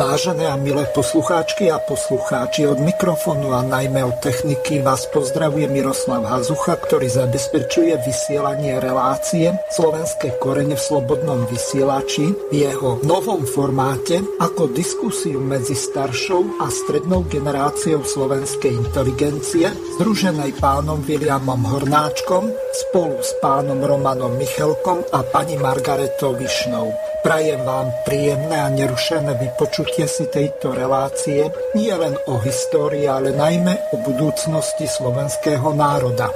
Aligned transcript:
Vážené 0.00 0.48
a 0.48 0.56
milé 0.56 0.88
poslucháčky 0.96 1.68
a 1.68 1.76
poslucháči, 1.76 2.64
od 2.64 2.80
mikrofónu 2.80 3.52
a 3.52 3.60
najmä 3.60 4.00
od 4.08 4.16
techniky 4.24 4.80
vás 4.80 5.04
pozdravuje 5.12 5.68
Miroslav 5.68 6.24
Hazucha, 6.24 6.80
ktorý 6.80 7.04
zabezpečuje 7.04 8.00
vysielanie 8.00 8.80
relácie 8.80 9.52
Slovenské 9.68 10.40
korene 10.40 10.72
v 10.72 10.80
slobodnom 10.80 11.44
vysielači 11.52 12.32
v 12.48 12.64
jeho 12.64 13.04
novom 13.04 13.44
formáte 13.44 14.24
ako 14.40 14.72
diskusiu 14.72 15.36
medzi 15.36 15.76
staršou 15.76 16.64
a 16.64 16.72
strednou 16.72 17.28
generáciou 17.28 18.00
slovenskej 18.00 18.72
inteligencie, 18.72 19.68
združenej 20.00 20.56
pánom 20.64 21.04
Williamom 21.04 21.60
Hornáčkom 21.60 22.48
spolu 22.88 23.20
s 23.20 23.36
pánom 23.44 23.84
Romanom 23.84 24.32
Michelkom 24.40 25.04
a 25.12 25.20
pani 25.28 25.60
Margaretou 25.60 26.32
Višnou. 26.40 27.09
Prajem 27.20 27.60
vám 27.68 27.92
príjemné 28.08 28.56
a 28.56 28.72
nerušené 28.72 29.36
vypočutie 29.36 30.08
si 30.08 30.24
tejto 30.32 30.72
relácie 30.72 31.52
nie 31.76 31.92
len 31.92 32.16
o 32.24 32.40
histórii, 32.40 33.04
ale 33.04 33.36
najmä 33.36 33.92
o 33.92 34.00
budúcnosti 34.00 34.88
slovenského 34.88 35.68
národa. 35.76 36.32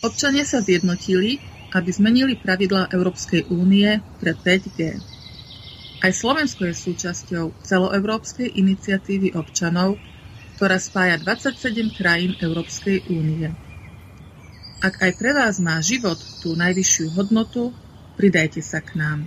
Občania 0.00 0.48
sa 0.48 0.64
zjednotili, 0.64 1.44
aby 1.76 1.90
zmenili 1.92 2.40
pravidlá 2.40 2.88
Európskej 2.88 3.52
únie 3.52 4.00
pre 4.16 4.32
5G. 4.32 5.13
Aj 6.04 6.12
Slovensko 6.12 6.68
je 6.68 6.76
súčasťou 6.76 7.64
celoeurópskej 7.64 8.60
iniciatívy 8.60 9.40
občanov, 9.40 9.96
ktorá 10.60 10.76
spája 10.76 11.16
27 11.16 11.96
krajín 11.96 12.36
Európskej 12.44 13.08
únie. 13.08 13.48
Ak 14.84 15.00
aj 15.00 15.16
pre 15.16 15.32
vás 15.32 15.56
má 15.64 15.80
život 15.80 16.20
tú 16.44 16.60
najvyššiu 16.60 17.16
hodnotu, 17.16 17.72
pridajte 18.20 18.60
sa 18.60 18.84
k 18.84 19.00
nám. 19.00 19.24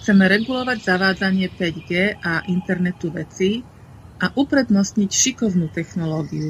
Chceme 0.00 0.24
regulovať 0.24 0.88
zavádzanie 0.88 1.52
5G 1.52 2.16
a 2.16 2.48
internetu 2.48 3.12
vecí 3.12 3.60
a 4.24 4.32
uprednostniť 4.32 5.10
šikovnú 5.12 5.68
technológiu, 5.68 6.48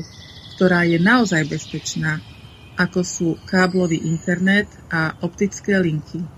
ktorá 0.55 0.87
je 0.87 1.03
naozaj 1.03 1.43
bezpečná, 1.51 2.23
ako 2.79 3.03
sú 3.03 3.29
káblový 3.51 3.99
internet 3.99 4.71
a 4.95 5.19
optické 5.27 5.75
linky. 5.75 6.38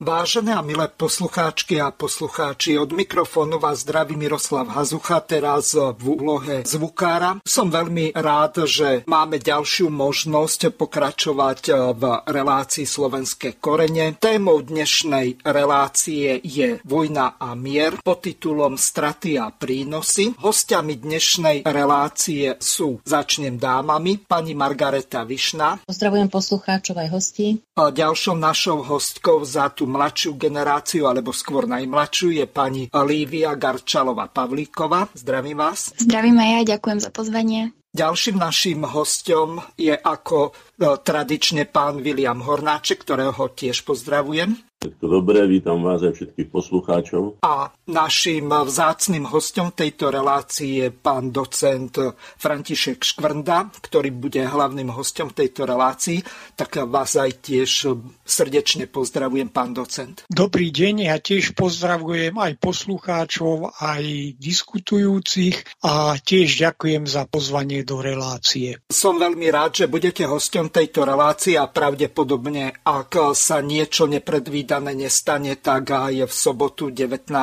Vážené 0.01 0.57
a 0.57 0.65
milé 0.65 0.89
poslucháčky 0.89 1.77
a 1.77 1.93
poslucháči, 1.93 2.73
od 2.73 2.89
mikrofónu 2.89 3.61
vás 3.61 3.85
zdraví 3.85 4.17
Miroslav 4.17 4.65
Hazucha, 4.73 5.21
teraz 5.21 5.77
v 5.77 6.17
úlohe 6.17 6.65
zvukára. 6.65 7.37
Som 7.45 7.69
veľmi 7.69 8.17
rád, 8.17 8.65
že 8.65 9.05
máme 9.05 9.37
ďalšiu 9.37 9.93
možnosť 9.93 10.73
pokračovať 10.73 11.93
v 11.93 12.03
relácii 12.25 12.81
Slovenské 12.81 13.61
korene. 13.61 14.17
Témou 14.17 14.65
dnešnej 14.65 15.37
relácie 15.45 16.41
je 16.41 16.81
Vojna 16.81 17.37
a 17.37 17.53
mier 17.53 18.01
pod 18.01 18.25
titulom 18.25 18.81
Straty 18.81 19.37
a 19.37 19.53
prínosy. 19.53 20.33
Hostiami 20.33 20.97
dnešnej 20.97 21.61
relácie 21.61 22.57
sú, 22.57 22.97
začnem 23.05 23.61
dámami, 23.61 24.17
pani 24.17 24.57
Margareta 24.57 25.21
Višna. 25.21 25.85
Pozdravujem 25.85 26.25
poslucháčov 26.25 26.97
aj 26.97 27.09
hostí. 27.13 27.61
A 27.77 27.93
ďalšou 27.93 28.33
našou 28.33 28.81
hostkou 28.81 29.45
za 29.45 29.69
tú 29.69 29.90
mladšiu 29.91 30.39
generáciu, 30.39 31.11
alebo 31.11 31.35
skôr 31.35 31.67
najmladšiu, 31.67 32.39
je 32.39 32.45
pani 32.47 32.87
Lívia 32.87 33.51
Garčalova-Pavlíková. 33.59 35.11
Zdravím 35.11 35.59
vás. 35.59 35.91
Zdravím 35.99 36.39
aj 36.39 36.49
ja, 36.49 36.61
ďakujem 36.79 36.99
za 37.03 37.11
pozvanie. 37.11 37.75
Ďalším 37.91 38.39
našim 38.39 38.87
hostom 38.87 39.59
je 39.75 39.91
ako 39.91 40.55
tradične 40.81 41.69
pán 41.69 42.01
William 42.01 42.41
Hornáček, 42.41 43.05
ktorého 43.05 43.53
tiež 43.53 43.85
pozdravujem. 43.85 44.57
Všetko 44.81 45.05
dobré, 45.13 45.45
vítam 45.45 45.85
vás 45.85 46.01
aj 46.01 46.17
všetkých 46.17 46.49
poslucháčov. 46.49 47.37
A 47.45 47.69
našim 47.85 48.49
vzácným 48.49 49.29
hostom 49.29 49.69
tejto 49.69 50.09
relácii 50.09 50.81
je 50.81 50.87
pán 50.89 51.29
docent 51.29 51.93
František 52.17 52.97
Škvrnda, 52.97 53.69
ktorý 53.77 54.09
bude 54.09 54.41
hlavným 54.41 54.89
hostom 54.89 55.29
tejto 55.37 55.69
relácii. 55.69 56.25
Tak 56.57 56.89
vás 56.89 57.13
aj 57.13 57.45
tiež 57.45 57.93
srdečne 58.25 58.89
pozdravujem, 58.89 59.53
pán 59.53 59.77
docent. 59.77 60.25
Dobrý 60.25 60.73
deň, 60.73 61.13
ja 61.13 61.21
tiež 61.21 61.53
pozdravujem 61.53 62.33
aj 62.41 62.57
poslucháčov, 62.57 63.77
aj 63.77 64.33
diskutujúcich 64.41 65.85
a 65.85 66.17
tiež 66.17 66.57
ďakujem 66.57 67.05
za 67.05 67.29
pozvanie 67.29 67.85
do 67.85 68.01
relácie. 68.01 68.81
Som 68.89 69.21
veľmi 69.21 69.45
rád, 69.53 69.85
že 69.85 69.85
budete 69.85 70.25
hostom 70.25 70.70
tejto 70.71 71.05
relácie 71.05 71.59
a 71.59 71.67
pravdepodobne, 71.69 72.81
ak 72.81 73.35
sa 73.35 73.59
niečo 73.61 74.07
nepredvída 74.07 74.61
nepredvídané 74.71 74.95
nestane, 74.95 75.59
tak 75.59 75.91
aj 75.91 76.27
v 76.27 76.33
sobotu 76.33 76.89
19. 76.89 77.35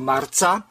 marca 0.00 0.64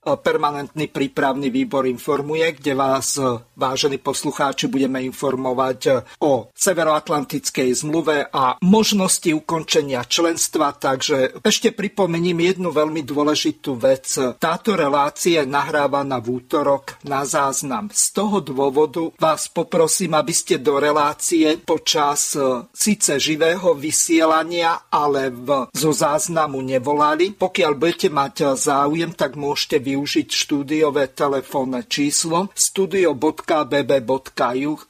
permanentný 0.00 0.88
prípravný 0.88 1.52
výbor 1.52 1.84
informuje, 1.84 2.56
kde 2.56 2.72
vás, 2.72 3.20
vážení 3.52 4.00
poslucháči, 4.00 4.72
budeme 4.72 5.04
informovať 5.04 5.80
o 6.24 6.48
Severoatlantickej 6.56 7.68
zmluve 7.84 8.24
a 8.32 8.56
možnosti 8.64 9.28
ukončenia 9.28 10.04
členstva. 10.08 10.72
Takže 10.72 11.44
ešte 11.44 11.76
pripomením 11.76 12.40
jednu 12.40 12.72
veľmi 12.72 13.04
dôležitú 13.04 13.76
vec. 13.76 14.16
Táto 14.40 14.72
relácia 14.72 15.44
je 15.44 15.48
nahrávaná 15.48 16.16
v 16.18 16.40
útorok 16.40 16.96
na 17.04 17.28
záznam. 17.28 17.92
Z 17.92 18.16
toho 18.16 18.40
dôvodu 18.40 19.12
vás 19.20 19.52
poprosím, 19.52 20.16
aby 20.16 20.32
ste 20.32 20.56
do 20.58 20.80
relácie 20.80 21.60
počas 21.60 22.34
e, 22.34 22.66
síce 22.72 23.20
živého 23.20 23.76
vysielania, 23.76 24.88
ale 24.88 25.28
v, 25.30 25.68
zo 25.70 25.92
záznamu 25.92 26.58
nevolali. 26.64 27.36
Pokiaľ 27.36 27.72
budete 27.76 28.08
mať 28.08 28.56
záujem, 28.56 29.12
tak 29.12 29.36
môžete 29.36 29.78
využiť 29.90 30.28
štúdiové 30.30 31.10
telefónne 31.10 31.82
číslo 31.90 32.54
studio.bb.ju 32.54 33.42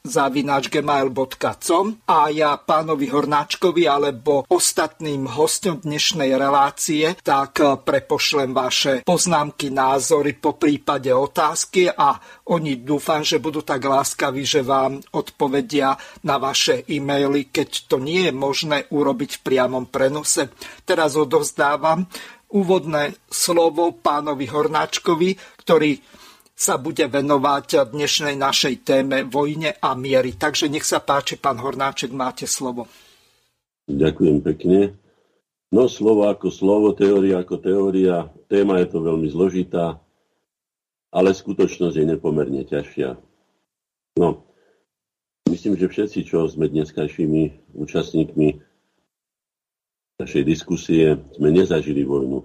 zavinačgmail.com 0.05 1.87
a 2.05 2.29
ja 2.29 2.61
pánovi 2.61 3.09
Hornáčkovi 3.09 3.89
alebo 3.89 4.45
ostatným 4.45 5.25
hostom 5.25 5.81
dnešnej 5.81 6.37
relácie 6.37 7.17
tak 7.25 7.65
prepošlem 7.81 8.53
vaše 8.53 9.01
poznámky, 9.09 9.73
názory, 9.73 10.37
po 10.37 10.61
prípade 10.61 11.09
otázky 11.09 11.89
a 11.89 12.21
oni 12.53 12.85
dúfam, 12.85 13.25
že 13.25 13.41
budú 13.41 13.65
tak 13.65 13.81
láskaví, 13.81 14.45
že 14.45 14.61
vám 14.61 15.01
odpovedia 15.17 15.97
na 16.29 16.37
vaše 16.37 16.85
e-maily, 16.93 17.49
keď 17.49 17.89
to 17.89 17.97
nie 17.97 18.29
je 18.29 18.33
možné 18.37 18.85
urobiť 18.93 19.41
v 19.41 19.45
priamom 19.49 19.89
prenose. 19.89 20.53
Teraz 20.85 21.17
odovzdávam 21.17 22.05
úvodné 22.51 23.15
slovo 23.31 23.95
pánovi 23.95 24.51
Hornáčkovi, 24.51 25.31
ktorý 25.63 25.99
sa 26.61 26.77
bude 26.77 27.09
venovať 27.09 27.89
dnešnej 27.89 28.37
našej 28.37 28.85
téme 28.85 29.25
vojne 29.25 29.81
a 29.81 29.97
miery. 29.97 30.37
Takže 30.37 30.69
nech 30.69 30.85
sa 30.85 31.01
páči, 31.01 31.41
pán 31.41 31.57
Hornáček, 31.57 32.13
máte 32.13 32.45
slovo. 32.45 32.85
Ďakujem 33.89 34.39
pekne. 34.45 34.93
No 35.71 35.87
slovo 35.87 36.27
ako 36.27 36.51
slovo, 36.51 36.93
teória 36.93 37.41
ako 37.41 37.57
teória, 37.63 38.27
téma 38.51 38.83
je 38.83 38.91
to 38.91 38.99
veľmi 39.07 39.31
zložitá, 39.31 40.03
ale 41.15 41.31
skutočnosť 41.31 41.95
je 41.95 42.05
nepomerne 42.05 42.67
ťažšia. 42.67 43.15
No, 44.19 44.43
myslím, 45.47 45.79
že 45.79 45.87
všetci, 45.87 46.27
čo 46.27 46.51
sme 46.51 46.67
dneskajšími 46.67 47.73
účastníkmi 47.79 48.70
našej 50.21 50.45
diskusie 50.45 51.17
sme 51.33 51.49
nezažili 51.49 52.05
vojnu 52.05 52.45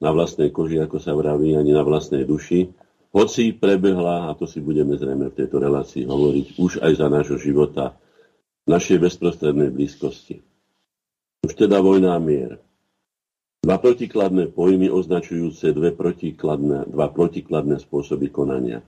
na 0.00 0.10
vlastnej 0.14 0.54
koži, 0.54 0.78
ako 0.78 1.02
sa 1.02 1.12
vraví, 1.12 1.58
ani 1.58 1.74
na 1.74 1.82
vlastnej 1.82 2.22
duši. 2.22 2.70
Hoci 3.10 3.50
prebehla, 3.50 4.30
a 4.30 4.38
to 4.38 4.46
si 4.46 4.62
budeme 4.62 4.94
zrejme 4.94 5.34
v 5.34 5.36
tejto 5.36 5.58
relácii 5.58 6.06
hovoriť, 6.06 6.46
už 6.62 6.78
aj 6.78 6.92
za 6.94 7.06
nášho 7.10 7.36
života 7.42 7.98
v 8.64 8.78
našej 8.78 9.02
bezprostrednej 9.02 9.74
blízkosti. 9.74 10.46
Už 11.42 11.52
teda 11.58 11.82
vojna 11.82 12.14
a 12.14 12.20
mier. 12.22 12.62
Dva 13.60 13.76
protikladné 13.76 14.48
pojmy 14.54 14.88
označujúce 14.88 15.74
dve 15.76 15.92
protikladné, 15.92 16.88
dva 16.88 17.12
protikladné 17.12 17.82
spôsoby 17.82 18.32
konania. 18.32 18.80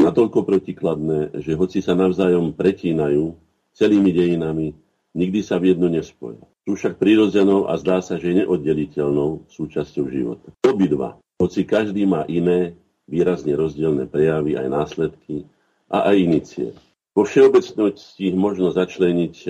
natoľko 0.00 0.46
protikladné, 0.46 1.36
že 1.42 1.52
hoci 1.58 1.84
sa 1.84 1.92
navzájom 1.98 2.56
pretínajú 2.56 3.36
celými 3.74 4.14
dejinami, 4.14 4.72
nikdy 5.12 5.40
sa 5.42 5.58
v 5.58 5.74
jedno 5.74 5.90
nespoja. 5.90 6.40
Sú 6.64 6.80
však 6.80 6.96
prírodzenou 6.96 7.68
a 7.68 7.76
zdá 7.76 8.00
sa, 8.00 8.16
že 8.16 8.40
neoddeliteľnou 8.40 9.52
súčasťou 9.52 10.04
života. 10.08 10.48
Obidva, 10.64 11.20
hoci 11.36 11.68
každý 11.68 12.08
má 12.08 12.24
iné, 12.24 12.72
výrazne 13.04 13.52
rozdielne 13.52 14.08
prejavy 14.08 14.56
aj 14.56 14.66
následky 14.72 15.44
a 15.92 16.08
aj 16.08 16.16
inicie. 16.16 16.68
Vo 17.12 17.28
všeobecnosti 17.28 18.32
možno 18.32 18.72
začleniť 18.72 19.34
e, 19.44 19.48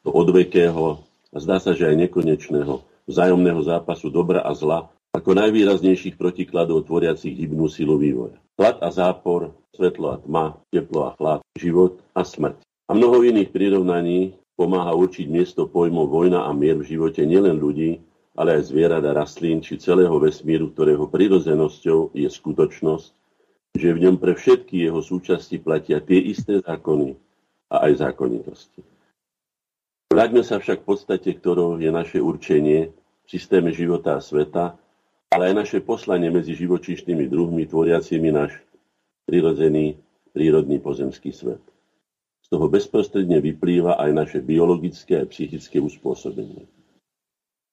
do 0.00 0.10
odvekého 0.14 1.02
a 1.34 1.36
zdá 1.42 1.58
sa, 1.58 1.74
že 1.74 1.90
aj 1.90 2.08
nekonečného 2.08 2.86
vzájomného 3.10 3.60
zápasu 3.66 4.08
dobra 4.08 4.40
a 4.46 4.54
zla 4.54 4.88
ako 5.14 5.30
najvýraznejších 5.34 6.14
protikladov 6.18 6.86
tvoriacich 6.86 7.36
hybnú 7.36 7.66
silu 7.66 7.98
vývoja. 7.98 8.38
Hlad 8.54 8.82
a 8.82 8.88
zápor, 8.94 9.54
svetlo 9.74 10.14
a 10.14 10.16
tma, 10.22 10.44
teplo 10.70 11.10
a 11.10 11.14
chlad, 11.18 11.40
život 11.58 11.98
a 12.14 12.22
smrť. 12.22 12.62
A 12.86 12.94
mnoho 12.94 13.22
iných 13.22 13.50
prirovnaní 13.50 14.38
pomáha 14.54 14.94
určiť 14.94 15.26
miesto 15.26 15.66
pojmov 15.66 16.10
vojna 16.10 16.46
a 16.46 16.50
mier 16.54 16.78
v 16.78 16.94
živote 16.94 17.26
nielen 17.26 17.58
ľudí, 17.58 17.98
ale 18.34 18.58
aj 18.58 18.70
zvierat 18.70 19.02
a 19.06 19.14
rastlín, 19.14 19.62
či 19.62 19.78
celého 19.78 20.14
vesmíru, 20.18 20.70
ktorého 20.74 21.06
prirodzenosťou 21.06 22.14
je 22.14 22.26
skutočnosť, 22.26 23.10
že 23.74 23.88
v 23.90 24.02
ňom 24.06 24.16
pre 24.18 24.34
všetky 24.38 24.86
jeho 24.86 25.02
súčasti 25.02 25.58
platia 25.58 25.98
tie 26.02 26.18
isté 26.18 26.62
zákony 26.62 27.18
a 27.70 27.90
aj 27.90 28.06
zákonitosti. 28.06 28.82
Vráťme 30.14 30.46
sa 30.46 30.62
však 30.62 30.86
v 30.86 30.88
podstate, 30.94 31.30
ktorou 31.34 31.82
je 31.82 31.90
naše 31.90 32.22
určenie 32.22 32.94
v 32.94 33.26
systéme 33.26 33.74
života 33.74 34.14
a 34.14 34.22
sveta, 34.22 34.78
ale 35.34 35.50
aj 35.50 35.54
naše 35.66 35.78
poslanie 35.82 36.30
medzi 36.30 36.54
živočíšnymi 36.54 37.26
druhmi, 37.26 37.66
tvoriacimi 37.66 38.30
náš 38.30 38.54
prirodzený, 39.26 39.98
prírodný 40.30 40.78
pozemský 40.78 41.34
svet. 41.34 41.73
Toho 42.54 42.70
bezprostredne 42.70 43.42
vyplýva 43.42 43.98
aj 43.98 44.10
naše 44.14 44.38
biologické 44.38 45.18
a 45.18 45.26
psychické 45.26 45.82
uspôsobenie. 45.82 46.70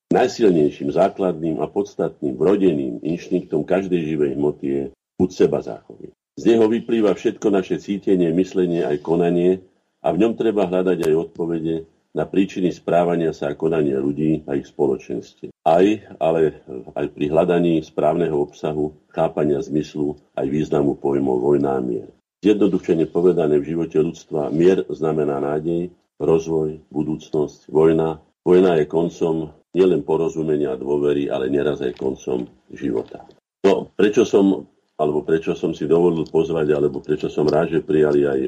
Najsilnejším, 0.10 0.90
základným 0.90 1.62
a 1.62 1.70
podstatným 1.70 2.34
vrodeným 2.34 2.98
inštinktom 3.06 3.62
každej 3.62 4.02
živej 4.10 4.32
hmoty 4.34 4.66
je 4.66 4.84
buď 5.22 5.30
seba 5.30 5.62
záchovy. 5.62 6.10
Z 6.34 6.50
neho 6.50 6.66
vyplýva 6.66 7.14
všetko 7.14 7.54
naše 7.54 7.78
cítenie, 7.78 8.34
myslenie 8.34 8.82
aj 8.82 9.06
konanie 9.06 9.62
a 10.02 10.10
v 10.10 10.26
ňom 10.26 10.34
treba 10.34 10.66
hľadať 10.66 11.06
aj 11.06 11.14
odpovede 11.30 11.86
na 12.18 12.26
príčiny 12.26 12.74
správania 12.74 13.38
sa 13.38 13.54
a 13.54 13.58
konania 13.60 14.02
ľudí 14.02 14.50
a 14.50 14.58
ich 14.58 14.66
spoločenstve. 14.66 15.54
Aj, 15.62 15.86
ale 16.18 16.66
aj 16.98 17.06
pri 17.14 17.30
hľadaní 17.30 17.86
správneho 17.86 18.50
obsahu, 18.50 18.98
chápania 19.14 19.62
zmyslu 19.62 20.18
aj 20.34 20.50
významu 20.50 20.98
pojmov 20.98 21.38
vojna 21.38 21.78
a 21.78 21.82
mier. 21.86 22.10
Zjednodušene 22.42 23.06
povedané 23.06 23.62
v 23.62 23.70
živote 23.70 24.02
ľudstva, 24.02 24.50
mier 24.50 24.82
znamená 24.90 25.38
nádej, 25.38 25.94
rozvoj, 26.18 26.82
budúcnosť, 26.90 27.70
vojna. 27.70 28.18
Vojna 28.42 28.82
je 28.82 28.90
koncom 28.90 29.54
nielen 29.78 30.02
porozumenia 30.02 30.74
a 30.74 30.82
dôvery, 30.82 31.30
ale 31.30 31.54
neraz 31.54 31.86
aj 31.86 32.02
koncom 32.02 32.50
života. 32.74 33.30
No, 33.62 33.94
prečo 33.94 34.26
som, 34.26 34.66
alebo 34.98 35.22
prečo 35.22 35.54
som 35.54 35.78
si 35.78 35.86
dovolil 35.86 36.26
pozvať, 36.26 36.74
alebo 36.74 36.98
prečo 37.06 37.30
som 37.30 37.46
rád, 37.46 37.78
že 37.78 37.86
prijali 37.86 38.26
aj 38.26 38.40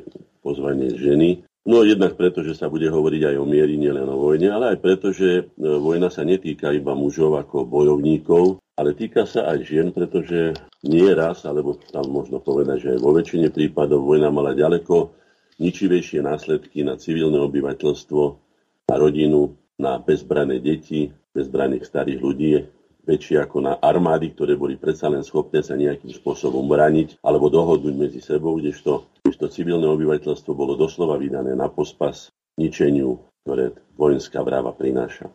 pozvanie 0.42 0.98
ženy, 0.98 1.46
No 1.64 1.80
jednak 1.88 2.20
preto, 2.20 2.44
že 2.44 2.60
sa 2.60 2.68
bude 2.68 2.92
hovoriť 2.92 3.24
aj 3.24 3.36
o 3.40 3.48
miery, 3.48 3.80
nielen 3.80 4.04
o 4.12 4.20
vojne, 4.20 4.52
ale 4.52 4.76
aj 4.76 4.84
preto, 4.84 5.16
že 5.16 5.30
e, 5.40 5.44
vojna 5.64 6.12
sa 6.12 6.28
netýka 6.28 6.76
iba 6.76 6.92
mužov 6.92 7.40
ako 7.40 7.64
bojovníkov, 7.64 8.60
ale 8.76 8.92
týka 8.92 9.24
sa 9.24 9.48
aj 9.48 9.64
žien, 9.64 9.88
pretože 9.96 10.60
nie 10.84 11.10
raz, 11.16 11.48
alebo 11.48 11.80
tam 11.80 12.12
možno 12.12 12.44
povedať, 12.44 12.78
že 12.84 12.90
aj 12.96 13.00
vo 13.00 13.12
väčšine 13.16 13.50
prípadov 13.56 14.04
vojna 14.04 14.28
mala 14.30 14.52
ďaleko 14.52 15.16
ničivejšie 15.64 16.20
následky 16.20 16.84
na 16.84 17.00
civilné 17.00 17.40
obyvateľstvo, 17.40 18.24
na 18.92 18.96
rodinu, 19.00 19.56
na 19.80 19.98
bezbrané 19.98 20.60
deti, 20.60 21.08
bezbraných 21.32 21.88
starých 21.88 22.20
ľudí, 22.20 22.52
väčšie 23.04 23.36
ako 23.44 23.58
na 23.64 23.74
armády, 23.84 24.32
ktoré 24.32 24.56
boli 24.56 24.80
predsa 24.80 25.12
len 25.12 25.24
schopné 25.24 25.60
sa 25.60 25.76
nejakým 25.76 26.12
spôsobom 26.12 26.64
brániť 26.68 27.20
alebo 27.20 27.52
dohodnúť 27.52 27.96
medzi 27.96 28.20
sebou, 28.24 28.56
kdežto, 28.60 29.08
kdežto 29.24 29.52
civilné 29.52 29.88
obyvateľstvo 29.92 30.52
bolo 30.56 30.80
doslova 30.80 31.20
vydané 31.20 31.52
na 31.52 31.68
pospas 31.68 32.32
ničeniu, 32.56 33.20
ktoré 33.44 33.76
vojenská 34.00 34.40
vráva 34.40 34.72
prináša. 34.72 35.28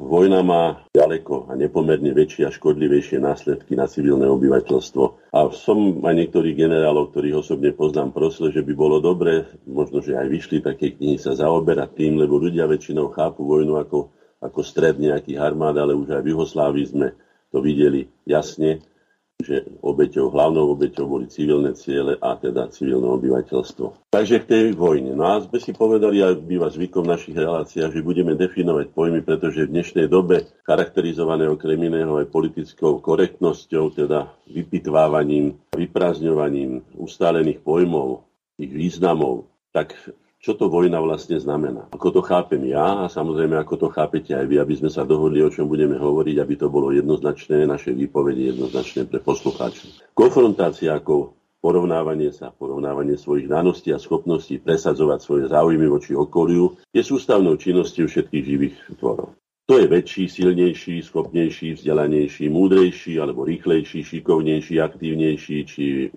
Vojna 0.00 0.40
má 0.40 0.88
ďaleko 0.96 1.52
a 1.52 1.56
nepomerne 1.56 2.16
väčšie 2.16 2.48
a 2.48 2.54
škodlivejšie 2.54 3.20
následky 3.20 3.76
na 3.76 3.84
civilné 3.84 4.24
obyvateľstvo. 4.24 5.32
A 5.36 5.52
som 5.52 6.00
aj 6.00 6.14
niektorých 6.16 6.56
generálov, 6.56 7.12
ktorých 7.12 7.44
osobne 7.44 7.76
poznám, 7.76 8.16
prosil, 8.16 8.48
že 8.48 8.64
by 8.64 8.72
bolo 8.72 9.04
dobre, 9.04 9.52
možno, 9.68 10.00
že 10.00 10.16
aj 10.16 10.32
vyšli 10.32 10.64
také 10.64 10.96
knihy 10.96 11.20
sa 11.20 11.36
zaoberať 11.36 11.92
tým, 11.92 12.16
lebo 12.16 12.40
ľudia 12.40 12.64
väčšinou 12.64 13.12
chápu 13.12 13.44
vojnu 13.44 13.76
ako 13.76 14.08
ako 14.40 14.60
stred 14.64 14.96
nejakých 14.96 15.36
armád, 15.36 15.76
ale 15.76 15.92
už 15.92 16.16
aj 16.16 16.22
v 16.24 16.30
Juhoslávii 16.32 16.86
sme 16.88 17.08
to 17.52 17.60
videli 17.60 18.08
jasne, 18.24 18.80
že 19.40 19.66
obeťou, 19.80 20.30
hlavnou 20.30 20.76
obeťou 20.76 21.08
boli 21.08 21.26
civilné 21.26 21.74
ciele 21.76 22.16
a 22.20 22.36
teda 22.36 22.70
civilné 22.70 23.08
obyvateľstvo. 23.08 24.12
Takže 24.12 24.44
k 24.44 24.48
tej 24.48 24.64
vojne. 24.76 25.16
No 25.16 25.24
a 25.26 25.42
sme 25.42 25.58
si 25.58 25.72
povedali, 25.74 26.20
a 26.20 26.36
býva 26.36 26.70
zvykom 26.70 27.08
v 27.08 27.12
našich 27.16 27.36
reláciách, 27.36 27.90
že 27.90 28.06
budeme 28.06 28.36
definovať 28.36 28.92
pojmy, 28.92 29.20
pretože 29.24 29.66
v 29.66 29.72
dnešnej 29.74 30.06
dobe, 30.06 30.48
charakterizované 30.64 31.50
okrem 31.50 31.80
iného 31.80 32.20
aj 32.20 32.30
politickou 32.30 33.00
korektnosťou, 33.02 33.96
teda 33.96 34.30
vypitvávaním, 34.46 35.58
vyprázdňovaním 35.74 36.84
ustálených 36.94 37.60
pojmov, 37.64 38.26
ich 38.60 38.70
významov, 38.70 39.48
tak 39.72 39.96
čo 40.40 40.56
to 40.56 40.72
vojna 40.72 40.96
vlastne 41.04 41.36
znamená. 41.36 41.92
Ako 41.92 42.16
to 42.16 42.20
chápem 42.24 42.64
ja 42.72 43.04
a 43.04 43.12
samozrejme 43.12 43.60
ako 43.60 43.76
to 43.76 43.88
chápete 43.92 44.32
aj 44.32 44.48
vy, 44.48 44.56
aby 44.56 44.74
sme 44.80 44.88
sa 44.88 45.04
dohodli, 45.04 45.44
o 45.44 45.52
čom 45.52 45.68
budeme 45.68 46.00
hovoriť, 46.00 46.36
aby 46.40 46.54
to 46.56 46.72
bolo 46.72 46.96
jednoznačné, 46.96 47.68
naše 47.68 47.92
výpovede 47.92 48.56
jednoznačné 48.56 49.04
pre 49.04 49.20
poslucháčov. 49.20 50.00
Konfrontácia 50.16 50.96
ako 50.96 51.36
porovnávanie 51.60 52.32
sa, 52.32 52.56
porovnávanie 52.56 53.20
svojich 53.20 53.52
daností 53.52 53.92
a 53.92 54.00
schopností 54.00 54.64
presadzovať 54.64 55.18
svoje 55.20 55.44
záujmy 55.52 55.84
voči 55.92 56.16
okoliu 56.16 56.72
je 56.88 57.04
sústavnou 57.04 57.60
činnosťou 57.60 58.08
všetkých 58.08 58.44
živých 58.48 58.76
tvorov. 58.96 59.36
To 59.68 59.76
je 59.76 59.86
väčší, 59.86 60.26
silnejší, 60.26 61.04
schopnejší, 61.04 61.78
vzdelanejší, 61.78 62.48
múdrejší 62.48 63.20
alebo 63.20 63.44
rýchlejší, 63.44 64.02
šikovnejší, 64.02 64.82
aktívnejší 64.82 65.56
či 65.68 66.10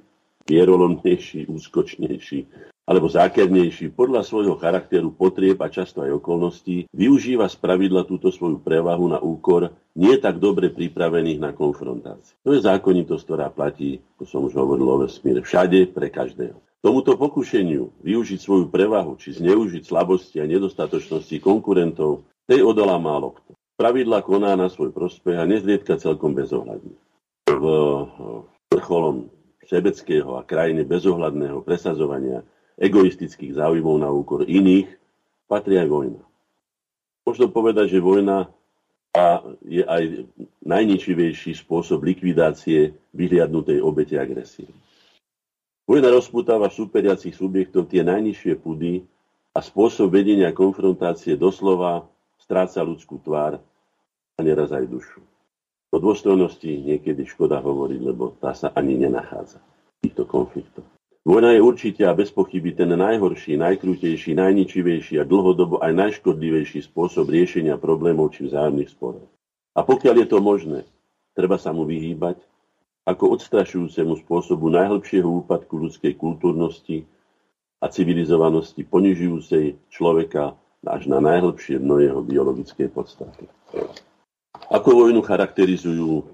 vierolomnejší, 0.47 1.45
úskočnejší 1.51 2.72
alebo 2.83 3.07
zákernejší 3.07 3.95
podľa 3.95 4.27
svojho 4.27 4.59
charakteru, 4.59 5.15
potrieb 5.15 5.55
a 5.63 5.71
často 5.71 6.03
aj 6.03 6.19
okolností, 6.19 6.91
využíva 6.91 7.47
z 7.47 7.55
pravidla 7.55 8.03
túto 8.03 8.27
svoju 8.27 8.59
prevahu 8.59 9.07
na 9.07 9.19
úkor 9.23 9.71
nie 9.95 10.17
tak 10.19 10.41
dobre 10.41 10.67
pripravených 10.73 11.39
na 11.39 11.51
konfrontáciu. 11.55 12.35
To 12.43 12.51
je 12.51 12.65
zákonitosť, 12.65 13.23
ktorá 13.23 13.47
platí, 13.53 14.03
ako 14.17 14.23
som 14.27 14.41
už 14.43 14.53
hovoril 14.57 14.87
o 14.89 14.97
vesmíre, 15.05 15.39
všade 15.45 15.95
pre 15.95 16.11
každého. 16.11 16.59
Tomuto 16.83 17.15
pokušeniu 17.15 18.03
využiť 18.03 18.39
svoju 18.43 18.67
prevahu 18.67 19.15
či 19.15 19.39
zneužiť 19.39 19.87
slabosti 19.87 20.43
a 20.43 20.49
nedostatočnosti 20.49 21.39
konkurentov, 21.39 22.27
tej 22.43 22.59
odolá 22.59 22.99
málo 22.99 23.39
kto. 23.39 23.55
Pravidla 23.79 24.19
koná 24.19 24.59
na 24.59 24.67
svoj 24.67 24.91
prospech 24.91 25.39
a 25.39 25.47
nezriedka 25.47 25.95
celkom 25.95 26.35
bezohľadne. 26.35 26.91
V 27.47 27.65
vrcholom 28.67 29.31
sebeckého 29.63 30.35
a 30.35 30.43
krajine 30.43 30.83
bezohľadného 30.83 31.63
presadzovania 31.63 32.43
egoistických 32.77 33.57
záujmov 33.57 34.01
na 34.01 34.09
úkor 34.09 34.45
iných, 34.45 34.89
patrí 35.45 35.77
aj 35.77 35.89
vojna. 35.89 36.21
Možno 37.23 37.47
povedať, 37.53 37.97
že 37.97 38.03
vojna 38.03 38.51
je 39.61 39.85
aj 39.85 40.25
najničivejší 40.65 41.53
spôsob 41.53 42.01
likvidácie 42.01 42.97
vyhliadnutej 43.13 43.77
obete 43.79 44.17
agresie. 44.17 44.65
Vojna 45.85 46.09
rozputáva 46.09 46.71
superiacich 46.73 47.35
subjektov 47.37 47.91
tie 47.91 48.01
najnižšie 48.01 48.53
pudy 48.57 49.05
a 49.53 49.59
spôsob 49.61 50.09
vedenia 50.09 50.49
konfrontácie 50.49 51.37
doslova 51.37 52.09
stráca 52.41 52.81
ľudskú 52.81 53.21
tvár 53.21 53.61
a 54.33 54.39
neraz 54.41 54.73
aj 54.73 54.89
dušu. 54.89 55.21
O 55.93 56.01
dôstojnosti 56.01 56.65
niekedy 56.65 57.29
škoda 57.29 57.61
hovoriť, 57.61 57.99
lebo 58.01 58.33
tá 58.41 58.57
sa 58.57 58.73
ani 58.73 58.97
nenachádza 58.97 59.61
v 59.61 60.09
týchto 60.09 60.25
konfliktoch. 60.25 60.92
Vojna 61.23 61.55
je 61.55 61.63
určite 61.63 62.03
a 62.03 62.11
bez 62.11 62.35
pochyby 62.35 62.75
ten 62.75 62.91
najhorší, 62.91 63.55
najkrutejší, 63.55 64.35
najničivejší 64.35 65.23
a 65.23 65.27
dlhodobo 65.27 65.79
aj 65.79 65.95
najškodlivejší 65.95 66.83
spôsob 66.83 67.31
riešenia 67.31 67.79
problémov 67.79 68.35
či 68.35 68.51
vzájomných 68.51 68.91
sporov. 68.91 69.31
A 69.71 69.87
pokiaľ 69.87 70.15
je 70.19 70.27
to 70.27 70.39
možné, 70.43 70.79
treba 71.31 71.55
sa 71.55 71.71
mu 71.71 71.87
vyhýbať 71.87 72.43
ako 73.07 73.39
odstrašujúcemu 73.39 74.19
spôsobu 74.19 74.67
najhlbšieho 74.67 75.47
úpadku 75.47 75.79
ľudskej 75.87 76.19
kultúrnosti 76.19 77.07
a 77.79 77.87
civilizovanosti, 77.87 78.83
ponižujúcej 78.83 79.79
človeka 79.91 80.59
až 80.83 81.07
na 81.07 81.23
najhlbšie 81.23 81.79
dno 81.79 82.03
jeho 82.03 82.19
biologickej 82.19 82.91
podstaty. 82.91 83.47
Ako 84.67 85.07
vojnu 85.07 85.23
charakterizujú 85.23 86.27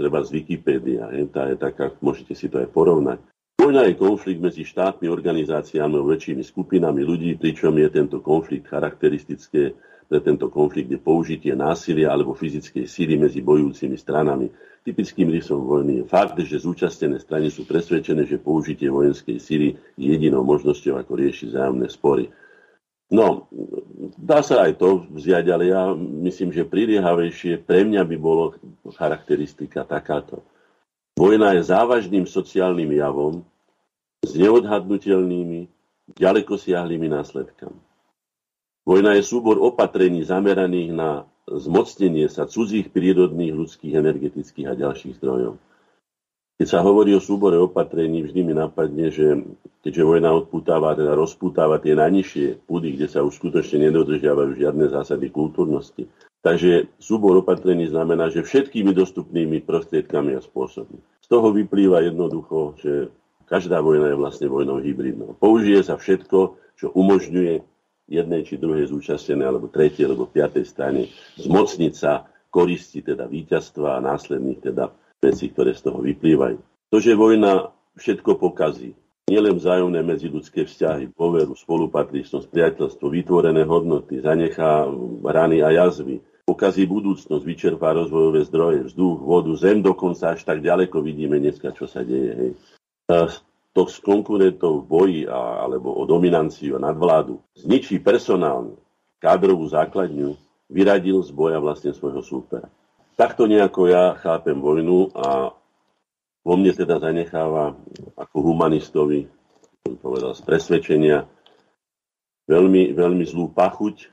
treba 0.00 0.24
z 0.24 0.40
Wikipédia, 0.40 1.12
tá 1.28 1.52
je 1.52 1.56
taká, 1.60 1.92
môžete 2.00 2.32
si 2.32 2.48
to 2.48 2.64
aj 2.64 2.72
porovnať. 2.72 3.20
Vojna 3.64 3.88
je 3.88 3.96
konflikt 3.96 4.44
medzi 4.44 4.60
štátmi, 4.60 5.08
organizáciami 5.08 5.96
a 5.96 6.04
väčšími 6.04 6.44
skupinami 6.44 7.00
ľudí, 7.00 7.32
pričom 7.40 7.72
je 7.80 7.88
tento 7.88 8.20
konflikt 8.20 8.68
charakteristické 8.68 9.72
pre 10.04 10.20
tento 10.20 10.52
konflikt 10.52 10.92
je 10.92 11.00
použitie 11.00 11.56
násilia 11.56 12.12
alebo 12.12 12.36
fyzickej 12.36 12.84
síly 12.84 13.16
medzi 13.16 13.40
bojujúcimi 13.40 13.96
stranami. 13.96 14.52
Typickým 14.84 15.32
rysom 15.32 15.64
vojny 15.64 16.04
je 16.04 16.04
fakt, 16.04 16.36
že 16.44 16.60
zúčastnené 16.60 17.16
strany 17.16 17.48
sú 17.48 17.64
presvedčené, 17.64 18.28
že 18.28 18.36
použitie 18.36 18.92
vojenskej 18.92 19.40
síly 19.40 19.80
je 19.96 20.12
jedinou 20.12 20.44
možnosťou, 20.44 21.00
ako 21.00 21.12
riešiť 21.16 21.56
zájomné 21.56 21.88
spory. 21.88 22.28
No, 23.08 23.48
dá 24.20 24.44
sa 24.44 24.68
aj 24.68 24.76
to 24.76 25.08
vziať, 25.08 25.44
ale 25.48 25.72
ja 25.72 25.96
myslím, 25.96 26.52
že 26.52 26.68
priliehavejšie 26.68 27.64
pre 27.64 27.88
mňa 27.88 28.04
by 28.04 28.16
bolo 28.20 28.60
charakteristika 29.00 29.88
takáto. 29.88 30.44
Vojna 31.16 31.56
je 31.56 31.64
závažným 31.64 32.28
sociálnym 32.28 32.92
javom 32.92 33.40
s 34.24 34.32
neodhadnutelnými, 34.36 35.68
ďaleko 36.16 36.56
siahlými 36.60 37.08
následkami. 37.08 37.80
Vojna 38.84 39.16
je 39.16 39.22
súbor 39.24 39.56
opatrení 39.56 40.20
zameraných 40.28 40.90
na 40.92 41.24
zmocnenie 41.48 42.28
sa 42.28 42.48
cudzích 42.48 42.92
prírodných, 42.92 43.52
ľudských, 43.52 43.96
energetických 43.96 44.68
a 44.68 44.74
ďalších 44.76 45.16
zdrojov. 45.20 45.56
Keď 46.54 46.66
sa 46.70 46.86
hovorí 46.86 47.10
o 47.12 47.20
súbore 47.20 47.58
opatrení, 47.58 48.22
vždy 48.22 48.40
mi 48.46 48.54
napadne, 48.54 49.10
že 49.10 49.42
keďže 49.82 50.06
vojna 50.06 50.30
odputáva, 50.38 50.94
teda 50.94 51.18
rozputáva 51.18 51.82
tie 51.82 51.98
najnižšie 51.98 52.62
púdy, 52.70 52.94
kde 52.94 53.10
sa 53.10 53.26
už 53.26 53.42
skutočne 53.42 53.90
nedodržiavajú 53.90 54.54
žiadne 54.54 54.86
zásady 54.86 55.34
kultúrnosti. 55.34 56.06
Takže 56.44 56.94
súbor 57.00 57.40
opatrení 57.42 57.90
znamená, 57.90 58.30
že 58.30 58.46
všetkými 58.46 58.94
dostupnými 58.94 59.66
prostriedkami 59.66 60.38
a 60.38 60.44
spôsobmi. 60.44 61.00
Z 61.24 61.26
toho 61.26 61.50
vyplýva 61.50 62.04
jednoducho, 62.06 62.78
že 62.78 62.92
každá 63.46 63.80
vojna 63.80 64.12
je 64.12 64.20
vlastne 64.20 64.46
vojnou 64.48 64.80
hybridnou. 64.80 65.36
Použije 65.38 65.84
sa 65.84 66.00
všetko, 66.00 66.38
čo 66.74 66.90
umožňuje 66.92 67.62
jednej 68.08 68.42
či 68.44 68.60
druhej 68.60 68.92
zúčastnenej, 68.92 69.48
alebo 69.48 69.72
tretej, 69.72 70.08
alebo 70.08 70.28
piatej 70.28 70.64
strane 70.68 71.08
zmocniť 71.40 71.92
sa 71.96 72.28
koristi, 72.52 73.00
teda 73.00 73.24
víťazstva 73.24 73.96
a 73.96 74.04
následných 74.04 74.60
teda 74.60 74.92
vecí, 75.24 75.48
ktoré 75.50 75.72
z 75.72 75.88
toho 75.88 76.04
vyplývajú. 76.04 76.58
To, 76.92 76.96
že 77.00 77.16
vojna 77.16 77.72
všetko 77.96 78.36
pokazí, 78.36 78.92
nielen 79.24 79.56
vzájomné 79.56 80.04
medziludské 80.04 80.68
vzťahy, 80.68 81.16
poveru, 81.16 81.56
spolupatričnosť, 81.56 82.46
priateľstvo, 82.52 83.06
vytvorené 83.08 83.64
hodnoty, 83.64 84.20
zanechá 84.20 84.84
rany 85.24 85.64
a 85.64 85.72
jazvy, 85.72 86.20
pokazí 86.44 86.84
budúcnosť, 86.84 87.40
vyčerpá 87.40 87.96
rozvojové 87.96 88.44
zdroje, 88.44 88.92
vzduch, 88.92 89.18
vodu, 89.24 89.52
zem, 89.56 89.80
dokonca 89.80 90.36
až 90.36 90.44
tak 90.44 90.60
ďaleko 90.60 91.00
vidíme 91.00 91.40
dneska, 91.40 91.72
čo 91.72 91.88
sa 91.88 92.04
deje. 92.04 92.32
Hej 92.36 92.50
to 93.74 93.82
s 93.90 93.98
konkurentov 94.00 94.84
v 94.84 94.88
boji 94.88 95.20
a, 95.26 95.66
alebo 95.66 95.92
o 95.92 96.06
dominanciu 96.06 96.78
a 96.78 96.84
nadvládu 96.84 97.42
zničí 97.58 98.00
personálnu 98.00 98.78
kádrovú 99.18 99.64
základňu, 99.68 100.36
vyradil 100.68 101.24
z 101.24 101.32
boja 101.32 101.56
vlastne 101.56 101.96
svojho 101.96 102.20
súpera. 102.20 102.68
Takto 103.16 103.48
nejako 103.48 103.88
ja 103.88 104.16
chápem 104.20 104.58
vojnu 104.58 105.12
a 105.16 105.54
vo 106.44 106.54
mne 106.60 106.76
teda 106.76 107.00
zanecháva 107.00 107.72
ako 108.20 108.36
humanistovi, 108.52 109.24
som 109.80 109.96
povedal, 109.96 110.36
z 110.36 110.42
presvedčenia 110.44 111.24
veľmi, 112.44 112.92
veľmi 112.92 113.24
zlú 113.24 113.48
pachuť, 113.48 114.12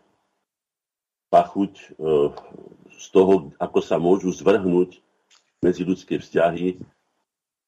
pachuť 1.27 1.73
e, 1.75 1.85
z 2.95 3.05
toho, 3.11 3.51
ako 3.59 3.79
sa 3.83 3.99
môžu 3.99 4.31
zvrhnúť 4.31 5.03
medziludské 5.59 6.23
vzťahy 6.23 6.79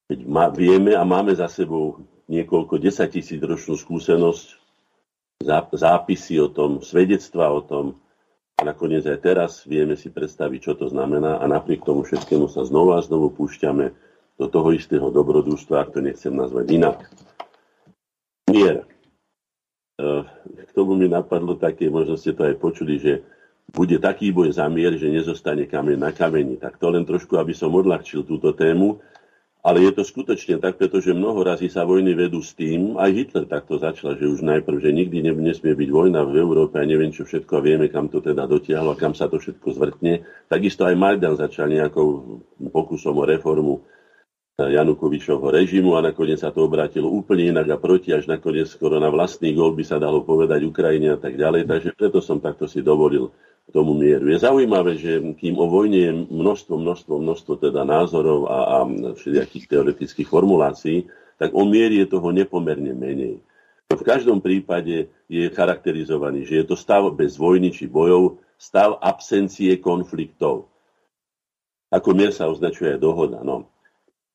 keď 0.10 0.20
má, 0.28 0.52
vieme 0.52 0.94
a 0.96 1.04
máme 1.08 1.32
za 1.36 1.48
sebou 1.48 2.04
niekoľko 2.28 2.80
desaťtisíc 2.80 3.40
ročnú 3.44 3.76
skúsenosť, 3.76 4.60
zápisy 5.76 6.40
o 6.40 6.48
tom, 6.48 6.80
svedectva 6.80 7.52
o 7.52 7.62
tom, 7.64 8.00
a 8.54 8.62
nakoniec 8.62 9.04
aj 9.04 9.20
teraz 9.20 9.52
vieme 9.66 9.98
si 9.98 10.14
predstaviť, 10.14 10.60
čo 10.62 10.74
to 10.78 10.86
znamená 10.88 11.42
a 11.42 11.46
napriek 11.50 11.82
tomu 11.84 12.06
všetkému 12.06 12.48
sa 12.48 12.64
znova 12.64 13.02
a 13.02 13.06
znovu 13.06 13.34
púšťame 13.34 13.92
do 14.38 14.46
toho 14.48 14.72
istého 14.72 15.10
dobrodružstva, 15.10 15.84
ak 15.84 15.90
to 15.98 16.00
nechcem 16.00 16.34
nazvať 16.34 16.66
inak. 16.72 16.98
Mier. 18.50 18.86
E, 19.98 20.08
k 20.64 20.72
tomu 20.74 20.94
mi 20.94 21.10
napadlo 21.10 21.58
také, 21.58 21.90
možno 21.90 22.14
ste 22.14 22.34
to 22.34 22.46
aj 22.46 22.56
počuli, 22.62 23.02
že 23.02 23.14
bude 23.74 23.98
taký 23.98 24.30
boj 24.30 24.54
za 24.54 24.70
mier, 24.70 24.94
že 25.02 25.10
nezostane 25.10 25.66
kameň 25.66 25.98
na 25.98 26.12
kameni. 26.14 26.62
Tak 26.62 26.78
to 26.78 26.94
len 26.94 27.10
trošku, 27.10 27.42
aby 27.42 27.58
som 27.58 27.74
odľahčil 27.74 28.22
túto 28.22 28.54
tému 28.54 29.02
ale 29.64 29.80
je 29.80 29.96
to 29.96 30.04
skutočne 30.04 30.60
tak, 30.60 30.76
pretože 30.76 31.16
mnoho 31.16 31.40
razy 31.40 31.72
sa 31.72 31.88
vojny 31.88 32.12
vedú 32.12 32.44
s 32.44 32.52
tým, 32.52 33.00
aj 33.00 33.16
Hitler 33.16 33.46
takto 33.48 33.80
začal, 33.80 34.20
že 34.20 34.28
už 34.28 34.44
najprv, 34.44 34.76
že 34.84 34.92
nikdy 34.92 35.24
nesmie 35.24 35.72
byť 35.72 35.90
vojna 35.90 36.28
v 36.28 36.36
Európe 36.36 36.76
a 36.76 36.84
neviem 36.84 37.16
čo 37.16 37.24
všetko 37.24 37.52
a 37.56 37.64
vieme, 37.64 37.88
kam 37.88 38.12
to 38.12 38.20
teda 38.20 38.44
dotiahlo 38.44 38.92
a 38.92 39.00
kam 39.00 39.16
sa 39.16 39.32
to 39.32 39.40
všetko 39.40 39.68
zvrtne. 39.72 40.28
Takisto 40.52 40.84
aj 40.84 41.00
Majdan 41.00 41.40
začal 41.40 41.72
nejakou 41.72 42.44
pokusom 42.60 43.16
o 43.16 43.24
reformu 43.24 43.88
Janukovičovho 44.60 45.50
režimu 45.50 45.98
a 45.98 46.06
nakoniec 46.06 46.38
sa 46.38 46.54
to 46.54 46.68
obrátilo 46.68 47.10
úplne 47.10 47.56
inak 47.56 47.74
a 47.74 47.78
proti, 47.80 48.14
až 48.14 48.30
nakoniec 48.30 48.68
skoro 48.70 49.00
na 49.00 49.10
vlastný 49.10 49.56
gol 49.56 49.74
by 49.74 49.82
sa 49.82 49.98
dalo 49.98 50.28
povedať 50.28 50.62
Ukrajine 50.68 51.16
a 51.16 51.18
tak 51.18 51.40
ďalej. 51.40 51.66
Takže 51.66 51.90
preto 51.98 52.20
som 52.20 52.38
takto 52.38 52.70
si 52.70 52.86
dovolil 52.86 53.32
tomu 53.72 53.96
mieru. 53.96 54.28
Je 54.28 54.44
zaujímavé, 54.44 55.00
že 55.00 55.24
kým 55.40 55.56
o 55.56 55.72
vojne 55.72 56.00
je 56.00 56.12
množstvo, 56.30 56.76
množstvo, 56.76 57.14
množstvo 57.22 57.54
teda 57.64 57.88
názorov 57.88 58.52
a, 58.52 58.60
a 58.60 58.78
všelijakých 59.16 59.66
teoretických 59.72 60.28
formulácií, 60.28 61.08
tak 61.40 61.56
o 61.56 61.64
miery 61.64 62.04
je 62.04 62.12
toho 62.12 62.30
nepomerne 62.36 62.92
menej. 62.92 63.40
V 63.94 64.04
každom 64.04 64.42
prípade 64.42 65.12
je 65.30 65.44
charakterizovaný, 65.54 66.50
že 66.50 66.64
je 66.64 66.66
to 66.66 66.76
stav 66.76 67.08
bez 67.14 67.38
vojny 67.38 67.70
či 67.72 67.88
bojov, 67.88 68.42
stav 68.58 68.98
absencie 69.00 69.78
konfliktov. 69.80 70.72
Ako 71.94 72.16
mier 72.18 72.34
sa 72.34 72.50
označuje 72.50 72.98
aj 72.98 73.00
dohoda. 73.00 73.46
No 73.46 73.73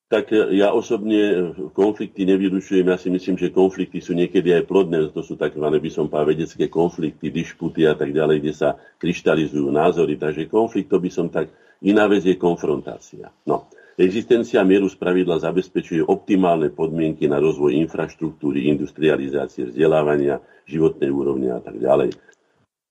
tak 0.09 0.33
ja 0.33 0.73
osobne 0.73 1.53
konflikty 1.77 2.25
nevyrušujem. 2.25 2.89
Ja 2.89 2.97
si 2.97 3.13
myslím, 3.13 3.37
že 3.37 3.53
konflikty 3.53 4.01
sú 4.01 4.17
niekedy 4.17 4.57
aj 4.57 4.65
plodné. 4.65 5.13
To 5.13 5.21
sú 5.21 5.37
tzv. 5.37 5.61
by 5.69 5.91
som 5.93 6.09
povedal, 6.09 6.33
vedecké 6.33 6.73
konflikty, 6.73 7.29
dišputy 7.29 7.85
a 7.85 7.93
tak 7.93 8.17
ďalej, 8.17 8.41
kde 8.41 8.55
sa 8.57 8.69
kryštalizujú 8.97 9.69
názory. 9.69 10.17
Takže 10.17 10.49
konflikt, 10.49 10.89
to 10.89 10.97
by 10.97 11.13
som 11.13 11.29
tak... 11.29 11.53
Iná 11.79 12.11
vec 12.11 12.27
je 12.27 12.35
konfrontácia. 12.35 13.31
No. 13.47 13.71
Existencia 13.99 14.63
mieru 14.63 14.87
spravidla 14.91 15.43
zabezpečuje 15.43 16.03
optimálne 16.07 16.71
podmienky 16.71 17.27
na 17.27 17.39
rozvoj 17.39 17.75
infraštruktúry, 17.83 18.71
industrializácie, 18.71 19.71
vzdelávania, 19.71 20.39
životnej 20.67 21.11
úrovne 21.11 21.55
a 21.55 21.61
tak 21.63 21.79
ďalej. 21.79 22.15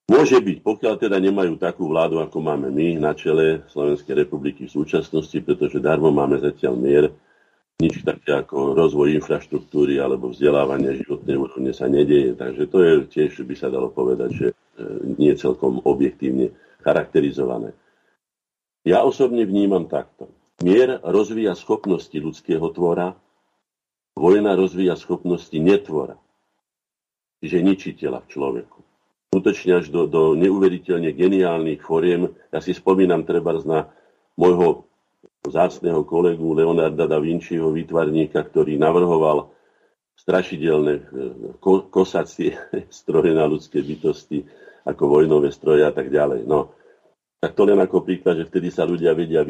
Môže 0.07 0.39
byť, 0.39 0.63
pokiaľ 0.63 0.93
teda 1.03 1.19
nemajú 1.19 1.59
takú 1.59 1.91
vládu, 1.91 2.23
ako 2.23 2.39
máme 2.39 2.71
my 2.71 2.95
na 2.95 3.11
čele 3.11 3.67
Slovenskej 3.67 4.23
republiky 4.23 4.63
v 4.63 4.75
súčasnosti, 4.79 5.35
pretože 5.43 5.83
darmo 5.83 6.15
máme 6.15 6.39
zatiaľ 6.39 6.79
mier, 6.79 7.05
nič 7.77 8.07
také 8.07 8.39
ako 8.39 8.73
rozvoj 8.73 9.19
infraštruktúry 9.19 9.99
alebo 9.99 10.31
vzdelávania 10.31 10.95
životnej 10.97 11.35
úrovne 11.35 11.75
sa 11.75 11.91
nedieje. 11.91 12.39
Takže 12.39 12.63
to 12.71 12.77
je 12.81 12.93
tiež, 13.11 13.43
by 13.43 13.55
sa 13.59 13.67
dalo 13.67 13.91
povedať, 13.91 14.29
že 14.33 14.47
e, 14.49 14.55
nie 15.19 15.35
celkom 15.35 15.83
objektívne 15.83 16.55
charakterizované. 16.81 17.75
Ja 18.87 19.03
osobne 19.03 19.43
vnímam 19.43 19.91
takto. 19.91 20.31
Mier 20.63 21.03
rozvíja 21.03 21.53
schopnosti 21.53 22.15
ľudského 22.15 22.63
tvora, 22.71 23.13
vojna 24.15 24.55
rozvíja 24.55 24.95
schopnosti 24.97 25.53
netvora, 25.53 26.15
čiže 27.43 27.61
ničiteľa 27.61 28.25
v 28.25 28.31
človeku 28.31 28.76
skutočne 29.27 29.83
až 29.83 29.91
do, 29.91 30.07
do 30.07 30.33
neuveriteľne 30.39 31.11
geniálnych 31.11 31.83
foriem. 31.83 32.31
Ja 32.49 32.63
si 32.63 32.71
spomínam 32.71 33.27
treba 33.27 33.51
na 33.67 33.91
môjho 34.39 34.87
zácného 35.47 36.03
kolegu 36.07 36.55
Leonarda 36.55 37.07
da 37.07 37.19
Vinciho, 37.19 37.71
výtvarníka, 37.71 38.39
ktorý 38.43 38.79
navrhoval 38.79 39.51
strašidelné 40.17 40.93
e, 40.97 41.03
ko, 41.59 41.87
kosacie 41.91 42.55
stroje 42.89 43.31
na 43.35 43.45
ľudské 43.45 43.83
bytosti, 43.83 44.47
ako 44.87 45.03
vojnové 45.19 45.51
stroje 45.51 45.83
a 45.83 45.91
tak 45.91 46.07
ďalej. 46.07 46.47
No, 46.47 46.71
tak 47.37 47.53
to 47.53 47.69
len 47.69 47.77
ako 47.77 48.01
príklad, 48.01 48.41
že 48.41 48.49
vtedy 48.49 48.73
sa 48.73 48.87
ľudia 48.87 49.13
vedia, 49.13 49.45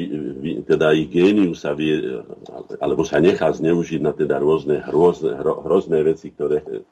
teda 0.68 0.92
ich 0.92 1.08
géniu 1.08 1.56
sa 1.56 1.72
vie, 1.72 2.20
alebo 2.84 3.08
sa 3.08 3.24
nechá 3.24 3.48
zneužiť 3.48 4.02
na 4.04 4.12
teda 4.12 4.44
rôzne 4.44 4.84
hrozné, 4.84 5.40
hro, 5.40 5.64
hrozné 5.64 6.04
veci, 6.04 6.36
ktoré 6.36 6.84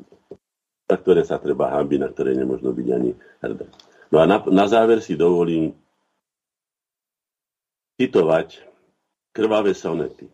na 0.85 0.95
ktoré 0.95 1.25
sa 1.25 1.41
treba 1.41 1.73
hambiť, 1.73 1.99
na 2.01 2.09
ktoré 2.09 2.37
nemôžno 2.37 2.69
byť 2.71 2.87
ani 2.93 3.11
hrdé. 3.41 3.65
No 4.13 4.21
a 4.21 4.25
na, 4.29 4.37
na 4.53 4.65
záver 4.69 5.01
si 5.01 5.17
dovolím 5.17 5.73
citovať 7.97 8.61
krvavé 9.33 9.73
sonety. 9.73 10.29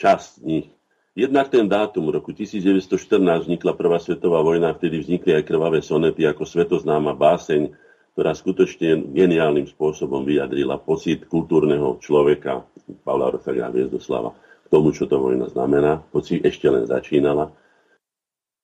Časť 0.00 0.40
z 0.40 0.44
nich. 0.46 0.66
Jednak 1.12 1.52
ten 1.52 1.68
dátum 1.68 2.08
roku 2.08 2.32
1914 2.32 3.44
vznikla 3.44 3.76
Prvá 3.76 4.00
svetová 4.00 4.40
vojna, 4.40 4.72
vtedy 4.72 5.04
vznikli 5.04 5.36
aj 5.36 5.44
krvavé 5.44 5.84
sonety 5.84 6.24
ako 6.24 6.48
svetoznáma 6.48 7.12
báseň, 7.12 7.68
ktorá 8.14 8.32
skutočne 8.32 9.10
geniálnym 9.12 9.68
spôsobom 9.68 10.24
vyjadrila 10.24 10.80
pocit 10.80 11.28
kultúrneho 11.28 12.00
človeka 12.00 12.64
Pavla 13.04 13.36
Orfega 13.36 13.68
Viezdoslava 13.68 14.32
tomu, 14.70 14.94
čo 14.94 15.10
to 15.10 15.18
vojna 15.18 15.50
znamená, 15.50 16.00
hoci 16.14 16.38
ešte 16.40 16.70
len 16.70 16.86
začínala. 16.86 17.50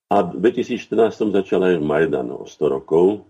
A 0.07 0.23
v 0.23 0.39
2014 0.39 1.35
začala 1.35 1.75
aj 1.75 1.83
Majdan 1.83 2.31
o 2.31 2.47
100 2.47 2.75
rokov, 2.79 3.27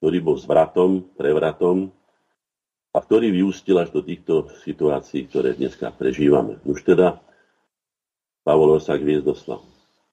ktorý 0.00 0.24
bol 0.24 0.40
zvratom, 0.40 1.04
prevratom 1.20 1.92
a 2.96 2.98
ktorý 3.04 3.28
vyústil 3.28 3.76
až 3.76 3.92
do 3.92 4.00
týchto 4.00 4.48
situácií, 4.64 5.28
ktoré 5.28 5.52
dneska 5.52 5.92
prežívame. 5.92 6.56
Už 6.64 6.80
teda 6.80 7.20
Pavol 8.40 8.80
Osak 8.80 9.04
Viezdoslav. 9.04 9.60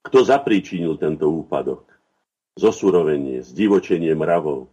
Kto 0.03 0.19
zapríčinil 0.27 0.99
tento 0.99 1.31
úpadok? 1.31 1.87
Zosurovenie, 2.59 3.39
zdivočenie 3.39 4.11
mravov, 4.11 4.67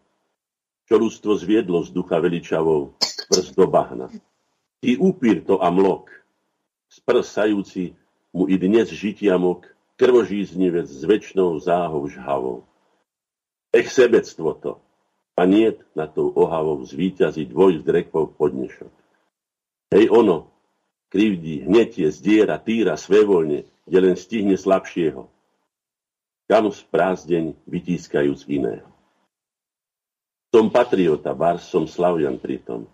čo 0.90 0.98
ľudstvo 0.98 1.38
zviedlo 1.38 1.86
z 1.86 1.94
ducha 1.94 2.18
veličavou, 2.18 2.98
prst 3.30 3.54
do 3.54 3.70
bahna. 3.70 4.10
I 4.82 4.98
upír 4.98 5.46
to 5.46 5.62
a 5.62 5.70
mlok, 5.70 6.10
sprsajúci 6.90 7.94
mu 8.34 8.50
i 8.50 8.58
dnes 8.58 8.90
žitia 8.90 9.38
mok, 9.38 9.75
krvožíznivec 9.96 10.88
s 10.88 11.02
väčšnou 11.04 11.56
záhou 11.60 12.08
žhavou. 12.08 12.68
Ech 13.72 13.92
sebectvo 13.92 14.56
to, 14.56 14.72
a 15.36 15.44
nie 15.44 15.76
na 15.92 16.08
tou 16.08 16.32
ohavou 16.32 16.80
zvíťaziť 16.80 17.52
voj 17.52 17.84
drekov 17.84 18.36
podnešok. 18.40 18.88
Hej 19.92 20.08
ono, 20.08 20.48
krivdí, 21.12 21.68
hnetie, 21.68 22.08
zdiera, 22.08 22.56
týra 22.56 22.96
svevoľne, 22.96 23.68
kde 23.84 23.98
len 24.00 24.16
stihne 24.16 24.56
slabšieho. 24.56 25.28
Kam 26.46 26.72
z 26.72 26.80
prázddeň 26.88 27.44
vytískajúc 27.68 28.48
iného. 28.48 28.88
Som 30.54 30.72
patriota, 30.72 31.36
bar 31.36 31.60
som 31.60 31.84
slavian 31.84 32.40
pritom. 32.40 32.88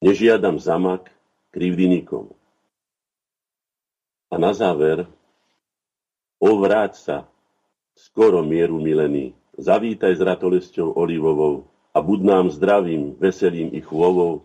Nežiadam 0.00 0.56
zamak, 0.56 1.10
krivdy 1.52 2.00
nikomu. 2.00 2.32
A 4.32 4.40
na 4.40 4.56
záver 4.56 5.04
O 6.36 6.60
vráť 6.60 6.92
sa, 7.00 7.16
skoro 7.96 8.44
mieru 8.44 8.76
milený, 8.76 9.32
zavítaj 9.56 10.16
s 10.16 10.22
ratolesťou 10.22 10.92
olivovou 10.92 11.64
a 11.96 11.98
bud 12.04 12.20
nám 12.20 12.52
zdravým, 12.52 13.16
veselým 13.16 13.72
i 13.72 13.80
chôvou, 13.80 14.44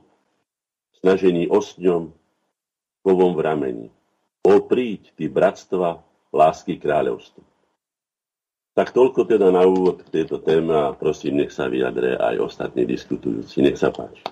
snažení 1.03 1.51
osňom, 1.51 2.15
kovom 3.03 3.35
v 3.35 3.41
rameni. 3.43 3.87
O 4.47 4.63
príď, 4.63 5.11
ty 5.19 5.27
bratstva, 5.27 5.99
lásky 6.31 6.79
kráľovstva. 6.79 7.43
Tak 8.71 8.95
toľko 8.95 9.27
teda 9.27 9.51
na 9.51 9.67
úvod 9.67 10.07
k 10.07 10.23
tejto 10.23 10.39
téme 10.39 10.71
a 10.71 10.95
prosím, 10.95 11.43
nech 11.43 11.51
sa 11.51 11.67
vyjadre 11.67 12.15
aj 12.15 12.39
ostatní 12.39 12.87
diskutujúci. 12.87 13.59
Nech 13.59 13.75
sa 13.75 13.91
páči. 13.91 14.23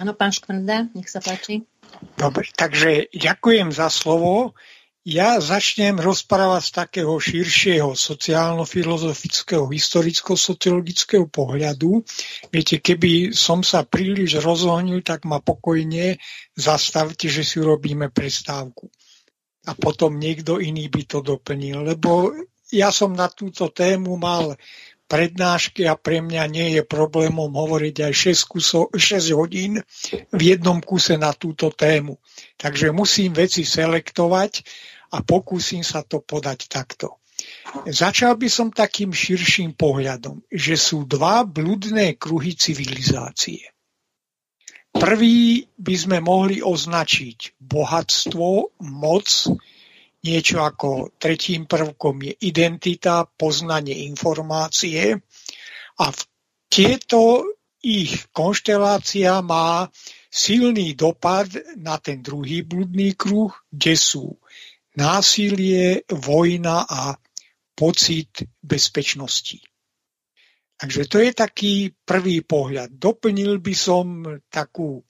Áno, 0.00 0.16
pán 0.16 0.32
Škvrnda, 0.32 0.88
nech 0.96 1.12
sa 1.12 1.20
páči. 1.20 1.68
Dobre, 2.16 2.48
takže 2.56 3.12
ďakujem 3.12 3.68
za 3.76 3.92
slovo. 3.92 4.56
Ja 5.00 5.40
začnem 5.40 5.96
rozprávať 5.96 6.60
z 6.60 6.72
takého 6.76 7.16
širšieho 7.16 7.96
sociálno-filozofického, 7.96 9.64
historicko-sociologického 9.72 11.24
pohľadu. 11.24 12.04
Viete, 12.52 12.84
keby 12.84 13.32
som 13.32 13.64
sa 13.64 13.88
príliš 13.88 14.44
rozohnil, 14.44 15.00
tak 15.00 15.24
ma 15.24 15.40
pokojne 15.40 16.20
zastavte, 16.52 17.32
že 17.32 17.48
si 17.48 17.64
urobíme 17.64 18.12
prestávku. 18.12 18.92
A 19.64 19.72
potom 19.72 20.20
niekto 20.20 20.60
iný 20.60 20.92
by 20.92 21.02
to 21.08 21.24
doplnil, 21.24 21.80
lebo 21.80 22.36
ja 22.68 22.92
som 22.92 23.16
na 23.16 23.32
túto 23.32 23.72
tému 23.72 24.20
mal 24.20 24.52
prednášky 25.10 25.90
a 25.90 25.98
pre 25.98 26.22
mňa 26.22 26.44
nie 26.46 26.78
je 26.78 26.82
problémom 26.86 27.50
hovoriť 27.50 27.96
aj 28.06 28.12
6, 28.30 28.46
kuso, 28.46 28.80
6 28.94 29.34
hodín 29.34 29.82
v 30.30 30.40
jednom 30.54 30.78
kuse 30.78 31.18
na 31.18 31.34
túto 31.34 31.74
tému. 31.74 32.22
Takže 32.54 32.94
musím 32.94 33.34
veci 33.34 33.66
selektovať 33.66 34.62
a 35.10 35.22
pokúsim 35.26 35.82
sa 35.82 36.06
to 36.06 36.22
podať 36.22 36.70
takto. 36.70 37.20
Začal 37.88 38.36
by 38.36 38.48
som 38.52 38.68
takým 38.68 39.16
širším 39.16 39.72
pohľadom, 39.74 40.44
že 40.52 40.76
sú 40.76 41.08
dva 41.08 41.42
bludné 41.48 42.20
kruhy 42.20 42.52
civilizácie. 42.52 43.64
Prvý 44.90 45.64
by 45.78 45.94
sme 45.96 46.18
mohli 46.20 46.60
označiť 46.60 47.62
bohatstvo, 47.62 48.48
moc, 48.90 49.28
niečo 50.20 50.58
ako 50.60 51.14
tretím 51.16 51.64
prvkom 51.64 52.20
je 52.26 52.34
identita, 52.44 53.24
poznanie 53.24 54.04
informácie 54.10 55.16
a 55.96 56.04
v 56.10 56.20
tieto 56.68 57.46
ich 57.80 58.28
konštelácia 58.34 59.40
má 59.40 59.88
silný 60.28 60.92
dopad 60.92 61.48
na 61.80 61.96
ten 61.96 62.20
druhý 62.20 62.60
bludný 62.60 63.16
kruh, 63.16 63.54
kde 63.72 63.94
sú 63.96 64.36
násilie, 65.00 66.04
vojna 66.12 66.84
a 66.84 67.16
pocit 67.72 68.44
bezpečnosti. 68.60 69.64
Takže 70.76 71.08
to 71.08 71.16
je 71.20 71.30
taký 71.32 71.74
prvý 72.04 72.44
pohľad. 72.44 72.92
Doplnil 72.96 73.60
by 73.60 73.74
som 73.76 74.24
takú 74.48 75.04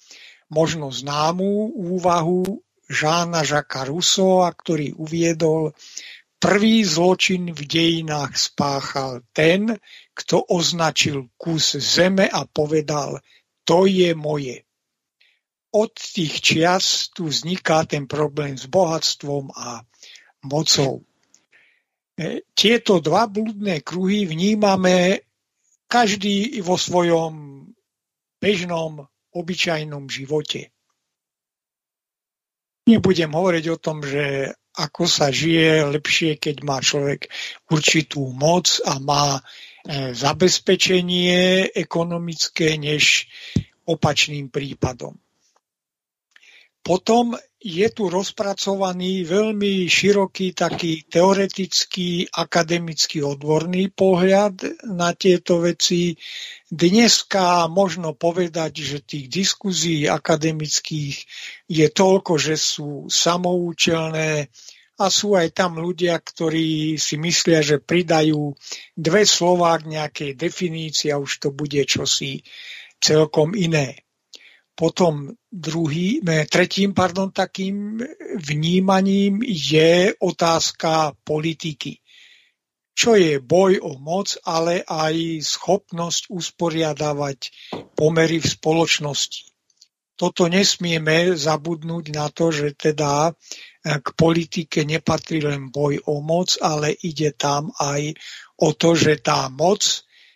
možno 0.51 0.91
známú 0.91 1.75
úvahu 1.75 2.63
Žána 2.91 3.47
Žaka 3.47 3.87
Rousseau, 3.87 4.43
ktorý 4.51 4.99
uviedol, 4.99 5.71
prvý 6.43 6.83
zločin 6.83 7.55
v 7.55 7.63
dejinách 7.63 8.35
spáchal 8.35 9.23
ten, 9.31 9.79
kto 10.11 10.43
označil 10.51 11.31
kus 11.39 11.79
zeme 11.79 12.27
a 12.27 12.51
povedal, 12.51 13.23
to 13.63 13.87
je 13.87 14.11
moje 14.19 14.67
od 15.71 15.95
tých 15.95 16.43
čias 16.43 17.09
tu 17.15 17.31
vzniká 17.31 17.87
ten 17.87 18.11
problém 18.11 18.59
s 18.59 18.67
bohatstvom 18.67 19.55
a 19.55 19.87
mocou. 20.43 21.07
E, 22.19 22.43
tieto 22.55 22.99
dva 22.99 23.31
blúdne 23.31 23.81
kruhy 23.81 24.27
vnímame 24.27 25.23
každý 25.87 26.59
vo 26.63 26.75
svojom 26.75 27.67
bežnom, 28.43 29.07
obyčajnom 29.31 30.11
živote. 30.11 30.75
Nebudem 32.91 33.31
hovoriť 33.31 33.65
o 33.71 33.79
tom, 33.79 34.03
že 34.03 34.51
ako 34.75 35.07
sa 35.07 35.31
žije 35.31 35.87
lepšie, 35.87 36.39
keď 36.39 36.57
má 36.67 36.83
človek 36.83 37.31
určitú 37.71 38.27
moc 38.35 38.83
a 38.83 38.99
má 38.99 39.39
e, 39.39 39.43
zabezpečenie 40.15 41.71
ekonomické 41.75 42.75
než 42.75 43.31
opačným 43.87 44.51
prípadom. 44.51 45.19
Potom 46.81 47.37
je 47.61 47.85
tu 47.93 48.09
rozpracovaný 48.09 49.29
veľmi 49.29 49.85
široký 49.85 50.57
taký 50.57 51.05
teoretický, 51.05 52.33
akademický, 52.33 53.21
odborný 53.21 53.93
pohľad 53.93 54.89
na 54.89 55.13
tieto 55.13 55.61
veci. 55.61 56.17
Dneska 56.73 57.69
možno 57.69 58.17
povedať, 58.17 58.81
že 58.81 59.05
tých 59.05 59.29
diskuzí 59.29 60.09
akademických 60.09 61.17
je 61.69 61.87
toľko, 61.93 62.41
že 62.41 62.57
sú 62.57 63.13
samoučelné 63.13 64.49
a 65.01 65.05
sú 65.13 65.37
aj 65.37 65.53
tam 65.53 65.77
ľudia, 65.77 66.17
ktorí 66.17 66.97
si 66.97 67.21
myslia, 67.21 67.61
že 67.61 67.77
pridajú 67.77 68.57
dve 68.97 69.29
slová 69.29 69.77
k 69.77 70.01
nejakej 70.01 70.31
definícii 70.33 71.13
a 71.13 71.21
už 71.21 71.45
to 71.45 71.49
bude 71.53 71.85
čosi 71.85 72.41
celkom 73.05 73.53
iné. 73.53 74.01
Potom 74.81 75.29
druhý, 75.53 76.25
tretím 76.49 76.97
pardon, 76.97 77.29
takým 77.29 78.01
vnímaním 78.41 79.45
je 79.45 80.17
otázka 80.17 81.13
politiky. 81.21 82.01
Čo 82.97 83.13
je 83.21 83.45
boj 83.45 83.77
o 83.85 84.01
moc, 84.01 84.41
ale 84.41 84.81
aj 84.81 85.45
schopnosť 85.45 86.33
usporiadavať 86.33 87.39
pomery 87.93 88.41
v 88.41 88.49
spoločnosti. 88.49 89.53
Toto 90.17 90.49
nesmieme 90.49 91.37
zabudnúť 91.37 92.05
na 92.17 92.33
to, 92.33 92.49
že 92.49 92.73
teda 92.73 93.37
k 93.85 94.09
politike 94.17 94.89
nepatrí 94.89 95.45
len 95.45 95.69
boj 95.69 96.01
o 96.09 96.25
moc, 96.25 96.57
ale 96.57 96.97
ide 97.05 97.37
tam 97.37 97.69
aj 97.77 98.17
o 98.61 98.73
to, 98.73 98.97
že 98.97 99.21
tá 99.21 99.53
moc 99.53 99.85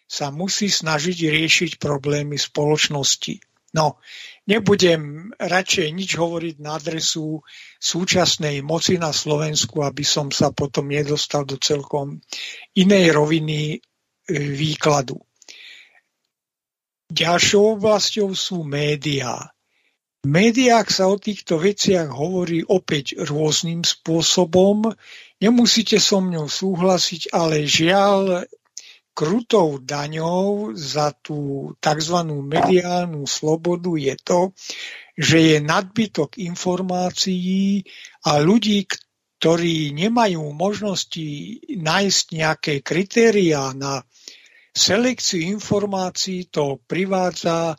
sa 0.04 0.28
musí 0.28 0.68
snažiť 0.68 1.32
riešiť 1.32 1.70
problémy 1.80 2.36
spoločnosti. 2.36 3.53
No, 3.74 3.98
Nebudem 4.44 5.32
radšej 5.40 5.88
nič 5.96 6.20
hovoriť 6.20 6.60
na 6.60 6.76
adresu 6.76 7.40
súčasnej 7.80 8.60
moci 8.60 9.00
na 9.00 9.08
Slovensku, 9.08 9.80
aby 9.80 10.04
som 10.04 10.28
sa 10.28 10.52
potom 10.52 10.92
nedostal 10.92 11.48
do 11.48 11.56
celkom 11.56 12.20
inej 12.76 13.16
roviny 13.16 13.60
e, 13.72 13.76
výkladu. 14.36 15.16
Ďalšou 17.08 17.80
oblasťou 17.80 18.36
sú 18.36 18.68
médiá. 18.68 19.48
V 20.20 20.28
médiách 20.28 20.92
sa 20.92 21.08
o 21.08 21.16
týchto 21.16 21.56
veciach 21.56 22.12
hovorí 22.12 22.60
opäť 22.68 23.16
rôznym 23.16 23.80
spôsobom. 23.80 24.92
Nemusíte 25.40 25.96
so 25.96 26.20
mňou 26.20 26.52
súhlasiť, 26.52 27.32
ale 27.32 27.64
žiaľ, 27.64 28.44
krutou 29.14 29.78
daňou 29.78 30.74
za 30.74 31.14
tú 31.14 31.70
tzv. 31.78 32.16
mediálnu 32.26 33.24
slobodu 33.24 33.94
je 33.94 34.14
to, 34.20 34.40
že 35.14 35.38
je 35.38 35.56
nadbytok 35.62 36.42
informácií 36.42 37.86
a 38.26 38.42
ľudí, 38.42 38.90
ktorí 39.38 39.94
nemajú 39.94 40.42
možnosti 40.50 41.28
nájsť 41.70 42.24
nejaké 42.34 42.74
kritériá 42.82 43.70
na 43.78 44.02
selekciu 44.74 45.54
informácií, 45.54 46.50
to 46.50 46.82
privádza 46.82 47.78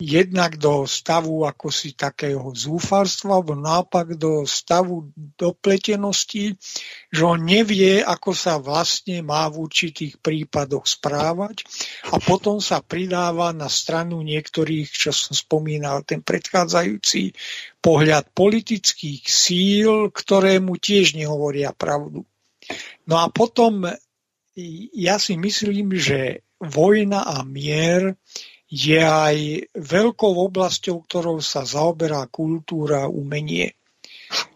jednak 0.00 0.56
do 0.56 0.88
stavu 0.88 1.44
ako 1.44 1.68
si 1.68 1.92
takého 1.92 2.48
zúfarstva, 2.56 3.36
alebo 3.36 3.52
nápak 3.52 4.16
do 4.16 4.48
stavu 4.48 5.12
dopletenosti, 5.36 6.56
že 7.12 7.22
on 7.22 7.44
nevie, 7.44 8.00
ako 8.00 8.32
sa 8.32 8.56
vlastne 8.56 9.20
má 9.20 9.44
v 9.52 9.68
určitých 9.68 10.16
prípadoch 10.24 10.88
správať 10.88 11.68
a 12.08 12.16
potom 12.16 12.64
sa 12.64 12.80
pridáva 12.80 13.52
na 13.52 13.68
stranu 13.68 14.24
niektorých, 14.24 14.88
čo 14.88 15.12
som 15.12 15.36
spomínal, 15.36 16.00
ten 16.08 16.24
predchádzajúci 16.24 17.36
pohľad 17.84 18.32
politických 18.32 19.28
síl, 19.28 20.08
ktorému 20.08 20.80
tiež 20.80 21.12
nehovoria 21.12 21.76
pravdu. 21.76 22.24
No 23.04 23.20
a 23.20 23.28
potom 23.28 23.84
ja 24.96 25.16
si 25.20 25.36
myslím, 25.36 25.92
že 25.96 26.44
vojna 26.60 27.24
a 27.24 27.40
mier 27.44 28.16
je 28.70 29.02
aj 29.02 29.36
veľkou 29.74 30.32
oblasťou, 30.46 31.02
ktorou 31.02 31.42
sa 31.42 31.66
zaoberá 31.66 32.30
kultúra, 32.30 33.10
umenie. 33.10 33.74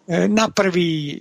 E, 0.07 0.31
na 0.31 0.55
prvý 0.55 1.19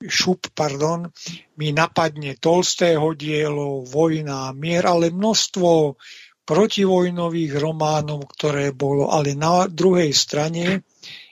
šup, 0.00 0.52
pardon, 0.52 1.08
mi 1.56 1.72
napadne 1.72 2.36
Tolstého 2.36 3.16
dielo, 3.16 3.84
Vojna 3.84 4.52
mier, 4.52 4.84
ale 4.84 5.12
množstvo 5.12 5.96
protivojnových 6.44 7.52
románov, 7.60 8.28
ktoré 8.36 8.72
bolo, 8.72 9.12
ale 9.12 9.36
na 9.36 9.68
druhej 9.68 10.12
strane 10.12 10.82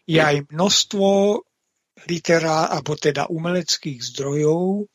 je 0.09 0.21
aj 0.21 0.53
množstvo 0.53 1.09
literá, 2.07 2.71
alebo 2.71 2.95
teda 2.95 3.27
umeleckých 3.27 3.99
zdrojov, 3.99 4.87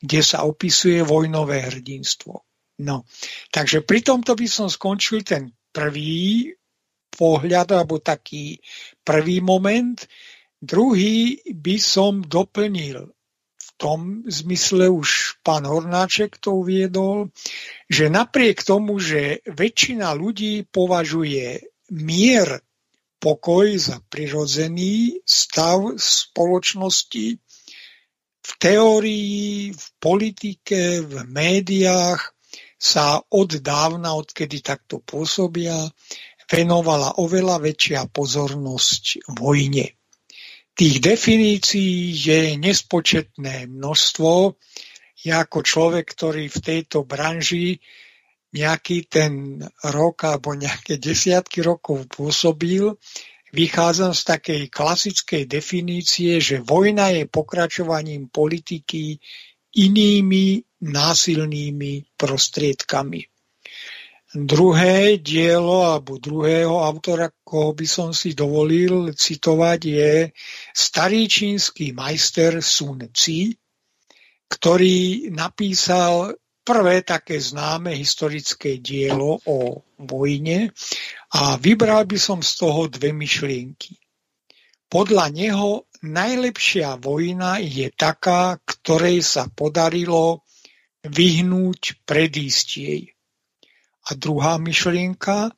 kde 0.00 0.20
sa 0.22 0.48
opisuje 0.48 1.02
vojnové 1.04 1.66
hrdinstvo. 1.66 2.45
No, 2.76 3.08
takže 3.48 3.80
pri 3.80 4.04
tomto 4.04 4.36
by 4.36 4.44
som 4.44 4.68
skončil 4.68 5.24
ten 5.24 5.48
prvý 5.72 6.52
pohľad, 7.16 7.72
alebo 7.72 8.04
taký 8.04 8.60
prvý 9.00 9.40
moment. 9.40 9.96
Druhý 10.60 11.40
by 11.40 11.76
som 11.80 12.20
doplnil 12.20 13.08
v 13.56 13.68
tom 13.80 14.24
zmysle 14.28 14.92
už 14.92 15.40
pán 15.40 15.64
Hornáček 15.64 16.36
to 16.36 16.64
uviedol, 16.64 17.32
že 17.88 18.12
napriek 18.12 18.60
tomu, 18.64 19.00
že 19.00 19.40
väčšina 19.48 20.12
ľudí 20.12 20.68
považuje 20.68 21.64
mier, 21.92 22.60
pokoj 23.16 23.72
za 23.80 24.04
prirodzený 24.12 25.24
stav 25.24 25.96
spoločnosti, 25.96 27.40
v 28.46 28.52
teórii, 28.62 29.74
v 29.74 29.86
politike, 29.98 31.02
v 31.02 31.26
médiách 31.26 32.35
sa 32.86 33.18
od 33.18 33.58
dávna, 33.58 34.14
odkedy 34.14 34.62
takto 34.62 35.02
pôsobia, 35.02 35.90
venovala 36.46 37.18
oveľa 37.18 37.58
väčšia 37.58 38.06
pozornosť 38.14 39.34
vojne. 39.34 39.98
Tých 40.76 40.96
definícií 41.02 42.14
je 42.14 42.40
nespočetné 42.60 43.66
množstvo. 43.66 44.54
Ja 45.26 45.42
ako 45.42 45.66
človek, 45.66 46.06
ktorý 46.06 46.46
v 46.46 46.58
tejto 46.62 47.02
branži 47.02 47.82
nejaký 48.54 49.10
ten 49.10 49.58
rok 49.82 50.22
alebo 50.28 50.54
nejaké 50.54 51.02
desiatky 51.02 51.66
rokov 51.66 52.06
pôsobil, 52.12 52.94
vychádzam 53.56 54.12
z 54.12 54.22
takej 54.22 54.62
klasickej 54.68 55.42
definície, 55.48 56.38
že 56.38 56.62
vojna 56.62 57.10
je 57.16 57.24
pokračovaním 57.26 58.28
politiky 58.28 59.18
inými 59.76 60.60
násilnými 60.86 62.14
prostriedkami. 62.14 63.26
Druhé 64.36 65.16
dielo 65.22 65.86
alebo 65.86 66.20
druhého 66.20 66.82
autora, 66.82 67.32
koho 67.40 67.72
by 67.72 67.86
som 67.88 68.10
si 68.12 68.36
dovolil 68.36 69.14
citovať, 69.16 69.80
je 69.80 70.12
starý 70.76 71.24
čínsky 71.24 71.96
majster 71.96 72.60
Sun 72.60 73.10
Tzu, 73.10 73.56
ktorý 74.50 75.30
napísal 75.32 76.36
prvé 76.66 77.06
také 77.06 77.38
známe 77.38 77.94
historické 77.94 78.82
dielo 78.82 79.38
o 79.46 79.86
vojne 80.02 80.74
a 81.32 81.54
vybral 81.56 82.04
by 82.04 82.18
som 82.18 82.42
z 82.42 82.52
toho 82.58 82.90
dve 82.90 83.14
myšlienky. 83.14 83.94
Podľa 84.86 85.26
neho 85.34 85.86
najlepšia 86.02 86.98
vojna 86.98 87.58
je 87.62 87.90
taká, 87.94 88.58
ktorej 88.62 89.22
sa 89.22 89.50
podarilo 89.50 90.45
vyhnúť, 91.08 92.02
predísť 92.06 92.68
jej. 92.76 93.02
A 94.06 94.14
druhá 94.14 94.58
myšlienka, 94.62 95.50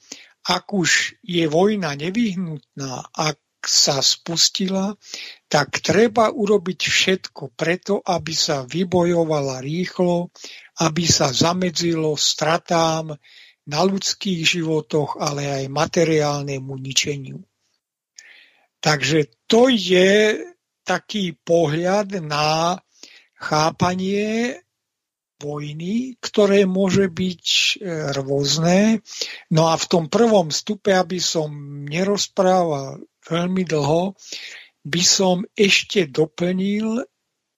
ak 0.49 0.65
už 0.73 1.21
je 1.21 1.45
vojna 1.45 1.93
nevyhnutná, 1.93 3.13
ak 3.13 3.37
sa 3.61 4.01
spustila, 4.01 4.97
tak 5.53 5.85
treba 5.85 6.33
urobiť 6.33 6.81
všetko 6.89 7.53
preto, 7.53 8.01
aby 8.01 8.33
sa 8.33 8.65
vybojovala 8.65 9.61
rýchlo, 9.61 10.33
aby 10.81 11.05
sa 11.05 11.29
zamedzilo 11.29 12.17
stratám 12.17 13.13
na 13.69 13.81
ľudských 13.85 14.41
životoch, 14.47 15.21
ale 15.21 15.45
aj 15.53 15.65
materiálnemu 15.69 16.73
ničeniu. 16.81 17.45
Takže 18.81 19.29
to 19.51 19.69
je 19.69 20.39
taký 20.87 21.37
pohľad 21.37 22.25
na 22.25 22.81
chápanie 23.37 24.57
vojny, 25.38 26.18
ktoré 26.18 26.66
môže 26.66 27.07
byť 27.07 27.46
e, 27.46 27.72
rôzne. 28.18 29.01
No 29.55 29.70
a 29.70 29.79
v 29.79 29.87
tom 29.87 30.05
prvom 30.11 30.51
stupe, 30.51 30.90
aby 30.90 31.22
som 31.22 31.51
nerozprával 31.87 33.03
veľmi 33.27 33.62
dlho, 33.62 34.18
by 34.83 35.03
som 35.03 35.46
ešte 35.55 36.11
doplnil 36.11 37.07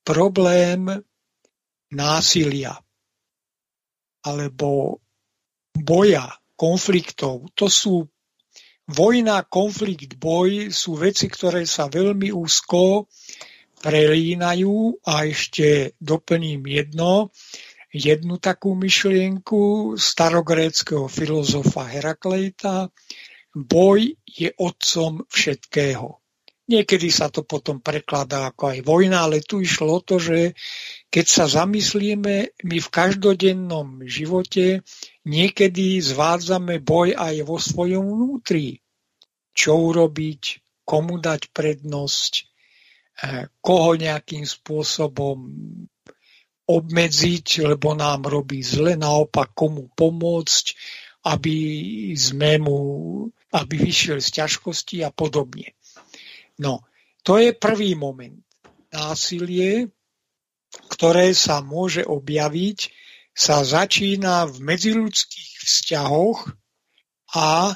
problém 0.05 0.89
násilia 1.91 2.77
alebo 4.21 5.01
boja, 5.73 6.29
konfliktov. 6.61 7.49
To 7.57 7.73
sú 7.73 8.05
vojna, 8.85 9.49
konflikt, 9.49 10.21
boj 10.21 10.69
sú 10.69 11.01
veci, 11.01 11.33
ktoré 11.33 11.65
sa 11.65 11.89
veľmi 11.89 12.29
úzko 12.29 13.09
prelínajú 13.81 15.01
a 15.09 15.25
ešte 15.25 15.97
doplním 15.97 16.61
jedno, 16.69 17.33
jednu 17.91 18.39
takú 18.39 18.79
myšlienku 18.79 19.95
starogréckého 19.99 21.11
filozofa 21.11 21.91
Herakleita. 21.91 22.89
Boj 23.51 24.15
je 24.31 24.55
otcom 24.55 25.27
všetkého. 25.27 26.23
Niekedy 26.71 27.11
sa 27.11 27.27
to 27.27 27.43
potom 27.43 27.83
prekladá 27.83 28.55
ako 28.55 28.71
aj 28.71 28.79
vojna, 28.87 29.27
ale 29.27 29.43
tu 29.43 29.59
išlo 29.59 29.99
o 29.99 30.05
to, 30.07 30.23
že 30.23 30.55
keď 31.11 31.27
sa 31.27 31.45
zamyslíme, 31.51 32.55
my 32.63 32.77
v 32.79 32.89
každodennom 32.95 34.07
živote 34.07 34.87
niekedy 35.27 35.99
zvádzame 35.99 36.79
boj 36.79 37.19
aj 37.19 37.43
vo 37.43 37.59
svojom 37.59 38.07
vnútri. 38.07 38.79
Čo 39.51 39.83
urobiť, 39.91 40.63
komu 40.87 41.19
dať 41.19 41.51
prednosť, 41.51 42.33
eh, 42.39 43.51
koho 43.59 43.99
nejakým 43.99 44.47
spôsobom 44.47 45.51
obmedziť, 46.71 47.67
lebo 47.67 47.99
nám 47.99 48.31
robí 48.31 48.63
zle, 48.63 48.95
naopak 48.95 49.51
komu 49.59 49.91
pomôcť, 49.91 50.65
aby 51.27 51.57
sme 52.15 52.63
mu, 52.63 52.79
aby 53.51 53.75
vyšiel 53.75 54.23
z 54.23 54.41
ťažkosti 54.41 55.03
a 55.03 55.11
podobne. 55.11 55.75
No, 56.63 56.87
to 57.27 57.43
je 57.43 57.51
prvý 57.51 57.99
moment. 57.99 58.39
Násilie, 58.95 59.91
ktoré 60.95 61.35
sa 61.35 61.59
môže 61.61 62.07
objaviť, 62.07 62.79
sa 63.35 63.67
začína 63.67 64.47
v 64.47 64.57
medziludských 64.63 65.53
vzťahoch 65.67 66.55
a 67.35 67.75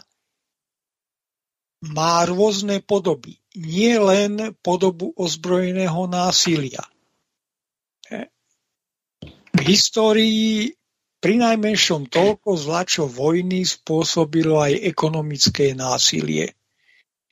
má 1.84 2.14
rôzne 2.24 2.80
podoby. 2.80 3.38
Nie 3.54 4.02
len 4.02 4.56
podobu 4.64 5.14
ozbrojeného 5.14 6.10
násilia 6.10 6.82
v 9.54 9.60
histórii 9.62 10.74
pri 11.22 11.34
najmenšom 11.40 12.12
toľko 12.12 12.50
zla, 12.58 12.84
čo 12.84 13.08
vojny 13.08 13.64
spôsobilo 13.64 14.60
aj 14.60 14.84
ekonomické 14.84 15.72
násilie. 15.72 16.52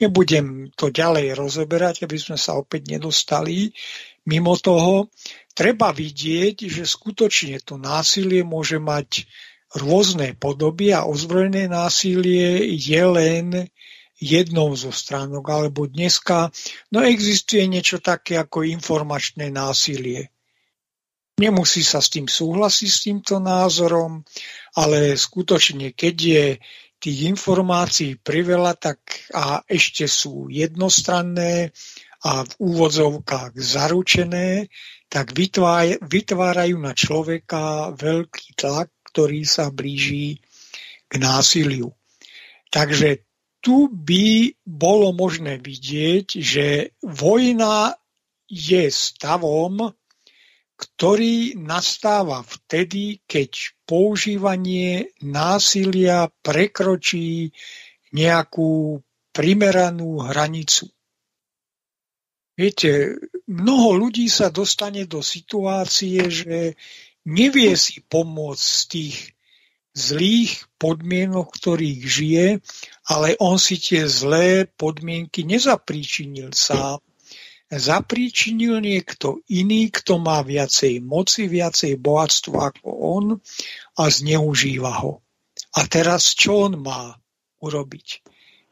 Nebudem 0.00 0.72
to 0.74 0.88
ďalej 0.88 1.37
rozoberať, 1.37 2.08
aby 2.08 2.16
sme 2.18 2.40
sa 2.40 2.56
opäť 2.58 2.88
nedostali 2.88 3.70
mimo 4.26 4.54
toho 4.54 5.11
treba 5.52 5.90
vidieť, 5.90 6.66
že 6.70 6.85
skutočne 6.87 7.61
to 7.62 7.76
násilie 7.78 8.46
môže 8.46 8.78
mať 8.78 9.26
rôzne 9.72 10.37
podoby 10.37 10.92
a 10.92 11.08
ozbrojené 11.08 11.66
násilie 11.68 12.76
je 12.76 13.02
len 13.02 13.46
jednou 14.22 14.70
zo 14.78 14.94
stránok, 14.94 15.44
alebo 15.50 15.88
dneska 15.90 16.52
no 16.94 17.02
existuje 17.02 17.66
niečo 17.66 17.98
také 17.98 18.38
ako 18.38 18.62
informačné 18.62 19.50
násilie. 19.50 20.32
Nemusí 21.40 21.81
sa 21.81 22.05
s 22.05 22.12
tým 22.12 22.29
súhlasiť 22.29 22.90
s 22.90 23.03
týmto 23.09 23.40
názorom, 23.40 24.21
ale 24.77 25.16
skutočne, 25.16 25.97
keď 25.97 26.16
je 26.21 26.47
tých 27.03 27.18
informácií 27.27 28.21
priveľa, 28.21 28.79
tak 28.79 29.01
a 29.35 29.64
ešte 29.66 30.07
sú 30.07 30.53
jednostranné 30.53 31.73
a 32.23 32.47
v 32.47 32.53
úvodzovkách 32.62 33.59
zaručené, 33.59 34.71
tak 35.11 35.35
vytvárajú 36.07 36.77
na 36.79 36.95
človeka 36.95 37.90
veľký 37.99 38.55
tlak, 38.55 38.95
ktorý 39.11 39.42
sa 39.42 39.75
blíži 39.75 40.38
k 41.11 41.12
násiliu. 41.18 41.90
Takže 42.71 43.27
tu 43.61 43.90
by 43.90 44.57
bolo 44.62 45.11
možné 45.12 45.59
vidieť, 45.59 46.27
že 46.38 46.97
vojna 47.03 47.99
je 48.47 48.88
stavom, 48.88 49.90
ktorý 50.83 51.55
nastáva 51.62 52.42
vtedy, 52.42 53.23
keď 53.31 53.79
používanie 53.87 55.14
násilia 55.23 56.27
prekročí 56.42 57.55
nejakú 58.11 58.99
primeranú 59.31 60.27
hranicu. 60.27 60.90
Viete, 62.59 63.14
mnoho 63.47 63.95
ľudí 63.95 64.27
sa 64.27 64.51
dostane 64.51 65.07
do 65.07 65.23
situácie, 65.23 66.27
že 66.29 66.75
nevie 67.31 67.79
si 67.79 68.03
pomôcť 68.03 68.66
z 68.66 68.83
tých 68.90 69.16
zlých 69.95 70.66
podmienok, 70.83 71.47
ktorých 71.47 72.01
žije, 72.03 72.47
ale 73.07 73.38
on 73.38 73.57
si 73.57 73.79
tie 73.79 74.05
zlé 74.11 74.66
podmienky 74.66 75.47
nezapríčinil 75.47 76.51
sám, 76.53 76.99
zapríčinil 77.72 78.85
niekto 78.85 79.40
iný, 79.48 79.88
kto 79.88 80.20
má 80.20 80.44
viacej 80.44 81.00
moci, 81.00 81.48
viacej 81.48 81.96
bohatstva 81.96 82.76
ako 82.76 82.88
on 82.88 83.26
a 83.96 84.04
zneužíva 84.12 84.92
ho. 85.00 85.24
A 85.72 85.88
teraz 85.88 86.37
čo 86.37 86.68
on 86.68 86.85
má 86.85 87.16
urobiť? 87.64 88.20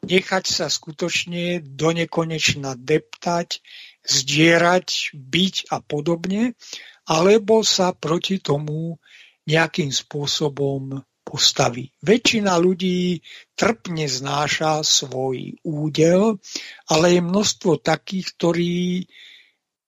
Nechať 0.04 0.44
sa 0.48 0.66
skutočne 0.72 1.60
do 1.60 1.92
nekonečna 1.92 2.76
deptať, 2.76 3.60
zdierať, 4.04 5.12
byť 5.12 5.54
a 5.72 5.84
podobne, 5.84 6.56
alebo 7.04 7.60
sa 7.60 7.92
proti 7.92 8.40
tomu 8.40 8.96
nejakým 9.44 9.92
spôsobom 9.92 11.04
postaví. 11.31 11.95
Väčšina 12.03 12.59
ľudí 12.59 13.23
trpne 13.55 14.11
znáša 14.11 14.83
svoj 14.83 15.62
údel, 15.62 16.43
ale 16.90 17.07
je 17.14 17.21
množstvo 17.23 17.79
takých, 17.79 18.27
ktorí 18.35 18.75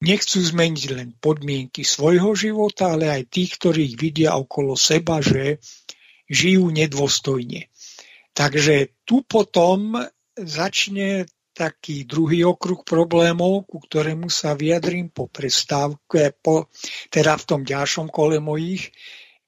nechcú 0.07 0.39
zmeniť 0.39 0.85
len 0.95 1.09
podmienky 1.19 1.83
svojho 1.83 2.31
života, 2.39 2.95
ale 2.95 3.11
aj 3.11 3.23
tých, 3.27 3.59
ktorých 3.59 3.99
vidia 3.99 4.39
okolo 4.39 4.79
seba, 4.79 5.19
že 5.19 5.59
žijú 6.31 6.71
nedôstojne. 6.71 7.67
Takže 8.39 8.95
tu 9.03 9.27
potom 9.27 9.99
začne 10.39 11.27
taký 11.53 12.09
druhý 12.09 12.49
okruh 12.49 12.81
problémov, 12.81 13.69
ku 13.69 13.77
ktorému 13.77 14.33
sa 14.33 14.57
vyjadrím 14.57 15.13
po 15.13 15.29
prestávke, 15.29 16.33
po, 16.41 16.73
teda 17.13 17.37
v 17.37 17.45
tom 17.45 17.61
ďalšom 17.61 18.09
kole 18.09 18.41
mojich 18.41 18.89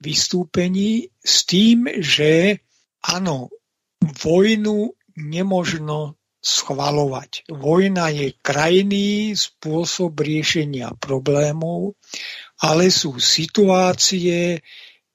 vystúpení 0.04 1.08
s 1.24 1.48
tým, 1.48 1.88
že 2.04 2.60
áno, 3.00 3.48
vojnu 4.04 4.92
nemožno 5.16 6.20
schvalovať. 6.44 7.48
Vojna 7.48 8.12
je 8.12 8.36
krajný 8.44 9.32
spôsob 9.32 10.20
riešenia 10.20 10.92
problémov, 11.00 11.96
ale 12.60 12.92
sú 12.92 13.16
situácie, 13.16 14.60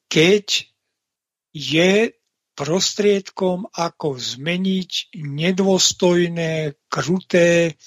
keď 0.10 0.66
je 1.54 2.18
prostriedkom, 2.58 3.70
ako 3.72 4.18
zmeniť 4.18 5.16
nedôstojné, 5.16 6.76
kruté, 6.90 7.78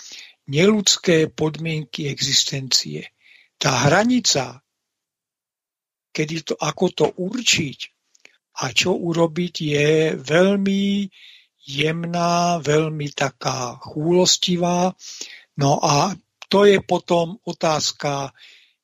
neludské 0.46 1.26
podmienky 1.28 2.08
existencie. 2.08 3.10
Tá 3.58 3.90
hranica 3.90 4.61
kedy 6.12 6.52
to, 6.52 6.54
ako 6.60 6.84
to 6.92 7.06
určiť 7.16 7.78
a 8.62 8.68
čo 8.76 8.92
urobiť 8.92 9.54
je 9.64 9.90
veľmi 10.20 11.08
jemná, 11.64 12.60
veľmi 12.60 13.08
taká 13.16 13.80
chúlostivá. 13.80 14.92
No 15.56 15.80
a 15.80 16.12
to 16.52 16.68
je 16.68 16.84
potom 16.84 17.40
otázka 17.48 18.36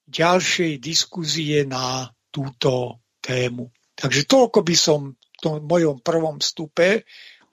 ďalšej 0.09 0.81
diskuzie 0.81 1.69
na 1.69 2.09
túto 2.33 3.05
tému. 3.21 3.69
Takže 3.93 4.25
toľko 4.25 4.65
by 4.65 4.77
som 4.79 5.01
v 5.13 5.37
tom 5.37 5.61
mojom 5.69 6.01
prvom 6.01 6.41
stupe 6.41 7.05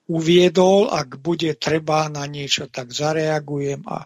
uviedol, 0.06 0.94
ak 0.94 1.18
bude 1.20 1.58
treba 1.58 2.06
na 2.08 2.30
niečo, 2.30 2.70
tak 2.70 2.94
zareagujem 2.94 3.82
a 3.90 4.06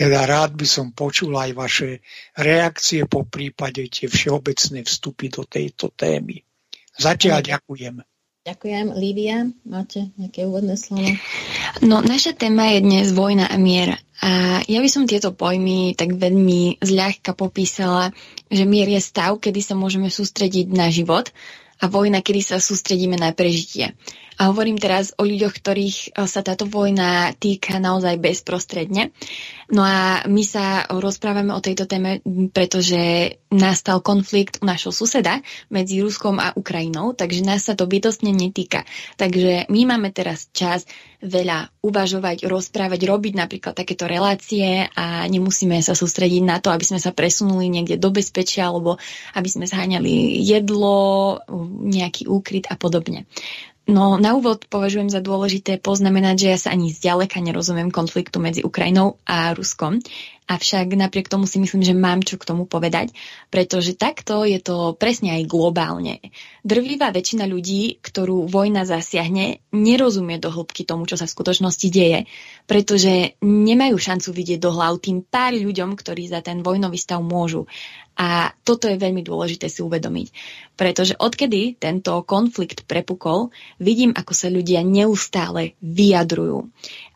teda 0.00 0.24
rád 0.24 0.56
by 0.56 0.64
som 0.64 0.96
počul 0.96 1.36
aj 1.36 1.52
vaše 1.52 2.00
reakcie, 2.32 3.04
po 3.04 3.28
prípade 3.28 3.84
tie 3.92 4.08
všeobecné 4.08 4.88
vstupy 4.88 5.28
do 5.28 5.44
tejto 5.44 5.92
témy. 5.92 6.40
Zatiaľ 6.96 7.44
ďakujem. 7.44 8.00
Ďakujem. 8.40 8.96
Lívia, 8.96 9.52
máte 9.68 10.08
nejaké 10.16 10.48
úvodné 10.48 10.80
slovo? 10.80 11.04
No, 11.84 12.00
naša 12.00 12.32
téma 12.32 12.72
je 12.72 12.80
dnes 12.80 13.12
vojna 13.12 13.52
a 13.52 13.60
mier. 13.60 14.00
A 14.24 14.64
ja 14.64 14.80
by 14.80 14.88
som 14.88 15.04
tieto 15.04 15.36
pojmy 15.36 15.92
tak 15.92 16.16
veľmi 16.16 16.80
zľahka 16.80 17.36
popísala, 17.36 18.16
že 18.48 18.64
mier 18.64 18.88
je 18.88 19.04
stav, 19.04 19.36
kedy 19.36 19.60
sa 19.60 19.76
môžeme 19.76 20.08
sústrediť 20.08 20.72
na 20.72 20.88
život 20.88 21.28
a 21.80 21.84
vojna, 21.88 22.20
kedy 22.20 22.40
sa 22.44 22.56
sústredíme 22.60 23.16
na 23.16 23.32
prežitie. 23.32 23.96
A 24.40 24.48
hovorím 24.48 24.80
teraz 24.80 25.12
o 25.20 25.28
ľuďoch, 25.28 25.52
ktorých 25.52 25.98
eh, 26.08 26.24
sa 26.24 26.40
táto 26.40 26.64
vojna 26.64 27.36
týka 27.36 27.76
naozaj 27.76 28.16
bezprostredne. 28.16 29.12
No 29.68 29.84
a 29.84 30.24
my 30.24 30.42
sa 30.42 30.88
rozprávame 30.88 31.52
o 31.52 31.60
tejto 31.60 31.84
téme, 31.84 32.24
pretože 32.50 33.36
nastal 33.52 34.02
konflikt 34.02 34.58
u 34.58 34.66
našho 34.66 34.90
suseda 34.90 35.44
medzi 35.70 36.02
Ruskom 36.02 36.42
a 36.42 36.56
Ukrajinou, 36.56 37.14
takže 37.14 37.46
nás 37.46 37.68
sa 37.68 37.78
to 37.78 37.86
bytostne 37.86 38.32
netýka. 38.34 38.82
Takže 39.14 39.70
my 39.70 39.80
máme 39.94 40.10
teraz 40.10 40.50
čas 40.50 40.88
veľa 41.20 41.70
uvažovať, 41.84 42.48
rozprávať, 42.48 43.00
robiť 43.04 43.34
napríklad 43.36 43.76
takéto 43.76 44.08
relácie 44.08 44.88
a 44.90 45.28
nemusíme 45.28 45.76
sa 45.84 45.92
sústrediť 45.92 46.42
na 46.42 46.58
to, 46.58 46.72
aby 46.72 46.82
sme 46.82 46.98
sa 46.98 47.12
presunuli 47.12 47.68
niekde 47.68 48.00
do 48.00 48.08
bezpečia 48.08 48.72
alebo 48.72 48.96
aby 49.36 49.48
sme 49.52 49.68
zháňali 49.68 50.40
jedlo, 50.40 51.38
nejaký 51.70 52.26
úkryt 52.26 52.66
a 52.66 52.74
podobne. 52.74 53.30
No 53.90 54.20
na 54.22 54.38
úvod 54.38 54.70
považujem 54.70 55.10
za 55.10 55.18
dôležité 55.18 55.82
poznamenať, 55.82 56.36
že 56.38 56.48
ja 56.52 56.58
sa 56.58 56.68
ani 56.70 56.94
zďaleka 56.94 57.42
nerozumiem 57.42 57.90
konfliktu 57.90 58.38
medzi 58.38 58.62
Ukrajinou 58.62 59.18
a 59.26 59.50
Ruskom 59.56 59.98
Avšak 60.50 60.98
napriek 60.98 61.30
tomu 61.30 61.46
si 61.46 61.62
myslím, 61.62 61.86
že 61.86 61.94
mám 61.94 62.26
čo 62.26 62.34
k 62.34 62.42
tomu 62.42 62.66
povedať, 62.66 63.14
pretože 63.54 63.94
takto 63.94 64.42
je 64.42 64.58
to 64.58 64.98
presne 64.98 65.30
aj 65.38 65.46
globálne. 65.46 66.18
Drvivá 66.66 67.14
väčšina 67.14 67.46
ľudí, 67.46 68.02
ktorú 68.02 68.50
vojna 68.50 68.82
zasiahne, 68.82 69.62
nerozumie 69.70 70.42
do 70.42 70.50
hĺbky 70.50 70.82
tomu, 70.82 71.06
čo 71.06 71.14
sa 71.14 71.30
v 71.30 71.34
skutočnosti 71.38 71.86
deje, 71.86 72.26
pretože 72.66 73.38
nemajú 73.38 73.94
šancu 73.94 74.34
vidieť 74.34 74.58
do 74.58 74.74
hlav 74.74 74.98
tým 74.98 75.22
pár 75.22 75.54
ľuďom, 75.54 75.94
ktorí 75.94 76.26
za 76.26 76.42
ten 76.42 76.66
vojnový 76.66 76.98
stav 76.98 77.22
môžu. 77.22 77.70
A 78.18 78.52
toto 78.66 78.90
je 78.90 79.00
veľmi 79.00 79.22
dôležité 79.22 79.70
si 79.72 79.80
uvedomiť, 79.80 80.28
pretože 80.76 81.16
odkedy 81.16 81.80
tento 81.80 82.20
konflikt 82.26 82.84
prepukol, 82.84 83.48
vidím, 83.80 84.12
ako 84.12 84.36
sa 84.36 84.52
ľudia 84.52 84.84
neustále 84.84 85.78
vyjadrujú 85.80 86.68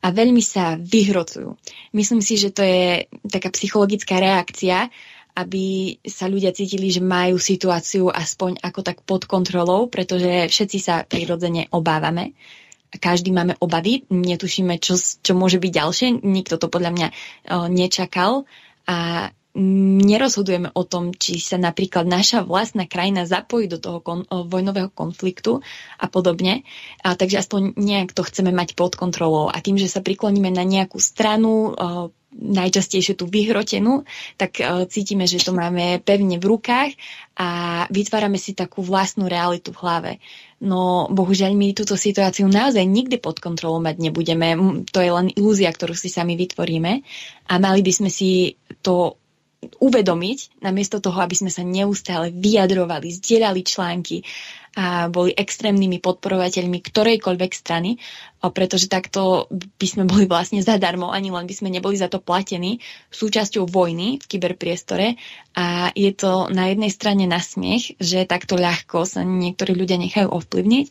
a 0.04 0.12
veľmi 0.12 0.44
sa 0.44 0.76
vyhrocujú. 0.76 1.56
Myslím 1.96 2.20
si, 2.20 2.36
že 2.36 2.52
to 2.52 2.60
je 2.60 3.08
taká 3.24 3.48
psychologická 3.56 4.20
reakcia, 4.20 4.92
aby 5.34 5.96
sa 6.04 6.30
ľudia 6.30 6.52
cítili, 6.54 6.92
že 6.92 7.02
majú 7.02 7.40
situáciu 7.40 8.12
aspoň 8.12 8.60
ako 8.62 8.80
tak 8.84 9.02
pod 9.02 9.24
kontrolou, 9.26 9.88
pretože 9.88 10.52
všetci 10.52 10.78
sa 10.78 11.02
prirodzene 11.02 11.72
obávame. 11.74 12.36
Každý 12.94 13.34
máme 13.34 13.58
obavy, 13.58 14.06
netušíme, 14.06 14.78
čo, 14.78 14.94
čo 14.94 15.32
môže 15.34 15.58
byť 15.58 15.72
ďalšie, 15.74 16.08
nikto 16.22 16.62
to 16.62 16.70
podľa 16.70 16.90
mňa 16.94 17.08
o, 17.10 17.14
nečakal 17.66 18.46
a 18.86 19.28
nerozhodujeme 19.54 20.74
o 20.74 20.82
tom, 20.82 21.14
či 21.14 21.38
sa 21.38 21.54
napríklad 21.54 22.10
naša 22.10 22.42
vlastná 22.42 22.90
krajina 22.90 23.22
zapojí 23.22 23.70
do 23.70 23.78
toho 23.78 24.02
kon- 24.02 24.26
vojnového 24.26 24.90
konfliktu 24.90 25.62
a 25.98 26.10
podobne. 26.10 26.66
A 27.06 27.14
takže 27.14 27.38
aspoň 27.38 27.78
nejak 27.78 28.10
to 28.10 28.26
chceme 28.26 28.50
mať 28.50 28.74
pod 28.74 28.98
kontrolou. 28.98 29.46
A 29.46 29.62
tým, 29.62 29.78
že 29.78 29.86
sa 29.86 30.02
prikloníme 30.02 30.50
na 30.50 30.66
nejakú 30.66 30.98
stranu, 30.98 31.70
najčastejšie 32.34 33.14
tú 33.14 33.30
vyhrotenú, 33.30 34.02
tak 34.34 34.58
cítime, 34.90 35.22
že 35.30 35.38
to 35.38 35.54
máme 35.54 36.02
pevne 36.02 36.42
v 36.42 36.50
rukách 36.50 36.90
a 37.38 37.48
vytvárame 37.94 38.42
si 38.42 38.58
takú 38.58 38.82
vlastnú 38.82 39.30
realitu 39.30 39.70
v 39.70 39.78
hlave. 39.78 40.12
No 40.58 41.06
bohužiaľ 41.14 41.54
my 41.54 41.78
túto 41.78 41.94
situáciu 41.94 42.50
naozaj 42.50 42.82
nikdy 42.82 43.22
pod 43.22 43.38
kontrolou 43.38 43.78
mať 43.78 44.02
nebudeme. 44.02 44.82
To 44.90 44.98
je 44.98 45.10
len 45.14 45.30
ilúzia, 45.30 45.70
ktorú 45.70 45.94
si 45.94 46.10
sami 46.10 46.34
vytvoríme 46.34 47.06
a 47.46 47.54
mali 47.62 47.86
by 47.86 47.92
sme 48.02 48.10
si 48.10 48.58
to 48.82 49.14
uvedomiť, 49.80 50.60
namiesto 50.64 51.00
toho, 51.00 51.18
aby 51.20 51.34
sme 51.36 51.50
sa 51.52 51.62
neustále 51.64 52.32
vyjadrovali, 52.34 53.12
zdieľali 53.12 53.60
články 53.64 54.24
a 54.74 55.06
boli 55.06 55.30
extrémnymi 55.30 56.02
podporovateľmi 56.02 56.82
ktorejkoľvek 56.82 57.52
strany, 57.54 58.02
pretože 58.42 58.90
takto 58.90 59.46
by 59.54 59.86
sme 59.86 60.02
boli 60.02 60.26
vlastne 60.26 60.66
zadarmo, 60.66 61.14
ani 61.14 61.30
len 61.30 61.46
by 61.46 61.54
sme 61.54 61.70
neboli 61.70 61.94
za 61.94 62.10
to 62.10 62.18
platení 62.18 62.82
súčasťou 63.14 63.70
vojny 63.70 64.18
v 64.18 64.24
kyberpriestore. 64.26 65.14
A 65.54 65.94
je 65.94 66.10
to 66.10 66.50
na 66.50 66.74
jednej 66.74 66.90
strane 66.90 67.30
nasmiech, 67.30 67.94
že 68.02 68.26
takto 68.26 68.58
ľahko 68.58 69.06
sa 69.06 69.22
niektorí 69.22 69.78
ľudia 69.78 69.94
nechajú 69.94 70.26
ovplyvniť 70.26 70.86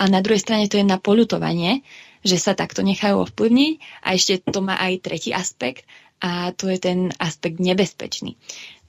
a 0.00 0.08
na 0.08 0.24
druhej 0.24 0.40
strane 0.40 0.64
to 0.72 0.80
je 0.80 0.88
na 0.88 0.96
polutovanie, 0.96 1.84
že 2.24 2.40
sa 2.40 2.56
takto 2.56 2.80
nechajú 2.80 3.22
ovplyvniť. 3.22 4.02
A 4.02 4.16
ešte 4.16 4.40
to 4.48 4.64
má 4.64 4.80
aj 4.80 5.04
tretí 5.04 5.30
aspekt, 5.36 5.84
a 6.20 6.52
to 6.56 6.72
je 6.72 6.78
ten 6.80 7.12
aspekt 7.20 7.60
nebezpečný. 7.60 8.36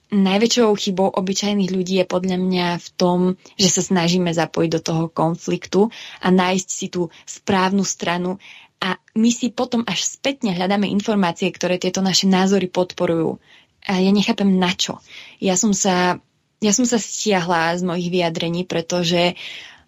Najväčšou 0.08 0.72
chybou 0.80 1.12
obyčajných 1.12 1.68
ľudí 1.68 2.00
je 2.00 2.08
podľa 2.08 2.40
mňa 2.40 2.68
v 2.80 2.90
tom, 2.96 3.20
že 3.60 3.68
sa 3.68 3.84
snažíme 3.84 4.32
zapojiť 4.32 4.70
do 4.72 4.82
toho 4.82 5.04
konfliktu 5.12 5.92
a 6.24 6.32
nájsť 6.32 6.68
si 6.72 6.88
tú 6.88 7.12
správnu 7.28 7.84
stranu 7.84 8.40
a 8.80 8.96
my 9.20 9.30
si 9.34 9.52
potom 9.52 9.84
až 9.84 10.08
spätne 10.08 10.56
hľadáme 10.56 10.88
informácie, 10.88 11.52
ktoré 11.52 11.76
tieto 11.76 12.00
naše 12.00 12.30
názory 12.30 12.72
podporujú. 12.72 13.42
A 13.84 14.00
ja 14.00 14.12
nechápem 14.16 14.48
na 14.48 14.72
čo. 14.72 15.04
Ja 15.44 15.60
som 15.60 15.76
sa, 15.76 16.24
ja 16.64 16.72
som 16.72 16.88
sa 16.88 17.02
stiahla 17.02 17.76
z 17.76 17.84
mojich 17.84 18.08
vyjadrení, 18.08 18.64
pretože 18.64 19.36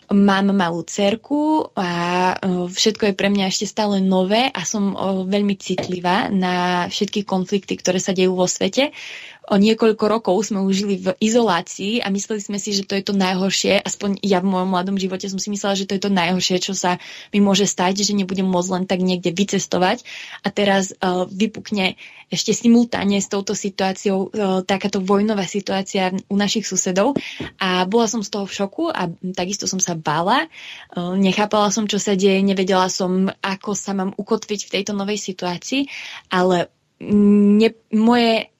mám 0.09 0.49
malú 0.51 0.81
cerku 0.81 1.69
a 1.77 1.89
e, 2.33 2.67
všetko 2.69 3.13
je 3.13 3.17
pre 3.17 3.29
mňa 3.29 3.45
ešte 3.49 3.69
stále 3.69 4.01
nové 4.01 4.49
a 4.49 4.61
som 4.65 4.93
e, 4.93 4.97
veľmi 5.29 5.53
citlivá 5.53 6.33
na 6.33 6.85
všetky 6.89 7.23
konflikty, 7.25 7.77
ktoré 7.77 8.01
sa 8.01 8.17
dejú 8.17 8.33
vo 8.33 8.49
svete 8.49 8.89
o 9.49 9.55
niekoľko 9.57 10.05
rokov 10.05 10.37
sme 10.53 10.61
už 10.61 10.85
žili 10.85 10.95
v 11.01 11.17
izolácii 11.17 12.05
a 12.05 12.13
mysleli 12.13 12.37
sme 12.37 12.57
si, 12.61 12.77
že 12.77 12.85
to 12.85 12.93
je 12.93 13.03
to 13.03 13.17
najhoršie, 13.17 13.81
aspoň 13.81 14.21
ja 14.21 14.45
v 14.45 14.53
mojom 14.53 14.69
mladom 14.69 14.97
živote 15.01 15.25
som 15.25 15.41
si 15.41 15.49
myslela, 15.49 15.73
že 15.73 15.89
to 15.89 15.97
je 15.97 16.05
to 16.05 16.13
najhoršie, 16.13 16.61
čo 16.61 16.77
sa 16.77 17.01
mi 17.33 17.41
môže 17.41 17.65
stať, 17.65 18.05
že 18.05 18.13
nebudem 18.13 18.45
môcť 18.45 18.69
len 18.69 18.85
tak 18.85 19.01
niekde 19.01 19.33
vycestovať. 19.33 20.05
A 20.45 20.53
teraz 20.53 20.93
uh, 20.93 21.25
vypukne 21.25 21.97
ešte 22.29 22.53
simultáne 22.53 23.17
s 23.17 23.25
touto 23.25 23.57
situáciou 23.57 24.29
uh, 24.29 24.61
takáto 24.61 25.01
vojnová 25.01 25.49
situácia 25.49 26.13
u 26.29 26.35
našich 26.37 26.69
susedov. 26.69 27.17
A 27.57 27.89
bola 27.89 28.05
som 28.05 28.21
z 28.21 28.29
toho 28.29 28.45
v 28.45 28.53
šoku 28.53 28.83
a 28.93 29.09
takisto 29.33 29.65
som 29.65 29.81
sa 29.81 29.97
bála, 29.97 30.45
uh, 30.45 31.17
nechápala 31.17 31.73
som, 31.73 31.89
čo 31.89 31.97
sa 31.97 32.13
deje, 32.13 32.45
nevedela 32.45 32.85
som, 32.93 33.33
ako 33.41 33.73
sa 33.73 33.97
mám 33.97 34.13
ukotviť 34.13 34.69
v 34.69 34.73
tejto 34.77 34.93
novej 34.93 35.17
situácii, 35.17 35.89
ale 36.29 36.69
ne, 37.01 37.69
moje 37.95 38.51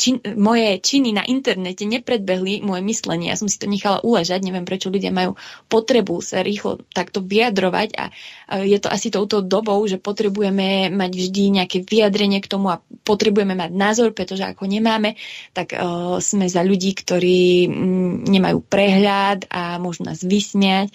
čin, 0.00 0.16
moje 0.40 0.80
činy 0.80 1.12
na 1.12 1.20
internete 1.28 1.84
nepredbehli 1.84 2.64
moje 2.64 2.80
myslenie. 2.80 3.28
Ja 3.28 3.36
som 3.36 3.52
si 3.52 3.60
to 3.60 3.68
nechala 3.68 4.00
uležať. 4.00 4.40
Neviem, 4.40 4.64
prečo 4.64 4.88
ľudia 4.88 5.12
majú 5.12 5.36
potrebu 5.68 6.24
sa 6.24 6.40
rýchlo 6.40 6.80
takto 6.96 7.20
vyjadrovať 7.20 7.88
a 8.00 8.04
je 8.64 8.78
to 8.80 8.88
asi 8.88 9.12
touto 9.12 9.44
dobou, 9.44 9.78
že 9.84 10.00
potrebujeme 10.00 10.88
mať 10.88 11.10
vždy 11.12 11.42
nejaké 11.60 11.84
vyjadrenie 11.84 12.40
k 12.40 12.48
tomu 12.48 12.72
a 12.72 12.80
potrebujeme 13.04 13.52
mať 13.52 13.70
názor, 13.76 14.08
pretože 14.16 14.42
ako 14.42 14.64
nemáme, 14.64 15.20
tak 15.52 15.76
uh, 15.76 16.16
sme 16.18 16.48
za 16.48 16.64
ľudí, 16.64 16.96
ktorí 16.96 17.68
mm, 17.68 18.26
nemajú 18.26 18.58
prehľad 18.64 19.46
a 19.52 19.76
môžu 19.76 20.08
nás 20.08 20.24
vysmiať. 20.24 20.90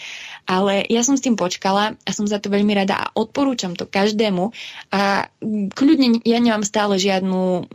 Ale 0.49 0.83
ja 0.89 1.05
som 1.05 1.15
s 1.15 1.23
tým 1.23 1.37
počkala 1.37 1.95
a 1.95 2.09
som 2.11 2.25
za 2.25 2.41
to 2.41 2.49
veľmi 2.49 2.73
rada 2.75 2.95
a 2.97 3.11
odporúčam 3.15 3.77
to 3.77 3.87
každému 3.87 4.51
a 4.91 5.31
kľudne 5.71 6.21
ja 6.23 6.37
nemám 6.39 6.65
stále 6.67 6.97
žiadnu 6.99 7.69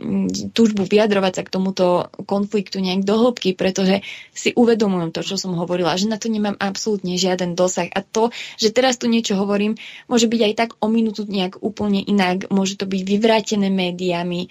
túžbu 0.55 0.87
vyjadrovať 0.87 1.20
vyjadrovať 1.21 1.33
sa 1.37 1.45
k 1.45 1.53
tomuto 1.53 1.85
konfliktu 2.25 2.81
nejak 2.81 3.05
do 3.05 3.13
hĺbky, 3.13 3.53
pretože 3.53 4.01
si 4.33 4.49
uvedomujem 4.57 5.13
to, 5.13 5.21
čo 5.21 5.37
som 5.37 5.53
hovorila, 5.53 5.93
že 5.93 6.09
na 6.09 6.17
to 6.17 6.33
nemám 6.33 6.57
absolútne 6.57 7.13
žiaden 7.13 7.53
dosah. 7.53 7.85
A 7.93 8.01
to, 8.01 8.33
že 8.57 8.73
teraz 8.73 8.97
tu 8.97 9.05
niečo 9.05 9.37
hovorím, 9.37 9.77
môže 10.09 10.25
byť 10.25 10.41
aj 10.41 10.53
tak 10.57 10.69
o 10.81 10.89
minútu 10.89 11.29
nejak 11.29 11.61
úplne 11.61 12.01
inak, 12.01 12.49
môže 12.49 12.81
to 12.81 12.89
byť 12.89 13.01
vyvrátené 13.05 13.69
médiami 13.69 14.49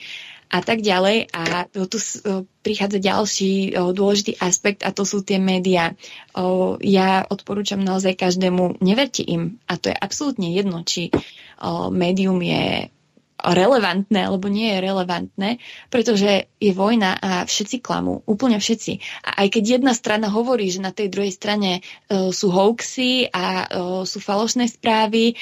a 0.50 0.62
tak 0.62 0.82
ďalej. 0.82 1.30
A 1.34 1.66
tu 1.70 1.98
prichádza 2.62 2.98
ďalší 3.02 3.74
dôležitý 3.74 4.38
aspekt 4.38 4.86
a 4.86 4.94
to 4.94 5.02
sú 5.02 5.26
tie 5.26 5.42
médiá. 5.42 5.98
Ja 6.86 7.26
odporúčam 7.26 7.82
naozaj 7.82 8.14
každému, 8.14 8.78
neverte 8.78 9.26
im. 9.26 9.58
A 9.66 9.74
to 9.74 9.90
je 9.90 9.96
absolútne 9.98 10.54
jedno, 10.54 10.86
či 10.86 11.10
médium 11.90 12.38
je 12.42 12.94
relevantné 13.42 14.28
alebo 14.28 14.52
nie 14.52 14.76
je 14.76 14.84
relevantné, 14.84 15.50
pretože 15.88 16.52
je 16.60 16.72
vojna 16.76 17.16
a 17.16 17.30
všetci 17.48 17.80
klamú, 17.80 18.20
úplne 18.28 18.60
všetci. 18.60 19.24
A 19.24 19.44
aj 19.44 19.56
keď 19.56 19.80
jedna 19.80 19.92
strana 19.96 20.28
hovorí, 20.28 20.68
že 20.68 20.84
na 20.84 20.92
tej 20.92 21.08
druhej 21.08 21.32
strane 21.32 21.80
uh, 21.80 22.28
sú 22.30 22.52
hoaxy 22.52 23.32
a 23.32 23.64
uh, 23.64 24.04
sú 24.04 24.20
falošné 24.20 24.68
správy, 24.68 25.34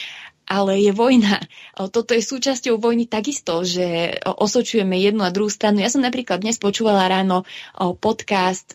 ale 0.49 0.81
je 0.81 0.97
vojna. 0.97 1.45
Toto 1.77 2.17
je 2.17 2.25
súčasťou 2.25 2.81
vojny 2.81 3.05
takisto, 3.05 3.61
že 3.69 4.17
osočujeme 4.25 4.97
jednu 4.97 5.21
a 5.21 5.29
druhú 5.29 5.53
stranu. 5.53 5.85
Ja 5.85 5.93
som 5.93 6.01
napríklad 6.01 6.41
dnes 6.41 6.57
počúvala 6.57 7.05
ráno 7.05 7.45
podcast 8.01 8.73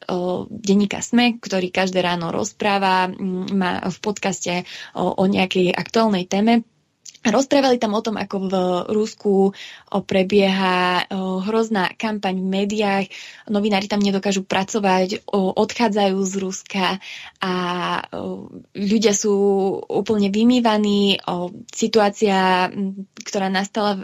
denníka 0.54 1.02
SME, 1.02 1.42
ktorý 1.42 1.74
každé 1.74 2.06
ráno 2.06 2.30
rozpráva, 2.30 3.10
má 3.50 3.82
v 3.90 3.98
podcaste 4.06 4.70
o 4.94 5.26
nejakej 5.26 5.74
aktuálnej 5.74 6.30
téme 6.30 6.62
Rozprávali 7.24 7.80
tam 7.80 7.96
o 7.96 8.04
tom, 8.04 8.20
ako 8.20 8.36
v 8.52 8.54
Rusku 8.92 9.34
prebieha 9.88 11.08
hrozná 11.48 11.96
kampaň 11.96 12.44
v 12.44 12.52
médiách, 12.52 13.06
novinári 13.48 13.88
tam 13.88 14.04
nedokážu 14.04 14.44
pracovať, 14.44 15.24
odchádzajú 15.32 16.18
z 16.20 16.34
Ruska 16.44 16.86
a 17.40 17.54
ľudia 18.76 19.16
sú 19.16 19.34
úplne 19.88 20.28
vymývaní. 20.28 21.24
Situácia, 21.72 22.68
ktorá 23.24 23.48
nastala 23.48 23.96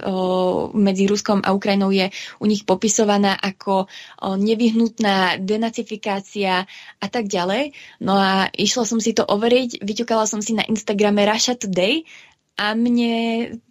medzi 0.72 1.04
Ruskom 1.04 1.44
a 1.44 1.52
Ukrajinou 1.52 1.92
je 1.92 2.16
u 2.40 2.46
nich 2.48 2.64
popisovaná 2.64 3.36
ako 3.36 3.92
nevyhnutná 4.24 5.44
denacifikácia 5.44 6.64
a 7.04 7.08
tak 7.12 7.28
ďalej. 7.28 7.76
No 8.00 8.16
a 8.16 8.48
išla 8.56 8.88
som 8.88 9.04
si 9.04 9.12
to 9.12 9.28
overiť, 9.28 9.84
vyťukala 9.84 10.24
som 10.24 10.40
si 10.40 10.56
na 10.56 10.64
Instagrame 10.64 11.28
Russia 11.28 11.60
Today 11.60 12.08
a 12.60 12.76
mne, 12.76 13.16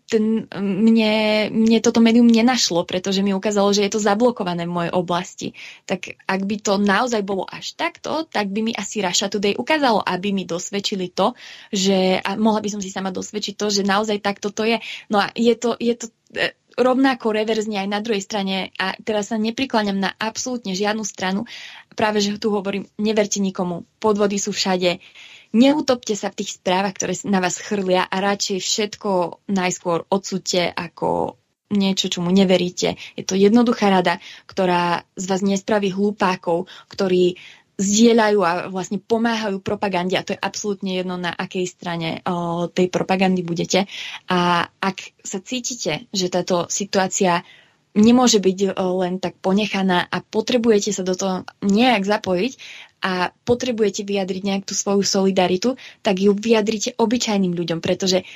ten, 0.09 0.49
mne, 0.57 1.13
mne 1.53 1.79
toto 1.85 2.01
médium 2.01 2.25
nenašlo, 2.25 2.89
pretože 2.89 3.21
mi 3.21 3.37
ukázalo, 3.37 3.69
že 3.77 3.85
je 3.85 3.93
to 3.93 4.01
zablokované 4.01 4.65
v 4.65 4.73
mojej 4.73 4.93
oblasti. 4.97 5.49
Tak 5.85 6.17
ak 6.25 6.41
by 6.49 6.57
to 6.57 6.81
naozaj 6.81 7.21
bolo 7.21 7.45
až 7.45 7.77
takto, 7.77 8.25
tak 8.25 8.49
by 8.49 8.65
mi 8.65 8.73
asi 8.73 9.05
Russia 9.05 9.29
Today 9.29 9.61
ukázalo, 9.61 10.01
aby 10.01 10.33
mi 10.33 10.49
dosvedčili 10.49 11.13
to, 11.13 11.37
že, 11.69 12.17
a 12.17 12.41
mohla 12.41 12.65
by 12.65 12.73
som 12.73 12.81
si 12.81 12.89
sama 12.89 13.13
dosvedčiť 13.13 13.61
to, 13.61 13.69
že 13.69 13.85
naozaj 13.85 14.25
takto 14.25 14.49
to 14.49 14.65
je. 14.65 14.81
No 15.13 15.21
a 15.21 15.29
je 15.37 15.53
to, 15.53 15.77
je 15.77 15.93
to 15.93 16.09
e, 16.33 16.57
rovnako 16.81 17.37
reverzne 17.37 17.77
aj 17.77 17.89
na 17.93 18.01
druhej 18.01 18.25
strane 18.25 18.73
a 18.81 18.97
teraz 19.05 19.29
sa 19.29 19.37
neprikláňam 19.37 20.01
na 20.01 20.17
absolútne 20.17 20.73
žiadnu 20.73 21.05
stranu. 21.05 21.45
Práve, 21.93 22.25
že 22.25 22.41
tu 22.41 22.49
hovorím, 22.57 22.89
neverte 22.97 23.45
nikomu. 23.45 23.85
Podvody 24.01 24.41
sú 24.41 24.57
všade. 24.57 24.97
Uh, 24.97 25.38
Neutopte 25.57 26.13
sa 26.13 26.29
v 26.29 26.45
tých 26.45 26.61
správach, 26.61 26.93
ktoré 26.93 27.17
na 27.25 27.41
vás 27.41 27.57
chrlia 27.57 28.05
a 28.05 28.17
radšej 28.21 28.59
všetko 28.61 29.11
najskôr 29.49 30.05
odsúďte 30.13 30.69
ako 30.77 31.41
niečo, 31.73 32.09
čomu 32.13 32.33
neveríte. 32.33 32.97
Je 33.17 33.25
to 33.25 33.37
jednoduchá 33.37 33.93
rada, 33.93 34.21
ktorá 34.49 35.05
z 35.17 35.25
vás 35.25 35.41
nespraví 35.45 35.93
hlupákov, 35.93 36.69
ktorí 36.89 37.37
zdieľajú 37.79 38.39
a 38.43 38.53
vlastne 38.75 38.99
pomáhajú 38.99 39.63
propagande 39.63 40.19
a 40.19 40.27
to 40.27 40.35
je 40.35 40.43
absolútne 40.43 40.99
jedno, 40.99 41.15
na 41.15 41.31
akej 41.31 41.65
strane 41.71 42.21
o, 42.27 42.67
tej 42.67 42.91
propagandy 42.91 43.47
budete. 43.47 43.87
A 44.27 44.67
ak 44.67 45.15
sa 45.23 45.39
cítite, 45.39 46.11
že 46.11 46.27
táto 46.27 46.67
situácia 46.67 47.47
nemôže 47.95 48.43
byť 48.43 48.79
len 48.79 49.23
tak 49.23 49.39
ponechaná 49.39 50.11
a 50.11 50.17
potrebujete 50.21 50.91
sa 50.91 51.07
do 51.07 51.15
toho 51.15 51.47
nejak 51.63 52.03
zapojiť, 52.03 52.53
a 52.99 53.31
potrebujete 53.47 54.03
vyjadriť 54.03 54.43
nejak 54.43 54.65
tú 54.67 54.75
svoju 54.75 55.07
solidaritu, 55.07 55.79
tak 56.03 56.19
ju 56.19 56.35
vyjadrite 56.35 56.99
obyčajným 56.99 57.55
ľuďom, 57.55 57.79
pretože 57.79 58.27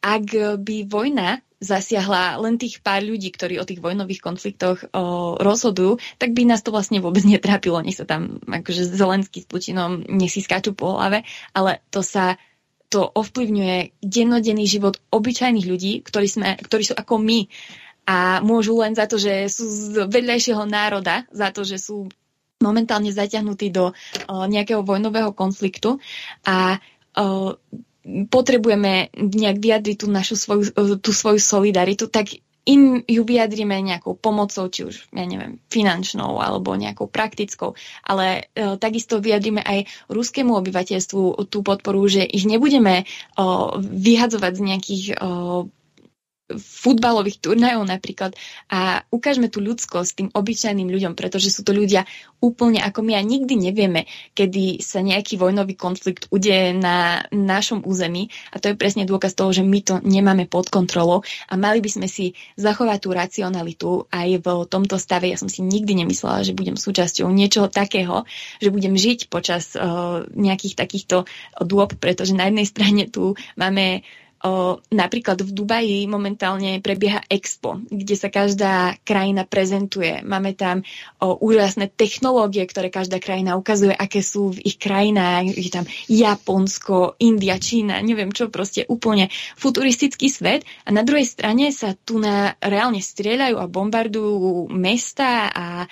ak 0.00 0.56
by 0.60 0.76
vojna 0.88 1.44
zasiahla 1.60 2.40
len 2.40 2.56
tých 2.56 2.80
pár 2.80 3.04
ľudí, 3.04 3.28
ktorí 3.28 3.60
o 3.60 3.68
tých 3.68 3.84
vojnových 3.84 4.24
konfliktoch 4.24 4.80
o, 4.96 5.36
rozhodujú, 5.36 6.00
tak 6.16 6.32
by 6.32 6.48
nás 6.48 6.64
to 6.64 6.72
vlastne 6.72 7.04
vôbec 7.04 7.20
netrápilo. 7.28 7.84
Nech 7.84 8.00
sa 8.00 8.08
tam 8.08 8.40
akože 8.48 8.88
Zelenský 8.88 9.44
s 9.44 9.46
Putinom 9.46 10.00
nech 10.08 10.32
si 10.32 10.40
skáču 10.40 10.72
po 10.72 10.96
hlave, 10.96 11.28
ale 11.52 11.84
to 11.92 12.00
sa 12.00 12.40
to 12.90 13.06
ovplyvňuje 13.06 14.02
dennodenný 14.02 14.66
život 14.66 14.98
obyčajných 15.14 15.68
ľudí, 15.68 16.02
ktorí, 16.02 16.26
sme, 16.26 16.58
ktorí 16.58 16.82
sú 16.90 16.94
ako 16.98 17.22
my. 17.22 17.46
a 18.10 18.42
môžu 18.42 18.74
len 18.82 18.98
za 18.98 19.06
to, 19.06 19.14
že 19.20 19.46
sú 19.46 19.62
z 19.70 20.10
vedľajšieho 20.10 20.66
národa, 20.66 21.28
za 21.30 21.54
to, 21.54 21.62
že 21.62 21.78
sú 21.78 22.10
momentálne 22.60 23.10
zaťahnutí 23.10 23.72
do 23.72 23.90
uh, 23.90 23.94
nejakého 24.46 24.84
vojnového 24.84 25.32
konfliktu 25.32 25.96
a 26.44 26.76
uh, 26.76 27.56
potrebujeme 28.04 29.12
nejak 29.16 29.56
vyjadriť 29.60 29.96
tú 29.96 30.06
našu 30.08 30.36
svoju, 30.36 30.72
tú 31.00 31.10
svoju 31.12 31.40
solidaritu, 31.40 32.08
tak 32.08 32.32
im 32.68 33.00
ju 33.08 33.22
vyjadrime 33.24 33.80
nejakou 33.80 34.12
pomocou, 34.14 34.68
či 34.68 34.84
už, 34.84 35.10
ja 35.16 35.24
neviem, 35.24 35.58
finančnou 35.72 36.38
alebo 36.38 36.76
nejakou 36.76 37.08
praktickou, 37.08 37.72
ale 38.04 38.52
e, 38.52 38.76
takisto 38.76 39.16
vyjadrime 39.16 39.64
aj 39.64 39.88
ruskému 40.12 40.52
obyvateľstvu 40.60 41.48
tú 41.48 41.58
podporu, 41.64 42.04
že 42.04 42.22
ich 42.22 42.44
nebudeme 42.44 43.02
e, 43.02 43.04
vyhadzovať 43.80 44.52
z 44.54 44.62
nejakých 44.62 45.04
e, 45.08 45.14
futbalových 46.58 47.38
turnajov 47.38 47.86
napríklad 47.86 48.34
a 48.66 49.04
ukážme 49.12 49.46
tú 49.46 49.62
ľudskosť 49.62 50.10
tým 50.16 50.28
obyčajným 50.34 50.88
ľuďom, 50.90 51.12
pretože 51.14 51.52
sú 51.52 51.62
to 51.62 51.70
ľudia 51.70 52.08
úplne 52.40 52.80
ako 52.80 53.04
my 53.04 53.14
a 53.14 53.22
nikdy 53.22 53.54
nevieme, 53.54 54.08
kedy 54.32 54.80
sa 54.80 55.04
nejaký 55.04 55.36
vojnový 55.36 55.76
konflikt 55.76 56.26
udeje 56.32 56.72
na 56.72 57.22
našom 57.30 57.84
území 57.84 58.32
a 58.50 58.58
to 58.58 58.72
je 58.72 58.80
presne 58.80 59.04
dôkaz 59.04 59.36
toho, 59.36 59.52
že 59.52 59.62
my 59.62 59.80
to 59.84 59.94
nemáme 60.02 60.48
pod 60.48 60.72
kontrolou 60.72 61.22
a 61.46 61.54
mali 61.54 61.84
by 61.84 61.90
sme 61.92 62.08
si 62.08 62.32
zachovať 62.56 62.98
tú 62.98 63.08
racionalitu 63.12 63.88
aj 64.08 64.28
v 64.40 64.46
tomto 64.66 64.96
stave. 64.96 65.28
Ja 65.28 65.36
som 65.36 65.52
si 65.52 65.60
nikdy 65.60 66.02
nemyslela, 66.02 66.42
že 66.42 66.56
budem 66.56 66.80
súčasťou 66.80 67.28
niečoho 67.28 67.68
takého, 67.68 68.24
že 68.58 68.72
budem 68.72 68.96
žiť 68.96 69.28
počas 69.28 69.76
uh, 69.76 70.24
nejakých 70.32 70.74
takýchto 70.74 71.28
dôb, 71.60 71.94
pretože 72.00 72.32
na 72.32 72.48
jednej 72.48 72.66
strane 72.66 73.02
tu 73.06 73.36
máme 73.54 74.02
napríklad 74.88 75.44
v 75.44 75.50
Dubaji 75.52 76.08
momentálne 76.08 76.80
prebieha 76.80 77.20
Expo, 77.28 77.76
kde 77.92 78.16
sa 78.16 78.32
každá 78.32 78.96
krajina 79.04 79.44
prezentuje. 79.44 80.24
Máme 80.24 80.56
tam 80.56 80.80
úžasné 81.20 81.92
technológie, 81.92 82.64
ktoré 82.64 82.88
každá 82.88 83.20
krajina 83.20 83.60
ukazuje, 83.60 83.92
aké 83.92 84.24
sú 84.24 84.56
v 84.56 84.64
ich 84.64 84.80
krajinách. 84.80 85.52
Je 85.52 85.68
tam 85.68 85.84
Japonsko, 86.08 87.20
India, 87.20 87.60
Čína, 87.60 88.00
neviem 88.00 88.32
čo, 88.32 88.48
proste 88.48 88.88
úplne 88.88 89.28
futuristický 89.60 90.32
svet. 90.32 90.64
A 90.88 90.90
na 90.96 91.04
druhej 91.04 91.28
strane 91.28 91.68
sa 91.68 91.92
tu 91.92 92.16
na, 92.16 92.56
reálne 92.64 93.04
strieľajú 93.04 93.60
a 93.60 93.68
bombardujú 93.68 94.72
mesta 94.72 95.52
a 95.52 95.84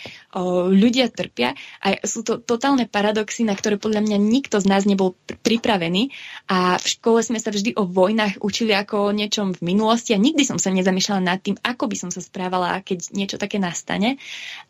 ľudia 0.73 1.13
trpia. 1.13 1.53
A 1.85 2.01
sú 2.01 2.25
to 2.25 2.41
totálne 2.41 2.89
paradoxy, 2.89 3.45
na 3.45 3.53
ktoré 3.53 3.77
podľa 3.77 4.09
mňa 4.09 4.17
nikto 4.17 4.57
z 4.57 4.67
nás 4.73 4.89
nebol 4.89 5.21
pripravený. 5.45 6.17
A 6.49 6.81
v 6.81 6.87
škole 6.89 7.21
sme 7.21 7.37
sa 7.37 7.53
vždy 7.53 7.77
o 7.77 7.85
vojnách 7.85 8.38
učili 8.41 8.75
ako 8.75 9.11
o 9.11 9.15
niečom 9.15 9.55
v 9.55 9.75
minulosti 9.75 10.15
a 10.15 10.23
nikdy 10.23 10.43
som 10.47 10.57
sa 10.57 10.71
nezamýšľala 10.75 11.23
nad 11.23 11.39
tým, 11.43 11.59
ako 11.61 11.87
by 11.87 11.97
som 11.99 12.11
sa 12.11 12.23
správala, 12.23 12.81
keď 12.83 13.13
niečo 13.15 13.37
také 13.37 13.59
nastane. 13.61 14.17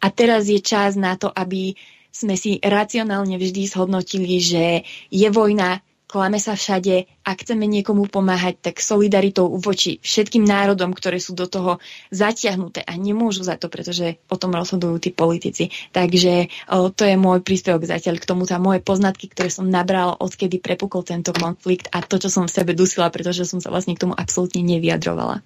A 0.03 0.13
teraz 0.13 0.49
je 0.49 0.61
čas 0.61 0.97
na 0.97 1.15
to, 1.15 1.29
aby 1.29 1.77
sme 2.09 2.35
si 2.35 2.59
racionálne 2.59 3.37
vždy 3.37 3.69
zhodnotili, 3.69 4.41
že 4.41 4.65
je 5.13 5.29
vojna, 5.31 5.85
klame 6.09 6.41
sa 6.41 6.57
všade, 6.57 7.05
ak 7.21 7.45
chceme 7.45 7.69
niekomu 7.69 8.09
pomáhať, 8.09 8.73
tak 8.73 8.81
solidaritou 8.81 9.53
voči 9.61 10.01
všetkým 10.01 10.43
národom, 10.43 10.97
ktoré 10.97 11.21
sú 11.21 11.37
do 11.37 11.45
toho 11.45 11.77
zatiahnuté 12.09 12.81
a 12.83 12.97
nemôžu 12.97 13.45
za 13.45 13.61
to, 13.61 13.69
pretože 13.69 14.17
o 14.33 14.37
tom 14.41 14.57
rozhodujú 14.57 14.97
tí 14.99 15.11
politici. 15.13 15.69
Takže 15.93 16.49
o, 16.73 16.89
to 16.89 17.05
je 17.05 17.21
môj 17.21 17.45
príspevok 17.45 17.85
zatiaľ 17.85 18.17
k 18.17 18.25
tomu, 18.25 18.49
a 18.49 18.57
moje 18.57 18.81
poznatky, 18.81 19.29
ktoré 19.29 19.53
som 19.53 19.69
nabrala, 19.69 20.17
odkedy 20.17 20.57
prepukol 20.65 21.05
tento 21.05 21.37
konflikt 21.37 21.93
a 21.93 22.01
to, 22.01 22.17
čo 22.17 22.33
som 22.33 22.49
v 22.49 22.57
sebe 22.57 22.73
dusila, 22.73 23.13
pretože 23.13 23.45
som 23.45 23.61
sa 23.61 23.69
vlastne 23.69 23.93
k 23.93 24.09
tomu 24.09 24.17
absolútne 24.17 24.65
nevyjadrovala. 24.65 25.45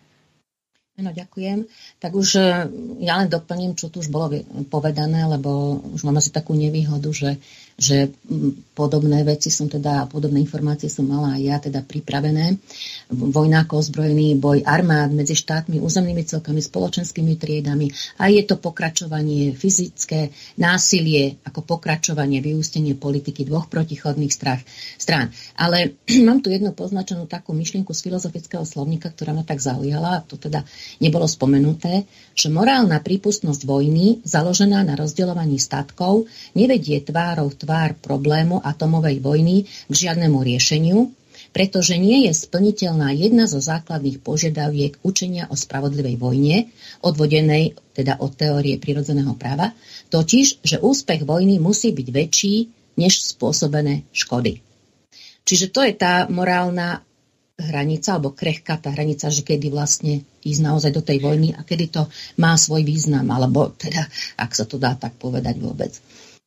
No, 0.92 1.08
ďakujem. 1.08 1.66
Tak 1.98 2.12
už 2.12 2.28
e, 2.36 2.44
ja 3.00 3.16
len 3.16 3.32
doplním, 3.32 3.72
čo 3.72 3.88
tu 3.88 4.04
už 4.04 4.12
bolo 4.12 4.28
povedané, 4.68 5.24
lebo 5.24 5.80
už 5.96 6.04
mám 6.04 6.20
asi 6.20 6.28
takú 6.28 6.52
nevýhodu, 6.52 7.08
že 7.10 7.40
že 7.76 8.12
podobné 8.72 9.24
veci 9.24 9.52
som 9.52 9.68
teda, 9.68 10.08
podobné 10.08 10.40
informácie 10.40 10.88
som 10.88 11.04
mala 11.04 11.36
aj 11.36 11.42
ja 11.42 11.56
teda 11.60 11.80
pripravené. 11.84 12.56
Vojnáko 13.12 13.80
ozbrojený 13.80 14.36
boj 14.40 14.64
armád 14.64 15.12
medzi 15.12 15.36
štátmi, 15.36 15.80
územnými 15.80 16.24
celkami, 16.24 16.60
spoločenskými 16.64 17.36
triedami 17.36 17.92
a 18.16 18.32
je 18.32 18.42
to 18.48 18.56
pokračovanie 18.56 19.52
fyzické, 19.52 20.32
násilie 20.56 21.40
ako 21.44 21.64
pokračovanie, 21.76 22.40
vyústenie 22.40 22.96
politiky 22.96 23.44
dvoch 23.44 23.68
protichodných 23.68 24.32
strach, 24.32 24.60
strán. 24.96 25.28
Ale 25.56 26.00
mám 26.26 26.40
tu 26.40 26.48
jednu 26.48 26.72
poznačenú 26.72 27.28
takú 27.28 27.52
myšlienku 27.52 27.92
z 27.92 28.08
filozofického 28.08 28.64
slovníka, 28.64 29.12
ktorá 29.12 29.36
ma 29.36 29.44
tak 29.44 29.60
zaujala, 29.60 30.20
a 30.20 30.24
to 30.24 30.40
teda 30.40 30.64
nebolo 31.00 31.28
spomenuté, 31.28 32.08
že 32.32 32.48
morálna 32.48 33.04
prípustnosť 33.04 33.62
vojny, 33.68 34.24
založená 34.24 34.80
na 34.84 34.96
rozdeľovaní 34.96 35.60
statkov, 35.60 36.24
nevedie 36.56 37.04
tvárov 37.04 37.52
tvár 37.62 37.94
problému 38.02 38.58
atomovej 38.58 39.22
vojny 39.22 39.56
k 39.86 39.94
žiadnemu 39.94 40.38
riešeniu, 40.42 40.98
pretože 41.54 41.94
nie 42.00 42.26
je 42.26 42.32
splniteľná 42.34 43.14
jedna 43.14 43.46
zo 43.46 43.62
základných 43.62 44.24
požiadaviek 44.24 44.98
učenia 45.06 45.46
o 45.52 45.54
spravodlivej 45.54 46.16
vojne, 46.18 46.72
odvodenej 47.04 47.78
teda 47.94 48.18
od 48.18 48.34
teórie 48.34 48.80
prirodzeného 48.82 49.36
práva, 49.38 49.70
totiž, 50.10 50.64
že 50.64 50.82
úspech 50.82 51.22
vojny 51.22 51.62
musí 51.62 51.94
byť 51.94 52.08
väčší 52.08 52.54
než 52.98 53.22
spôsobené 53.36 54.08
škody. 54.10 54.64
Čiže 55.42 55.70
to 55.70 55.80
je 55.84 55.92
tá 55.96 56.26
morálna 56.30 57.04
hranica, 57.58 58.16
alebo 58.16 58.32
krehká 58.32 58.80
tá 58.80 58.90
hranica, 58.90 59.28
že 59.28 59.44
kedy 59.44 59.68
vlastne 59.68 60.24
ísť 60.42 60.60
naozaj 60.64 60.90
do 60.90 61.04
tej 61.04 61.20
vojny 61.20 61.52
a 61.52 61.62
kedy 61.62 61.92
to 61.92 62.02
má 62.40 62.56
svoj 62.56 62.82
význam, 62.82 63.28
alebo 63.28 63.70
teda, 63.76 64.08
ak 64.40 64.50
sa 64.56 64.64
to 64.64 64.80
dá 64.80 64.96
tak 64.96 65.14
povedať 65.20 65.60
vôbec. 65.60 65.92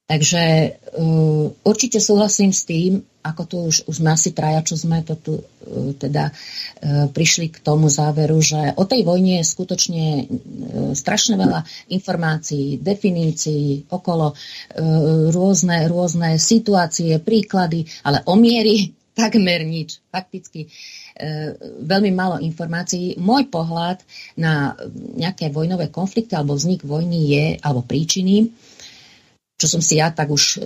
Takže 0.05 0.77
uh, 1.01 1.49
určite 1.65 1.97
súhlasím 1.97 2.53
s 2.53 2.61
tým, 2.69 3.01
ako 3.25 3.41
tu 3.49 3.57
už, 3.65 3.89
už 3.89 3.95
sme 4.05 4.13
asi 4.13 4.37
traja, 4.37 4.61
čo 4.61 4.77
sme 4.77 5.01
to 5.01 5.17
tu 5.17 5.41
uh, 5.41 5.97
teda 5.97 6.29
uh, 6.29 7.09
prišli 7.09 7.49
k 7.49 7.57
tomu 7.65 7.89
záveru, 7.89 8.37
že 8.37 8.77
o 8.77 8.85
tej 8.85 9.01
vojne 9.01 9.41
je 9.41 9.49
skutočne 9.49 10.05
uh, 10.05 10.93
strašne 10.93 11.41
veľa 11.41 11.65
informácií, 11.89 12.77
definícií 12.85 13.89
okolo 13.89 14.29
uh, 14.29 14.37
rôzne, 15.33 15.89
rôzne 15.89 16.37
situácie, 16.37 17.17
príklady, 17.17 17.89
ale 18.05 18.21
o 18.29 18.37
miery 18.37 18.93
takmer 19.17 19.65
nič. 19.65 20.05
Fakticky 20.13 20.69
veľmi 21.79 22.11
málo 22.11 22.43
informácií. 22.43 23.15
Môj 23.15 23.47
pohľad 23.47 24.03
na 24.35 24.75
nejaké 25.15 25.47
vojnové 25.47 25.87
konflikty 25.87 26.35
alebo 26.35 26.59
vznik 26.59 26.83
vojny 26.83 27.31
je, 27.31 27.45
alebo 27.63 27.87
príčiny, 27.87 28.51
čo 29.55 29.67
som 29.71 29.79
si 29.79 30.03
ja 30.03 30.11
tak 30.11 30.31
už 30.35 30.43
e, 30.43 30.57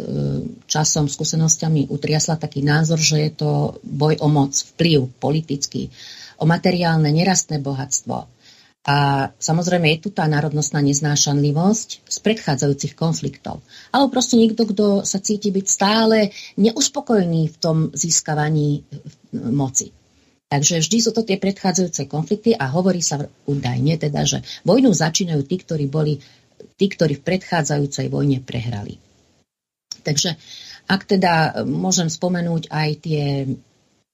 časom, 0.66 1.06
skúsenosťami 1.06 1.94
utriasla 1.94 2.42
taký 2.42 2.66
názor, 2.66 2.98
že 2.98 3.30
je 3.30 3.32
to 3.38 3.52
boj 3.86 4.18
o 4.18 4.28
moc, 4.28 4.58
vplyv 4.74 5.14
politický, 5.22 5.94
o 6.42 6.50
materiálne 6.50 7.14
nerastné 7.14 7.62
bohatstvo. 7.62 8.26
A 8.90 9.30
samozrejme 9.38 9.94
je 9.94 10.00
tu 10.02 10.10
tá 10.10 10.26
národnostná 10.26 10.82
neznášanlivosť 10.82 12.10
z 12.10 12.18
predchádzajúcich 12.26 12.98
konfliktov. 12.98 13.62
Alebo 13.94 14.10
proste 14.10 14.42
niekto, 14.42 14.66
kto 14.66 15.06
sa 15.06 15.22
cíti 15.22 15.54
byť 15.54 15.66
stále 15.70 16.34
neuspokojený 16.58 17.54
v 17.54 17.58
tom 17.62 17.78
získavaní 17.94 18.82
e, 18.82 18.82
moci. 19.54 19.94
Takže 20.50 20.82
vždy 20.82 20.98
sú 20.98 21.14
to 21.14 21.22
tie 21.22 21.38
predchádzajúce 21.38 22.10
konflikty 22.10 22.58
a 22.58 22.74
hovorí 22.74 23.06
sa 23.06 23.22
údajne 23.46 24.02
teda, 24.02 24.26
že 24.26 24.42
vojnu 24.66 24.90
začínajú 24.90 25.46
tí, 25.46 25.62
ktorí 25.62 25.86
boli 25.86 26.18
tí, 26.80 26.86
ktorí 26.88 27.20
v 27.20 27.26
predchádzajúcej 27.26 28.08
vojne 28.08 28.40
prehrali. 28.44 29.00
Takže 30.04 30.40
ak 30.90 31.02
teda 31.06 31.64
môžem 31.68 32.10
spomenúť 32.10 32.72
aj 32.72 32.90
tie 33.04 33.26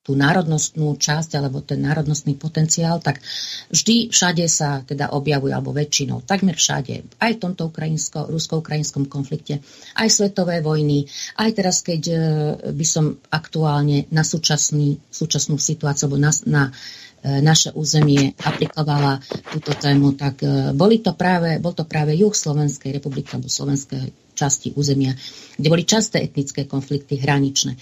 tú 0.06 0.14
národnostnú 0.14 1.02
časť 1.02 1.41
alebo 1.41 1.66
ten 1.66 1.82
národnostný 1.82 2.38
potenciál, 2.38 3.02
tak 3.02 3.26
vždy 3.74 4.14
všade 4.14 4.46
sa 4.46 4.86
teda 4.86 5.10
objavuje, 5.18 5.50
alebo 5.50 5.74
väčšinou, 5.74 6.22
takmer 6.22 6.54
všade, 6.54 7.18
aj 7.18 7.32
v 7.34 7.41
tomto 7.41 7.74
ukrajinsko, 7.74 8.30
rusko-ukrajinskom 8.30 9.10
konflikte, 9.10 9.66
aj 9.98 10.08
svetové 10.14 10.62
vojny, 10.62 11.10
aj 11.41 11.50
teraz, 11.58 11.82
keď 11.82 12.02
e, 12.06 12.18
by 12.70 12.86
som 12.86 13.18
aktuálne 13.34 14.06
na 14.14 14.22
súčasný, 14.22 15.02
súčasnú 15.10 15.58
situáciu, 15.58 16.06
alebo 16.06 16.22
na, 16.22 16.30
na 16.46 16.64
E, 16.70 17.05
naše 17.24 17.74
územie 17.74 18.38
aplikovala 18.38 19.18
túto 19.49 19.74
tému, 19.74 20.13
tak 20.13 20.45
e, 20.45 20.72
boli 20.78 21.01
to 21.01 21.18
práve, 21.18 21.57
bol 21.57 21.74
to 21.74 21.82
práve 21.88 22.13
juh 22.13 22.34
Slovenskej 22.34 22.93
republiky 22.93 23.34
alebo 23.34 23.49
slovenskej 23.49 24.13
časti 24.38 24.78
územia, 24.78 25.18
kde 25.57 25.68
boli 25.72 25.84
časté 25.88 26.22
etnické 26.22 26.70
konflikty 26.70 27.18
hraničné. 27.18 27.74
E, 27.74 27.80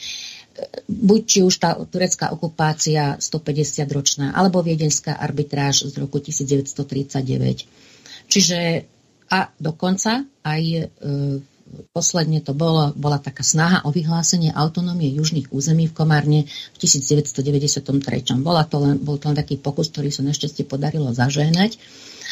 buď 0.88 1.21
či 1.27 1.39
už 1.43 1.55
tá 1.59 1.75
turecká 1.75 2.31
okupácia 2.31 3.19
150-ročná, 3.19 4.31
alebo 4.31 4.63
viedenská 4.63 5.19
arbitráž 5.19 5.91
z 5.91 5.95
roku 5.99 6.23
1939. 6.23 7.67
Čiže 8.31 8.88
a 9.34 9.49
dokonca 9.57 10.23
aj 10.45 10.63
v 10.93 11.53
posledne 11.91 12.39
to 12.39 12.53
bolo, 12.53 12.93
bola 12.93 13.17
taká 13.17 13.41
snaha 13.41 13.84
o 13.86 13.93
vyhlásenie 13.93 14.53
autonómie 14.53 15.09
južných 15.13 15.49
území 15.49 15.89
v 15.89 15.95
Komárne 15.95 16.39
v 16.47 16.78
1993. 16.82 17.84
Bola 18.39 18.63
to 18.65 18.82
len, 18.82 19.01
bol 19.01 19.17
to 19.17 19.30
len 19.30 19.38
taký 19.38 19.57
pokus, 19.57 19.89
ktorý 19.89 20.13
sa 20.13 20.26
našťastie 20.26 20.65
podarilo 20.65 21.11
zažehnať. 21.11 21.78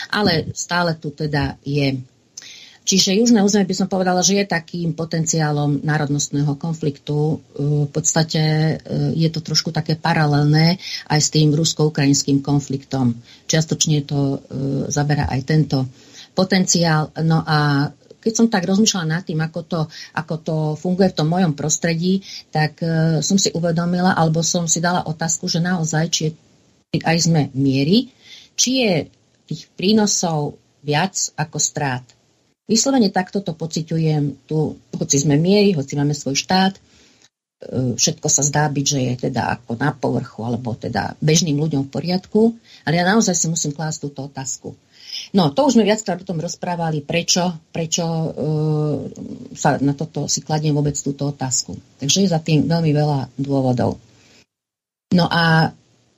ale 0.10 0.50
stále 0.58 0.98
tu 0.98 1.12
teda 1.14 1.62
je. 1.62 2.02
Čiže 2.82 3.14
južné 3.14 3.46
územie 3.46 3.70
by 3.70 3.78
som 3.78 3.86
povedala, 3.86 4.26
že 4.26 4.42
je 4.42 4.46
takým 4.50 4.98
potenciálom 4.98 5.86
národnostného 5.86 6.58
konfliktu. 6.58 7.38
V 7.54 7.88
podstate 7.94 8.42
e, 8.42 8.74
je 9.14 9.30
to 9.30 9.46
trošku 9.46 9.70
také 9.70 9.94
paralelné 9.94 10.82
aj 11.06 11.20
s 11.22 11.30
tým 11.30 11.54
rusko-ukrajinským 11.54 12.42
konfliktom. 12.42 13.14
Čiastočne 13.46 14.02
to 14.02 14.18
e, 14.18 14.38
zabera 14.90 15.30
aj 15.30 15.42
tento 15.46 15.86
potenciál. 16.34 17.14
No 17.22 17.46
a 17.46 17.86
keď 18.22 18.34
som 18.38 18.48
tak 18.48 18.70
rozmýšľala 18.70 19.08
nad 19.10 19.24
tým, 19.26 19.42
ako 19.42 19.60
to, 19.66 19.82
ako 20.14 20.36
to 20.40 20.56
funguje 20.78 21.10
v 21.10 21.18
tom 21.18 21.28
mojom 21.28 21.58
prostredí, 21.58 22.22
tak 22.54 22.78
uh, 22.86 23.20
som 23.26 23.42
si 23.42 23.50
uvedomila, 23.52 24.14
alebo 24.14 24.46
som 24.46 24.70
si 24.70 24.78
dala 24.78 25.02
otázku, 25.10 25.50
že 25.50 25.58
naozaj, 25.58 26.06
či 26.14 26.22
je, 26.30 26.32
aj 27.02 27.18
sme 27.26 27.42
miery, 27.58 28.14
či 28.54 28.86
je 28.86 28.94
tých 29.50 29.68
prínosov 29.74 30.62
viac 30.86 31.18
ako 31.34 31.58
strát. 31.58 32.06
Vyslovene 32.70 33.12
takto 33.12 33.42
to 33.44 33.52
pociťujem 33.52 34.48
tu, 34.48 34.78
hoci 34.96 35.18
sme 35.20 35.36
miery, 35.36 35.76
hoci 35.76 36.00
máme 36.00 36.16
svoj 36.16 36.40
štát, 36.40 36.78
e, 36.78 36.82
všetko 38.00 38.28
sa 38.32 38.48
zdá 38.48 38.64
byť, 38.72 38.86
že 38.86 39.00
je 39.02 39.16
teda 39.28 39.60
ako 39.60 39.76
na 39.76 39.92
povrchu, 39.92 40.40
alebo 40.48 40.72
teda 40.78 41.20
bežným 41.20 41.60
ľuďom 41.60 41.90
v 41.90 41.94
poriadku, 41.94 42.56
ale 42.88 42.96
ja 42.96 43.04
naozaj 43.04 43.36
si 43.36 43.52
musím 43.52 43.76
klásť 43.76 44.08
túto 44.08 44.30
otázku 44.30 44.72
No, 45.32 45.56
to 45.56 45.72
už 45.72 45.80
sme 45.80 45.88
viackrát 45.88 46.20
o 46.20 46.28
tom 46.28 46.44
rozprávali, 46.44 47.00
prečo, 47.08 47.56
prečo 47.72 48.04
uh, 48.04 49.00
sa 49.56 49.80
na 49.80 49.96
toto 49.96 50.28
si 50.28 50.44
kladiem 50.44 50.76
vôbec 50.76 51.00
túto 51.00 51.32
otázku. 51.32 51.80
Takže 52.04 52.28
je 52.28 52.34
za 52.36 52.44
tým 52.44 52.68
veľmi 52.68 52.92
veľa 52.92 53.32
dôvodov. 53.40 53.96
No 55.16 55.32
a 55.32 55.72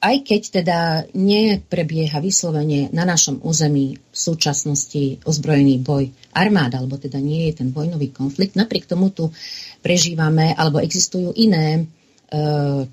aj 0.04 0.16
keď 0.28 0.42
teda 0.60 0.80
neprebieha 1.16 2.20
vyslovene 2.20 2.92
na 2.92 3.08
našom 3.08 3.40
území 3.40 3.96
v 3.96 4.18
súčasnosti 4.18 5.24
ozbrojený 5.24 5.80
boj 5.80 6.12
armád, 6.36 6.76
alebo 6.76 7.00
teda 7.00 7.24
nie 7.24 7.48
je 7.48 7.64
ten 7.64 7.72
vojnový 7.72 8.12
konflikt, 8.12 8.60
napriek 8.60 8.84
tomu 8.84 9.16
tu 9.16 9.32
prežívame, 9.80 10.52
alebo 10.60 10.84
existujú 10.84 11.32
iné 11.40 11.80
e, 11.80 11.84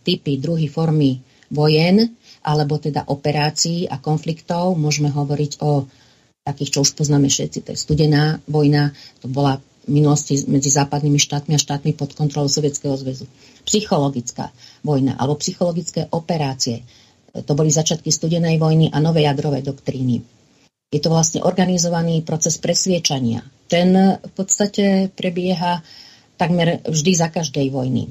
typy, 0.07 0.39
druhy, 0.39 0.71
formy 0.71 1.19
vojen, 1.51 2.15
alebo 2.47 2.79
teda 2.79 3.11
operácií 3.11 3.91
a 3.91 3.99
konfliktov. 3.99 4.79
Môžeme 4.79 5.11
hovoriť 5.11 5.59
o 5.67 5.91
takých, 6.51 6.75
čo 6.75 6.83
už 6.83 6.99
poznáme 6.99 7.31
všetci, 7.31 7.59
to 7.63 7.69
je 7.73 7.79
studená 7.79 8.43
vojna, 8.51 8.91
to 9.23 9.31
bola 9.31 9.63
minulosti 9.89 10.39
medzi 10.47 10.69
západnými 10.71 11.17
štátmi 11.17 11.57
a 11.57 11.61
štátmi 11.61 11.97
pod 11.97 12.13
kontrolou 12.13 12.47
Sovietskeho 12.51 12.95
zväzu. 12.95 13.25
Psychologická 13.65 14.53
vojna 14.85 15.17
alebo 15.17 15.41
psychologické 15.41 16.07
operácie. 16.13 16.85
To 17.31 17.53
boli 17.55 17.71
začiatky 17.71 18.11
studenej 18.11 18.59
vojny 18.59 18.91
a 18.91 18.99
novej 18.99 19.31
jadrovej 19.31 19.63
doktríny. 19.67 20.23
Je 20.91 20.99
to 20.99 21.15
vlastne 21.15 21.47
organizovaný 21.47 22.27
proces 22.27 22.59
presviečania. 22.59 23.47
Ten 23.71 24.19
v 24.19 24.33
podstate 24.35 25.07
prebieha 25.15 25.79
takmer 26.35 26.83
vždy 26.83 27.13
za 27.15 27.31
každej 27.31 27.71
vojny. 27.71 28.11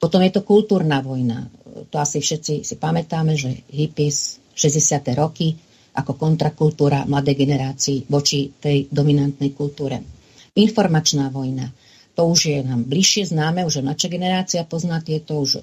Potom 0.00 0.24
je 0.24 0.32
to 0.32 0.46
kultúrna 0.46 1.04
vojna. 1.04 1.52
To 1.92 1.96
asi 2.00 2.24
všetci 2.24 2.64
si 2.64 2.74
pamätáme, 2.80 3.36
že 3.36 3.60
hippies 3.68 4.40
60. 4.56 5.20
roky 5.20 5.58
ako 5.98 6.14
kontrakultúra 6.14 7.02
mladej 7.10 7.34
generácii 7.34 8.06
voči 8.06 8.54
tej 8.54 8.86
dominantnej 8.86 9.50
kultúre. 9.50 9.98
Informačná 10.54 11.30
vojna. 11.34 11.74
To 12.18 12.34
už 12.34 12.50
je 12.50 12.58
nám 12.66 12.82
bližšie 12.86 13.30
známe, 13.30 13.62
už 13.62 13.82
naša 13.82 14.10
generácia 14.10 14.66
pozná 14.66 14.98
tieto 14.98 15.38
už 15.38 15.58
e, 15.58 15.62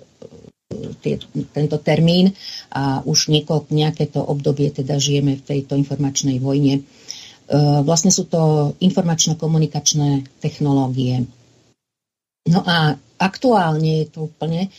tie, 1.03 1.19
tento 1.51 1.77
termín 1.83 2.31
a 2.71 3.03
už 3.03 3.27
niekoľko, 3.27 3.75
nejaké 3.75 4.07
to 4.07 4.23
obdobie 4.23 4.71
teda 4.71 4.95
žijeme 4.95 5.35
v 5.35 5.43
tejto 5.43 5.75
informačnej 5.75 6.39
vojne. 6.39 6.79
E, 6.79 6.81
vlastne 7.83 8.07
sú 8.07 8.27
to 8.31 8.71
informačno-komunikačné 8.79 10.39
technológie. 10.39 11.27
No 12.47 12.63
a 12.63 12.95
aktuálne 13.19 14.07
je 14.07 14.07
to 14.15 14.31
úplne 14.31 14.67
e, 14.67 14.69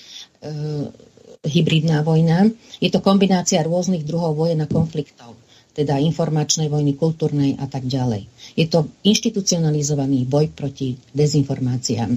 hybridná 1.45 2.01
vojna. 2.01 2.49
Je 2.81 2.89
to 2.89 3.05
kombinácia 3.05 3.61
rôznych 3.61 4.09
druhov 4.09 4.33
vojen 4.33 4.65
a 4.65 4.69
konfliktov 4.71 5.37
teda 5.77 6.01
informačnej 6.01 6.73
vojny, 6.73 6.97
kultúrnej 6.97 7.61
a 7.61 7.69
tak 7.69 7.85
ďalej. 7.85 8.25
Je 8.57 8.65
to 8.65 8.89
inštitucionalizovaný 9.05 10.25
boj 10.25 10.49
proti 10.57 10.97
dezinformáciám. 11.13 12.17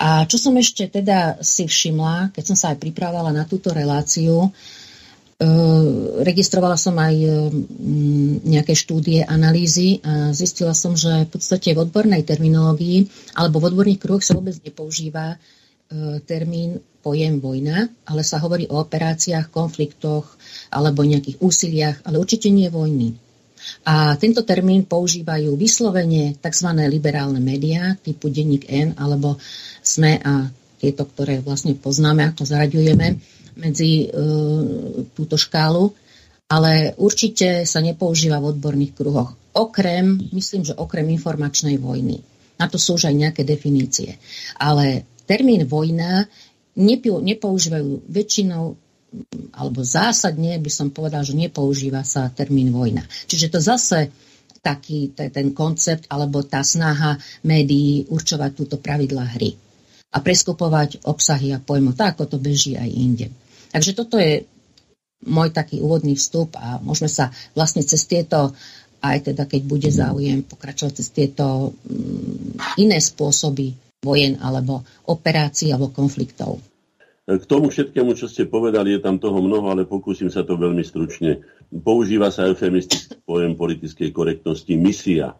A 0.00 0.24
čo 0.24 0.40
som 0.40 0.56
ešte 0.56 0.88
teda 0.88 1.36
si 1.44 1.68
všimla, 1.68 2.32
keď 2.32 2.44
som 2.48 2.56
sa 2.56 2.66
aj 2.72 2.80
pripravovala 2.80 3.36
na 3.36 3.44
túto 3.44 3.76
reláciu, 3.76 4.48
e, 4.48 4.50
registrovala 6.24 6.80
som 6.80 6.96
aj 6.96 7.16
e, 7.20 7.28
nejaké 8.48 8.72
štúdie, 8.72 9.20
analýzy 9.28 10.00
a 10.00 10.32
zistila 10.32 10.72
som, 10.72 10.96
že 10.96 11.28
v 11.28 11.36
podstate 11.36 11.76
v 11.76 11.84
odbornej 11.84 12.24
terminológii 12.24 13.04
alebo 13.36 13.60
v 13.60 13.76
odborných 13.76 14.00
kruhoch 14.00 14.24
sa 14.24 14.32
vôbec 14.32 14.56
nepoužíva 14.64 15.36
E, 15.86 16.18
termín 16.26 16.82
pojem 16.98 17.38
vojna, 17.38 17.86
ale 18.10 18.26
sa 18.26 18.42
hovorí 18.42 18.66
o 18.66 18.82
operáciách, 18.82 19.54
konfliktoch 19.54 20.34
alebo 20.70 21.06
nejakých 21.06 21.40
úsiliach, 21.40 21.96
ale 22.06 22.20
určite 22.20 22.50
nie 22.50 22.70
vojny. 22.70 23.16
A 23.86 24.14
tento 24.18 24.46
termín 24.46 24.86
používajú 24.86 25.58
vyslovene 25.58 26.38
tzv. 26.38 26.68
liberálne 26.86 27.42
médiá 27.42 27.98
typu 27.98 28.30
Denník 28.30 28.70
N 28.70 28.94
alebo 28.98 29.38
SME 29.82 30.22
a 30.22 30.46
tieto, 30.76 31.08
ktoré 31.08 31.40
vlastne 31.40 31.74
poznáme, 31.74 32.22
ako 32.30 32.44
zaraďujeme 32.44 33.16
medzi 33.56 34.06
e, 34.06 34.06
túto 35.16 35.40
škálu, 35.40 35.88
ale 36.46 36.94
určite 37.00 37.64
sa 37.64 37.80
nepoužíva 37.80 38.38
v 38.38 38.54
odborných 38.54 38.92
kruhoch. 38.92 39.34
Okrem, 39.56 40.20
myslím, 40.36 40.68
že 40.68 40.76
okrem 40.76 41.08
informačnej 41.10 41.80
vojny. 41.80 42.20
Na 42.60 42.68
to 42.68 42.76
sú 42.76 43.00
už 43.00 43.08
aj 43.08 43.16
nejaké 43.16 43.42
definície. 43.42 44.20
Ale 44.60 45.08
termín 45.24 45.64
vojna 45.64 46.28
nepoužívajú 46.76 48.04
väčšinou 48.04 48.76
alebo 49.56 49.80
zásadne 49.80 50.58
by 50.60 50.70
som 50.70 50.88
povedal, 50.92 51.24
že 51.24 51.38
nepoužíva 51.38 52.04
sa 52.04 52.28
termín 52.28 52.74
vojna. 52.74 53.06
Čiže 53.30 53.52
to 53.52 53.58
zase 53.62 54.12
taký 54.60 55.14
ten 55.14 55.54
koncept 55.54 56.10
alebo 56.10 56.42
tá 56.42 56.66
snaha 56.66 57.14
médií 57.46 58.02
určovať 58.10 58.50
túto 58.52 58.76
pravidlá 58.82 59.38
hry 59.38 59.54
a 60.10 60.18
preskupovať 60.18 61.06
obsahy 61.06 61.54
a 61.54 61.62
pojmo, 61.62 61.94
tak 61.94 62.18
ako 62.18 62.34
to 62.34 62.38
beží 62.42 62.74
aj 62.74 62.90
inde. 62.90 63.26
Takže 63.70 63.94
toto 63.94 64.18
je 64.18 64.42
môj 65.22 65.54
taký 65.54 65.78
úvodný 65.78 66.18
vstup 66.18 66.58
a 66.58 66.82
môžeme 66.82 67.08
sa 67.08 67.30
vlastne 67.54 67.86
cez 67.86 68.04
tieto 68.04 68.52
aj 69.06 69.32
teda 69.32 69.44
keď 69.46 69.62
bude 69.62 69.90
záujem 69.92 70.42
pokračovať 70.42 70.92
cez 70.98 71.08
tieto 71.14 71.76
mm, 71.86 72.80
iné 72.82 72.98
spôsoby 72.98 73.76
vojen 74.02 74.40
alebo 74.42 74.82
operácií 75.06 75.70
alebo 75.70 75.94
konfliktov. 75.94 76.58
K 77.26 77.42
tomu 77.42 77.74
všetkému, 77.74 78.14
čo 78.14 78.30
ste 78.30 78.46
povedali, 78.46 78.94
je 78.94 79.02
tam 79.02 79.18
toho 79.18 79.42
mnoho, 79.42 79.74
ale 79.74 79.82
pokúsim 79.82 80.30
sa 80.30 80.46
to 80.46 80.54
veľmi 80.54 80.86
stručne. 80.86 81.42
Používa 81.74 82.30
sa 82.30 82.46
eufemistický 82.46 83.18
pojem 83.26 83.58
politickej 83.58 84.14
korektnosti 84.14 84.70
misia 84.78 85.34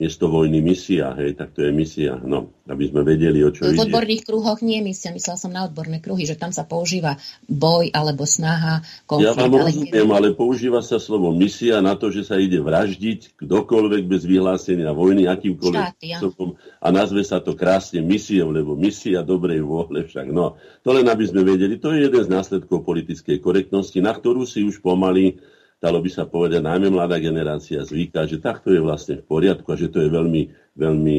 miesto 0.00 0.32
vojny 0.32 0.64
misia, 0.64 1.12
hej, 1.20 1.36
tak 1.36 1.52
to 1.52 1.60
je 1.60 1.76
misia, 1.76 2.16
no, 2.24 2.56
aby 2.64 2.88
sme 2.88 3.04
vedeli, 3.04 3.44
o 3.44 3.52
čo 3.52 3.68
v 3.68 3.76
ide. 3.76 3.84
Odborných 3.84 4.24
kruhoch 4.24 4.64
nie 4.64 4.80
je 4.80 4.84
misia, 4.88 5.10
myslel 5.12 5.36
som 5.36 5.52
na 5.52 5.68
odborné 5.68 6.00
kruhy, 6.00 6.24
že 6.24 6.40
tam 6.40 6.56
sa 6.56 6.64
používa 6.64 7.20
boj 7.44 7.92
alebo 7.92 8.24
snaha, 8.24 8.80
konflikt. 9.04 9.28
Ja 9.28 9.36
vám 9.36 9.60
rozumiem, 9.60 10.08
ale 10.16 10.32
používa 10.32 10.80
sa 10.80 10.96
slovo 10.96 11.28
misia 11.36 11.84
na 11.84 12.00
to, 12.00 12.08
že 12.08 12.24
sa 12.24 12.40
ide 12.40 12.64
vraždiť 12.64 13.36
kdokoľvek 13.44 14.08
bez 14.08 14.24
vyhlásenia 14.24 14.88
vojny, 14.96 15.28
akýmkoľvek 15.28 16.00
spôsobom 16.00 16.56
a 16.80 16.88
nazve 16.88 17.20
sa 17.20 17.44
to 17.44 17.52
krásne 17.52 18.00
misiou, 18.00 18.56
lebo 18.56 18.72
misia 18.80 19.20
dobrej 19.20 19.60
vôle 19.60 20.08
však. 20.08 20.32
No, 20.32 20.56
to 20.80 20.96
len 20.96 21.04
aby 21.12 21.28
sme 21.28 21.44
vedeli, 21.44 21.76
to 21.76 21.92
je 21.92 22.08
jeden 22.08 22.24
z 22.24 22.32
následkov 22.32 22.88
politickej 22.88 23.36
korektnosti, 23.44 24.00
na 24.00 24.16
ktorú 24.16 24.48
si 24.48 24.64
už 24.64 24.80
pomaly 24.80 25.36
dalo 25.80 25.98
by 26.04 26.10
sa 26.12 26.28
povedať, 26.28 26.60
najmä 26.60 26.92
mladá 26.92 27.16
generácia 27.16 27.80
zvyká, 27.80 28.28
že 28.28 28.38
takto 28.38 28.68
je 28.70 28.84
vlastne 28.84 29.18
v 29.18 29.24
poriadku 29.24 29.66
a 29.72 29.80
že 29.80 29.88
to 29.88 30.04
je 30.04 30.12
veľmi, 30.12 30.42
veľmi 30.76 31.16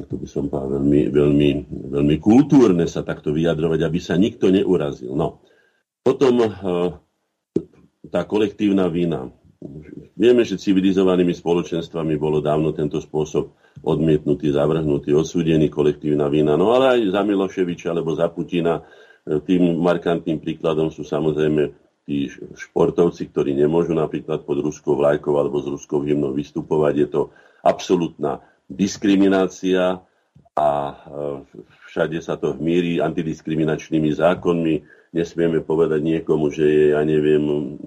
to 0.00 0.16
by 0.16 0.28
som 0.28 0.48
povedal, 0.48 0.80
veľmi, 0.80 1.12
veľmi, 1.12 1.50
veľmi 1.92 2.16
kultúrne 2.22 2.88
sa 2.88 3.04
takto 3.04 3.36
vyjadrovať, 3.36 3.80
aby 3.84 3.98
sa 4.00 4.16
nikto 4.16 4.48
neurazil. 4.48 5.12
No. 5.12 5.44
Potom 6.00 6.40
eh, 6.40 6.50
tá 8.08 8.24
kolektívna 8.24 8.88
vina. 8.88 9.28
Vieme, 10.16 10.40
že 10.48 10.56
civilizovanými 10.56 11.36
spoločenstvami 11.36 12.16
bolo 12.16 12.40
dávno 12.40 12.72
tento 12.72 12.96
spôsob 12.96 13.52
odmietnutý, 13.84 14.56
zavrhnutý, 14.56 15.12
odsúdený 15.12 15.68
kolektívna 15.68 16.32
vina. 16.32 16.56
No 16.56 16.72
ale 16.72 16.96
aj 16.96 17.12
za 17.12 17.20
Miloševiča 17.20 17.92
alebo 17.92 18.16
za 18.16 18.32
Putina 18.32 18.80
eh, 18.80 19.36
tým 19.44 19.80
markantným 19.84 20.40
príkladom 20.40 20.88
sú 20.88 21.04
samozrejme 21.04 21.89
tí 22.10 22.26
športovci, 22.58 23.30
ktorí 23.30 23.54
nemôžu 23.54 23.94
napríklad 23.94 24.42
pod 24.42 24.58
ruskou 24.58 24.98
vlajkou 24.98 25.38
alebo 25.38 25.62
s 25.62 25.70
ruskou 25.70 26.02
hymnou 26.02 26.34
vystupovať. 26.34 26.94
Je 26.98 27.06
to 27.06 27.22
absolútna 27.62 28.42
diskriminácia 28.66 30.02
a 30.58 30.68
e, 30.90 30.94
všade 31.86 32.18
sa 32.18 32.34
to 32.34 32.58
hmíri 32.58 32.98
antidiskriminačnými 32.98 34.10
zákonmi. 34.10 34.74
Nesmieme 35.14 35.62
povedať 35.62 36.02
niekomu, 36.02 36.50
že 36.50 36.66
je, 36.66 36.84
ja 36.98 37.02
neviem, 37.06 37.78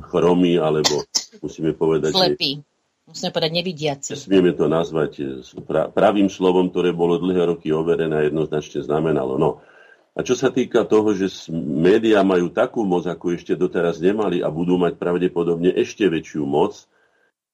chromý 0.00 0.56
alebo 0.56 1.04
musíme 1.44 1.76
povedať... 1.76 2.16
Slepí. 2.16 2.64
Musíme 3.08 3.32
povedať 3.32 3.52
nevidiaci. 3.52 4.12
Smieme 4.16 4.52
to 4.52 4.68
nazvať 4.68 5.12
eh, 5.20 5.28
pravým 5.92 6.32
slovom, 6.32 6.72
ktoré 6.72 6.96
bolo 6.96 7.20
dlhé 7.20 7.52
roky 7.52 7.68
overené 7.68 8.16
a 8.16 8.26
jednoznačne 8.28 8.84
znamenalo. 8.84 9.36
No. 9.36 9.60
A 10.18 10.26
čo 10.26 10.34
sa 10.34 10.50
týka 10.50 10.82
toho, 10.82 11.14
že 11.14 11.30
médiá 11.54 12.26
majú 12.26 12.50
takú 12.50 12.82
moc, 12.82 13.06
ako 13.06 13.38
ešte 13.38 13.54
doteraz 13.54 14.02
nemali 14.02 14.42
a 14.42 14.50
budú 14.50 14.74
mať 14.74 14.98
pravdepodobne 14.98 15.70
ešte 15.70 16.10
väčšiu 16.10 16.42
moc, 16.42 16.74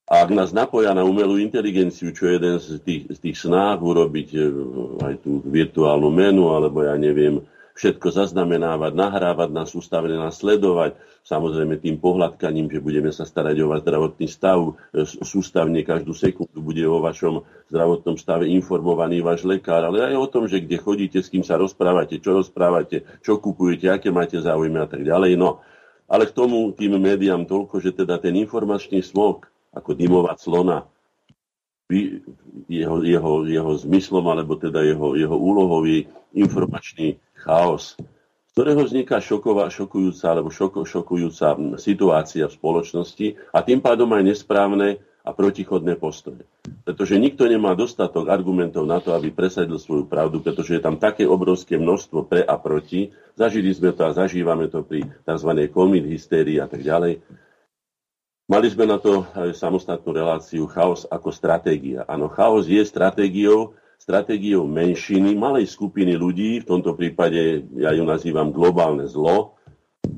a 0.05 0.21
ak 0.21 0.37
nás 0.37 0.53
napoja 0.53 0.93
na 0.93 1.01
umelú 1.01 1.41
inteligenciu, 1.41 2.13
čo 2.13 2.29
je 2.29 2.37
jeden 2.37 2.57
z 2.61 2.77
tých, 2.85 3.03
z 3.09 3.19
tých 3.25 3.37
snáh 3.41 3.81
urobiť 3.81 4.29
eh, 4.37 4.45
aj 5.01 5.15
tú 5.25 5.41
virtuálnu 5.49 6.13
menu, 6.13 6.53
alebo 6.53 6.85
ja 6.85 6.93
neviem, 7.01 7.41
všetko 7.75 8.15
zaznamenávať, 8.15 8.95
nahrávať 8.95 9.51
nás, 9.51 9.75
sústavne 9.75 10.15
nás 10.15 10.39
sledovať, 10.39 10.95
samozrejme 11.27 11.83
tým 11.83 11.99
pohľadkaním, 11.99 12.71
že 12.71 12.79
budeme 12.79 13.11
sa 13.11 13.27
starať 13.27 13.67
o 13.67 13.71
váš 13.75 13.83
zdravotný 13.83 14.27
stav, 14.31 14.79
e, 14.95 15.03
sústavne 15.05 15.83
každú 15.83 16.15
sekundu 16.15 16.63
bude 16.63 16.87
o 16.87 17.03
vašom 17.03 17.43
zdravotnom 17.75 18.15
stave 18.15 18.47
informovaný 18.47 19.27
váš 19.27 19.43
lekár, 19.43 19.83
ale 19.83 20.07
aj 20.07 20.15
o 20.15 20.31
tom, 20.31 20.47
že 20.47 20.63
kde 20.63 20.79
chodíte, 20.79 21.19
s 21.19 21.27
kým 21.27 21.43
sa 21.43 21.59
rozprávate, 21.59 22.23
čo 22.23 22.39
rozprávate, 22.39 23.03
čo 23.27 23.43
kupujete, 23.43 23.91
aké 23.91 24.15
máte 24.15 24.39
záujmy 24.39 24.79
a 24.79 24.87
tak 24.87 25.03
ďalej. 25.03 25.35
No, 25.35 25.59
ale 26.07 26.31
k 26.31 26.37
tomu 26.37 26.71
tým 26.79 26.95
médiám 26.95 27.43
toľko, 27.43 27.83
že 27.83 27.91
teda 27.91 28.23
ten 28.23 28.39
informačný 28.39 29.03
smog, 29.03 29.51
ako 29.75 29.99
dymová 29.99 30.39
clona, 30.39 30.87
jeho, 32.71 33.03
jeho, 33.03 33.33
jeho 33.45 33.73
zmyslom, 33.83 34.25
alebo 34.31 34.57
teda 34.57 34.87
jeho, 34.87 35.19
jeho 35.19 35.37
úlohou 35.37 35.85
informačný 36.33 37.21
chaos, 37.45 38.01
z 38.49 38.51
ktorého 38.57 38.81
vzniká 38.81 39.21
šoková, 39.21 39.69
šokujúca 39.69 40.27
alebo 40.33 40.49
šoko, 40.49 40.89
šokujúca 40.89 41.77
situácia 41.77 42.49
v 42.49 42.57
spoločnosti 42.57 43.53
a 43.53 43.61
tým 43.61 43.85
pádom 43.85 44.09
aj 44.17 44.23
nesprávne 44.25 45.05
a 45.25 45.33
protichodné 45.33 45.97
postoje. 45.97 46.45
Pretože 46.85 47.17
nikto 47.17 47.49
nemá 47.49 47.73
dostatok 47.73 48.29
argumentov 48.29 48.85
na 48.85 49.01
to, 49.01 49.17
aby 49.17 49.33
presadil 49.33 49.81
svoju 49.81 50.05
pravdu, 50.05 50.45
pretože 50.45 50.77
je 50.77 50.85
tam 50.85 51.01
také 51.01 51.25
obrovské 51.25 51.81
množstvo 51.81 52.29
pre 52.29 52.45
a 52.45 52.61
proti. 52.61 53.09
Zažili 53.33 53.73
sme 53.73 53.97
to 53.97 54.05
a 54.05 54.13
zažívame 54.13 54.69
to 54.69 54.85
pri 54.85 55.09
tzv. 55.25 55.51
COVID 55.73 56.05
hystérii 56.05 56.61
a 56.61 56.69
tak 56.69 56.85
ďalej. 56.85 57.25
Mali 58.45 58.69
sme 58.69 58.85
na 58.85 59.01
to 59.01 59.25
aj 59.33 59.57
samostatnú 59.57 60.13
reláciu 60.13 60.69
chaos 60.69 61.09
ako 61.09 61.33
stratégia. 61.33 62.05
Áno, 62.05 62.29
chaos 62.29 62.69
je 62.69 62.85
stratégiou, 62.85 63.73
stratégiou 63.99 64.69
menšiny, 64.69 65.33
malej 65.33 65.71
skupiny 65.71 66.15
ľudí, 66.19 66.61
v 66.61 66.69
tomto 66.69 66.93
prípade 66.93 67.65
ja 67.81 67.91
ju 67.95 68.05
nazývam 68.05 68.53
globálne 68.53 69.09
zlo. 69.09 69.57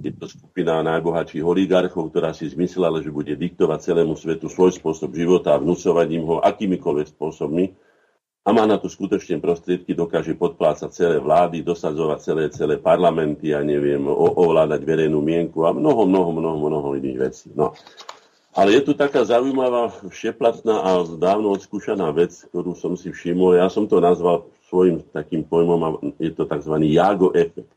Je 0.02 0.10
to 0.10 0.26
skupina 0.26 0.82
najbohatších 0.82 1.46
oligarchov, 1.46 2.10
ktorá 2.10 2.34
si 2.34 2.50
zmyslela, 2.50 2.98
že 3.02 3.14
bude 3.14 3.38
diktovať 3.38 3.78
celému 3.92 4.18
svetu 4.18 4.50
svoj 4.50 4.74
spôsob 4.74 5.14
života 5.14 5.54
a 5.54 5.62
vnúcovať 5.62 6.08
im 6.10 6.24
ho 6.26 6.36
akýmikoľvek 6.42 7.14
spôsobmi. 7.14 7.64
A 8.46 8.54
má 8.54 8.62
na 8.62 8.78
to 8.78 8.86
skutočne 8.86 9.42
prostriedky, 9.42 9.90
dokáže 9.90 10.38
podplácať 10.38 10.90
celé 10.94 11.16
vlády, 11.18 11.66
dosadzovať 11.66 12.18
celé, 12.22 12.44
celé 12.54 12.78
parlamenty 12.78 13.50
a 13.50 13.58
neviem, 13.58 14.06
ovládať 14.06 14.86
verejnú 14.86 15.18
mienku 15.18 15.66
a 15.66 15.74
mnoho, 15.74 16.06
mnoho, 16.06 16.30
mnoho, 16.30 16.58
mnoho 16.70 16.88
iných 16.94 17.18
vecí. 17.18 17.50
No. 17.58 17.74
Ale 18.56 18.72
je 18.72 18.88
tu 18.88 18.92
taká 18.96 19.20
zaujímavá, 19.20 19.92
všeplatná 20.08 20.80
a 20.80 20.90
dávno 21.04 21.52
odskúšaná 21.52 22.08
vec, 22.16 22.32
ktorú 22.48 22.72
som 22.72 22.96
si 22.96 23.12
všimol. 23.12 23.60
Ja 23.60 23.68
som 23.68 23.84
to 23.84 24.00
nazval 24.00 24.48
svojim 24.72 25.04
takým 25.12 25.44
pojmom 25.44 25.80
a 25.84 25.88
je 26.16 26.32
to 26.32 26.48
tzv. 26.48 26.74
Jago 26.88 27.36
efekt. 27.36 27.68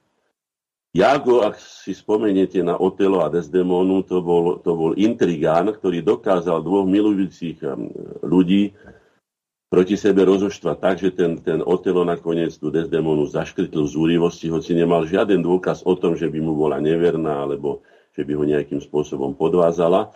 Jago, 0.96 1.46
ak 1.46 1.60
si 1.60 1.94
spomeniete 1.94 2.64
na 2.66 2.80
Otelo 2.80 3.22
a 3.22 3.30
Desdemonu, 3.30 4.02
to 4.08 4.26
bol, 4.26 4.58
to 4.58 4.74
bol 4.74 4.98
intrigán, 4.98 5.70
ktorý 5.70 6.02
dokázal 6.02 6.66
dvoch 6.66 6.88
milujúcich 6.88 7.62
um, 7.62 7.94
ľudí 8.26 8.74
proti 9.70 9.94
sebe 9.94 10.26
rozoštvať 10.26 10.78
tak, 10.82 10.96
že 10.98 11.14
ten, 11.14 11.38
ten 11.46 11.62
Otelo 11.62 12.02
nakoniec 12.02 12.58
tú 12.58 12.74
Desdemonu 12.74 13.30
zaškrtl 13.30 13.86
z 13.86 13.94
úrivosti, 13.94 14.50
hoci 14.50 14.74
nemal 14.74 15.06
žiaden 15.06 15.46
dôkaz 15.46 15.86
o 15.86 15.94
tom, 15.94 16.18
že 16.18 16.26
by 16.26 16.40
mu 16.42 16.58
bola 16.58 16.82
neverná 16.82 17.46
alebo 17.46 17.86
že 18.18 18.26
by 18.26 18.34
ho 18.34 18.44
nejakým 18.50 18.82
spôsobom 18.82 19.38
podvázala. 19.38 20.10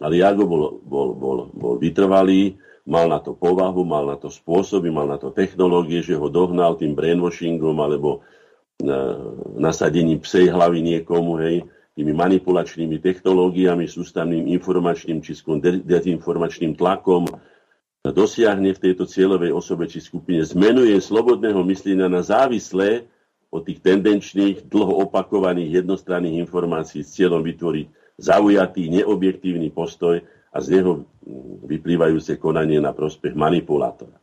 Ale 0.00 0.20
Jago 0.20 0.44
bol, 0.44 0.62
bol, 0.84 1.08
bol, 1.16 1.38
bol 1.54 1.74
vytrvalý, 1.80 2.58
mal 2.86 3.10
na 3.10 3.18
to 3.18 3.34
povahu, 3.34 3.82
mal 3.82 4.06
na 4.06 4.16
to 4.16 4.30
spôsoby, 4.30 4.92
mal 4.92 5.08
na 5.08 5.18
to 5.18 5.34
technológie, 5.34 6.04
že 6.04 6.14
ho 6.14 6.28
dohnal 6.30 6.78
tým 6.78 6.94
brainwashingom 6.94 7.76
alebo 7.82 8.22
na, 8.78 9.18
nasadením 9.56 10.20
psej 10.20 10.52
hlavy 10.52 10.84
niekomu, 10.84 11.40
hej, 11.42 11.64
tými 11.96 12.12
manipulačnými 12.12 13.00
technológiami, 13.00 13.88
sústavným 13.88 14.46
informačným 14.52 15.24
či 15.24 15.32
skôr 15.32 15.58
dezinformačným 15.64 16.76
tlakom, 16.76 17.24
dosiahne 18.04 18.70
v 18.76 18.82
tejto 18.82 19.08
cieľovej 19.08 19.50
osobe 19.50 19.90
či 19.90 19.98
skupine 19.98 20.44
zmenuje 20.44 20.94
slobodného 21.00 21.58
myslenia 21.66 22.06
na 22.06 22.22
závislé 22.22 23.08
od 23.50 23.64
tých 23.66 23.80
tendenčných, 23.80 24.68
dlho 24.68 25.08
opakovaných 25.08 25.82
jednostranných 25.82 26.44
informácií 26.46 27.02
s 27.02 27.16
cieľom 27.16 27.42
vytvoriť 27.42 28.05
zaujatý, 28.16 28.88
neobjektívny 28.88 29.68
postoj 29.70 30.24
a 30.52 30.56
z 30.64 30.80
neho 30.80 31.04
vyplývajúce 31.68 32.40
konanie 32.40 32.80
na 32.80 32.96
prospech 32.96 33.36
manipulátora. 33.36 34.16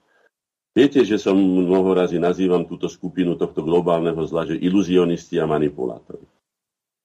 Viete, 0.73 1.05
že 1.05 1.21
som 1.21 1.37
mnoho 1.37 1.93
razy 1.93 2.17
nazývam 2.17 2.65
túto 2.65 2.89
skupinu 2.89 3.37
tohto 3.37 3.61
globálneho 3.61 4.17
zla, 4.25 4.49
že 4.49 4.57
iluzionisti 4.57 5.37
a 5.37 5.45
manipulátori. 5.45 6.25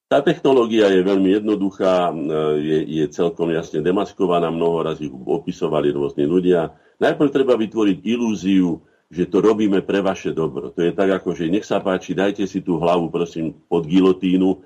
Tá 0.08 0.24
technológia 0.24 0.88
je 0.88 1.04
veľmi 1.04 1.36
jednoduchá, 1.36 2.08
je, 2.56 2.80
je 2.80 3.04
celkom 3.12 3.52
jasne 3.52 3.84
demaskovaná, 3.84 4.48
mnoho 4.48 4.80
razy 4.80 5.12
ju 5.12 5.20
opisovali 5.28 5.92
rôzni 5.92 6.24
ľudia. 6.24 6.72
Najprv 6.96 7.28
treba 7.28 7.60
vytvoriť 7.60 7.98
ilúziu, 8.08 8.80
že 9.12 9.28
to 9.28 9.44
robíme 9.44 9.84
pre 9.84 10.00
vaše 10.00 10.32
dobro. 10.32 10.72
To 10.72 10.80
je 10.80 10.96
tak, 10.96 11.12
ako 11.12 11.36
že 11.36 11.52
nech 11.52 11.68
sa 11.68 11.84
páči, 11.84 12.16
dajte 12.16 12.48
si 12.48 12.64
tú 12.64 12.80
hlavu, 12.80 13.12
prosím, 13.12 13.52
pod 13.68 13.84
gilotínu 13.84 14.64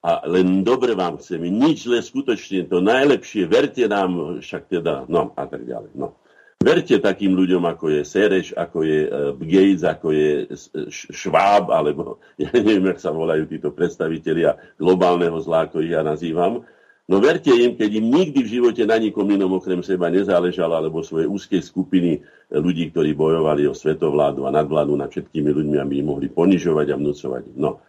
a 0.00 0.24
len 0.24 0.64
dobre 0.64 0.96
vám 0.96 1.20
chceme, 1.20 1.52
nič 1.52 1.84
zle, 1.84 2.00
skutočne 2.00 2.64
to 2.72 2.80
najlepšie, 2.80 3.44
verte 3.44 3.84
nám, 3.84 4.40
však 4.40 4.62
teda, 4.72 5.04
no 5.12 5.36
a 5.36 5.44
tak 5.44 5.68
ďalej. 5.68 5.92
No. 5.92 6.16
Verte 6.60 7.00
takým 7.00 7.32
ľuďom, 7.36 7.64
ako 7.64 7.88
je 7.88 8.00
Sereš, 8.04 8.52
ako 8.52 8.84
je 8.84 9.00
uh, 9.08 9.32
Gates, 9.40 9.80
ako 9.80 10.12
je 10.12 10.28
Schwab, 10.92 11.72
alebo 11.72 12.20
ja 12.42 12.52
neviem, 12.52 12.84
jak 12.92 13.00
sa 13.00 13.12
volajú 13.12 13.48
títo 13.48 13.72
predstavitelia 13.72 14.56
globálneho 14.76 15.36
zla, 15.40 15.68
ako 15.68 15.84
ich 15.84 15.92
ja 15.92 16.04
nazývam. 16.04 16.64
No 17.10 17.18
verte 17.18 17.50
im, 17.50 17.74
keď 17.74 17.90
im 17.98 18.06
nikdy 18.06 18.40
v 18.44 18.52
živote 18.60 18.86
na 18.86 18.94
nikom 19.00 19.26
inom 19.26 19.56
okrem 19.58 19.82
seba 19.82 20.12
nezáležalo, 20.12 20.78
alebo 20.78 21.02
svoje 21.02 21.26
úzkej 21.26 21.58
skupiny 21.58 22.22
ľudí, 22.54 22.94
ktorí 22.94 23.18
bojovali 23.18 23.66
o 23.66 23.74
svetovládu 23.74 24.46
a 24.46 24.54
nadvládu 24.54 24.94
nad 24.94 25.10
všetkými 25.10 25.50
ľuďmi, 25.50 25.76
aby 25.80 25.94
im 26.00 26.08
mohli 26.12 26.28
ponižovať 26.30 26.86
a 26.92 26.96
vnúcovať. 26.96 27.42
No, 27.58 27.82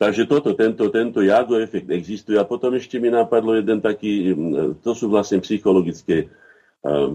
Takže 0.00 0.24
toto, 0.24 0.56
tento, 0.56 0.88
tento 0.88 1.20
jago 1.20 1.60
efekt 1.60 1.92
existuje. 1.92 2.40
A 2.40 2.48
potom 2.48 2.72
ešte 2.72 2.96
mi 2.96 3.12
napadlo 3.12 3.52
jeden 3.52 3.84
taký, 3.84 4.32
to 4.80 4.96
sú 4.96 5.12
vlastne 5.12 5.44
psychologické 5.44 6.32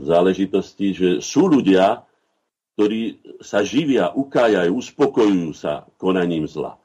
záležitosti, 0.05 0.93
že 0.93 1.09
sú 1.17 1.49
ľudia, 1.49 2.05
ktorí 2.77 3.25
sa 3.41 3.65
živia, 3.65 4.13
ukájajú, 4.13 4.69
uspokojujú 4.69 5.49
sa 5.57 5.89
konaním 5.97 6.45
zla. 6.45 6.77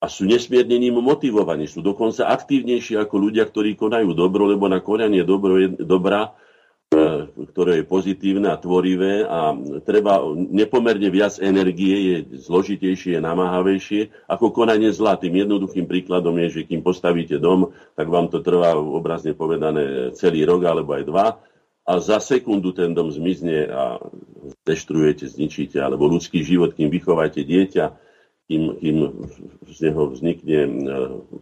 A 0.00 0.08
sú 0.08 0.24
nesmierne 0.24 0.80
ním 0.80 0.96
motivovaní, 0.96 1.68
sú 1.68 1.84
dokonca 1.84 2.32
aktívnejší 2.32 2.96
ako 2.96 3.28
ľudia, 3.28 3.44
ktorí 3.44 3.76
konajú 3.76 4.16
dobro, 4.16 4.48
lebo 4.48 4.72
na 4.72 4.80
konanie 4.80 5.20
dobro, 5.20 5.60
dobra 5.76 6.32
E, 6.32 6.43
ktoré 7.54 7.82
je 7.82 7.84
pozitívne 7.86 8.48
a 8.50 8.60
tvorivé 8.60 9.26
a 9.26 9.54
treba 9.82 10.22
nepomerne 10.34 11.08
viac 11.10 11.38
energie, 11.42 11.94
je 11.94 12.16
zložitejšie, 12.46 13.18
je 13.18 13.22
namáhavejšie, 13.22 14.00
ako 14.30 14.54
konanie 14.54 14.90
zla. 14.90 15.18
Tým 15.18 15.44
jednoduchým 15.44 15.86
príkladom 15.86 16.34
je, 16.46 16.60
že 16.62 16.66
kým 16.66 16.80
postavíte 16.80 17.38
dom, 17.42 17.74
tak 17.94 18.06
vám 18.10 18.30
to 18.30 18.40
trvá 18.40 18.74
obrazne 18.78 19.34
povedané 19.34 20.14
celý 20.14 20.46
rok 20.46 20.62
alebo 20.66 20.94
aj 20.94 21.04
dva 21.06 21.26
a 21.84 22.00
za 22.00 22.16
sekundu 22.16 22.72
ten 22.72 22.96
dom 22.96 23.12
zmizne 23.12 23.68
a 23.68 24.00
deštruujete, 24.64 25.28
zničíte, 25.28 25.76
alebo 25.76 26.08
ľudský 26.08 26.40
život, 26.40 26.72
kým 26.72 26.88
vychováte 26.88 27.44
dieťa, 27.44 27.84
kým, 28.48 28.62
kým 28.80 28.96
z 29.68 29.78
neho 29.88 30.02
vznikne 30.08 30.60
e, 30.64 30.70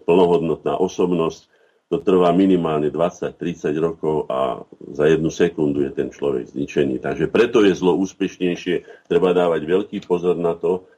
plnohodnotná 0.02 0.74
osobnosť, 0.78 1.46
to 1.92 2.00
trvá 2.00 2.32
minimálne 2.32 2.88
20-30 2.88 3.76
rokov 3.76 4.24
a 4.32 4.64
za 4.96 5.12
jednu 5.12 5.28
sekundu 5.28 5.84
je 5.84 5.92
ten 5.92 6.08
človek 6.08 6.48
zničený. 6.48 7.04
Takže 7.04 7.28
preto 7.28 7.60
je 7.60 7.76
zlo 7.76 7.92
úspešnejšie, 8.00 9.04
treba 9.12 9.36
dávať 9.36 9.68
veľký 9.68 10.00
pozor 10.08 10.40
na 10.40 10.56
to. 10.56 10.88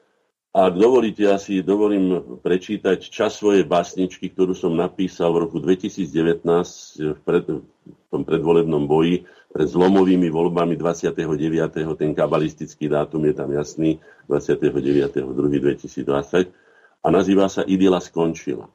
A 0.54 0.70
ak 0.70 0.78
dovolíte, 0.78 1.26
ja 1.26 1.34
si 1.34 1.66
dovolím 1.66 2.38
prečítať 2.38 3.10
čas 3.10 3.42
svojej 3.42 3.66
básničky, 3.66 4.30
ktorú 4.30 4.54
som 4.54 4.78
napísal 4.78 5.34
v 5.34 5.50
roku 5.50 5.58
2019 5.58 6.46
v, 6.46 7.18
pred, 7.26 7.42
v 7.58 8.06
tom 8.14 8.22
predvolebnom 8.22 8.86
boji 8.86 9.26
pred 9.50 9.66
zlomovými 9.66 10.30
voľbami 10.30 10.78
29. 10.78 11.90
Ten 11.98 12.14
kabalistický 12.14 12.86
dátum 12.86 13.26
je 13.26 13.34
tam 13.34 13.50
jasný, 13.50 13.98
29.2.2020 14.30 16.54
a 17.02 17.06
nazýva 17.10 17.50
sa 17.50 17.66
Idyla 17.66 17.98
skončila. 17.98 18.70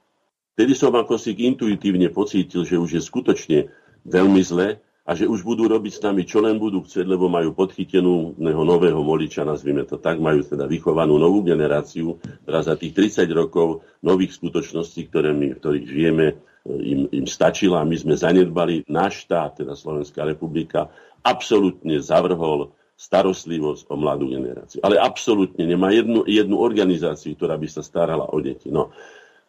Vtedy 0.60 0.76
som 0.76 0.91
ako 0.91 1.16
si 1.16 1.32
intuitívne 1.39 2.12
pocítil, 2.12 2.68
že 2.68 2.76
už 2.76 2.99
je 2.99 2.99
skutočne 2.99 3.72
veľmi 4.03 4.43
zle 4.43 4.84
a 5.07 5.16
že 5.16 5.24
už 5.24 5.47
budú 5.47 5.72
robiť 5.72 5.93
s 5.95 6.03
nami, 6.03 6.28
čo 6.28 6.43
len 6.43 6.60
budú 6.60 6.84
chcieť, 6.84 7.07
lebo 7.07 7.32
majú 7.32 7.55
podchytenú 7.55 8.36
nového 8.43 8.99
moliča, 8.99 9.47
nazvime 9.47 9.88
to 9.88 9.95
tak, 9.95 10.20
majú 10.20 10.43
teda 10.43 10.68
vychovanú 10.68 11.16
novú 11.16 11.47
generáciu, 11.47 12.20
ktorá 12.43 12.60
za 12.60 12.76
tých 12.76 12.91
30 12.91 13.32
rokov 13.32 13.88
nových 14.03 14.36
skutočností, 14.36 15.07
ktoré 15.07 15.32
my, 15.32 15.55
ktorých 15.64 15.88
žijeme, 15.88 16.36
im, 16.68 17.07
im 17.07 17.24
stačila 17.24 17.88
my 17.88 17.95
sme 17.95 18.20
zanedbali. 18.20 18.84
Náš 18.91 19.32
štát, 19.32 19.64
teda 19.64 19.80
Slovenská 19.80 20.28
republika, 20.28 20.91
absolútne 21.24 22.03
zavrhol 22.03 22.76
starostlivosť 22.99 23.88
o 23.88 23.95
mladú 23.95 24.28
generáciu. 24.28 24.84
Ale 24.84 24.99
absolútne 24.99 25.64
nemá 25.64 25.95
jednu, 25.95 26.28
jednu 26.28 26.60
organizáciu, 26.60 27.32
ktorá 27.39 27.55
by 27.55 27.68
sa 27.72 27.80
starala 27.80 28.28
o 28.28 28.43
deti. 28.43 28.68
No. 28.68 28.91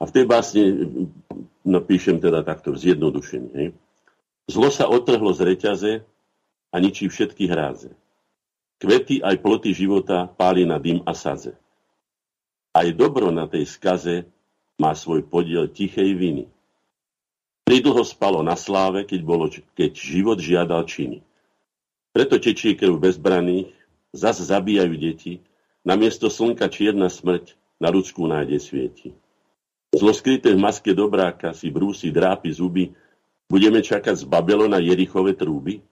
A 0.01 0.09
v 0.09 0.15
tej 0.17 0.25
básne 0.25 0.63
napíšem 1.61 2.17
teda 2.17 2.41
takto 2.41 2.73
zjednodušenie. 2.73 3.53
Hej. 3.53 3.69
Zlo 4.49 4.73
sa 4.73 4.89
otrhlo 4.89 5.31
z 5.37 5.41
reťaze 5.45 5.93
a 6.73 6.77
ničí 6.81 7.07
všetky 7.07 7.47
hráze. 7.47 7.93
Kvety 8.81 9.21
aj 9.21 9.45
ploty 9.45 9.77
života 9.77 10.25
páli 10.25 10.65
na 10.65 10.81
dym 10.81 11.05
a 11.05 11.13
saze. 11.13 11.53
Aj 12.73 12.89
dobro 12.97 13.29
na 13.29 13.45
tej 13.45 13.69
skaze 13.69 14.25
má 14.81 14.97
svoj 14.97 15.21
podiel 15.29 15.69
tichej 15.69 16.17
viny. 16.17 16.49
Pridlho 17.69 18.01
spalo 18.03 18.41
na 18.41 18.57
sláve, 18.57 19.05
keď, 19.05 19.21
bolo, 19.21 19.53
keď 19.53 19.91
život 19.93 20.41
žiadal 20.41 20.89
činy. 20.89 21.21
Preto 22.11 22.41
tečie 22.41 22.75
krv 22.75 22.99
bezbraných, 22.99 23.71
zas 24.11 24.43
zabíjajú 24.43 24.95
deti, 24.97 25.45
namiesto 25.87 26.33
slnka 26.33 26.67
čierna 26.73 27.13
smrť 27.13 27.55
na 27.79 27.93
ľudskú 27.93 28.27
nájde 28.27 28.59
svieti. 28.59 29.15
Zlo 29.91 30.15
skryté 30.15 30.55
v 30.55 30.63
maske 30.63 30.95
dobráka 30.95 31.51
si 31.51 31.67
brúsi 31.67 32.15
drápy 32.15 32.55
zuby, 32.55 32.95
budeme 33.51 33.83
čakať 33.83 34.23
z 34.23 34.25
Babylona 34.25 34.79
Jerichové 34.79 35.35
trúby? 35.35 35.83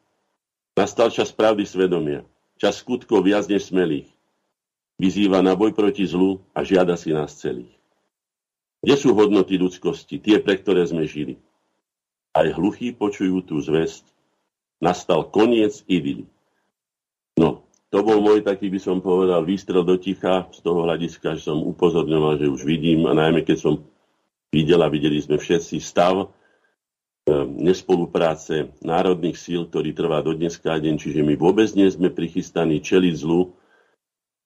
Nastal 0.79 1.11
čas 1.11 1.35
pravdy 1.35 1.67
svedomia, 1.67 2.23
čas 2.63 2.79
skutkov 2.79 3.27
viac 3.27 3.51
než 3.51 3.75
smelých. 3.75 4.07
Vyzýva 5.03 5.43
na 5.43 5.59
boj 5.59 5.75
proti 5.75 6.07
zlu 6.07 6.39
a 6.55 6.63
žiada 6.63 6.95
si 6.95 7.11
nás 7.11 7.35
celých. 7.35 7.75
Kde 8.79 8.95
sú 8.95 9.11
hodnoty 9.19 9.59
ľudskosti, 9.59 10.23
tie, 10.23 10.39
pre 10.39 10.55
ktoré 10.63 10.87
sme 10.87 11.03
žili? 11.03 11.43
Aj 12.31 12.47
hluchí 12.47 12.95
počujú 12.95 13.43
tú 13.43 13.59
zväzť, 13.59 14.07
nastal 14.79 15.27
koniec 15.27 15.83
idyly. 15.91 16.31
No, 17.35 17.67
to 17.89 17.99
bol 18.05 18.21
môj 18.21 18.45
taký, 18.45 18.69
by 18.69 18.81
som 18.81 19.01
povedal, 19.01 19.45
výstrel 19.49 19.81
do 19.81 19.97
ticha 19.97 20.45
z 20.53 20.61
toho 20.61 20.85
hľadiska, 20.85 21.41
že 21.41 21.49
som 21.49 21.65
upozorňoval, 21.65 22.37
že 22.37 22.53
už 22.53 22.63
vidím, 22.69 23.09
a 23.09 23.17
najmä 23.17 23.41
keď 23.45 23.59
som 23.59 23.75
videl 24.53 24.81
a 24.85 24.93
videli 24.93 25.17
sme 25.21 25.41
všetci 25.41 25.81
stav 25.81 26.25
e, 26.25 26.27
nespolupráce 27.65 28.77
národných 28.85 29.41
síl, 29.41 29.65
ktorý 29.65 29.97
trvá 29.97 30.21
do 30.21 30.37
dneska 30.37 30.77
deň, 30.77 31.01
čiže 31.01 31.25
my 31.25 31.35
vôbec 31.41 31.73
nie 31.73 31.89
sme 31.89 32.13
prichystaní 32.13 32.85
čeliť 32.85 33.15
zlu, 33.17 33.57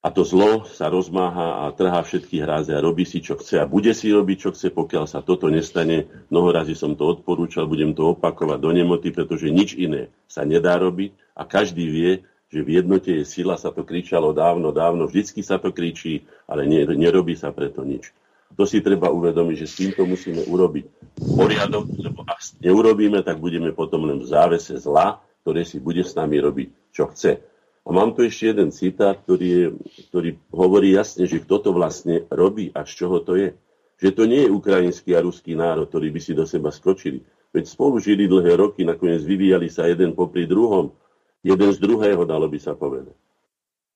a 0.02 0.10
to 0.10 0.26
zlo 0.26 0.66
sa 0.66 0.90
rozmáha 0.90 1.62
a 1.62 1.70
trhá 1.78 2.02
všetky 2.02 2.42
hráze 2.42 2.74
a 2.74 2.82
robí 2.82 3.06
si, 3.06 3.22
čo 3.22 3.38
chce 3.38 3.62
a 3.62 3.70
bude 3.70 3.94
si 3.94 4.10
robiť, 4.10 4.36
čo 4.42 4.50
chce, 4.50 4.74
pokiaľ 4.74 5.06
sa 5.06 5.22
toto 5.22 5.46
nestane. 5.46 6.10
Mnoho 6.26 6.50
razy 6.50 6.74
som 6.74 6.98
to 6.98 7.06
odporúčal, 7.06 7.70
budem 7.70 7.94
to 7.94 8.10
opakovať 8.18 8.58
do 8.58 8.70
nemoty, 8.74 9.14
pretože 9.14 9.54
nič 9.54 9.78
iné 9.78 10.10
sa 10.26 10.42
nedá 10.42 10.74
robiť 10.74 11.14
a 11.38 11.46
každý 11.46 11.86
vie, 11.86 12.10
že 12.52 12.60
v 12.60 12.84
jednote 12.84 13.08
je 13.08 13.24
sila, 13.24 13.56
sa 13.56 13.72
to 13.72 13.80
kričalo 13.80 14.36
dávno, 14.36 14.76
dávno, 14.76 15.08
vždycky 15.08 15.40
sa 15.40 15.56
to 15.56 15.72
kričí, 15.72 16.28
ale 16.44 16.68
nerobí 16.68 17.32
sa 17.32 17.48
preto 17.48 17.80
nič. 17.80 18.12
To 18.60 18.68
si 18.68 18.84
treba 18.84 19.08
uvedomiť, 19.08 19.56
že 19.56 19.66
s 19.66 19.78
týmto 19.80 20.04
musíme 20.04 20.44
urobiť 20.44 20.84
poriadok, 21.16 21.88
lebo 21.96 22.20
ak 22.28 22.60
neurobíme, 22.60 23.24
tak 23.24 23.40
budeme 23.40 23.72
potom 23.72 24.04
len 24.04 24.20
v 24.20 24.28
závese 24.28 24.76
zla, 24.76 25.24
ktoré 25.40 25.64
si 25.64 25.80
bude 25.80 26.04
s 26.04 26.12
nami 26.12 26.36
robiť, 26.36 26.68
čo 26.92 27.08
chce. 27.08 27.40
A 27.82 27.88
mám 27.90 28.12
tu 28.12 28.22
ešte 28.22 28.52
jeden 28.52 28.70
citát, 28.70 29.16
ktorý, 29.16 29.48
je, 29.48 29.66
ktorý 30.12 30.30
hovorí 30.52 30.92
jasne, 30.92 31.24
že 31.24 31.40
kto 31.40 31.56
to 31.64 31.70
vlastne 31.72 32.28
robí 32.28 32.70
a 32.76 32.84
z 32.84 32.92
čoho 32.94 33.24
to 33.24 33.34
je. 33.34 33.56
Že 33.98 34.10
to 34.12 34.22
nie 34.28 34.46
je 34.46 34.54
ukrajinský 34.54 35.16
a 35.16 35.24
ruský 35.24 35.56
národ, 35.56 35.88
ktorý 35.88 36.12
by 36.12 36.20
si 36.20 36.36
do 36.36 36.44
seba 36.44 36.70
skočili. 36.70 37.24
Veď 37.50 37.64
spolu 37.66 37.98
žili 37.98 38.30
dlhé 38.30 38.54
roky, 38.54 38.86
nakoniec 38.86 39.24
vyvíjali 39.24 39.66
sa 39.66 39.88
jeden 39.88 40.14
popri 40.14 40.46
druhom, 40.46 40.94
jeden 41.42 41.70
z 41.74 41.78
druhého, 41.78 42.22
dalo 42.22 42.46
by 42.46 42.58
sa 42.58 42.72
povedať. 42.78 43.14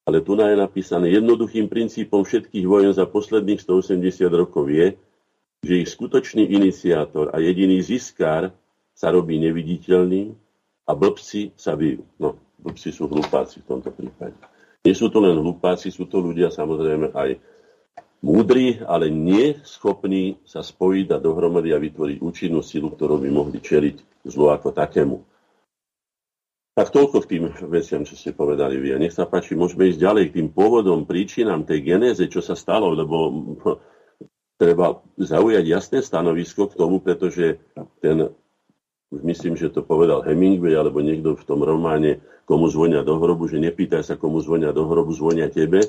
Ale 0.06 0.22
tu 0.22 0.38
je 0.38 0.54
napísané, 0.54 1.10
jednoduchým 1.10 1.66
princípom 1.66 2.22
všetkých 2.22 2.62
vojen 2.62 2.94
za 2.94 3.10
posledných 3.10 3.58
180 3.58 4.30
rokov 4.30 4.70
je, 4.70 4.94
že 5.66 5.82
ich 5.82 5.90
skutočný 5.90 6.46
iniciátor 6.46 7.34
a 7.34 7.42
jediný 7.42 7.82
ziskár 7.82 8.54
sa 8.94 9.10
robí 9.10 9.42
neviditeľný 9.42 10.30
a 10.86 10.94
blbci 10.94 11.58
sa 11.58 11.74
bijú. 11.74 12.06
No, 12.22 12.38
blbci 12.62 12.94
sú 12.94 13.10
hlupáci 13.10 13.66
v 13.66 13.66
tomto 13.66 13.90
prípade. 13.90 14.38
Nie 14.86 14.94
sú 14.94 15.10
to 15.10 15.18
len 15.18 15.34
hlupáci, 15.34 15.90
sú 15.90 16.06
to 16.06 16.22
ľudia 16.22 16.54
samozrejme 16.54 17.10
aj 17.10 17.42
múdri, 18.22 18.78
ale 18.86 19.10
nie 19.10 19.58
schopní 19.66 20.38
sa 20.46 20.62
spojiť 20.62 21.10
a 21.10 21.18
dohromady 21.18 21.74
a 21.74 21.82
vytvoriť 21.82 22.22
účinnú 22.22 22.62
silu, 22.62 22.94
ktorú 22.94 23.18
by 23.18 23.28
mohli 23.34 23.58
čeliť 23.58 24.22
zlu 24.30 24.54
ako 24.54 24.70
takému. 24.70 25.18
Tak 26.76 26.92
toľko 26.92 27.24
k 27.24 27.30
tým 27.32 27.44
veciam, 27.72 28.04
čo 28.04 28.20
ste 28.20 28.36
povedali 28.36 28.76
vy. 28.76 28.92
A 28.92 29.00
nech 29.00 29.16
sa 29.16 29.24
páči, 29.24 29.56
môžeme 29.56 29.88
ísť 29.88 29.96
ďalej 29.96 30.24
k 30.28 30.34
tým 30.40 30.48
pôvodom, 30.52 31.08
príčinám 31.08 31.64
tej 31.64 31.80
genéze, 31.80 32.20
čo 32.28 32.44
sa 32.44 32.52
stalo, 32.52 32.92
lebo 32.92 33.16
treba 34.60 35.00
zaujať 35.16 35.64
jasné 35.64 35.98
stanovisko 36.04 36.68
k 36.68 36.76
tomu, 36.76 37.00
pretože 37.00 37.56
ten 38.04 38.28
myslím, 39.08 39.56
že 39.56 39.72
to 39.72 39.88
povedal 39.88 40.20
Hemingway 40.20 40.76
alebo 40.76 41.00
niekto 41.00 41.32
v 41.32 41.46
tom 41.48 41.64
románe 41.64 42.20
Komu 42.46 42.70
zvonia 42.70 43.02
do 43.02 43.18
hrobu, 43.18 43.50
že 43.50 43.58
nepýtaj 43.58 44.06
sa, 44.06 44.14
komu 44.14 44.38
zvonia 44.38 44.70
do 44.70 44.86
hrobu, 44.86 45.10
zvonia 45.10 45.50
tebe. 45.50 45.82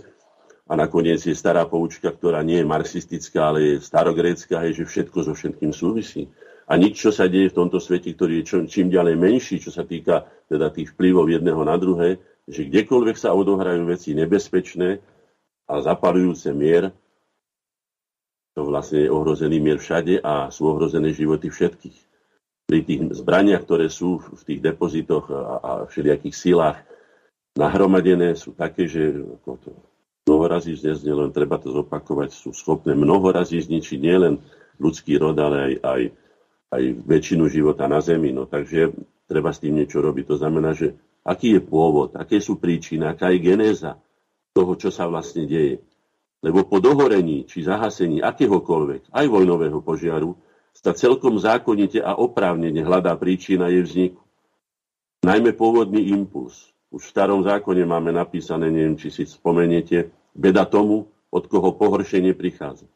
A 0.67 0.73
nakoniec 0.73 1.21
je 1.21 1.37
stará 1.37 1.69
poučka, 1.69 2.09
ktorá 2.09 2.41
nie 2.41 2.59
je 2.59 2.67
marxistická, 2.67 3.53
ale 3.53 3.59
je 3.61 3.73
starogrécka, 3.85 4.65
je, 4.65 4.81
že 4.81 4.89
všetko 4.89 5.17
so 5.21 5.33
všetkým 5.37 5.69
súvisí. 5.69 6.33
A 6.67 6.75
nič, 6.75 6.99
čo 6.99 7.15
sa 7.15 7.31
deje 7.31 7.47
v 7.47 7.57
tomto 7.63 7.79
svete, 7.79 8.11
ktorý 8.11 8.43
je 8.43 8.43
čo, 8.43 8.57
čím 8.67 8.91
ďalej 8.91 9.15
menší, 9.15 9.63
čo 9.63 9.71
sa 9.71 9.87
týka 9.87 10.27
teda 10.51 10.67
tých 10.67 10.91
vplyvov 10.95 11.31
jedného 11.31 11.63
na 11.63 11.79
druhé, 11.79 12.19
že 12.43 12.67
kdekoľvek 12.67 13.15
sa 13.15 13.31
odohrajú 13.31 13.87
veci 13.87 14.11
nebezpečné 14.11 14.99
a 15.67 15.73
zapalujúce 15.79 16.51
mier, 16.51 16.91
to 18.55 18.65
vlastne 18.67 19.05
je 19.05 19.13
ohrozený 19.13 19.63
mier 19.63 19.79
všade 19.79 20.19
a 20.19 20.51
sú 20.51 20.67
ohrozené 20.71 21.13
životy 21.13 21.47
všetkých. 21.47 21.97
Pri 22.67 22.79
tých 22.83 23.01
zbraniach, 23.15 23.63
ktoré 23.63 23.87
sú 23.87 24.19
v 24.19 24.41
tých 24.43 24.59
depozitoch 24.59 25.31
a, 25.31 25.39
a 25.61 25.71
všelijakých 25.87 26.35
sílách 26.35 26.77
nahromadené, 27.55 28.35
sú 28.35 28.51
také, 28.57 28.91
že 28.91 29.15
ako 29.15 29.51
to 29.63 29.71
mnoho 30.27 30.45
razí 30.51 30.75
zniesť, 30.75 31.07
len 31.07 31.31
treba 31.31 31.55
to 31.55 31.71
zopakovať, 31.71 32.35
sú 32.35 32.51
schopné 32.51 32.91
mnoho 32.91 33.31
razí 33.31 33.63
zničiť 33.63 33.99
nielen 34.03 34.43
ľudský 34.83 35.15
rod, 35.15 35.39
ale 35.39 35.57
aj, 35.57 35.73
aj, 35.79 36.01
aj 36.71 36.83
väčšinu 37.07 37.47
života 37.47 37.87
na 37.87 38.03
Zemi. 38.03 38.35
No, 38.35 38.47
takže 38.47 38.91
treba 39.27 39.51
s 39.51 39.63
tým 39.63 39.79
niečo 39.79 40.03
robiť. 40.03 40.25
To 40.31 40.35
znamená, 40.39 40.75
že 40.75 40.95
aký 41.23 41.59
je 41.59 41.61
pôvod, 41.63 42.15
aké 42.15 42.39
sú 42.39 42.59
príčiny, 42.59 43.03
aká 43.07 43.31
je 43.31 43.43
genéza 43.43 43.99
toho, 44.55 44.73
čo 44.79 44.89
sa 44.89 45.05
vlastne 45.05 45.47
deje. 45.47 45.83
Lebo 46.41 46.63
po 46.63 46.77
dohorení 46.77 47.49
či 47.49 47.65
zahasení 47.65 48.21
akéhokoľvek, 48.21 49.09
aj 49.11 49.25
vojnového 49.25 49.79
požiaru, 49.81 50.37
sa 50.77 50.93
celkom 50.93 51.41
zákonite 51.41 51.97
a 52.05 52.13
oprávnene 52.13 52.85
hľadá 52.85 53.17
príčina 53.17 53.67
jej 53.73 53.81
vzniku. 53.81 54.21
Najmä 55.25 55.57
pôvodný 55.57 56.13
impuls. 56.13 56.69
Už 56.93 57.09
v 57.09 57.11
starom 57.11 57.41
zákone 57.41 57.83
máme 57.83 58.13
napísané, 58.13 58.69
neviem, 58.69 58.95
či 58.95 59.09
si 59.09 59.25
spomeniete, 59.25 60.13
beda 60.37 60.69
tomu, 60.69 61.09
od 61.27 61.43
koho 61.49 61.75
pohoršenie 61.75 62.31
prichádza. 62.31 62.87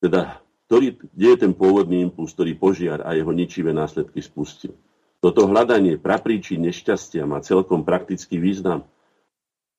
Teda, 0.00 0.40
ktorý, 0.68 1.00
kde 1.16 1.28
je 1.32 1.38
ten 1.40 1.52
pôvodný 1.56 2.04
impuls, 2.04 2.36
ktorý 2.36 2.52
požiar 2.60 3.00
a 3.00 3.16
jeho 3.16 3.32
ničivé 3.32 3.72
následky 3.72 4.20
spustil. 4.20 4.76
Toto 5.18 5.48
hľadanie 5.48 5.96
prapríčin 5.96 6.62
nešťastia 6.62 7.24
má 7.24 7.40
celkom 7.40 7.82
praktický 7.82 8.36
význam. 8.38 8.84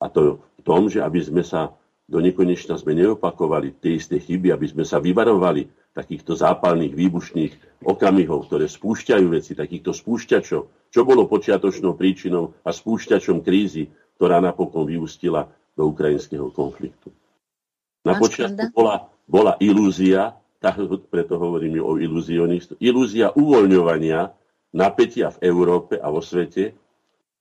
A 0.01 0.09
to 0.09 0.43
v 0.59 0.61
tom, 0.65 0.89
že 0.89 0.99
aby 1.05 1.21
sme 1.21 1.45
sa 1.45 1.77
do 2.09 2.17
nekonečna 2.17 2.73
sme 2.81 2.97
neopakovali 2.97 3.77
tie 3.77 4.01
isté 4.01 4.17
chyby, 4.17 4.49
aby 4.49 4.65
sme 4.65 4.81
sa 4.81 4.97
vyvarovali 4.97 5.69
takýchto 5.93 6.33
zápalných 6.33 6.97
výbušných 6.97 7.85
okamihov, 7.85 8.49
ktoré 8.49 8.65
spúšťajú 8.65 9.25
veci, 9.29 9.53
takýchto 9.53 9.93
spúšťačov, 9.93 10.89
čo 10.89 11.01
bolo 11.05 11.29
počiatočnou 11.29 11.93
príčinou 11.93 12.57
a 12.65 12.73
spúšťačom 12.73 13.45
krízy, 13.45 13.93
ktorá 14.17 14.41
napokon 14.41 14.89
vyústila 14.89 15.53
do 15.77 15.85
ukrajinského 15.85 16.49
konfliktu. 16.49 17.13
Na 18.01 18.17
počiatku 18.17 18.73
bola, 18.73 19.05
bola 19.29 19.53
ilúzia, 19.61 20.33
tak 20.59 20.75
preto 21.07 21.39
hovorím 21.39 21.79
o 21.79 21.95
iluzionistu, 21.95 22.75
ilúzia 22.83 23.31
uvoľňovania 23.31 24.31
napätia 24.75 25.31
v 25.31 25.47
Európe 25.47 25.95
a 25.95 26.11
vo 26.11 26.19
svete, 26.19 26.75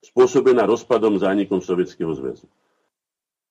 spôsobená 0.01 0.65
rozpadom 0.65 1.19
zánikom 1.19 1.59
Sovietskeho 1.59 2.15
zväzu. 2.15 2.47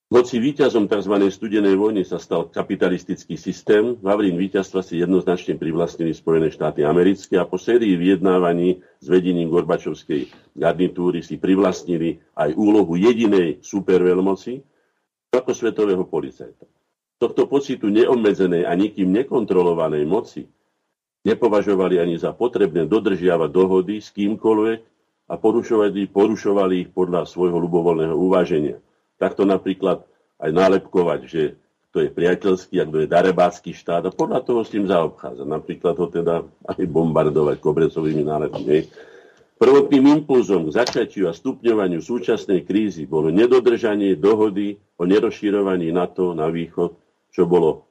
Hoci 0.07 0.39
víťazom 0.39 0.87
tzv. 0.87 1.19
studenej 1.27 1.75
vojny 1.75 2.07
sa 2.07 2.15
stal 2.15 2.47
kapitalistický 2.47 3.35
systém, 3.35 3.99
Vavrín 3.99 4.39
víťazstva 4.39 4.79
si 4.79 5.03
jednoznačne 5.03 5.59
privlastnili 5.59 6.15
Spojené 6.15 6.47
štáty 6.47 6.87
americké 6.87 7.35
a 7.35 7.43
po 7.43 7.59
sérii 7.59 7.99
vyjednávaní 7.99 8.79
s 9.03 9.05
vedením 9.11 9.51
Gorbačovskej 9.51 10.55
garnitúry 10.55 11.27
si 11.27 11.35
privlastnili 11.35 12.23
aj 12.39 12.55
úlohu 12.55 12.95
jedinej 12.95 13.59
superveľmoci 13.59 14.63
ako 15.35 15.51
svetového 15.51 16.07
policajta. 16.07 16.76
Tohto 17.17 17.49
pocitu 17.49 17.89
neobmedzenej 17.89 18.69
a 18.69 18.77
nikým 18.77 19.09
nekontrolovanej 19.09 20.05
moci 20.05 20.45
nepovažovali 21.25 21.97
ani 21.97 22.15
za 22.21 22.29
potrebné 22.31 22.85
dodržiavať 22.85 23.49
dohody 23.49 23.97
s 23.97 24.13
kýmkoľvek 24.13 24.79
a 25.27 25.33
porušovali, 25.35 26.13
porušovali 26.13 26.73
ich 26.87 26.89
podľa 26.93 27.25
svojho 27.25 27.57
ľubovoľného 27.57 28.15
uváženia. 28.15 28.77
Takto 29.17 29.49
napríklad 29.49 30.05
aj 30.37 30.51
nálepkovať, 30.53 31.19
že 31.25 31.41
to 31.89 32.05
je 32.05 32.13
priateľský 32.13 32.77
a 32.77 32.85
kto 32.85 32.97
je 33.01 33.07
darebácky 33.09 33.73
štát 33.73 34.05
a 34.05 34.13
podľa 34.13 34.45
toho 34.45 34.61
s 34.61 34.69
tým 34.69 34.85
zaobchádza. 34.85 35.41
Napríklad 35.41 35.95
ho 35.97 36.07
teda 36.13 36.45
aj 36.69 36.85
bombardovať 36.85 37.57
kobrecovými 37.57 38.21
nálepmi. 38.21 38.85
Prvotným 39.57 40.21
impulzom 40.21 40.69
k 40.69 40.85
začatiu 40.85 41.25
a 41.25 41.33
stupňovaniu 41.33 41.97
súčasnej 41.97 42.61
krízy 42.61 43.09
bolo 43.09 43.33
nedodržanie 43.33 44.13
dohody 44.13 44.77
o 45.01 45.09
nerozširovaní 45.09 45.89
NATO 45.89 46.37
na 46.37 46.45
východ, 46.53 46.93
čo 47.37 47.45
bolo 47.45 47.85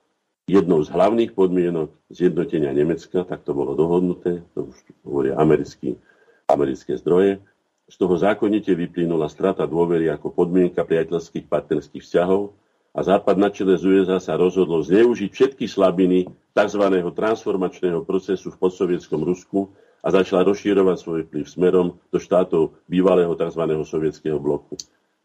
jednou 0.50 0.82
z 0.82 0.90
hlavných 0.90 1.30
podmienok 1.30 1.94
zjednotenia 2.10 2.74
Nemecka, 2.74 3.22
tak 3.22 3.46
to 3.46 3.54
bolo 3.54 3.78
dohodnuté, 3.78 4.42
to 4.58 4.74
už 4.74 4.76
hovoria 5.06 5.38
americké 5.38 6.98
zdroje. 6.98 7.38
Z 7.86 7.94
toho 7.94 8.18
zákonite 8.18 8.74
vyplynula 8.74 9.30
strata 9.30 9.62
dôvery 9.70 10.10
ako 10.10 10.34
podmienka 10.34 10.82
priateľských 10.82 11.46
partnerských 11.46 12.02
vzťahov 12.02 12.58
a 12.90 13.00
Západ 13.06 13.38
na 13.38 13.54
čele 13.54 13.78
z 13.78 13.86
USA 13.86 14.18
sa 14.18 14.34
rozhodlo 14.34 14.82
zneužiť 14.82 15.30
všetky 15.30 15.70
slabiny 15.70 16.26
tzv. 16.50 16.82
transformačného 17.14 18.02
procesu 18.02 18.50
v 18.50 18.58
podsovietskom 18.58 19.22
Rusku 19.22 19.70
a 20.02 20.10
začala 20.10 20.42
rozširovať 20.42 20.96
svoj 20.98 21.20
vplyv 21.30 21.46
smerom 21.46 21.94
do 22.10 22.18
štátov 22.18 22.74
bývalého 22.90 23.30
tzv. 23.38 23.62
sovietského 23.86 24.42
bloku. 24.42 24.74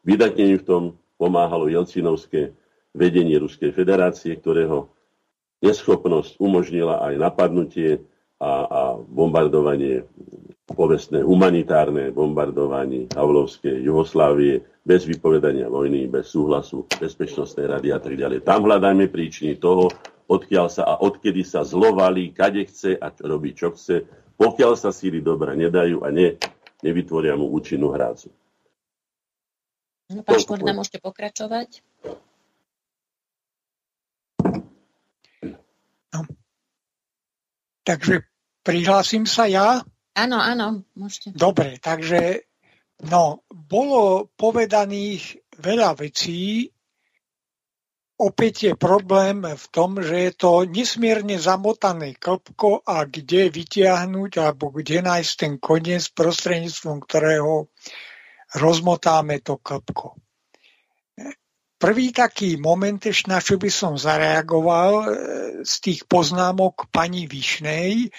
Vydatne 0.05 0.61
v 0.61 0.65
tom 0.65 0.83
pomáhalo 1.17 1.73
Jelcinovské 1.73 2.53
vedenie 2.91 3.39
Ruskej 3.39 3.71
federácie, 3.71 4.35
ktorého 4.35 4.91
neschopnosť 5.63 6.41
umožnila 6.41 6.99
aj 7.05 7.13
napadnutie 7.21 8.03
a, 8.41 8.51
a 8.65 8.81
bombardovanie 8.97 10.03
povestné 10.71 11.21
humanitárne 11.21 12.15
bombardovanie 12.15 13.11
Havlovskej 13.11 13.83
Jugoslávie 13.83 14.63
bez 14.81 15.05
vypovedania 15.05 15.67
vojny, 15.67 16.07
bez 16.07 16.31
súhlasu 16.31 16.87
Bezpečnostnej 16.87 17.69
rady 17.69 17.91
a 17.93 17.99
tak 17.99 18.15
ďalej. 18.17 18.47
Tam 18.47 18.65
hľadajme 18.65 19.11
príčiny 19.11 19.59
toho, 19.59 19.91
odkiaľ 20.31 20.67
sa 20.71 20.83
a 20.87 20.93
odkedy 21.03 21.43
sa 21.43 21.67
zlovali, 21.67 22.31
kade 22.31 22.65
chce 22.65 22.97
a 22.97 23.11
robí, 23.27 23.53
čo 23.53 23.75
chce, 23.75 24.07
pokiaľ 24.39 24.73
sa 24.79 24.89
síly 24.89 25.19
dobra 25.19 25.53
nedajú 25.53 26.01
a 26.01 26.09
ne, 26.09 26.39
nevytvoria 26.81 27.35
mu 27.37 27.51
účinnú 27.51 27.91
hrácu. 27.93 28.31
No, 30.11 30.23
pán 30.25 30.39
Škorda, 30.39 30.75
môžete 30.75 30.99
pokračovať. 30.99 31.83
Takže 37.81 38.23
prihlásim 38.61 39.25
sa 39.25 39.49
ja. 39.49 39.81
Áno, 40.13 40.37
áno, 40.37 40.85
môžete. 40.93 41.33
Dobre, 41.33 41.79
takže 41.81 42.45
no, 43.09 43.47
bolo 43.49 44.29
povedaných 44.37 45.41
veľa 45.57 45.97
vecí. 45.97 46.69
Opäť 48.21 48.53
je 48.69 48.73
problém 48.77 49.41
v 49.41 49.65
tom, 49.73 49.97
že 49.97 50.29
je 50.29 50.31
to 50.37 50.51
nesmierne 50.69 51.41
zamotané 51.41 52.13
klpko 52.13 52.85
a 52.85 53.01
kde 53.09 53.49
vytiahnuť 53.49 54.31
alebo 54.37 54.69
kde 54.69 55.01
nájsť 55.01 55.31
ten 55.33 55.53
koniec 55.57 56.05
prostredníctvom 56.13 57.01
ktorého 57.01 57.73
rozmotáme 58.61 59.41
to 59.41 59.57
klpko. 59.57 60.21
Prvý 61.81 62.13
taký 62.13 62.61
moment, 62.61 63.01
na 63.25 63.41
čo 63.41 63.57
by 63.57 63.69
som 63.73 63.97
zareagoval 63.97 64.91
e, 65.01 65.05
z 65.65 65.73
tých 65.81 66.05
poznámok 66.05 66.93
pani 66.93 67.25
Višnej, 67.25 68.13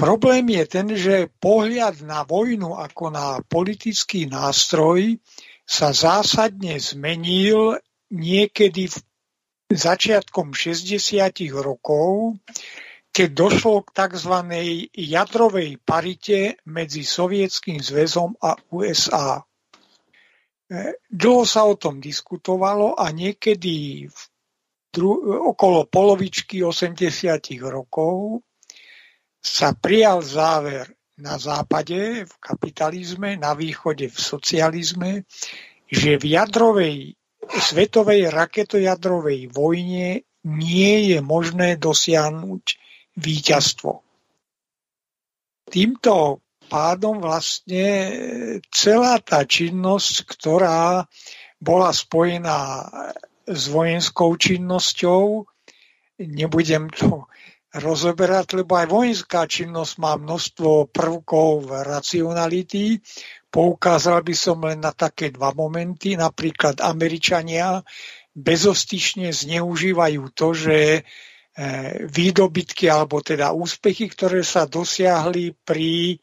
Problém 0.00 0.48
je 0.56 0.64
ten, 0.64 0.88
že 0.96 1.28
pohľad 1.44 2.00
na 2.08 2.24
vojnu 2.24 2.72
ako 2.72 3.12
na 3.12 3.44
politický 3.44 4.24
nástroj 4.32 5.20
sa 5.68 5.92
zásadne 5.92 6.80
zmenil 6.80 7.76
niekedy 8.08 8.88
v 8.88 8.96
začiatkom 9.68 10.56
60. 10.56 10.96
rokov, 11.52 12.40
keď 13.12 13.28
došlo 13.28 13.84
k 13.84 13.92
tzv. 13.92 14.34
jadrovej 14.96 15.76
parite 15.84 16.56
medzi 16.64 17.04
Sovietským 17.04 17.84
zväzom 17.84 18.40
a 18.40 18.56
USA. 18.72 19.44
Dlho 21.10 21.42
sa 21.42 21.66
o 21.66 21.74
tom 21.74 21.98
diskutovalo 21.98 22.94
a 22.94 23.10
niekedy 23.10 24.06
v 24.06 24.18
dru- 24.94 25.50
okolo 25.50 25.90
polovičky 25.90 26.62
80. 26.62 27.58
rokov 27.66 28.46
sa 29.42 29.74
prijal 29.74 30.22
záver 30.22 30.94
na 31.18 31.36
západe, 31.42 32.24
v 32.24 32.34
kapitalizme, 32.38 33.34
na 33.34 33.52
východe, 33.58 34.08
v 34.08 34.18
socializme, 34.18 35.26
že 35.90 36.16
v 36.16 36.24
jadrovej, 36.38 36.96
svetovej 37.50 38.30
raketojadrovej 38.30 39.50
vojne 39.50 40.22
nie 40.46 40.94
je 41.12 41.18
možné 41.20 41.76
dosiahnuť 41.76 42.64
víťazstvo. 43.18 44.00
Týmto 45.70 46.40
pádom 46.70 47.18
vlastne 47.18 48.14
celá 48.70 49.18
tá 49.18 49.42
činnosť, 49.42 50.30
ktorá 50.30 51.10
bola 51.58 51.90
spojená 51.90 52.86
s 53.50 53.66
vojenskou 53.66 54.38
činnosťou, 54.38 55.44
nebudem 56.22 56.86
to 56.94 57.26
rozoberať, 57.70 58.62
lebo 58.62 58.74
aj 58.74 58.86
vojenská 58.90 59.46
činnosť 59.46 59.92
má 60.02 60.18
množstvo 60.18 60.90
prvkov 60.90 61.70
racionality. 61.86 62.98
Poukázal 63.50 64.26
by 64.26 64.34
som 64.34 64.58
len 64.66 64.82
na 64.82 64.90
také 64.90 65.30
dva 65.30 65.54
momenty. 65.54 66.18
Napríklad 66.18 66.82
Američania 66.82 67.82
bezostyšne 68.34 69.30
zneužívajú 69.30 70.22
to, 70.34 70.48
že 70.54 70.78
e, 70.98 71.00
výdobytky 72.10 72.90
alebo 72.90 73.22
teda 73.22 73.54
úspechy, 73.54 74.10
ktoré 74.10 74.42
sa 74.42 74.66
dosiahli 74.66 75.54
pri 75.62 76.14
e, 76.14 76.16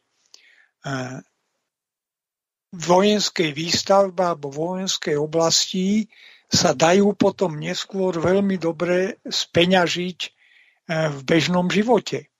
vojenskej 2.74 3.50
výstavbe 3.50 4.22
alebo 4.22 4.52
vojenskej 4.52 5.16
oblasti 5.16 6.06
sa 6.48 6.72
dajú 6.72 7.12
potom 7.18 7.56
neskôr 7.60 8.16
veľmi 8.16 8.56
dobre 8.56 9.20
speňažiť 9.24 10.18
E, 10.88 11.12
v 11.12 11.20
bežnom 11.20 11.68
živote. 11.68 12.32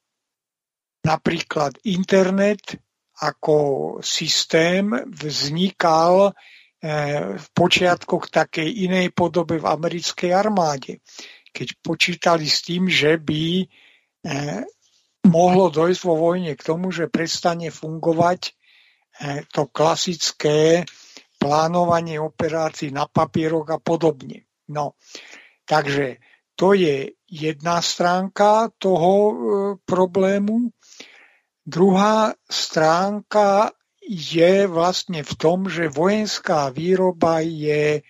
Napríklad 1.05 1.77
internet 1.85 2.81
ako 3.21 3.57
systém 4.01 4.89
vznikal 5.05 6.33
e, 6.81 6.91
v 7.37 7.47
počiatkoch 7.53 8.33
takej 8.33 8.89
inej 8.89 9.13
podobe 9.13 9.61
v 9.61 9.69
americkej 9.69 10.33
armáde. 10.33 11.05
Keď 11.53 11.69
počítali 11.85 12.49
s 12.49 12.65
tým, 12.65 12.89
že 12.89 13.21
by 13.21 13.45
e, 13.61 13.67
mohlo 15.27 15.73
dojsť 15.73 16.01
vo 16.07 16.15
vojne 16.31 16.55
k 16.55 16.63
tomu, 16.63 16.95
že 16.95 17.11
prestane 17.11 17.73
fungovať 17.73 18.55
to 19.51 19.67
klasické 19.67 20.87
plánovanie 21.39 22.19
operácií 22.19 22.91
na 22.91 23.07
papieroch 23.07 23.67
a 23.71 23.79
podobne. 23.79 24.47
No, 24.71 24.99
takže 25.67 26.19
to 26.59 26.75
je 26.75 27.15
jedna 27.31 27.79
stránka 27.79 28.71
toho 28.79 29.13
e, 29.15 29.35
problému. 29.87 30.75
Druhá 31.63 32.35
stránka 32.51 33.71
je 34.03 34.67
vlastne 34.67 35.23
v 35.23 35.33
tom, 35.39 35.71
že 35.71 35.93
vojenská 35.93 36.75
výroba 36.75 37.45
je 37.45 38.03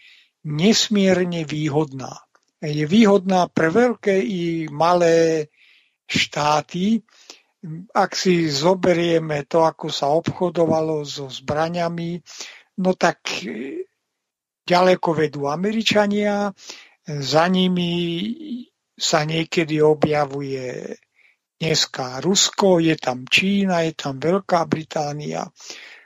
nesmierne 0.46 1.44
výhodná. 1.44 2.24
Je 2.62 2.86
výhodná 2.88 3.50
pre 3.52 3.68
veľké 3.68 4.16
i 4.18 4.66
malé 4.72 5.48
štáty. 6.08 7.04
Ak 7.92 8.16
si 8.16 8.48
zoberieme 8.48 9.44
to, 9.44 9.68
ako 9.68 9.92
sa 9.92 10.08
obchodovalo 10.08 11.04
so 11.04 11.28
zbraňami, 11.28 12.16
no 12.80 12.96
tak 12.96 13.44
e, 13.44 13.84
ďaleko 14.64 15.08
vedú 15.12 15.44
Američania, 15.50 16.48
za 17.08 17.44
nimi 17.48 17.92
sa 18.96 19.24
niekedy 19.28 19.80
objavuje 19.84 20.96
dneska 21.58 22.24
Rusko, 22.24 22.78
je 22.78 22.96
tam 22.96 23.26
Čína, 23.26 23.84
je 23.84 23.94
tam 23.96 24.16
Veľká 24.16 24.64
Británia, 24.64 25.44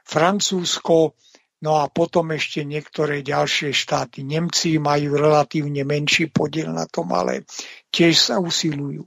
Francúzsko, 0.02 1.14
No 1.62 1.78
a 1.78 1.86
potom 1.86 2.34
ešte 2.34 2.66
niektoré 2.66 3.22
ďalšie 3.22 3.70
štáty. 3.70 4.26
Nemci 4.26 4.82
majú 4.82 5.14
relatívne 5.14 5.86
menší 5.86 6.26
podiel 6.26 6.74
na 6.74 6.90
tom, 6.90 7.14
ale 7.14 7.46
tiež 7.94 8.18
sa 8.18 8.42
usilujú. 8.42 9.06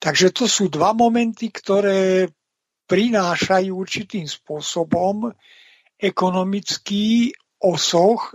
Takže 0.00 0.32
to 0.32 0.48
sú 0.48 0.72
dva 0.72 0.96
momenty, 0.96 1.52
ktoré 1.52 2.32
prinášajú 2.88 3.70
určitým 3.70 4.24
spôsobom 4.24 5.28
ekonomický 6.00 7.36
osoch 7.60 8.32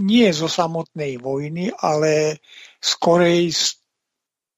nie 0.00 0.30
zo 0.30 0.46
samotnej 0.46 1.18
vojny, 1.18 1.74
ale 1.74 2.38
skorej 2.78 3.50
z 3.50 3.82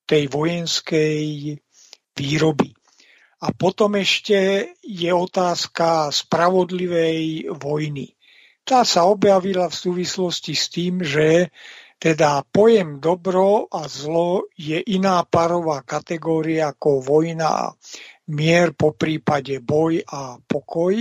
tej 0.05 0.29
vojenskej 0.29 1.22
výroby. 2.12 2.76
A 3.39 3.55
potom 3.55 3.95
ešte 3.97 4.70
je 4.83 5.11
otázka 5.14 6.11
spravodlivej 6.11 7.55
vojny. 7.55 8.18
Tá 8.66 8.83
sa 8.85 9.07
objavila 9.07 9.70
v 9.70 9.79
súvislosti 9.79 10.53
s 10.53 10.66
tým, 10.68 11.01
že 11.01 11.49
teda 11.99 12.47
pojem 12.47 13.03
dobro 13.03 13.67
a 13.67 13.91
zlo 13.91 14.47
je 14.55 14.79
iná 14.79 15.27
parová 15.27 15.83
kategória 15.83 16.71
ako 16.71 17.03
vojna 17.03 17.49
a 17.51 17.67
mier, 18.31 18.71
po 18.73 18.95
prípade 18.95 19.59
boj 19.59 20.07
a 20.07 20.39
pokoj. 20.39 20.95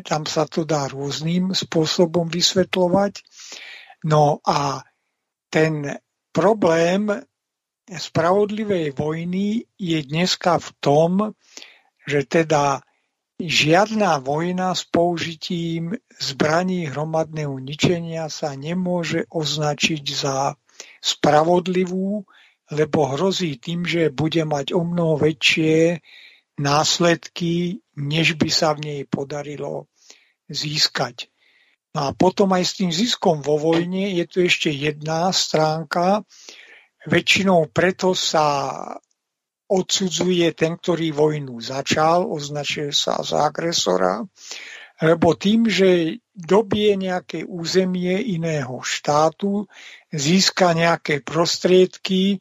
Tam 0.00 0.24
sa 0.24 0.48
to 0.48 0.64
dá 0.64 0.88
rôznym 0.88 1.52
spôsobom 1.52 2.32
vysvetľovať. 2.32 3.20
No 4.08 4.40
a 4.48 4.80
ten 5.52 6.00
problém 6.32 7.12
spravodlivej 7.84 8.96
vojny 8.96 9.68
je 9.76 9.98
dneska 10.08 10.56
v 10.56 10.68
tom, 10.80 11.10
že 12.08 12.24
teda 12.24 12.80
žiadna 13.40 14.22
vojna 14.22 14.74
s 14.74 14.86
použitím 14.86 15.98
zbraní 16.20 16.86
hromadného 16.86 17.58
ničenia 17.58 18.30
sa 18.30 18.54
nemôže 18.54 19.26
označiť 19.30 20.04
za 20.14 20.54
spravodlivú, 21.02 22.24
lebo 22.70 22.98
hrozí 23.12 23.60
tým, 23.60 23.84
že 23.84 24.14
bude 24.14 24.42
mať 24.46 24.72
o 24.72 24.86
mnoho 24.86 25.20
väčšie 25.20 26.00
následky, 26.58 27.82
než 27.98 28.38
by 28.38 28.48
sa 28.50 28.72
v 28.72 28.80
nej 28.80 29.00
podarilo 29.04 29.90
získať. 30.48 31.28
No 31.94 32.10
a 32.10 32.14
potom 32.14 32.50
aj 32.50 32.64
s 32.66 32.72
tým 32.78 32.90
ziskom 32.90 33.42
vo 33.42 33.58
vojne 33.58 34.18
je 34.18 34.24
tu 34.26 34.42
ešte 34.42 34.70
jedna 34.70 35.30
stránka. 35.30 36.26
Väčšinou 37.06 37.70
preto 37.70 38.16
sa 38.18 38.72
odsudzuje 39.68 40.52
ten, 40.52 40.76
ktorý 40.76 41.12
vojnu 41.12 41.56
začal, 41.60 42.28
označuje 42.28 42.92
sa 42.92 43.20
za 43.24 43.48
agresora, 43.48 44.22
lebo 45.02 45.34
tým, 45.34 45.66
že 45.66 46.20
dobie 46.34 46.94
nejaké 46.94 47.42
územie 47.42 48.14
iného 48.30 48.78
štátu, 48.84 49.66
získa 50.14 50.74
nejaké 50.74 51.24
prostriedky, 51.26 52.38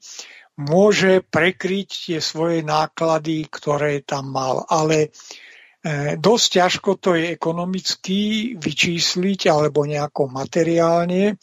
môže 0.57 1.26
prekryť 1.26 1.89
tie 1.89 2.19
svoje 2.21 2.61
náklady, 2.61 3.49
ktoré 3.49 4.05
tam 4.05 4.30
mal. 4.30 4.69
Ale 4.69 5.09
e, 5.09 6.13
dosť 6.17 6.47
ťažko 6.61 6.91
to 7.01 7.17
je 7.17 7.34
ekonomicky 7.34 8.53
vyčísliť 8.61 9.49
alebo 9.49 9.89
nejako 9.89 10.30
materiálne. 10.30 11.41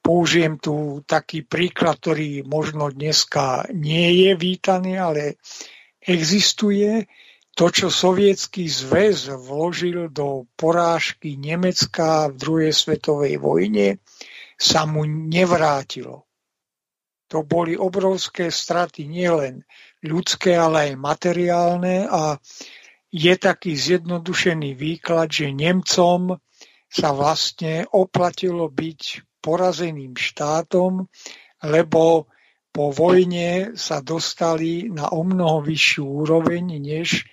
Použijem 0.00 0.56
tu 0.56 1.04
taký 1.04 1.44
príklad, 1.44 2.00
ktorý 2.00 2.42
možno 2.48 2.88
dneska 2.88 3.68
nie 3.70 4.26
je 4.26 4.30
vítaný, 4.34 4.96
ale 4.96 5.36
existuje. 6.00 7.04
To, 7.58 7.68
čo 7.68 7.92
sovietský 7.92 8.64
zväz 8.64 9.28
vložil 9.36 10.08
do 10.08 10.48
porážky 10.56 11.36
Nemecka 11.36 12.32
v 12.32 12.34
druhej 12.40 12.72
svetovej 12.72 13.36
vojne, 13.36 14.00
sa 14.56 14.88
mu 14.88 15.04
nevrátilo. 15.04 16.24
To 17.30 17.46
boli 17.46 17.78
obrovské 17.78 18.50
straty 18.50 19.06
nielen 19.06 19.62
ľudské, 20.02 20.56
ale 20.58 20.90
aj 20.90 20.92
materiálne 20.98 22.08
a 22.10 22.40
je 23.10 23.34
taký 23.38 23.74
zjednodušený 23.74 24.74
výklad, 24.74 25.30
že 25.30 25.54
Nemcom 25.54 26.38
sa 26.90 27.08
vlastne 27.14 27.86
oplatilo 27.90 28.66
byť 28.66 29.29
porazeným 29.40 30.14
štátom, 30.16 31.08
lebo 31.64 32.28
po 32.70 32.94
vojne 32.94 33.74
sa 33.74 33.98
dostali 33.98 34.86
na 34.86 35.10
o 35.10 35.26
mnoho 35.26 35.60
vyššiu 35.66 36.04
úroveň, 36.06 36.78
než 36.78 37.26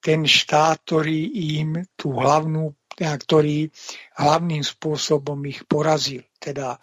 ten 0.00 0.24
štát, 0.24 0.80
ktorý 0.86 1.28
im 1.60 1.84
tú 1.98 2.16
hlavnú, 2.16 2.72
ktorý 2.96 3.68
hlavným 4.16 4.64
spôsobom 4.64 5.38
ich 5.44 5.66
porazil, 5.68 6.24
teda 6.40 6.80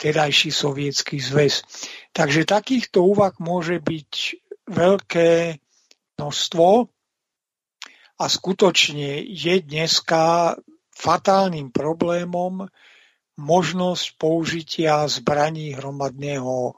tedajší 0.00 0.48
sovietský 0.48 1.20
zväz. 1.20 1.60
Takže 2.16 2.48
takýchto 2.48 3.04
úvah 3.04 3.36
môže 3.36 3.82
byť 3.82 4.12
veľké 4.70 5.60
množstvo 6.16 6.68
a 8.20 8.24
skutočne 8.24 9.20
je 9.24 9.54
dneska 9.60 10.56
fatálnym 10.92 11.72
problémom 11.72 12.68
možnosť 13.40 14.20
použitia 14.20 15.08
zbraní 15.08 15.72
hromadného 15.72 16.76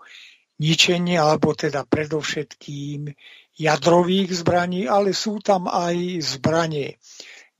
ničenia, 0.63 1.27
alebo 1.27 1.59
teda 1.59 1.83
predovšetkým 1.83 3.11
jadrových 3.59 4.47
zbraní, 4.47 4.87
ale 4.87 5.11
sú 5.11 5.43
tam 5.43 5.67
aj 5.67 6.23
zbranie 6.39 7.03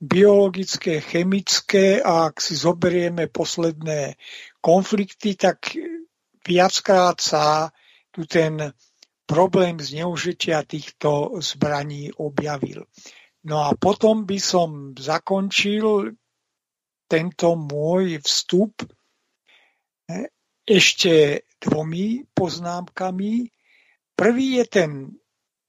biologické, 0.03 0.99
chemické 0.99 2.03
a 2.03 2.27
ak 2.27 2.43
si 2.43 2.59
zoberieme 2.59 3.31
posledné 3.31 4.19
konflikty, 4.59 5.39
tak 5.39 5.75
viackrát 6.43 7.19
sa 7.23 7.71
tu 8.11 8.27
ten 8.27 8.75
problém 9.23 9.79
zneužitia 9.79 10.67
týchto 10.67 11.39
zbraní 11.39 12.11
objavil. 12.19 12.83
No 13.47 13.63
a 13.63 13.75
potom 13.75 14.27
by 14.27 14.39
som 14.39 14.91
zakončil 14.95 16.15
tento 17.13 17.53
môj 17.53 18.17
vstup 18.25 18.81
e, 18.81 18.87
ešte 20.65 21.45
dvomi 21.61 22.25
poznámkami. 22.33 23.53
Prvý 24.17 24.47
je 24.57 24.65
ten 24.65 24.91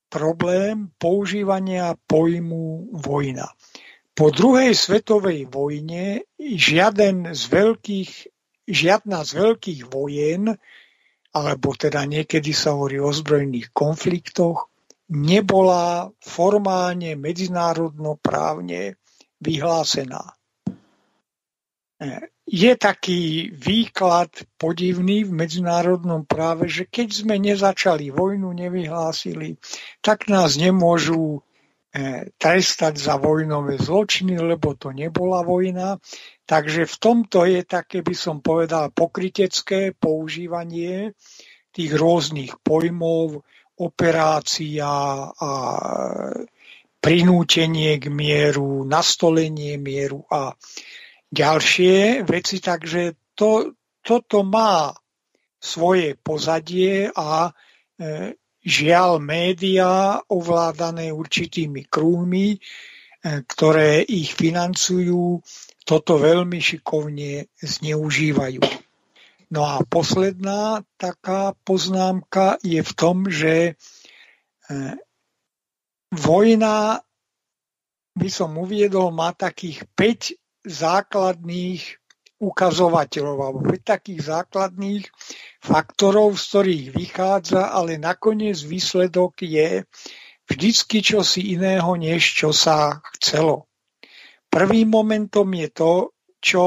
problém 0.09 0.89
používania 0.97 1.93
pojmu 2.09 2.97
vojna. 2.97 3.53
Po 4.15 4.31
druhej 4.31 4.73
svetovej 4.73 5.51
vojne 5.51 6.25
žiaden 6.39 7.35
z 7.35 7.43
veľkých 7.51 8.13
žiadna 8.65 9.25
z 9.25 9.31
veľkých 9.37 9.81
vojen, 9.93 10.57
alebo 11.35 11.69
teda 11.77 12.07
niekedy 12.09 12.57
sa 12.57 12.73
hovorí 12.73 12.97
o 13.03 13.13
zbrojných 13.13 13.75
konfliktoch, 13.75 14.73
nebola 15.13 16.09
formálne 16.23 17.19
medzinárodnoprávne 17.19 18.97
vyhlásená. 19.43 20.33
Je 22.45 22.73
taký 22.77 23.49
výklad 23.57 24.29
podivný 24.61 25.25
v 25.25 25.33
medzinárodnom 25.33 26.29
práve, 26.29 26.69
že 26.69 26.85
keď 26.85 27.09
sme 27.25 27.35
nezačali 27.41 28.13
vojnu, 28.13 28.53
nevyhlásili, 28.53 29.57
tak 30.05 30.29
nás 30.29 30.61
nemôžu 30.61 31.41
eh, 31.41 32.29
trestať 32.37 33.01
za 33.01 33.17
vojnové 33.17 33.81
zločiny, 33.81 34.37
lebo 34.37 34.77
to 34.77 34.93
nebola 34.93 35.41
vojna. 35.41 35.97
Takže 36.45 36.85
v 36.85 36.97
tomto 37.01 37.49
je 37.49 37.65
také, 37.65 38.05
by 38.05 38.13
som 38.13 38.45
povedal, 38.45 38.93
pokrytecké 38.93 39.97
používanie 39.97 41.17
tých 41.73 41.91
rôznych 41.97 42.61
pojmov, 42.61 43.41
operácia 43.75 44.87
a 45.35 45.51
prinútenie 47.05 48.01
k 48.01 48.09
mieru, 48.09 48.87
nastolenie 48.89 49.77
mieru 49.77 50.25
a 50.31 50.57
ďalšie 51.35 52.22
veci. 52.22 52.62
Takže 52.62 53.35
to, 53.35 53.74
toto 53.99 54.47
má 54.47 54.95
svoje 55.59 56.14
pozadie 56.14 57.11
a 57.11 57.51
e, 57.51 57.53
žiaľ 58.62 59.18
médiá 59.18 60.20
ovládané 60.30 61.11
určitými 61.11 61.89
krúhmi, 61.91 62.55
e, 62.55 62.59
ktoré 63.49 64.05
ich 64.07 64.37
financujú, 64.37 65.43
toto 65.85 66.16
veľmi 66.16 66.61
šikovne 66.62 67.51
zneužívajú. 67.61 68.62
No 69.53 69.62
a 69.68 69.80
posledná 69.85 70.85
taká 70.97 71.53
poznámka 71.64 72.57
je 72.64 72.80
v 72.80 72.93
tom, 72.93 73.28
že 73.28 73.55
e, 73.68 73.72
vojna, 76.12 77.01
by 78.14 78.28
som 78.30 78.55
uviedol, 78.61 79.11
má 79.11 79.32
takých 79.32 79.85
5 79.97 80.44
základných 80.65 81.81
ukazovateľov 82.41 83.37
alebo 83.41 83.61
5 83.65 83.81
takých 83.85 84.21
základných 84.27 85.05
faktorov, 85.62 86.35
z 86.37 86.43
ktorých 86.51 86.87
vychádza, 86.93 87.71
ale 87.71 87.97
nakoniec 87.97 88.59
výsledok 88.61 89.45
je 89.45 89.87
vždycky 90.45 91.01
čosi 91.01 91.57
iného, 91.57 91.89
než 91.97 92.37
čo 92.37 92.51
sa 92.53 93.01
chcelo. 93.17 93.71
Prvým 94.53 94.93
momentom 94.93 95.49
je 95.57 95.69
to, 95.73 95.93
čo 96.39 96.67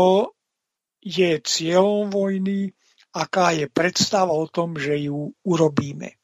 je 1.03 1.39
cieľom 1.39 2.09
vojny, 2.09 2.73
aká 3.13 3.53
je 3.53 3.69
predstava 3.69 4.33
o 4.33 4.49
tom, 4.49 4.75
že 4.75 4.97
ju 4.97 5.31
urobíme. 5.45 6.17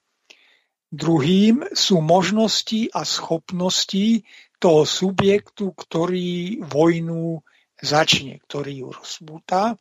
Druhým 0.94 1.74
sú 1.74 2.06
možnosti 2.06 2.86
a 2.94 3.02
schopnosti 3.02 4.22
toho 4.62 4.86
subjektu, 4.86 5.74
ktorý 5.74 6.62
vojnu 6.62 7.42
začne, 7.84 8.40
ktorý 8.48 8.88
ju 8.88 8.90
rozbúta. 8.96 9.76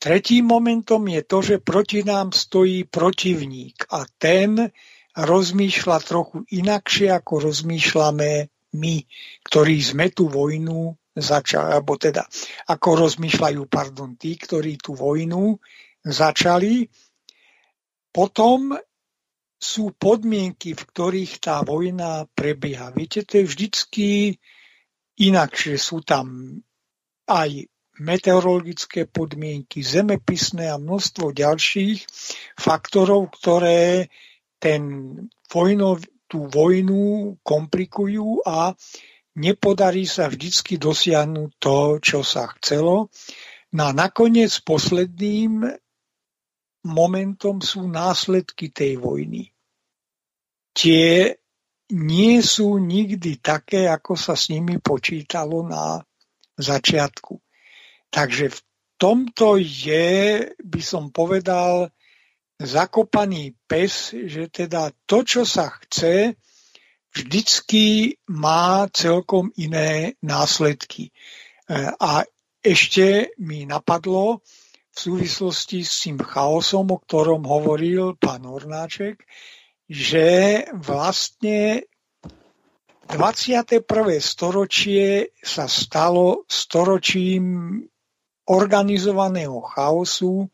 Tretím 0.00 0.48
momentom 0.48 1.04
je 1.08 1.22
to, 1.24 1.38
že 1.44 1.56
proti 1.60 2.00
nám 2.04 2.32
stojí 2.32 2.88
protivník 2.88 3.88
a 3.92 4.04
ten 4.16 4.72
rozmýšľa 5.16 5.98
trochu 6.04 6.44
inakšie, 6.52 7.08
ako 7.12 7.48
rozmýšľame 7.48 8.48
my, 8.76 8.96
ktorí 9.44 9.76
sme 9.80 10.12
tú 10.12 10.28
vojnu 10.28 10.92
začali, 11.16 11.72
alebo 11.72 11.96
teda 11.96 12.28
ako 12.68 13.08
rozmýšľajú 13.08 13.62
pardon, 13.72 14.20
tí, 14.20 14.36
ktorí 14.36 14.76
tú 14.76 14.92
vojnu 14.92 15.56
začali. 16.04 16.92
Potom 18.12 18.76
sú 19.56 19.96
podmienky, 19.96 20.76
v 20.76 20.82
ktorých 20.84 21.40
tá 21.40 21.64
vojna 21.64 22.28
prebieha. 22.36 22.92
Viete, 22.92 23.24
to 23.24 23.40
je 23.40 23.48
vždycky 23.48 24.08
inak, 25.20 25.56
že 25.56 25.80
sú 25.80 26.04
tam 26.04 26.58
aj 27.26 27.66
meteorologické 27.96 29.08
podmienky, 29.08 29.80
zemepisné 29.80 30.68
a 30.68 30.76
množstvo 30.76 31.32
ďalších 31.32 32.04
faktorov, 32.60 33.32
ktoré 33.40 34.12
ten 34.60 34.82
vojnov, 35.48 36.04
tú 36.28 36.50
vojnu 36.50 37.36
komplikujú 37.40 38.44
a 38.44 38.76
nepodarí 39.38 40.04
sa 40.04 40.28
vždycky 40.28 40.76
dosiahnuť 40.76 41.50
to, 41.56 41.78
čo 42.02 42.20
sa 42.20 42.50
chcelo. 42.58 43.08
No 43.72 43.82
a 43.88 43.92
nakoniec 43.96 44.52
posledným 44.60 45.64
momentom 46.86 47.64
sú 47.64 47.88
následky 47.88 48.70
tej 48.70 49.00
vojny. 49.00 49.50
Tie 50.76 51.34
nie 51.92 52.42
sú 52.42 52.82
nikdy 52.82 53.38
také, 53.38 53.86
ako 53.86 54.18
sa 54.18 54.34
s 54.34 54.50
nimi 54.50 54.82
počítalo 54.82 55.62
na 55.62 56.02
začiatku. 56.58 57.38
Takže 58.10 58.50
v 58.50 58.58
tomto 58.96 59.60
je, 59.60 60.48
by 60.56 60.82
som 60.82 61.12
povedal, 61.12 61.92
zakopaný 62.56 63.52
pes, 63.68 64.16
že 64.16 64.48
teda 64.48 64.88
to, 65.04 65.22
čo 65.22 65.42
sa 65.44 65.68
chce, 65.68 66.34
vždycky 67.12 68.16
má 68.32 68.88
celkom 68.88 69.52
iné 69.60 70.16
následky. 70.24 71.08
E, 71.08 71.12
a 72.00 72.24
ešte 72.64 73.36
mi 73.38 73.68
napadlo 73.68 74.40
v 74.90 74.96
súvislosti 74.96 75.84
s 75.84 76.08
tým 76.08 76.16
chaosom, 76.16 76.88
o 76.88 76.98
ktorom 76.98 77.44
hovoril 77.44 78.16
pán 78.16 78.48
Hornáček, 78.48 79.20
že 79.86 80.62
vlastne 80.74 81.86
21. 83.06 83.86
storočie 84.18 85.30
sa 85.38 85.70
stalo 85.70 86.42
storočím 86.50 87.78
organizovaného 88.50 89.62
chaosu, 89.62 90.50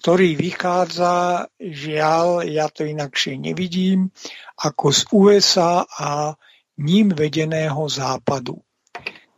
ktorý 0.00 0.36
vychádza, 0.36 1.48
žiaľ, 1.56 2.44
ja 2.44 2.68
to 2.68 2.84
inakšie 2.84 3.40
nevidím, 3.40 4.12
ako 4.60 4.92
z 4.92 5.00
USA 5.16 5.88
a 5.88 6.36
ním 6.76 7.08
vedeného 7.08 7.88
západu. 7.88 8.60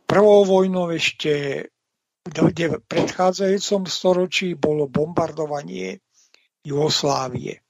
Prvou 0.07 0.42
vojnou 0.42 0.90
ešte 0.90 1.66
v 2.26 2.82
predchádzajúcom 2.82 3.82
storočí 3.86 4.59
bolo 4.59 4.90
bombardovanie 4.90 6.03
Jugoslávie. 6.66 7.65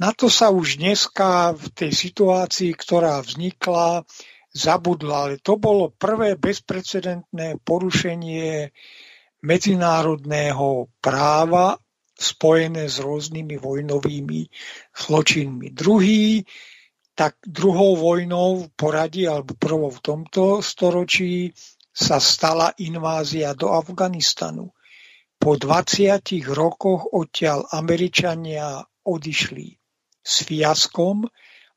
Na 0.00 0.16
to 0.16 0.32
sa 0.32 0.48
už 0.48 0.80
dneska 0.80 1.52
v 1.52 1.64
tej 1.76 1.92
situácii, 1.92 2.72
ktorá 2.72 3.20
vznikla, 3.20 4.08
zabudla, 4.48 5.28
ale 5.28 5.36
to 5.36 5.60
bolo 5.60 5.92
prvé 5.92 6.40
bezprecedentné 6.40 7.60
porušenie 7.60 8.72
medzinárodného 9.44 10.88
práva 11.04 11.76
spojené 12.16 12.88
s 12.88 12.96
rôznymi 13.04 13.60
vojnovými 13.60 14.48
zločinmi. 14.96 15.68
Druhý, 15.76 16.48
tak 17.12 17.36
druhou 17.44 18.00
vojnou 18.00 18.64
v 18.64 18.66
poradí, 18.72 19.28
alebo 19.28 19.52
prvou 19.52 19.92
v 19.92 20.00
tomto 20.00 20.64
storočí, 20.64 21.52
sa 21.92 22.16
stala 22.16 22.72
invázia 22.80 23.52
do 23.52 23.68
Afganistanu. 23.76 24.72
Po 25.36 25.60
20 25.60 26.24
rokoch 26.56 27.12
odtiaľ 27.12 27.68
Američania 27.68 28.80
odišli 29.04 29.79
s 30.20 30.44
fiaskom 30.44 31.24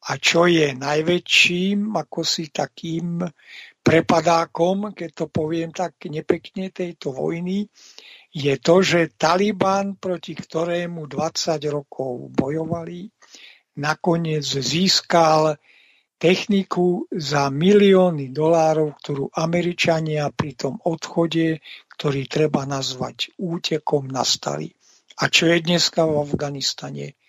a 0.04 0.12
čo 0.20 0.52
je 0.52 0.76
najväčším, 0.76 1.96
ako 1.96 2.28
si 2.28 2.52
takým 2.52 3.24
prepadákom, 3.80 4.92
keď 4.92 5.10
to 5.16 5.26
poviem 5.32 5.72
tak 5.72 5.96
nepekne, 6.12 6.72
tejto 6.76 7.16
vojny, 7.16 7.68
je 8.34 8.56
to, 8.60 8.84
že 8.84 9.16
Taliban, 9.16 9.96
proti 9.96 10.36
ktorému 10.36 11.08
20 11.08 11.60
rokov 11.72 12.34
bojovali, 12.36 13.08
nakoniec 13.80 14.44
získal 14.44 15.56
techniku 16.20 17.04
za 17.12 17.52
milióny 17.52 18.32
dolárov, 18.32 18.96
ktorú 19.00 19.26
Američania 19.36 20.32
pri 20.32 20.56
tom 20.56 20.80
odchode, 20.84 21.60
ktorý 22.00 22.22
treba 22.32 22.64
nazvať 22.64 23.36
útekom, 23.36 24.08
nastali. 24.08 24.72
A 25.20 25.30
čo 25.30 25.52
je 25.52 25.60
dneska 25.62 26.08
v 26.08 26.24
Afganistane, 26.24 27.20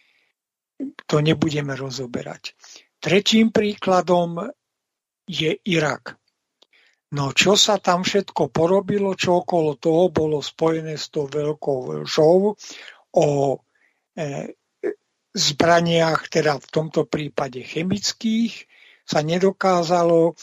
to 1.06 1.20
nebudeme 1.24 1.72
rozoberať. 1.72 2.52
Tretím 3.00 3.52
príkladom 3.52 4.48
je 5.28 5.56
Irak. 5.64 6.16
No 7.14 7.30
čo 7.30 7.54
sa 7.54 7.78
tam 7.78 8.02
všetko 8.02 8.50
porobilo, 8.50 9.14
čo 9.14 9.46
okolo 9.46 9.78
toho 9.78 10.10
bolo 10.10 10.42
spojené 10.42 10.98
s 10.98 11.14
tou 11.14 11.30
veľkou 11.30 12.02
lžou 12.02 12.58
o 13.14 13.28
e, 13.54 13.56
zbraniach, 15.30 16.26
teda 16.26 16.58
v 16.58 16.68
tomto 16.70 17.06
prípade 17.06 17.62
chemických, 17.62 18.66
sa 19.06 19.20
nedokázalo. 19.22 20.34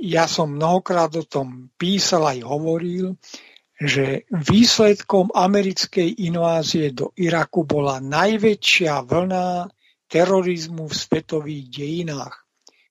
Ja 0.00 0.24
som 0.24 0.56
mnohokrát 0.56 1.12
o 1.14 1.24
tom 1.28 1.68
písal 1.76 2.24
aj 2.26 2.38
hovoril, 2.42 3.14
že 3.78 4.26
výsledkom 4.34 5.30
americkej 5.30 6.18
invázie 6.26 6.90
do 6.90 7.14
Iraku 7.14 7.62
bola 7.62 8.02
najväčšia 8.02 9.06
vlna 9.06 9.70
terorizmu 10.10 10.90
v 10.90 10.94
svetových 10.94 11.64
dejinách 11.70 12.48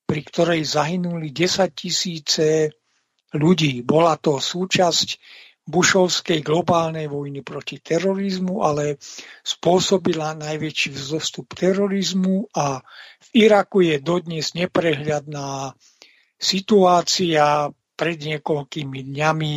pri 0.08 0.22
ktorej 0.24 0.64
zahynuli 0.64 1.36
10 1.36 1.68
tisíce 1.76 2.72
ľudí. 3.36 3.84
Bola 3.84 4.16
to 4.16 4.40
súčasť 4.40 5.20
Bušovskej 5.68 6.48
globálnej 6.48 7.12
vojny 7.12 7.44
proti 7.44 7.84
terorizmu, 7.84 8.64
ale 8.64 8.96
spôsobila 9.44 10.32
najväčší 10.40 10.96
vzostup 10.96 11.52
terorizmu 11.52 12.56
a 12.56 12.80
v 13.20 13.28
Iraku 13.36 13.84
je 13.84 14.00
dodnes 14.00 14.56
neprehľadná 14.56 15.76
situácia. 16.40 17.68
Pred 17.98 18.30
niekoľkými 18.30 19.10
dňami 19.10 19.54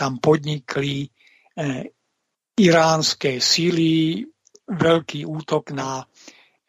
tam 0.00 0.16
podnikli 0.16 1.04
eh, 1.04 1.84
iránske 2.56 3.36
síly 3.44 4.24
veľký 4.64 5.28
útok 5.28 5.76
na 5.76 6.08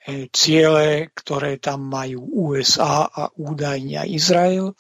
E, 0.02 0.34
ciele, 0.34 1.14
ktoré 1.14 1.62
tam 1.62 1.86
majú 1.86 2.26
USA 2.49 3.06
a 3.06 3.30
údajne 3.38 4.02
Izrael. 4.10 4.74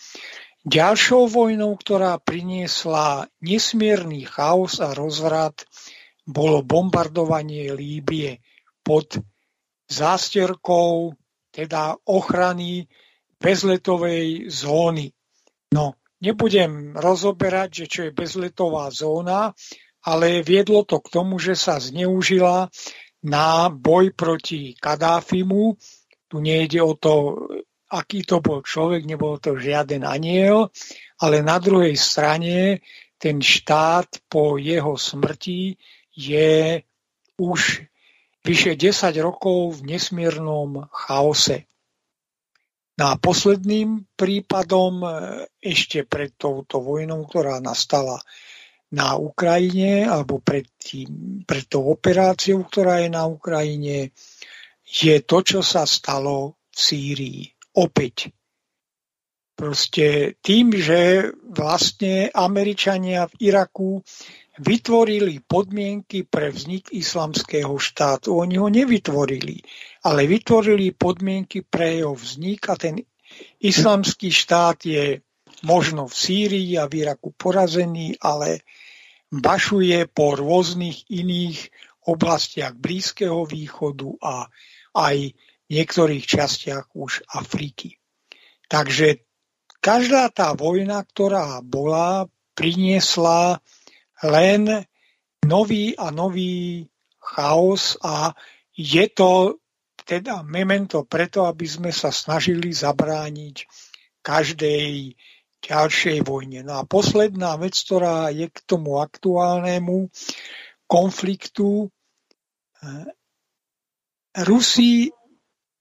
Ďalšou 0.65 1.29
vojnou, 1.29 1.77
ktorá 1.77 2.17
priniesla 2.17 3.29
nesmierny 3.37 4.25
chaos 4.25 4.81
a 4.81 4.97
rozvrat, 4.97 5.61
bolo 6.25 6.65
bombardovanie 6.65 7.69
Líbie 7.77 8.41
pod 8.81 9.21
zásterkou, 9.85 11.13
teda 11.53 12.01
ochrany 12.09 12.89
bezletovej 13.37 14.49
zóny. 14.49 15.13
No, 15.69 16.00
nebudem 16.21 16.93
rozoberať, 16.95 17.83
že 17.83 17.85
čo 17.89 17.99
je 18.07 18.15
bezletová 18.15 18.87
zóna, 18.93 19.57
ale 20.05 20.41
viedlo 20.41 20.85
to 20.85 21.01
k 21.01 21.11
tomu, 21.13 21.37
že 21.37 21.57
sa 21.57 21.77
zneužila 21.77 22.69
na 23.21 23.69
boj 23.69 24.13
proti 24.13 24.73
Kadáfimu. 24.77 25.77
Tu 26.29 26.37
nejde 26.39 26.81
o 26.81 26.93
to, 26.97 27.37
aký 27.91 28.23
to 28.25 28.39
bol 28.39 28.63
človek, 28.63 29.05
nebol 29.05 29.37
to 29.37 29.59
žiaden 29.59 30.07
aniel, 30.07 30.71
ale 31.21 31.45
na 31.45 31.59
druhej 31.59 31.93
strane 31.99 32.81
ten 33.21 33.37
štát 33.37 34.25
po 34.25 34.57
jeho 34.57 34.97
smrti 34.97 35.77
je 36.17 36.81
už 37.37 37.85
vyše 38.41 38.73
10 38.73 39.13
rokov 39.21 39.81
v 39.81 39.93
nesmiernom 39.93 40.89
chaose. 40.89 41.69
No 42.99 43.03
a 43.11 43.15
posledným 43.15 44.15
prípadom 44.19 45.03
e, 45.03 45.09
ešte 45.63 46.03
pred 46.03 46.35
touto 46.35 46.83
vojnou, 46.83 47.23
ktorá 47.23 47.63
nastala 47.63 48.19
na 48.91 49.15
Ukrajine, 49.15 50.03
alebo 50.03 50.43
pred, 50.43 50.67
tým, 50.75 51.41
pred 51.47 51.63
tou 51.71 51.87
operáciou, 51.87 52.67
ktorá 52.67 52.99
je 52.99 53.09
na 53.09 53.23
Ukrajine, 53.23 54.11
je 54.83 55.15
to, 55.23 55.39
čo 55.39 55.59
sa 55.63 55.87
stalo 55.87 56.59
v 56.67 56.75
Sýrii. 56.75 57.41
Opäť. 57.79 58.35
Proste 59.55 60.35
tým, 60.43 60.75
že 60.75 61.31
vlastne 61.47 62.27
Američania 62.33 63.29
v 63.31 63.51
Iraku 63.51 64.03
vytvorili 64.59 65.39
podmienky 65.39 66.27
pre 66.27 66.51
vznik 66.51 66.91
islamského 66.91 67.71
štátu. 67.79 68.35
Oni 68.35 68.59
ho 68.59 68.67
nevytvorili, 68.67 69.63
ale 70.01 70.25
vytvorili 70.25 70.97
podmienky 70.97 71.61
pre 71.61 72.01
jeho 72.01 72.17
vznik 72.17 72.69
a 72.69 72.75
ten 72.75 73.01
islamský 73.61 74.33
štát 74.33 74.79
je 74.85 75.21
možno 75.61 76.09
v 76.09 76.13
Sýrii 76.13 76.73
a 76.81 76.89
v 76.89 77.05
Iraku 77.05 77.37
porazený, 77.37 78.17
ale 78.17 78.65
bašuje 79.29 80.09
po 80.09 80.33
rôznych 80.35 81.07
iných 81.13 81.69
oblastiach 82.09 82.73
Blízkeho 82.73 83.45
východu 83.45 84.09
a 84.25 84.49
aj 84.97 85.15
v 85.31 85.69
niektorých 85.69 86.25
častiach 86.25 86.91
už 86.97 87.23
Afriky. 87.29 88.01
Takže 88.67 89.21
každá 89.79 90.33
tá 90.33 90.57
vojna, 90.57 91.05
ktorá 91.05 91.61
bola, 91.61 92.25
priniesla 92.57 93.61
len 94.25 94.83
nový 95.45 95.93
a 95.95 96.09
nový 96.09 96.89
chaos 97.21 97.95
a 98.01 98.33
je 98.75 99.05
to 99.13 99.60
teda 100.03 100.41
memento 100.43 101.03
preto, 101.05 101.45
aby 101.45 101.65
sme 101.65 101.91
sa 101.93 102.09
snažili 102.09 102.73
zabrániť 102.73 103.65
každej 104.21 105.15
ďalšej 105.61 106.25
vojne. 106.25 106.65
No 106.65 106.81
a 106.81 106.83
posledná 106.89 107.53
vec, 107.57 107.77
ktorá 107.77 108.33
je 108.33 108.49
k 108.49 108.57
tomu 108.65 108.97
aktuálnemu 108.97 110.09
konfliktu, 110.89 111.89
eh, 112.81 113.05
Rusi 114.31 115.11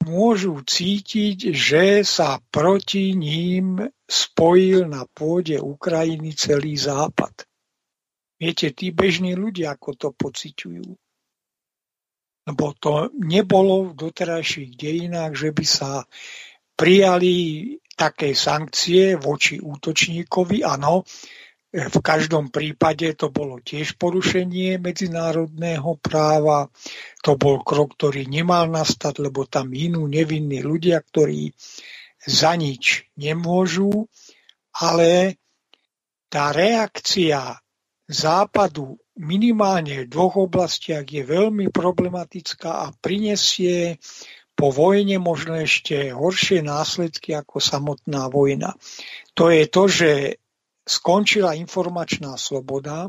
môžu 0.02 0.59
cítiť, 0.64 1.55
že 1.55 2.02
sa 2.02 2.40
proti 2.51 3.14
ním 3.14 3.78
spojil 4.09 4.88
na 4.88 5.06
pôde 5.06 5.60
Ukrajiny 5.60 6.34
celý 6.34 6.74
západ. 6.74 7.47
Viete, 8.40 8.72
tí 8.72 8.90
bežní 8.90 9.36
ľudia, 9.36 9.76
ako 9.76 9.90
to 9.94 10.09
pociťujú. 10.16 10.88
Lebo 12.51 12.74
to 12.74 13.14
nebolo 13.14 13.94
v 13.94 13.97
doterajších 13.97 14.74
dejinách, 14.74 15.32
že 15.39 15.51
by 15.55 15.64
sa 15.64 16.02
prijali 16.74 17.35
také 17.94 18.35
sankcie 18.35 19.14
voči 19.14 19.62
útočníkovi. 19.62 20.66
Áno, 20.66 21.06
v 21.70 21.98
každom 22.02 22.51
prípade 22.51 23.14
to 23.14 23.31
bolo 23.31 23.62
tiež 23.62 23.94
porušenie 23.94 24.82
medzinárodného 24.82 26.02
práva. 26.02 26.66
To 27.22 27.39
bol 27.39 27.62
krok, 27.62 27.94
ktorý 27.94 28.27
nemal 28.27 28.66
nastať, 28.66 29.22
lebo 29.22 29.47
tam 29.47 29.70
inú 29.70 30.10
nevinní 30.10 30.66
ľudia, 30.66 30.98
ktorí 30.98 31.55
za 32.27 32.59
nič 32.59 33.06
nemôžu, 33.14 34.10
ale 34.74 35.39
tá 36.27 36.51
reakcia 36.51 37.62
západu 38.10 38.98
minimálne 39.18 40.06
v 40.06 40.10
dvoch 40.10 40.38
oblastiach 40.38 41.06
je 41.08 41.26
veľmi 41.26 41.72
problematická 41.72 42.86
a 42.86 42.94
prinesie 43.02 43.98
po 44.54 44.68
vojne 44.68 45.16
možno 45.16 45.56
ešte 45.56 46.12
horšie 46.12 46.60
následky 46.60 47.32
ako 47.32 47.64
samotná 47.64 48.28
vojna. 48.28 48.76
To 49.32 49.48
je 49.48 49.64
to, 49.64 49.82
že 49.88 50.10
skončila 50.84 51.56
informačná 51.56 52.36
sloboda, 52.36 53.08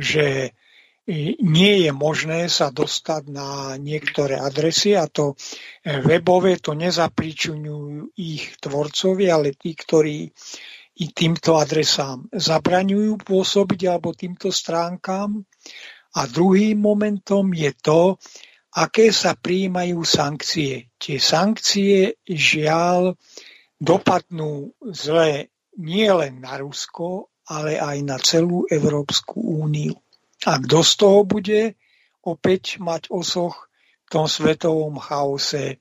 že 0.00 0.56
nie 1.42 1.74
je 1.82 1.90
možné 1.90 2.46
sa 2.46 2.70
dostať 2.70 3.22
na 3.26 3.74
niektoré 3.74 4.38
adresy 4.38 4.94
a 4.94 5.10
to 5.10 5.34
webové 5.82 6.62
to 6.62 6.78
nezapričujú 6.78 8.06
ich 8.14 8.54
tvorcovi, 8.62 9.26
ale 9.26 9.50
tí, 9.58 9.74
ktorí 9.74 10.30
i 10.92 11.08
týmto 11.08 11.56
adresám 11.56 12.28
zabraňujú 12.28 13.24
pôsobiť 13.24 13.80
alebo 13.88 14.12
týmto 14.12 14.52
stránkám. 14.52 15.40
A 16.12 16.28
druhým 16.28 16.76
momentom 16.76 17.48
je 17.56 17.72
to, 17.80 18.20
aké 18.76 19.08
sa 19.08 19.32
prijímajú 19.32 20.04
sankcie. 20.04 20.92
Tie 21.00 21.16
sankcie 21.16 22.20
žiaľ 22.28 23.16
dopadnú 23.80 24.76
zle 24.92 25.48
nie 25.80 26.08
len 26.12 26.44
na 26.44 26.60
Rusko, 26.60 27.32
ale 27.48 27.80
aj 27.80 27.96
na 28.04 28.20
celú 28.20 28.68
Európsku 28.68 29.40
úniu. 29.40 29.96
A 30.44 30.60
kto 30.60 30.84
z 30.84 30.92
toho 31.00 31.20
bude 31.24 31.60
opäť 32.22 32.78
mať 32.78 33.08
osoch 33.08 33.72
v 34.04 34.08
tom 34.12 34.26
svetovom 34.28 35.00
chaose? 35.00 35.80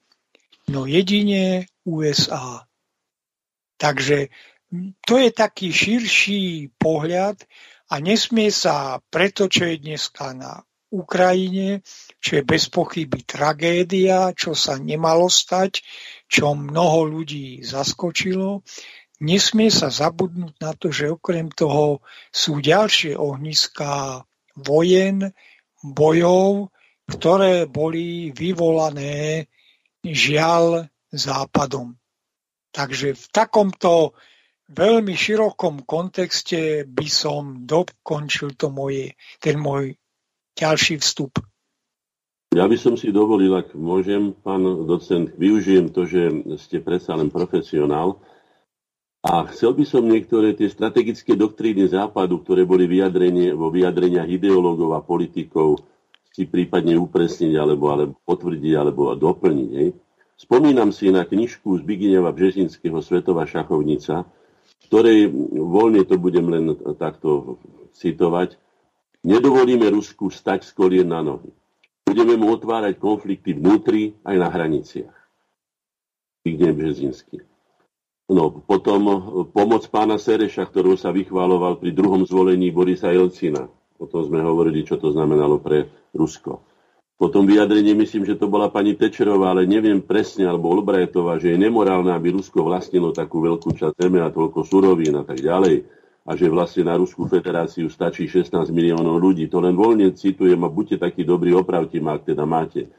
No 0.72 0.88
jedine 0.88 1.68
USA. 1.84 2.64
Takže 3.76 4.30
to 5.04 5.20
je 5.20 5.30
taký 5.36 5.70
širší 5.72 6.72
pohľad 6.80 7.44
a 7.92 8.00
nesmie 8.00 8.48
sa 8.52 9.04
preto, 9.12 9.52
čo 9.52 9.68
je 9.68 9.76
dneska 9.84 10.32
na 10.32 10.64
Ukrajine, 10.92 11.84
čo 12.20 12.40
je 12.40 12.44
bez 12.44 12.68
pochyby 12.68 13.24
tragédia, 13.24 14.36
čo 14.36 14.52
sa 14.52 14.76
nemalo 14.76 15.32
stať, 15.32 15.84
čo 16.28 16.52
mnoho 16.56 17.08
ľudí 17.08 17.64
zaskočilo, 17.64 18.64
nesmie 19.24 19.72
sa 19.72 19.88
zabudnúť 19.88 20.56
na 20.60 20.72
to, 20.76 20.92
že 20.92 21.16
okrem 21.16 21.48
toho 21.48 22.04
sú 22.32 22.60
ďalšie 22.60 23.16
ohniská 23.16 24.24
vojen, 24.56 25.32
bojov, 25.82 26.70
ktoré 27.10 27.66
boli 27.66 28.30
vyvolané 28.32 29.48
žiaľ 30.06 30.88
západom. 31.10 31.98
Takže 32.72 33.18
v 33.18 33.26
takomto 33.34 34.16
veľmi 34.72 35.12
širokom 35.12 35.84
kontexte 35.84 36.88
by 36.88 37.08
som 37.12 37.68
dokončil 37.68 38.56
to 38.56 38.72
moje, 38.72 39.20
ten 39.44 39.60
môj 39.60 40.00
ďalší 40.56 41.04
vstup. 41.04 41.44
Ja 42.52 42.68
by 42.68 42.76
som 42.76 43.00
si 43.00 43.16
dovolil, 43.16 43.56
ak 43.56 43.72
môžem, 43.80 44.36
pán 44.36 44.64
docent, 44.84 45.32
využijem 45.40 45.88
to, 45.88 46.04
že 46.04 46.32
ste 46.60 46.84
predsa 46.84 47.16
len 47.16 47.32
profesionál 47.32 48.20
a 49.24 49.48
chcel 49.54 49.72
by 49.72 49.88
som 49.88 50.04
niektoré 50.04 50.52
tie 50.52 50.68
strategické 50.68 51.40
doktríny 51.40 51.88
západu, 51.88 52.44
ktoré 52.44 52.68
boli 52.68 52.92
vyjadrenie, 52.92 53.56
vo 53.56 53.72
vyjadreniach 53.72 54.28
ideológov 54.28 54.98
a 54.98 55.06
politikov, 55.06 55.80
si 56.32 56.48
prípadne 56.48 56.96
upresniť, 57.00 57.54
alebo, 57.60 57.92
alebo 57.92 58.16
potvrdiť, 58.24 58.74
alebo 58.76 59.16
doplniť. 59.16 59.72
Hej. 59.76 59.90
Spomínam 60.40 60.90
si 60.90 61.12
na 61.12 61.28
knižku 61.28 61.84
Zbigneva 61.84 62.34
Bžezinského 62.34 62.98
Svetová 63.04 63.46
šachovnica, 63.46 64.26
ktorej 64.88 65.30
voľne 65.54 66.04
to 66.06 66.16
budem 66.18 66.48
len 66.50 66.66
takto 66.98 67.58
citovať, 67.96 68.58
nedovolíme 69.22 69.86
Rusku 69.92 70.34
stať 70.34 70.66
z 70.66 70.72
kolien 70.74 71.10
na 71.10 71.22
nohy. 71.22 71.52
Budeme 72.02 72.36
mu 72.36 72.52
otvárať 72.52 72.98
konflikty 72.98 73.56
vnútri 73.56 74.18
aj 74.26 74.36
na 74.36 74.48
hraniciach. 74.50 75.18
Zbigniew 76.42 76.74
Březinský. 76.74 77.38
No, 78.32 78.64
potom 78.64 79.02
pomoc 79.52 79.84
pána 79.92 80.16
Sereša, 80.16 80.64
ktorú 80.66 80.96
sa 80.96 81.12
vychváloval 81.12 81.78
pri 81.78 81.92
druhom 81.92 82.24
zvolení 82.24 82.72
Borisa 82.72 83.12
Jelcina. 83.12 83.68
O 84.02 84.10
tom 84.10 84.26
sme 84.26 84.42
hovorili, 84.42 84.88
čo 84.88 84.98
to 84.98 85.14
znamenalo 85.14 85.62
pre 85.62 85.92
Rusko. 86.16 86.71
Potom 87.22 87.46
vyjadrenie, 87.46 87.94
myslím, 87.94 88.26
že 88.26 88.34
to 88.34 88.50
bola 88.50 88.74
pani 88.74 88.98
Tečerová, 88.98 89.54
ale 89.54 89.70
neviem 89.70 90.02
presne, 90.02 90.50
alebo 90.50 90.74
Olbrajetová, 90.74 91.38
že 91.38 91.54
je 91.54 91.62
nemorálne, 91.62 92.10
aby 92.10 92.34
Rusko 92.34 92.66
vlastnilo 92.66 93.14
takú 93.14 93.46
veľkú 93.46 93.78
časť 93.78 93.94
zeme 93.94 94.26
a 94.26 94.34
toľko 94.34 94.66
surovín 94.66 95.14
a 95.14 95.22
tak 95.22 95.38
ďalej. 95.38 95.86
A 96.26 96.34
že 96.34 96.50
vlastne 96.50 96.90
na 96.90 96.98
Ruskú 96.98 97.30
federáciu 97.30 97.94
stačí 97.94 98.26
16 98.26 98.74
miliónov 98.74 99.22
ľudí. 99.22 99.46
To 99.54 99.62
len 99.62 99.78
voľne 99.78 100.18
citujem 100.18 100.58
a 100.66 100.74
buďte 100.74 100.98
takí 100.98 101.22
dobrí, 101.22 101.54
opravte 101.54 102.02
ma, 102.02 102.18
ak 102.18 102.26
teda 102.26 102.42
máte 102.50 102.90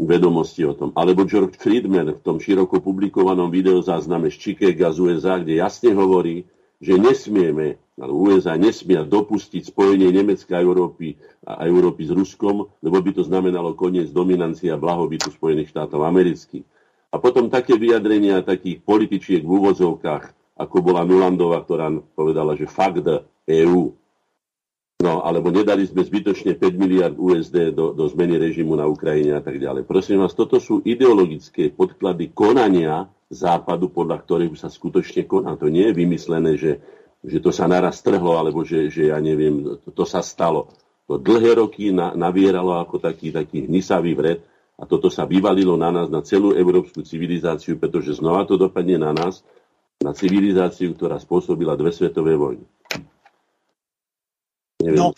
vedomosti 0.00 0.64
o 0.64 0.72
tom. 0.72 0.96
Alebo 0.96 1.28
George 1.28 1.60
Friedman 1.60 2.16
v 2.16 2.24
tom 2.24 2.40
široko 2.40 2.80
publikovanom 2.80 3.52
videozázname 3.52 4.32
z 4.32 4.40
Chicago 4.40 4.88
z 4.88 4.98
USA, 5.04 5.36
kde 5.36 5.60
jasne 5.60 5.92
hovorí, 5.92 6.48
že 6.80 6.94
nesmieme 6.96 7.80
ale 7.96 8.12
USA 8.12 8.60
nesmia 8.60 9.08
dopustiť 9.08 9.72
spojenie 9.72 10.12
Nemecka 10.12 10.60
a 10.60 10.64
Európy 10.64 11.16
a 11.48 11.64
Európy 11.64 12.04
s 12.04 12.12
Ruskom, 12.12 12.68
lebo 12.84 13.00
by 13.00 13.10
to 13.16 13.22
znamenalo 13.24 13.72
koniec 13.72 14.12
dominancie 14.12 14.68
a 14.68 14.76
blahobytu 14.76 15.32
Spojených 15.32 15.72
štátov 15.72 16.04
amerických. 16.04 16.64
A 17.08 17.16
potom 17.16 17.48
také 17.48 17.80
vyjadrenia 17.80 18.44
takých 18.44 18.84
političiek 18.84 19.40
v 19.40 19.48
úvozovkách, 19.48 20.24
ako 20.60 20.76
bola 20.84 21.08
Nulandová, 21.08 21.64
ktorá 21.64 21.88
povedala, 22.12 22.52
že 22.52 22.68
fakt 22.68 23.08
EU. 23.48 23.96
No, 25.00 25.20
alebo 25.24 25.48
nedali 25.52 25.84
sme 25.88 26.04
zbytočne 26.04 26.56
5 26.56 26.76
miliard 26.76 27.16
USD 27.16 27.72
do, 27.72 27.96
do 27.96 28.04
zmeny 28.12 28.36
režimu 28.36 28.76
na 28.76 28.84
Ukrajine 28.88 29.36
a 29.36 29.42
tak 29.44 29.56
ďalej. 29.56 29.88
Prosím 29.88 30.20
vás, 30.24 30.36
toto 30.36 30.60
sú 30.60 30.84
ideologické 30.84 31.72
podklady 31.72 32.32
konania 32.32 33.08
západu, 33.30 33.90
podľa 33.90 34.22
ktorých 34.22 34.54
sa 34.54 34.70
skutočne 34.70 35.26
koná. 35.26 35.58
To 35.58 35.66
nie 35.66 35.90
je 35.90 35.98
vymyslené, 35.98 36.54
že, 36.54 36.78
že 37.26 37.38
to 37.42 37.50
sa 37.50 37.66
naraz 37.66 38.00
trhlo, 38.02 38.38
alebo 38.38 38.62
že, 38.62 38.86
že 38.90 39.10
ja 39.10 39.18
neviem, 39.18 39.78
to, 39.82 39.90
to 39.90 40.04
sa 40.06 40.22
stalo. 40.22 40.70
To 41.06 41.18
dlhé 41.18 41.58
roky 41.58 41.94
na, 41.94 42.14
navieralo 42.14 42.78
ako 42.82 42.98
taký, 42.98 43.30
taký 43.30 43.66
hnisavý 43.66 44.14
vred 44.14 44.38
a 44.76 44.84
toto 44.84 45.08
sa 45.08 45.24
vyvalilo 45.24 45.78
na 45.78 45.90
nás, 45.90 46.06
na 46.10 46.20
celú 46.20 46.52
európsku 46.54 47.02
civilizáciu, 47.06 47.78
pretože 47.78 48.18
znova 48.18 48.44
to 48.44 48.58
dopadne 48.58 48.98
na 48.98 49.14
nás, 49.14 49.42
na 50.02 50.12
civilizáciu, 50.12 50.92
ktorá 50.92 51.16
spôsobila 51.16 51.78
dve 51.78 51.94
svetové 51.94 52.36
vojny. 52.36 52.66
Neviem. 54.82 55.00
No, 55.00 55.16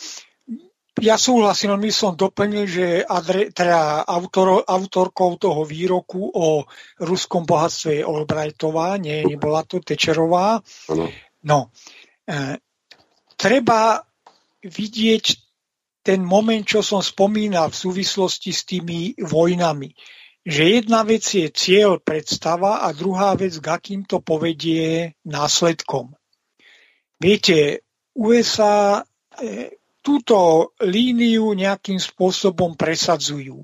ja 1.01 1.17
súhlasím, 1.17 1.75
my 1.79 1.91
som 1.91 2.19
doplnil, 2.19 2.67
že 2.67 2.87
adre, 3.03 3.51
teda 3.51 4.05
autor, 4.05 4.63
autorkou 4.67 5.39
toho 5.39 5.63
výroku 5.65 6.31
o 6.33 6.67
ruskom 7.03 7.47
bohatstve 7.47 8.01
je 8.01 8.07
Albrightová, 8.07 8.99
nie, 9.01 9.25
nebola 9.27 9.65
to 9.65 9.83
Tečerová. 9.83 10.63
Ano. 10.91 11.07
No, 11.45 11.59
e, 12.27 12.59
treba 13.39 14.03
vidieť 14.63 15.25
ten 16.03 16.25
moment, 16.25 16.65
čo 16.65 16.81
som 16.81 17.05
spomínal 17.05 17.71
v 17.71 17.81
súvislosti 17.89 18.51
s 18.55 18.65
tými 18.65 19.19
vojnami. 19.21 19.93
Že 20.49 20.63
jedna 20.81 21.05
vec 21.05 21.23
je 21.27 21.53
cieľ, 21.53 22.01
predstava 22.01 22.87
a 22.87 22.95
druhá 22.97 23.37
vec, 23.37 23.53
k 23.61 23.67
akým 23.69 24.09
to 24.09 24.25
povedie 24.25 25.13
následkom. 25.29 26.17
Viete, 27.21 27.85
USA 28.17 29.05
E, 29.39 29.78
túto 30.09 30.73
líniu 30.81 31.53
nejakým 31.53 32.01
spôsobom 32.01 32.81
presadzujú. 32.81 33.61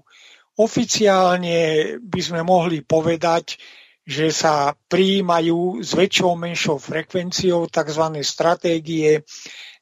Oficiálne 0.61 1.97
by 2.05 2.21
sme 2.21 2.45
mohli 2.45 2.85
povedať, 2.85 3.57
že 4.05 4.29
sa 4.29 4.77
prijímajú 4.77 5.81
s 5.81 5.97
väčšou 5.97 6.37
menšou 6.37 6.77
frekvenciou 6.77 7.73
tzv. 7.73 8.05
stratégie 8.21 9.25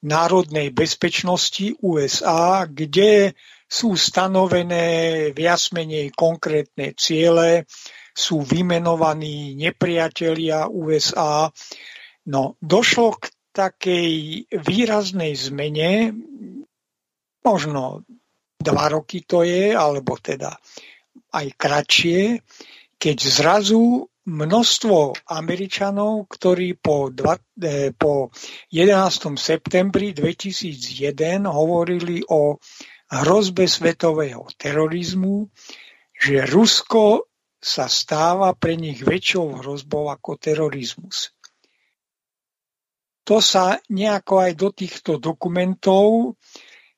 národnej 0.06 0.70
bezpečnosti 0.70 1.74
USA, 1.82 2.70
kde 2.70 3.34
sú 3.66 3.98
stanovené 3.98 4.86
viac 5.34 5.66
menej 5.74 6.14
konkrétne 6.14 6.94
ciele, 6.94 7.66
sú 8.14 8.46
vymenovaní 8.46 9.58
nepriatelia 9.58 10.70
USA. 10.70 11.50
No, 12.30 12.54
došlo 12.62 13.18
k 13.18 13.31
takej 13.52 14.44
výraznej 14.48 15.36
zmene, 15.36 16.16
možno 17.44 18.02
dva 18.56 18.86
roky 18.88 19.22
to 19.22 19.44
je, 19.44 19.76
alebo 19.76 20.16
teda 20.16 20.56
aj 21.36 21.46
kratšie, 21.56 22.40
keď 22.96 23.16
zrazu 23.18 24.08
množstvo 24.22 25.26
Američanov, 25.34 26.30
ktorí 26.30 26.78
po, 26.78 27.10
dva, 27.10 27.34
eh, 27.58 27.90
po 27.90 28.30
11. 28.70 29.34
septembri 29.34 30.14
2001 30.14 31.42
hovorili 31.42 32.22
o 32.30 32.62
hrozbe 33.12 33.66
svetového 33.66 34.46
terorizmu, 34.56 35.50
že 36.14 36.46
Rusko 36.46 37.28
sa 37.58 37.90
stáva 37.90 38.54
pre 38.54 38.78
nich 38.78 39.02
väčšou 39.02 39.60
hrozbou 39.60 40.08
ako 40.10 40.38
terorizmus 40.38 41.34
to 43.22 43.38
sa 43.38 43.78
nejako 43.90 44.34
aj 44.42 44.52
do 44.58 44.68
týchto 44.74 45.22
dokumentov 45.22 46.34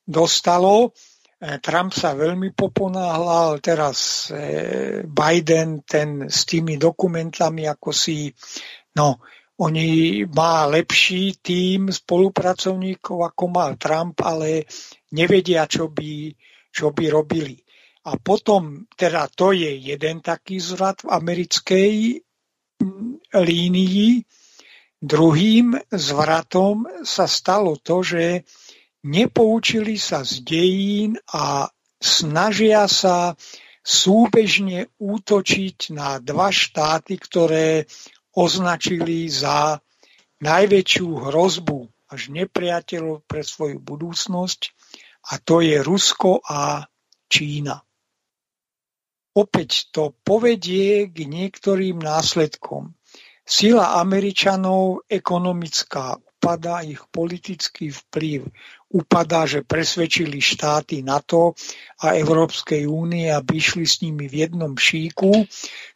dostalo. 0.05 0.89
E, 0.89 1.61
Trump 1.61 1.93
sa 1.93 2.17
veľmi 2.17 2.57
poponáhľal, 2.57 3.61
teraz 3.61 4.29
e, 4.33 5.05
Biden 5.05 5.85
ten 5.85 6.29
s 6.33 6.49
tými 6.49 6.81
dokumentami 6.81 7.69
ako 7.69 7.91
si, 7.93 8.33
no, 8.97 9.21
oni 9.55 10.25
má 10.35 10.67
lepší 10.67 11.39
tým 11.39 11.93
spolupracovníkov 11.93 13.23
ako 13.23 13.45
mal 13.47 13.79
Trump, 13.79 14.19
ale 14.27 14.67
nevedia, 15.15 15.71
čo 15.71 15.93
by, 15.93 16.35
čo 16.75 16.91
by 16.91 17.05
robili. 17.07 17.55
A 18.05 18.19
potom, 18.19 18.85
teda 18.99 19.31
to 19.31 19.55
je 19.55 19.71
jeden 19.79 20.21
taký 20.21 20.59
zvrat 20.59 21.07
v 21.07 21.09
americkej 21.15 21.93
línii, 23.33 24.09
Druhým 25.05 25.77
zvratom 25.93 26.89
sa 27.05 27.29
stalo 27.29 27.77
to, 27.77 28.01
že 28.01 28.49
nepoučili 29.05 30.01
sa 30.01 30.25
z 30.25 30.41
dejín 30.41 31.21
a 31.29 31.69
snažia 32.01 32.89
sa 32.89 33.37
súbežne 33.85 34.89
útočiť 34.97 35.93
na 35.93 36.17
dva 36.25 36.49
štáty, 36.49 37.21
ktoré 37.21 37.85
označili 38.33 39.29
za 39.29 39.77
najväčšiu 40.41 41.09
hrozbu 41.29 41.85
až 42.09 42.33
nepriateľov 42.33 43.29
pre 43.29 43.45
svoju 43.45 43.85
budúcnosť 43.85 44.61
a 45.29 45.37
to 45.37 45.61
je 45.61 45.85
Rusko 45.85 46.41
a 46.49 46.89
Čína. 47.29 47.77
Opäť 49.37 49.93
to 49.93 50.17
povedie 50.25 51.13
k 51.13 51.17
niektorým 51.29 52.01
následkom. 52.01 52.97
Sila 53.45 54.01
Američanov 54.01 55.05
ekonomická 55.05 56.17
upadá, 56.45 56.85
ich 56.85 57.01
politický 57.09 57.89
vplyv 57.89 58.45
upadá, 58.93 59.49
že 59.49 59.65
presvedčili 59.65 60.45
štáty 60.45 61.01
NATO 61.01 61.57
a 62.05 62.13
Európskej 62.13 62.85
únie, 62.85 63.33
aby 63.33 63.57
išli 63.57 63.89
s 63.89 64.05
nimi 64.05 64.29
v 64.29 64.45
jednom 64.45 64.77
šíku. 64.77 65.49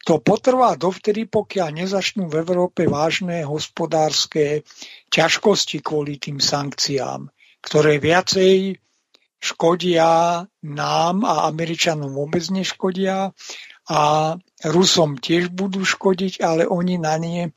To 0.09 0.17
potrvá 0.17 0.73
dovtedy, 0.73 1.29
pokiaľ 1.29 1.85
nezačnú 1.85 2.27
v 2.27 2.41
Európe 2.41 2.89
vážne 2.89 3.45
hospodárske 3.45 4.65
ťažkosti 5.13 5.85
kvôli 5.85 6.17
tým 6.17 6.41
sankciám, 6.41 7.29
ktoré 7.61 8.01
viacej 8.01 8.73
škodia 9.39 10.43
nám 10.67 11.15
a 11.23 11.47
Američanom 11.47 12.11
vôbec 12.11 12.43
neškodia 12.51 13.31
a 13.89 14.37
Rusom 14.69 15.17
tiež 15.17 15.49
budú 15.49 15.81
škodiť, 15.81 16.45
ale 16.45 16.69
oni 16.69 17.01
na 17.01 17.17
nie 17.17 17.49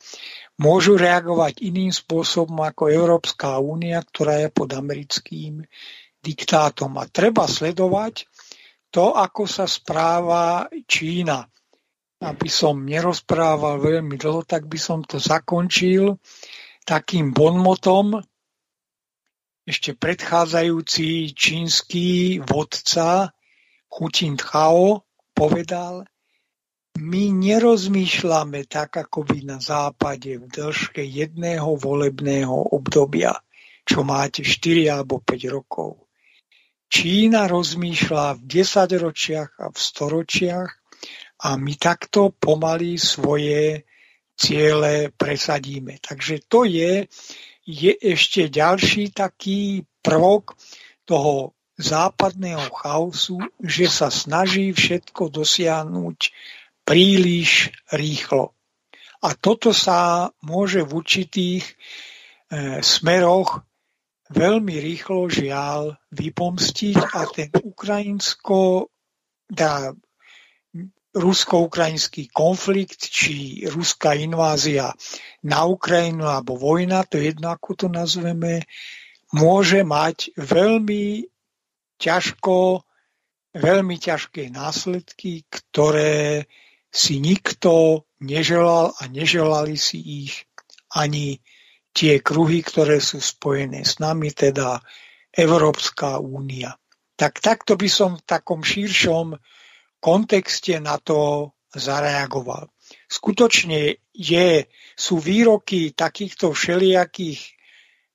môžu 0.57 0.97
reagovať 0.97 1.61
iným 1.61 1.93
spôsobom 1.93 2.65
ako 2.65 2.89
Európska 2.89 3.61
únia, 3.61 4.01
ktorá 4.01 4.41
je 4.41 4.49
pod 4.49 4.73
americkým 4.73 5.61
diktátom. 6.25 6.97
A 6.97 7.05
treba 7.05 7.45
sledovať 7.45 8.25
to, 8.89 9.13
ako 9.13 9.45
sa 9.45 9.69
správa 9.69 10.73
Čína. 10.89 11.45
Aby 12.23 12.47
som 12.47 12.87
nerozprával 12.87 13.83
veľmi 13.83 14.15
dlho, 14.15 14.47
tak 14.47 14.71
by 14.71 14.79
som 14.79 15.03
to 15.03 15.19
zakončil 15.19 16.23
takým 16.87 17.35
bonmotom. 17.35 18.23
Ešte 19.67 19.99
predchádzajúci 19.99 21.35
čínsky 21.35 22.39
vodca 22.39 23.35
Hu 23.91 24.07
Jintao 24.07 25.03
povedal, 25.35 26.07
my 27.01 27.33
nerozmýšľame 27.33 28.69
tak, 28.69 29.01
ako 29.01 29.25
by 29.25 29.39
na 29.49 29.59
západe 29.59 30.37
v 30.37 30.45
dĺžke 30.45 31.01
jedného 31.01 31.77
volebného 31.77 32.53
obdobia, 32.53 33.41
čo 33.89 34.05
máte 34.05 34.45
4 34.45 34.93
alebo 34.93 35.19
5 35.25 35.49
rokov. 35.49 36.05
Čína 36.93 37.49
rozmýšľa 37.49 38.37
v 38.37 38.43
desaťročiach 38.45 39.51
a 39.65 39.67
v 39.73 39.79
storočiach 39.81 40.71
a 41.43 41.49
my 41.57 41.75
takto 41.81 42.37
pomaly 42.37 43.01
svoje 43.01 43.89
ciele 44.37 45.09
presadíme. 45.17 45.97
Takže 46.05 46.45
to 46.45 46.69
je, 46.69 47.09
je 47.65 47.93
ešte 47.97 48.53
ďalší 48.53 49.17
taký 49.17 49.89
prvok 50.05 50.61
toho 51.09 51.57
západného 51.81 52.69
chaosu, 52.69 53.41
že 53.57 53.89
sa 53.89 54.13
snaží 54.13 54.71
všetko 54.77 55.33
dosiahnuť 55.33 56.19
príliš 56.83 57.71
rýchlo. 57.91 58.55
A 59.23 59.39
toto 59.39 59.71
sa 59.71 60.31
môže 60.43 60.83
v 60.83 60.91
určitých 60.99 61.65
e, 61.65 61.75
smeroch 62.83 63.63
veľmi 64.33 64.75
rýchlo 64.83 65.31
žiaľ 65.31 65.95
vypomstiť 66.11 66.99
a 66.99 67.21
ten 67.31 67.51
ukrajinsko, 67.55 68.91
dá, 69.47 69.95
rusko-ukrajinský 71.13 72.33
konflikt 72.33 73.13
či 73.13 73.69
ruská 73.69 74.17
invázia 74.17 74.97
na 75.45 75.69
Ukrajinu 75.69 76.25
alebo 76.25 76.57
vojna, 76.57 77.05
to 77.05 77.21
je 77.21 77.37
jedno 77.37 77.53
ako 77.53 77.71
to 77.77 77.87
nazveme, 77.93 78.65
môže 79.37 79.85
mať 79.85 80.33
veľmi 80.41 81.29
ťažko, 82.01 82.81
veľmi 83.53 83.97
ťažké 84.01 84.49
následky, 84.49 85.45
ktoré 85.53 86.49
si 86.93 87.25
nikto 87.25 88.05
neželal 88.21 88.93
a 88.93 89.03
neželali 89.09 89.81
si 89.81 90.29
ich 90.29 90.45
ani 90.93 91.41
tie 91.97 92.21
kruhy, 92.21 92.61
ktoré 92.61 93.01
sú 93.01 93.19
spojené 93.19 93.85
s 93.85 93.97
nami, 93.97 94.29
teda 94.33 94.81
Európska 95.33 96.21
únia. 96.21 96.77
Tak 97.17 97.41
takto 97.41 97.81
by 97.81 97.89
som 97.89 98.21
v 98.21 98.27
takom 98.29 98.61
širšom 98.61 99.37
kontexte 100.05 100.77
na 100.85 101.01
to 101.01 101.53
zareagoval. 101.73 102.69
Skutočne 103.09 103.97
je, 104.13 104.69
sú 104.93 105.17
výroky 105.17 105.97
takýchto 105.97 106.53
všelijakých 106.53 107.41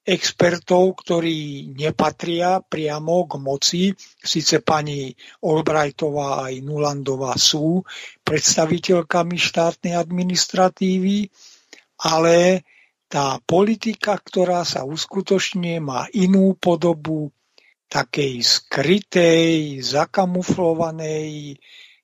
expertov, 0.08 1.04
ktorí 1.04 1.68
nepatria 1.76 2.64
priamo 2.64 3.28
k 3.28 3.34
moci. 3.44 3.84
Sice 4.24 4.64
pani 4.64 5.12
Albrightová 5.44 6.48
aj 6.48 6.64
Nulandová 6.64 7.36
sú 7.36 7.84
predstaviteľkami 8.24 9.36
štátnej 9.36 10.00
administratívy, 10.00 11.28
ale 12.08 12.64
tá 13.12 13.36
politika, 13.44 14.16
ktorá 14.16 14.64
sa 14.64 14.88
uskutočne, 14.88 15.84
má 15.84 16.08
inú 16.16 16.56
podobu, 16.56 17.36
takej 17.88 18.44
skrytej, 18.44 19.80
zakamuflovanej 19.80 21.56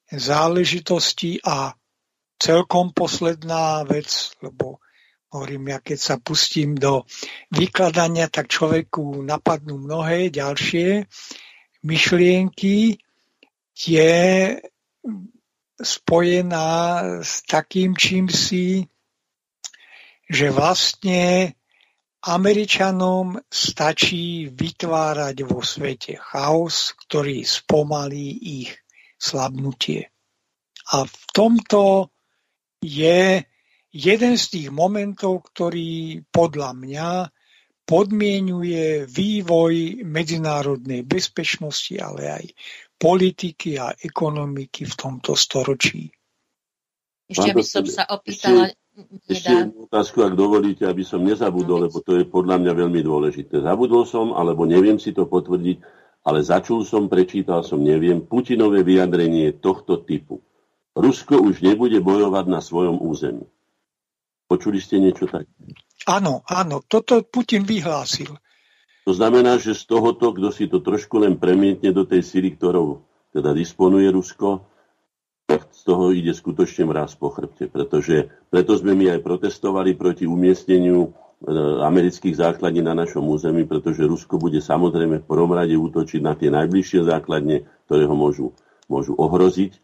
záležitosti 0.07 1.43
a 1.43 1.75
celkom 2.39 2.91
posledná 2.91 3.83
vec, 3.87 4.35
lebo 4.39 4.82
hovorím, 5.33 5.73
ja 5.73 5.79
keď 5.81 5.99
sa 5.99 6.15
pustím 6.21 6.77
do 6.77 7.09
vykladania, 7.49 8.29
tak 8.29 8.53
človeku 8.53 9.25
napadnú 9.25 9.81
mnohé 9.81 10.29
ďalšie 10.29 11.09
myšlienky, 11.83 13.01
je 13.73 14.13
spojená 15.81 16.69
s 17.25 17.41
takým 17.49 17.97
čím 17.97 18.29
si, 18.29 18.85
že 20.29 20.53
vlastne 20.53 21.51
Američanom 22.23 23.35
stačí 23.51 24.47
vytvárať 24.47 25.43
vo 25.43 25.59
svete 25.59 26.15
chaos, 26.15 26.95
ktorý 27.03 27.43
spomalí 27.43 28.31
ich 28.63 28.71
slabnutie. 29.19 30.07
A 30.95 31.03
v 31.03 31.23
tomto 31.35 32.13
je 32.79 33.43
jeden 33.93 34.33
z 34.35 34.45
tých 34.49 34.67
momentov, 34.73 35.45
ktorý 35.53 36.25
podľa 36.33 36.73
mňa 36.73 37.09
podmienuje 37.85 39.05
vývoj 39.05 40.01
medzinárodnej 40.07 41.05
bezpečnosti, 41.05 41.93
ale 42.01 42.21
aj 42.27 42.45
politiky 42.97 43.77
a 43.77 43.93
ekonomiky 43.93 44.87
v 44.89 44.95
tomto 44.97 45.37
storočí. 45.37 46.09
Ešte 47.27 47.51
by 47.53 47.63
som 47.63 47.85
sa 47.87 48.03
opýtala, 48.07 48.71
ešte 49.27 49.51
jednu 49.51 49.89
otázku, 49.89 50.23
ak 50.23 50.33
dovolíte, 50.37 50.87
aby 50.87 51.03
som 51.03 51.23
nezabudol, 51.23 51.87
lebo 51.89 51.99
to 51.99 52.19
je 52.19 52.25
podľa 52.27 52.61
mňa 52.61 52.73
veľmi 52.77 53.01
dôležité. 53.03 53.63
Zabudol 53.63 54.07
som, 54.07 54.31
alebo 54.31 54.63
neviem 54.63 54.97
si 55.01 55.11
to 55.11 55.27
potvrdiť, 55.27 55.77
ale 56.23 56.39
začul 56.39 56.87
som, 56.87 57.11
prečítal 57.11 57.67
som, 57.67 57.83
neviem, 57.83 58.23
Putinové 58.23 58.85
vyjadrenie 58.85 59.59
tohto 59.59 59.99
typu. 59.99 60.39
Rusko 60.95 61.41
už 61.41 61.65
nebude 61.65 61.99
bojovať 61.99 62.45
na 62.47 62.61
svojom 62.63 63.01
území. 63.01 63.43
Počuli 64.53 64.77
ste 64.77 65.01
niečo 65.01 65.25
tak? 65.25 65.49
Áno, 66.05 66.45
áno, 66.45 66.85
toto 66.85 67.25
Putin 67.25 67.65
vyhlásil. 67.65 68.37
To 69.09 69.11
znamená, 69.17 69.57
že 69.57 69.73
z 69.73 69.89
tohoto, 69.89 70.29
kto 70.29 70.53
si 70.53 70.69
to 70.69 70.77
trošku 70.77 71.17
len 71.17 71.41
premietne 71.41 71.89
do 71.89 72.05
tej 72.05 72.21
síly, 72.21 72.53
ktorou 72.53 73.01
teda 73.33 73.49
disponuje 73.57 74.13
Rusko, 74.13 74.61
tak 75.49 75.73
z 75.73 75.81
toho 75.89 76.13
ide 76.13 76.37
skutočne 76.37 76.85
mraz 76.85 77.17
po 77.17 77.33
chrbte, 77.33 77.65
pretože 77.65 78.29
preto 78.53 78.77
sme 78.77 78.93
my 78.93 79.17
aj 79.17 79.25
protestovali 79.25 79.97
proti 79.97 80.29
umiestneniu 80.29 81.01
e, 81.01 81.09
amerických 81.81 82.37
základní 82.37 82.85
na 82.85 82.93
našom 82.93 83.25
území, 83.25 83.65
pretože 83.65 84.05
Rusko 84.05 84.37
bude 84.37 84.61
samozrejme 84.61 85.25
v 85.25 85.27
prvom 85.27 85.49
rade 85.49 85.73
útočiť 85.73 86.21
na 86.21 86.37
tie 86.37 86.53
najbližšie 86.53 87.09
základne, 87.09 87.65
ktoré 87.89 88.05
ho 88.05 88.13
môžu, 88.13 88.53
môžu 88.85 89.17
ohroziť. 89.17 89.81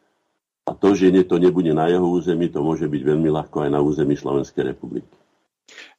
A 0.69 0.77
to, 0.77 0.93
že 0.93 1.09
to 1.25 1.41
nebude 1.41 1.73
na 1.73 1.89
jeho 1.89 2.05
území, 2.05 2.53
to 2.53 2.61
môže 2.61 2.85
byť 2.85 3.01
veľmi 3.01 3.29
ľahko 3.33 3.65
aj 3.65 3.69
na 3.73 3.81
území 3.81 4.13
Slovenskej 4.13 4.69
republiky. 4.69 5.09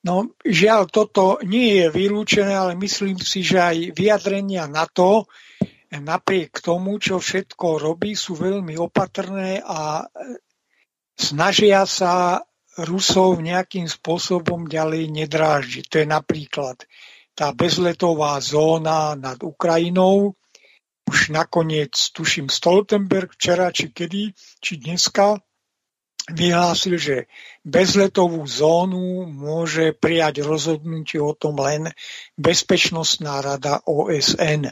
No, 0.07 0.31
žiaľ, 0.47 0.87
toto 0.87 1.43
nie 1.43 1.83
je 1.83 1.87
vylúčené, 1.91 2.55
ale 2.55 2.79
myslím 2.79 3.19
si, 3.19 3.43
že 3.43 3.59
aj 3.59 3.77
vyjadrenia 3.99 4.71
na 4.71 4.87
to, 4.87 5.27
napriek 5.91 6.63
tomu, 6.63 7.03
čo 7.03 7.19
všetko 7.19 7.83
robí, 7.83 8.15
sú 8.15 8.39
veľmi 8.39 8.79
opatrné 8.79 9.59
a 9.59 10.07
e, 10.07 10.39
snažia 11.19 11.83
sa 11.83 12.47
Rusov 12.79 13.43
nejakým 13.43 13.91
spôsobom 13.91 14.71
ďalej 14.71 15.11
nedráždiť. 15.11 15.85
To 15.91 15.97
je 15.99 16.07
napríklad 16.07 16.77
tá 17.35 17.51
bezletová 17.51 18.39
zóna 18.39 19.19
nad 19.19 19.43
Ukrajinou. 19.43 20.39
Už 21.11 21.35
nakoniec, 21.35 21.91
tuším, 22.15 22.47
Stoltenberg 22.47 23.35
včera, 23.35 23.75
či 23.75 23.91
kedy, 23.91 24.31
či 24.63 24.79
dneska, 24.79 25.43
vyhlásil, 26.31 26.95
že 27.03 27.17
bezletovú 27.67 28.47
zónu 28.47 29.27
môže 29.27 29.91
prijať 29.91 30.47
rozhodnutie 30.47 31.19
o 31.19 31.35
tom 31.35 31.59
len 31.59 31.91
Bezpečnostná 32.39 33.43
rada 33.43 33.83
OSN. 33.91 34.71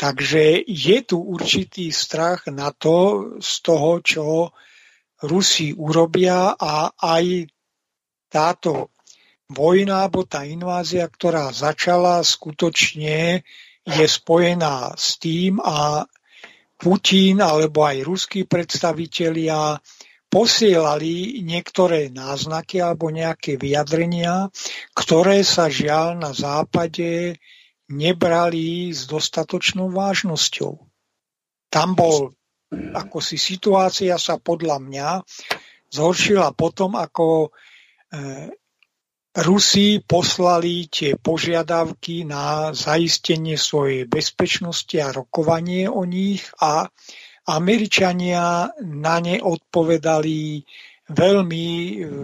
Takže 0.00 0.64
je 0.64 0.98
tu 1.04 1.20
určitý 1.20 1.92
strach 1.92 2.48
na 2.48 2.72
to 2.72 3.36
z 3.36 3.52
toho, 3.60 4.00
čo 4.00 4.24
Rusi 5.20 5.76
urobia 5.76 6.56
a 6.56 6.88
aj 6.96 7.52
táto 8.32 8.88
vojna 9.52 10.08
alebo 10.08 10.24
tá 10.24 10.48
invázia, 10.48 11.04
ktorá 11.04 11.52
začala, 11.52 12.24
skutočne 12.24 13.44
je 13.84 14.06
spojená 14.08 14.96
s 14.96 15.20
tým 15.20 15.60
a 15.60 16.08
Putin 16.74 17.40
alebo 17.40 17.84
aj 17.84 18.04
ruskí 18.04 18.48
predstavitelia 18.48 19.78
posielali 20.28 21.46
niektoré 21.46 22.10
náznaky 22.10 22.82
alebo 22.82 23.06
nejaké 23.12 23.54
vyjadrenia, 23.54 24.50
ktoré 24.90 25.46
sa 25.46 25.70
žiaľ 25.70 26.18
na 26.18 26.34
západe 26.34 27.38
nebrali 27.86 28.90
s 28.90 29.06
dostatočnou 29.06 29.94
vážnosťou. 29.94 30.74
Tam 31.70 31.94
bol, 31.94 32.34
ako 32.74 33.18
si 33.22 33.38
situácia 33.38 34.18
sa 34.18 34.40
podľa 34.40 34.82
mňa 34.82 35.08
zhoršila 35.94 36.50
potom, 36.58 36.98
ako 36.98 37.46
e, 37.46 37.48
Rusi 39.34 39.98
poslali 39.98 40.86
tie 40.86 41.18
požiadavky 41.18 42.22
na 42.22 42.70
zaistenie 42.70 43.58
svojej 43.58 44.06
bezpečnosti 44.06 44.94
a 45.02 45.10
rokovanie 45.10 45.90
o 45.90 46.06
nich 46.06 46.46
a 46.62 46.86
Američania 47.50 48.70
na 48.78 49.16
ne 49.18 49.42
odpovedali 49.42 50.62
veľmi, 51.10 51.68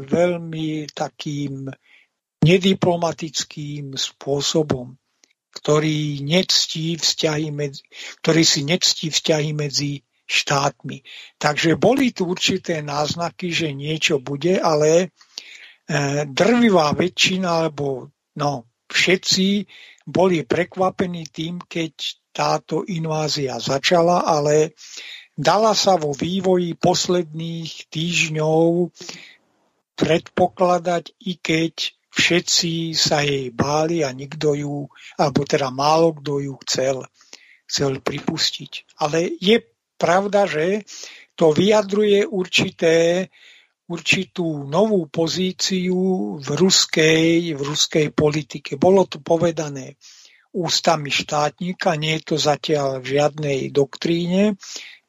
veľmi 0.07 0.69
takým 0.95 1.66
nediplomatickým 2.41 3.99
spôsobom 3.99 4.97
ktorý, 5.51 6.23
nectí 6.23 6.95
vzťahy 6.95 7.51
medzi, 7.51 7.82
ktorý 8.23 8.43
si 8.47 8.61
nectí 8.62 9.11
vzťahy 9.11 9.51
medzi 9.51 10.07
štátmi. 10.31 11.03
Takže 11.43 11.74
boli 11.74 12.15
tu 12.15 12.31
určité 12.31 12.87
náznaky, 12.87 13.51
že 13.51 13.74
niečo 13.74 14.23
bude, 14.23 14.62
ale 14.62 15.11
drvivá 16.31 16.95
väčšina, 16.95 17.67
alebo 17.67 18.15
no, 18.39 18.71
všetci 18.87 19.67
boli 20.07 20.47
prekvapení 20.47 21.27
tým, 21.31 21.62
keď 21.67 21.93
táto 22.31 22.87
invázia 22.87 23.59
začala, 23.59 24.23
ale 24.23 24.79
dala 25.35 25.75
sa 25.75 25.99
vo 25.99 26.15
vývoji 26.15 26.79
posledných 26.79 27.91
týždňov 27.91 28.95
predpokladať, 29.99 31.05
i 31.27 31.33
keď 31.37 31.75
všetci 32.11 32.95
sa 32.95 33.23
jej 33.23 33.51
báli 33.51 34.03
a 34.07 34.11
nikto 34.15 34.55
ju, 34.55 34.87
alebo 35.19 35.41
teda 35.47 35.71
málo 35.71 36.15
kto 36.19 36.43
ju 36.43 36.55
chcel, 36.67 36.97
chcel 37.67 37.99
pripustiť. 38.03 38.99
Ale 39.03 39.31
je 39.39 39.62
pravda, 40.01 40.47
že 40.47 40.87
to 41.37 41.53
vyjadruje 41.53 42.27
určité, 42.27 43.29
určitú 43.91 44.71
novú 44.71 45.11
pozíciu 45.11 45.99
v 46.39 46.49
ruskej, 46.55 47.59
v 47.59 47.61
ruskej 47.61 48.07
politike. 48.15 48.79
Bolo 48.79 49.11
to 49.11 49.19
povedané 49.19 49.99
ústami 50.55 51.11
štátnika, 51.11 51.99
nie 51.99 52.19
je 52.19 52.35
to 52.35 52.37
zatiaľ 52.39 53.03
v 53.03 53.19
žiadnej 53.19 53.59
doktríne 53.75 54.55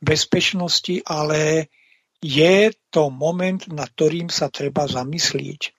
bezpečnosti, 0.02 1.06
ale 1.06 1.70
je 2.22 2.74
to 2.94 3.10
moment, 3.10 3.66
nad 3.70 3.90
ktorým 3.90 4.30
sa 4.30 4.50
treba 4.50 4.86
zamyslieť. 4.86 5.74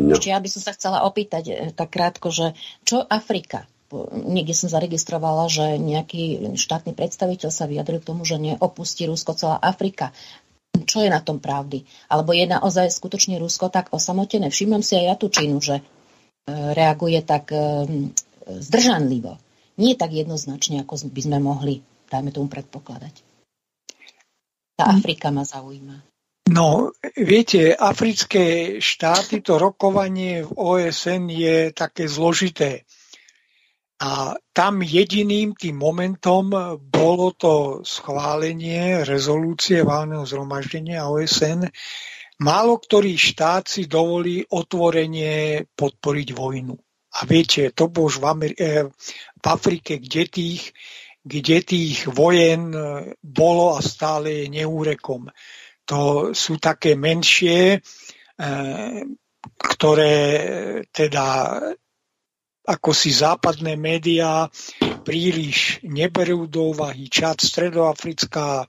No. 0.00 0.16
Ešte 0.16 0.32
ja 0.32 0.40
by 0.40 0.48
som 0.50 0.62
sa 0.64 0.72
chcela 0.74 1.06
opýtať 1.06 1.44
eh, 1.48 1.56
tak 1.70 1.92
krátko, 1.94 2.32
že 2.32 2.56
čo 2.82 3.04
Afrika? 3.04 3.68
Niekde 4.10 4.58
som 4.58 4.66
zaregistrovala, 4.66 5.46
že 5.46 5.78
nejaký 5.78 6.56
štátny 6.58 6.98
predstaviteľ 6.98 7.50
sa 7.54 7.70
vyjadril 7.70 8.02
k 8.02 8.08
tomu, 8.10 8.26
že 8.26 8.42
neopustí 8.42 9.06
Rusko 9.06 9.38
celá 9.38 9.62
Afrika. 9.62 10.10
Čo 10.82 11.06
je 11.06 11.10
na 11.10 11.22
tom 11.22 11.38
pravdy? 11.38 11.86
Alebo 12.10 12.34
je 12.34 12.50
naozaj 12.50 12.90
skutočne 12.90 13.38
Rusko 13.38 13.70
tak 13.70 13.94
osamotené? 13.94 14.50
Všimnem 14.50 14.82
si 14.82 14.98
aj 14.98 15.04
ja 15.06 15.14
tú 15.14 15.30
činu, 15.30 15.62
že 15.62 15.78
eh, 15.78 15.84
reaguje 16.74 17.22
tak 17.22 17.54
eh, 17.54 17.86
zdržanlivo. 18.44 19.38
nie 19.78 19.94
tak 19.94 20.14
jednoznačne, 20.14 20.82
ako 20.82 21.10
by 21.10 21.20
sme 21.22 21.38
mohli, 21.42 21.82
dajme 22.10 22.30
tomu, 22.30 22.46
predpokladať. 22.50 23.14
Tá 24.74 24.90
hm. 24.90 24.94
Afrika 24.98 25.30
ma 25.30 25.46
zaujíma. 25.46 25.96
No, 26.44 26.92
viete, 27.16 27.72
africké 27.72 28.76
štáty, 28.76 29.40
to 29.40 29.56
rokovanie 29.56 30.44
v 30.44 30.50
OSN 30.52 31.32
je 31.32 31.72
také 31.72 32.04
zložité. 32.04 32.84
A 34.04 34.36
tam 34.52 34.84
jediným 34.84 35.56
tým 35.56 35.80
momentom 35.80 36.52
bolo 36.76 37.32
to 37.32 37.80
schválenie 37.88 39.00
rezolúcie 39.00 39.80
válneho 39.80 40.28
zhromaždenia 40.28 41.08
OSN. 41.08 41.64
Málo 42.44 42.76
ktorý 42.76 43.16
štát 43.16 43.64
si 43.64 43.88
dovolí 43.88 44.44
otvorenie 44.44 45.64
podporiť 45.72 46.28
vojnu. 46.36 46.76
A 47.14 47.18
viete, 47.24 47.70
to 47.72 47.88
bolo 47.88 48.10
už 48.10 48.20
v, 48.20 48.24
Ameri- 48.26 48.60
eh, 48.60 48.90
v 49.38 49.46
Afrike, 49.46 50.02
kde 50.02 50.28
tých, 50.28 50.74
kde 51.22 51.62
tých 51.62 52.10
vojen 52.10 52.74
eh, 52.74 53.14
bolo 53.22 53.78
a 53.78 53.80
stále 53.80 54.44
je 54.44 54.46
neúrekom. 54.50 55.30
To 55.88 56.34
sú 56.34 56.58
také 56.60 56.98
menšie, 56.98 57.78
eh, 57.80 59.00
ktoré 59.56 60.16
teda 60.90 61.26
ako 62.64 62.96
si 62.96 63.12
západné 63.12 63.76
médiá 63.76 64.48
príliš 65.04 65.84
neberú 65.84 66.48
do 66.48 66.72
úvahy 66.72 67.12
Čad, 67.12 67.44
Stredoafrická 67.44 68.64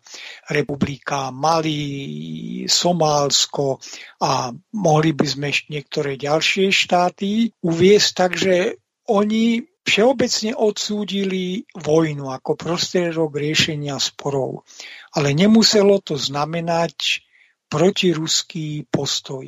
republika, 0.52 1.32
Mali, 1.32 2.68
Somálsko 2.68 3.80
a 4.20 4.52
mohli 4.76 5.16
by 5.16 5.26
sme 5.26 5.46
ešte 5.48 5.72
niektoré 5.72 6.20
ďalšie 6.20 6.76
štáty 6.76 7.56
uviesť, 7.64 8.10
takže 8.12 8.56
oni 9.08 9.64
všeobecne 9.86 10.52
odsúdili 10.58 11.64
vojnu 11.78 12.34
ako 12.34 12.58
prostriedok 12.58 13.32
riešenia 13.38 13.96
sporov. 14.02 14.68
Ale 15.16 15.32
nemuselo 15.32 16.04
to 16.04 16.20
znamenať 16.20 17.24
protiruský 17.72 18.90
postoj. 18.92 19.48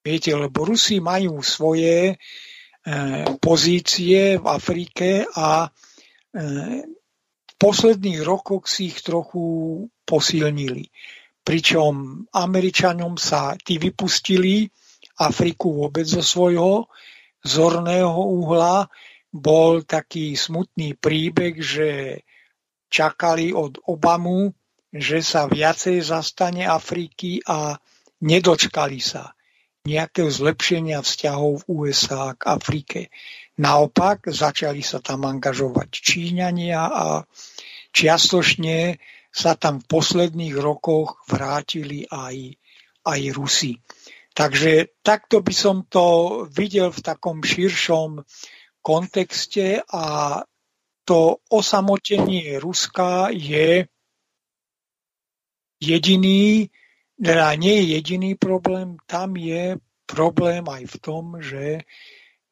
Viete, 0.00 0.32
lebo 0.32 0.64
Rusi 0.64 0.96
majú 1.02 1.44
svoje 1.44 2.16
pozície 3.40 4.40
v 4.40 4.46
Afrike 4.48 5.28
a 5.36 5.68
e, 5.68 5.70
v 7.44 7.54
posledných 7.60 8.24
rokoch 8.24 8.64
si 8.64 8.88
ich 8.88 9.04
trochu 9.04 9.84
posilnili. 10.08 10.88
Pričom 11.44 12.24
Američanom 12.32 13.20
sa 13.20 13.52
tí 13.60 13.76
vypustili 13.76 14.64
Afriku 15.20 15.84
vôbec 15.84 16.08
zo 16.08 16.24
svojho 16.24 16.88
zorného 17.44 18.16
uhla. 18.16 18.88
Bol 19.30 19.84
taký 19.84 20.34
smutný 20.34 20.96
príbeh, 20.96 21.54
že 21.60 21.88
čakali 22.90 23.52
od 23.52 23.78
Obamu, 23.86 24.50
že 24.90 25.22
sa 25.22 25.46
viacej 25.46 26.02
zastane 26.02 26.66
Afriky 26.66 27.44
a 27.46 27.78
nedočkali 28.24 28.98
sa 28.98 29.30
nejakého 29.88 30.28
zlepšenia 30.28 31.00
vzťahov 31.00 31.64
v 31.64 31.68
USA 31.68 32.36
k 32.36 32.42
Afrike. 32.52 33.00
Naopak 33.56 34.28
začali 34.28 34.84
sa 34.84 35.00
tam 35.00 35.24
angažovať 35.24 35.88
Číňania 35.88 36.84
a 36.84 37.06
čiastočne 37.92 39.00
sa 39.30 39.56
tam 39.56 39.80
v 39.80 39.88
posledných 39.88 40.56
rokoch 40.58 41.24
vrátili 41.30 42.04
aj, 42.08 42.56
aj 43.08 43.20
Rusi. 43.32 43.72
Takže 44.36 45.00
takto 45.00 45.40
by 45.40 45.54
som 45.54 45.88
to 45.88 46.06
videl 46.50 46.92
v 46.92 47.00
takom 47.00 47.40
širšom 47.40 48.20
kontexte 48.84 49.80
a 49.86 50.04
to 51.04 51.40
osamotenie 51.50 52.60
Ruska 52.60 53.32
je 53.32 53.88
jediný 55.80 56.68
teda 57.20 57.54
nie 57.54 57.84
je 57.84 57.84
jediný 58.00 58.34
problém, 58.34 58.96
tam 59.06 59.36
je 59.36 59.76
problém 60.08 60.64
aj 60.66 60.82
v 60.88 60.96
tom, 60.98 61.24
že 61.38 61.84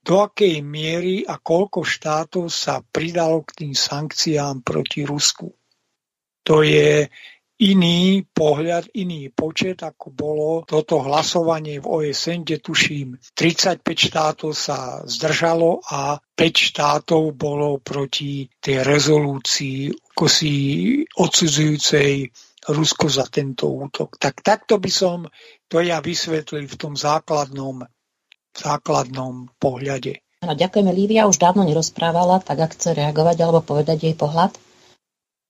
do 0.04 0.24
akej 0.24 0.62
miery 0.62 1.26
a 1.26 1.40
koľko 1.40 1.84
štátov 1.84 2.48
sa 2.48 2.80
pridalo 2.80 3.44
k 3.44 3.64
tým 3.64 3.72
sankciám 3.74 4.62
proti 4.62 5.04
Rusku. 5.04 5.52
To 6.46 6.64
je 6.64 7.10
iný 7.58 8.22
pohľad, 8.22 8.94
iný 8.94 9.34
počet, 9.34 9.82
ako 9.82 10.14
bolo 10.14 10.48
toto 10.62 11.02
hlasovanie 11.02 11.82
v 11.82 11.90
OSN, 11.90 12.46
kde 12.46 12.62
tuším 12.62 13.08
35 13.34 13.82
štátov 13.82 14.50
sa 14.54 15.02
zdržalo 15.02 15.82
a 15.82 16.16
5 16.16 16.70
štátov 16.70 17.34
bolo 17.34 17.82
proti 17.82 18.46
tej 18.62 18.86
rezolúcii 18.86 20.08
ako 20.18 20.26
si 20.26 20.54
odsudzujúcej 21.14 22.26
Rusko 22.68 23.08
za 23.08 23.24
tento 23.26 23.72
útok. 23.72 24.20
Tak 24.20 24.44
takto 24.44 24.76
by 24.76 24.90
som 24.92 25.24
to 25.66 25.80
ja 25.80 26.04
vysvetlil 26.04 26.68
v 26.68 26.76
tom 26.76 26.92
základnom, 26.94 27.88
základnom 28.52 29.48
pohľade. 29.56 30.20
Ano, 30.44 30.54
ďakujeme. 30.54 30.92
Lívia 30.94 31.26
už 31.26 31.40
dávno 31.40 31.66
nerozprávala, 31.66 32.44
tak 32.44 32.62
ak 32.62 32.78
chce 32.78 32.94
reagovať 32.94 33.36
alebo 33.42 33.64
povedať 33.64 34.06
jej 34.06 34.14
pohľad 34.14 34.54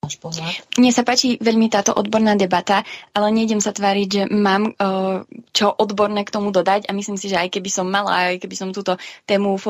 váš 0.09 0.17
pohľad? 0.17 0.49
Mne 0.81 0.89
sa 0.89 1.05
páči 1.05 1.37
veľmi 1.37 1.69
táto 1.69 1.93
odborná 1.93 2.33
debata, 2.33 2.81
ale 3.13 3.29
nejdem 3.29 3.61
sa 3.61 3.69
tváriť, 3.69 4.07
že 4.09 4.23
mám 4.33 4.73
uh, 4.73 5.21
čo 5.53 5.69
odborné 5.69 6.25
k 6.25 6.33
tomu 6.33 6.49
dodať 6.49 6.89
a 6.89 6.91
myslím 6.97 7.21
si, 7.21 7.29
že 7.29 7.37
aj 7.37 7.53
keby 7.53 7.69
som 7.69 7.85
mala, 7.85 8.33
aj 8.33 8.41
keby 8.41 8.55
som 8.57 8.73
túto 8.73 8.97
tému 9.29 9.61
v, 9.61 9.65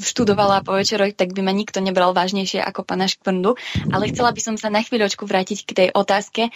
študovala 0.00 0.64
po 0.64 0.72
večeroch, 0.72 1.12
tak 1.12 1.36
by 1.36 1.44
ma 1.44 1.52
nikto 1.52 1.84
nebral 1.84 2.16
vážnejšie 2.16 2.64
ako 2.64 2.88
pana 2.88 3.04
Škvrndu. 3.04 3.60
Ale 3.92 4.08
chcela 4.08 4.32
by 4.32 4.40
som 4.40 4.56
sa 4.56 4.72
na 4.72 4.80
chvíľočku 4.80 5.28
vrátiť 5.28 5.68
k 5.68 5.70
tej 5.76 5.88
otázke, 5.92 6.48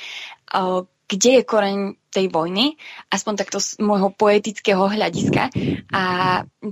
uh, 0.56 0.88
kde 1.10 1.42
je 1.42 1.42
koreň 1.42 1.78
tej 2.10 2.26
vojny, 2.26 2.74
aspoň 3.10 3.34
takto 3.38 3.62
z 3.62 3.78
môjho 3.82 4.10
poetického 4.10 4.86
hľadiska. 4.90 5.50
A 5.94 6.02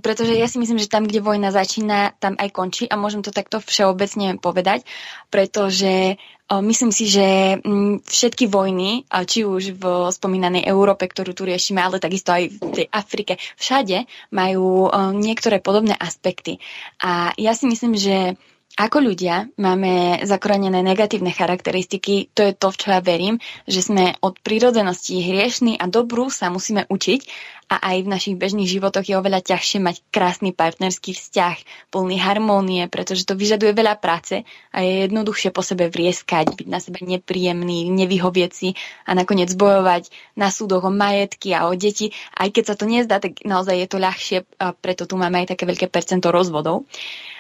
pretože 0.02 0.34
ja 0.34 0.50
si 0.50 0.58
myslím, 0.58 0.82
že 0.82 0.90
tam, 0.90 1.06
kde 1.06 1.22
vojna 1.22 1.54
začína, 1.54 2.14
tam 2.18 2.34
aj 2.34 2.50
končí 2.50 2.84
a 2.90 2.98
môžem 2.98 3.22
to 3.22 3.30
takto 3.30 3.62
všeobecne 3.62 4.38
povedať, 4.42 4.82
pretože 5.30 6.18
myslím 6.50 6.90
si, 6.90 7.06
že 7.06 7.58
všetky 8.02 8.50
vojny, 8.50 9.06
či 9.06 9.46
už 9.46 9.78
v 9.78 9.84
spomínanej 10.10 10.66
Európe, 10.66 11.06
ktorú 11.06 11.34
tu 11.38 11.46
riešime, 11.46 11.82
ale 11.82 12.02
takisto 12.02 12.34
aj 12.34 12.58
v 12.58 12.58
tej 12.74 12.86
Afrike, 12.90 13.38
všade 13.58 14.10
majú 14.34 14.90
niektoré 15.14 15.62
podobné 15.62 15.94
aspekty. 15.94 16.58
A 16.98 17.30
ja 17.38 17.54
si 17.54 17.70
myslím, 17.70 17.94
že 17.94 18.34
ako 18.78 19.02
ľudia 19.02 19.50
máme 19.58 20.22
zakorenené 20.22 20.86
negatívne 20.86 21.34
charakteristiky, 21.34 22.30
to 22.30 22.46
je 22.46 22.52
to, 22.54 22.70
v 22.70 22.78
čo 22.78 22.86
ja 22.94 23.02
verím, 23.02 23.42
že 23.66 23.82
sme 23.82 24.14
od 24.22 24.38
prírodzenosti 24.38 25.18
hriešní 25.18 25.82
a 25.82 25.90
dobrú 25.90 26.30
sa 26.30 26.46
musíme 26.46 26.86
učiť 26.86 27.20
a 27.68 27.76
aj 27.92 28.06
v 28.06 28.12
našich 28.14 28.36
bežných 28.38 28.70
životoch 28.70 29.04
je 29.04 29.18
oveľa 29.18 29.44
ťažšie 29.44 29.82
mať 29.82 29.96
krásny 30.08 30.56
partnerský 30.56 31.12
vzťah, 31.12 31.90
plný 31.92 32.16
harmónie, 32.16 32.86
pretože 32.88 33.28
to 33.28 33.36
vyžaduje 33.36 33.76
veľa 33.76 34.00
práce 34.00 34.46
a 34.72 34.78
je 34.80 35.10
jednoduchšie 35.10 35.50
po 35.52 35.60
sebe 35.60 35.92
vrieskať, 35.92 36.54
byť 36.54 36.68
na 36.70 36.80
sebe 36.80 37.04
nepríjemný, 37.04 37.92
nevyhovieť 37.92 38.50
si 38.54 38.78
a 39.04 39.12
nakoniec 39.12 39.52
bojovať 39.52 40.08
na 40.38 40.48
súdoch 40.48 40.88
o 40.88 40.92
majetky 40.94 41.52
a 41.52 41.68
o 41.68 41.76
deti. 41.76 42.14
Aj 42.32 42.48
keď 42.48 42.72
sa 42.72 42.74
to 42.78 42.88
nezdá, 42.88 43.20
tak 43.20 43.44
naozaj 43.44 43.74
je 43.74 43.88
to 43.90 43.98
ľahšie 44.00 44.38
a 44.62 44.72
preto 44.72 45.04
tu 45.04 45.20
máme 45.20 45.44
aj 45.44 45.58
také 45.58 45.68
veľké 45.68 45.92
percento 45.92 46.32
rozvodov. 46.32 46.88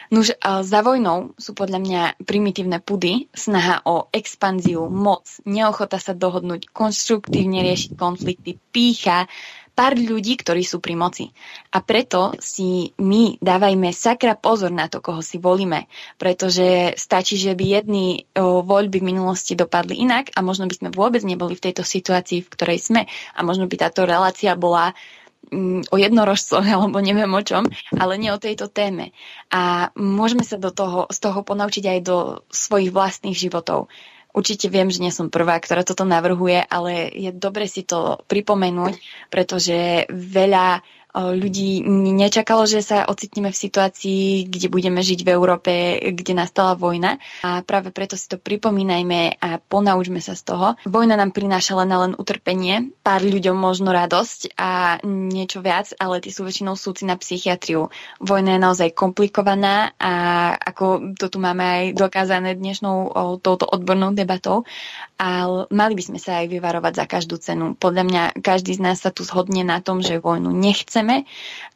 Nuž, 0.08 0.32
za 0.40 0.80
vojnou 0.80 1.36
sú 1.36 1.52
podľa 1.52 1.78
mňa 1.84 2.02
primitívne 2.24 2.80
pudy, 2.80 3.28
snaha 3.36 3.84
o 3.84 4.08
expanziu, 4.08 4.88
moc, 4.88 5.28
neochota 5.44 6.00
sa 6.00 6.16
dohodnúť, 6.16 6.72
konštruktívne 6.72 7.60
riešiť 7.60 7.92
konflikty, 7.92 8.56
pícha, 8.72 9.28
pár 9.78 9.94
ľudí, 9.94 10.34
ktorí 10.34 10.66
sú 10.66 10.82
pri 10.82 10.98
moci. 10.98 11.30
A 11.70 11.78
preto 11.78 12.34
si 12.42 12.90
my 12.98 13.38
dávajme 13.38 13.94
sakra 13.94 14.34
pozor 14.34 14.74
na 14.74 14.90
to, 14.90 14.98
koho 14.98 15.22
si 15.22 15.38
volíme, 15.38 15.86
pretože 16.18 16.98
stačí, 16.98 17.38
že 17.38 17.54
by 17.54 17.78
jedny 17.78 18.26
voľby 18.34 18.98
v 18.98 19.08
minulosti 19.14 19.54
dopadli 19.54 20.02
inak 20.02 20.34
a 20.34 20.42
možno 20.42 20.66
by 20.66 20.74
sme 20.74 20.88
vôbec 20.90 21.22
neboli 21.22 21.54
v 21.54 21.70
tejto 21.70 21.86
situácii, 21.86 22.42
v 22.42 22.50
ktorej 22.50 22.82
sme 22.82 23.06
a 23.38 23.40
možno 23.46 23.70
by 23.70 23.76
táto 23.78 24.02
relácia 24.02 24.58
bola 24.58 24.98
o 25.88 25.96
jednorožcoch 25.96 26.64
alebo 26.74 27.00
neviem 27.00 27.30
o 27.32 27.42
čom, 27.42 27.66
ale 27.96 28.20
nie 28.20 28.30
o 28.32 28.40
tejto 28.40 28.68
téme. 28.68 29.16
A 29.48 29.90
môžeme 29.96 30.44
sa 30.44 30.60
do 30.60 30.70
toho, 30.70 31.08
z 31.08 31.18
toho 31.18 31.40
ponaučiť 31.42 31.84
aj 31.88 32.00
do 32.04 32.16
svojich 32.52 32.92
vlastných 32.92 33.36
životov. 33.36 33.88
Určite 34.28 34.68
viem, 34.68 34.92
že 34.92 35.00
nie 35.02 35.10
som 35.10 35.32
prvá, 35.32 35.56
ktorá 35.58 35.82
toto 35.82 36.04
navrhuje, 36.04 36.60
ale 36.68 37.10
je 37.10 37.32
dobre 37.32 37.64
si 37.64 37.82
to 37.82 38.20
pripomenúť, 38.28 38.94
pretože 39.32 40.04
veľa 40.12 40.84
ľudí 41.18 41.82
nečakalo, 42.14 42.64
že 42.64 42.80
sa 42.82 43.06
ocitneme 43.10 43.50
v 43.50 43.58
situácii, 43.58 44.46
kde 44.46 44.70
budeme 44.70 45.02
žiť 45.02 45.26
v 45.26 45.32
Európe, 45.34 45.72
kde 46.14 46.32
nastala 46.38 46.78
vojna. 46.78 47.18
A 47.42 47.66
práve 47.66 47.90
preto 47.90 48.14
si 48.14 48.30
to 48.30 48.38
pripomínajme 48.38 49.38
a 49.42 49.58
ponaučme 49.58 50.22
sa 50.22 50.38
z 50.38 50.42
toho. 50.46 50.66
Vojna 50.86 51.18
nám 51.18 51.34
prináša 51.34 51.74
len 51.82 51.90
len 51.90 52.12
utrpenie, 52.14 52.94
pár 53.02 53.26
ľuďom 53.26 53.56
možno 53.58 53.90
radosť 53.90 54.54
a 54.54 55.02
niečo 55.02 55.58
viac, 55.58 55.90
ale 55.98 56.22
tí 56.22 56.30
sú 56.30 56.46
väčšinou 56.46 56.78
súci 56.78 57.08
na 57.08 57.18
psychiatriu. 57.18 57.90
Vojna 58.22 58.54
je 58.54 58.60
naozaj 58.62 58.88
komplikovaná 58.94 59.96
a 59.98 60.12
ako 60.54 61.16
to 61.18 61.26
tu 61.32 61.38
máme 61.42 61.64
aj 61.64 61.84
dokázané 61.96 62.54
dnešnou 62.54 63.10
touto 63.42 63.66
odbornou 63.66 64.14
debatou, 64.14 64.68
ale 65.18 65.66
mali 65.74 65.98
by 65.98 66.02
sme 66.06 66.18
sa 66.22 66.40
aj 66.40 66.46
vyvarovať 66.46 66.92
za 66.94 67.04
každú 67.10 67.36
cenu. 67.42 67.74
Podľa 67.74 68.04
mňa 68.06 68.22
každý 68.38 68.78
z 68.78 68.80
nás 68.86 69.02
sa 69.02 69.10
tu 69.10 69.26
zhodne 69.26 69.66
na 69.66 69.82
tom, 69.82 69.98
že 69.98 70.22
vojnu 70.22 70.54
nechceme 70.54 71.26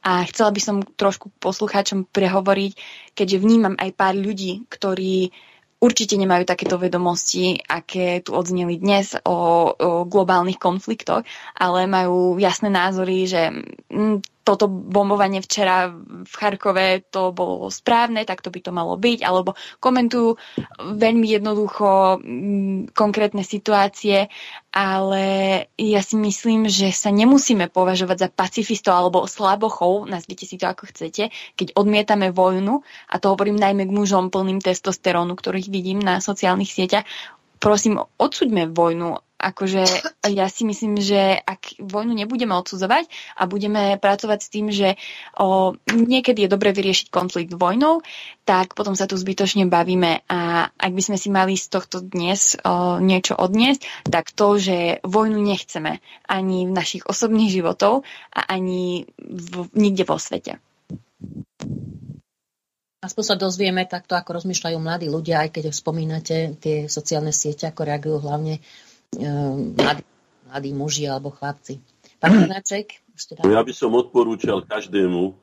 a 0.06 0.22
chcela 0.30 0.54
by 0.54 0.60
som 0.62 0.86
trošku 0.86 1.34
poslucháčom 1.42 2.06
prehovoriť, 2.06 2.72
keďže 3.18 3.42
vnímam 3.42 3.74
aj 3.74 3.90
pár 3.98 4.14
ľudí, 4.14 4.62
ktorí 4.70 5.34
určite 5.82 6.14
nemajú 6.14 6.46
takéto 6.46 6.78
vedomosti, 6.78 7.58
aké 7.66 8.22
tu 8.22 8.38
odzneli 8.38 8.78
dnes 8.78 9.18
o, 9.26 9.74
o 9.74 10.06
globálnych 10.06 10.62
konfliktoch, 10.62 11.26
ale 11.58 11.90
majú 11.90 12.38
jasné 12.38 12.70
názory, 12.70 13.26
že 13.26 13.50
mm, 13.90 14.22
toto 14.42 14.66
bombovanie 14.66 15.38
včera 15.38 15.90
v 16.26 16.32
Charkove 16.34 17.06
to 17.08 17.30
bolo 17.30 17.70
správne, 17.70 18.26
tak 18.26 18.42
to 18.42 18.50
by 18.50 18.60
to 18.62 18.74
malo 18.74 18.98
byť, 18.98 19.22
alebo 19.22 19.54
komentujú 19.78 20.36
veľmi 20.78 21.26
jednoducho 21.30 22.18
m, 22.18 22.90
konkrétne 22.90 23.46
situácie, 23.46 24.26
ale 24.74 25.24
ja 25.78 26.00
si 26.02 26.18
myslím, 26.18 26.66
že 26.66 26.90
sa 26.90 27.14
nemusíme 27.14 27.70
považovať 27.70 28.16
za 28.18 28.28
pacifistov 28.28 28.98
alebo 28.98 29.30
slabochov, 29.30 30.10
nazvite 30.10 30.44
si 30.44 30.58
to 30.58 30.66
ako 30.66 30.90
chcete, 30.90 31.30
keď 31.54 31.78
odmietame 31.78 32.34
vojnu, 32.34 32.82
a 32.82 33.14
to 33.22 33.30
hovorím 33.30 33.56
najmä 33.56 33.86
k 33.86 33.94
mužom 33.94 34.34
plným 34.34 34.58
testosterónu, 34.58 35.38
ktorých 35.38 35.70
vidím 35.70 36.02
na 36.02 36.18
sociálnych 36.18 36.70
sieťach, 36.70 37.06
prosím, 37.62 38.02
odsúďme 38.18 38.74
vojnu. 38.74 39.22
Akože 39.42 39.82
ja 40.30 40.46
si 40.46 40.62
myslím, 40.62 41.02
že 41.02 41.34
ak 41.34 41.82
vojnu 41.82 42.14
nebudeme 42.14 42.54
odsudzovať 42.54 43.10
a 43.34 43.50
budeme 43.50 43.98
pracovať 43.98 44.38
s 44.38 44.48
tým, 44.54 44.70
že 44.70 44.94
o, 45.34 45.74
niekedy 45.90 46.46
je 46.46 46.52
dobre 46.54 46.70
vyriešiť 46.70 47.10
konflikt 47.10 47.50
vojnou, 47.58 48.06
tak 48.46 48.78
potom 48.78 48.94
sa 48.94 49.10
tu 49.10 49.18
zbytočne 49.18 49.66
bavíme. 49.66 50.22
A 50.30 50.70
ak 50.70 50.92
by 50.94 51.02
sme 51.02 51.18
si 51.18 51.26
mali 51.34 51.58
z 51.58 51.66
tohto 51.74 51.98
dnes 51.98 52.54
o, 52.62 53.02
niečo 53.02 53.34
odniesť, 53.34 54.06
tak 54.06 54.30
to, 54.30 54.62
že 54.62 55.02
vojnu 55.02 55.42
nechceme 55.42 55.98
ani 56.30 56.70
v 56.70 56.72
našich 56.72 57.02
osobných 57.02 57.50
životov 57.50 58.06
a 58.30 58.46
ani 58.46 59.10
v, 59.18 59.66
nikde 59.74 60.06
vo 60.06 60.22
svete. 60.22 60.62
Aspoň 63.02 63.24
sa 63.26 63.34
dozvieme 63.34 63.82
takto, 63.90 64.14
ako 64.14 64.38
rozmýšľajú 64.38 64.78
mladí 64.78 65.10
ľudia, 65.10 65.42
aj 65.42 65.58
keď 65.58 65.74
spomínate 65.74 66.54
tie 66.62 66.86
sociálne 66.86 67.34
siete, 67.34 67.66
ako 67.66 67.82
reagujú 67.82 68.22
hlavne 68.22 68.62
mladí, 69.76 70.02
mladí 70.48 70.70
muži 70.72 71.04
alebo 71.08 71.30
chlapci. 71.32 71.80
Pán 72.22 72.46
Hnaček, 72.46 73.02
ešte 73.12 73.36
Ja 73.44 73.60
by 73.66 73.72
som 73.74 73.92
odporúčal 73.98 74.62
každému, 74.62 75.34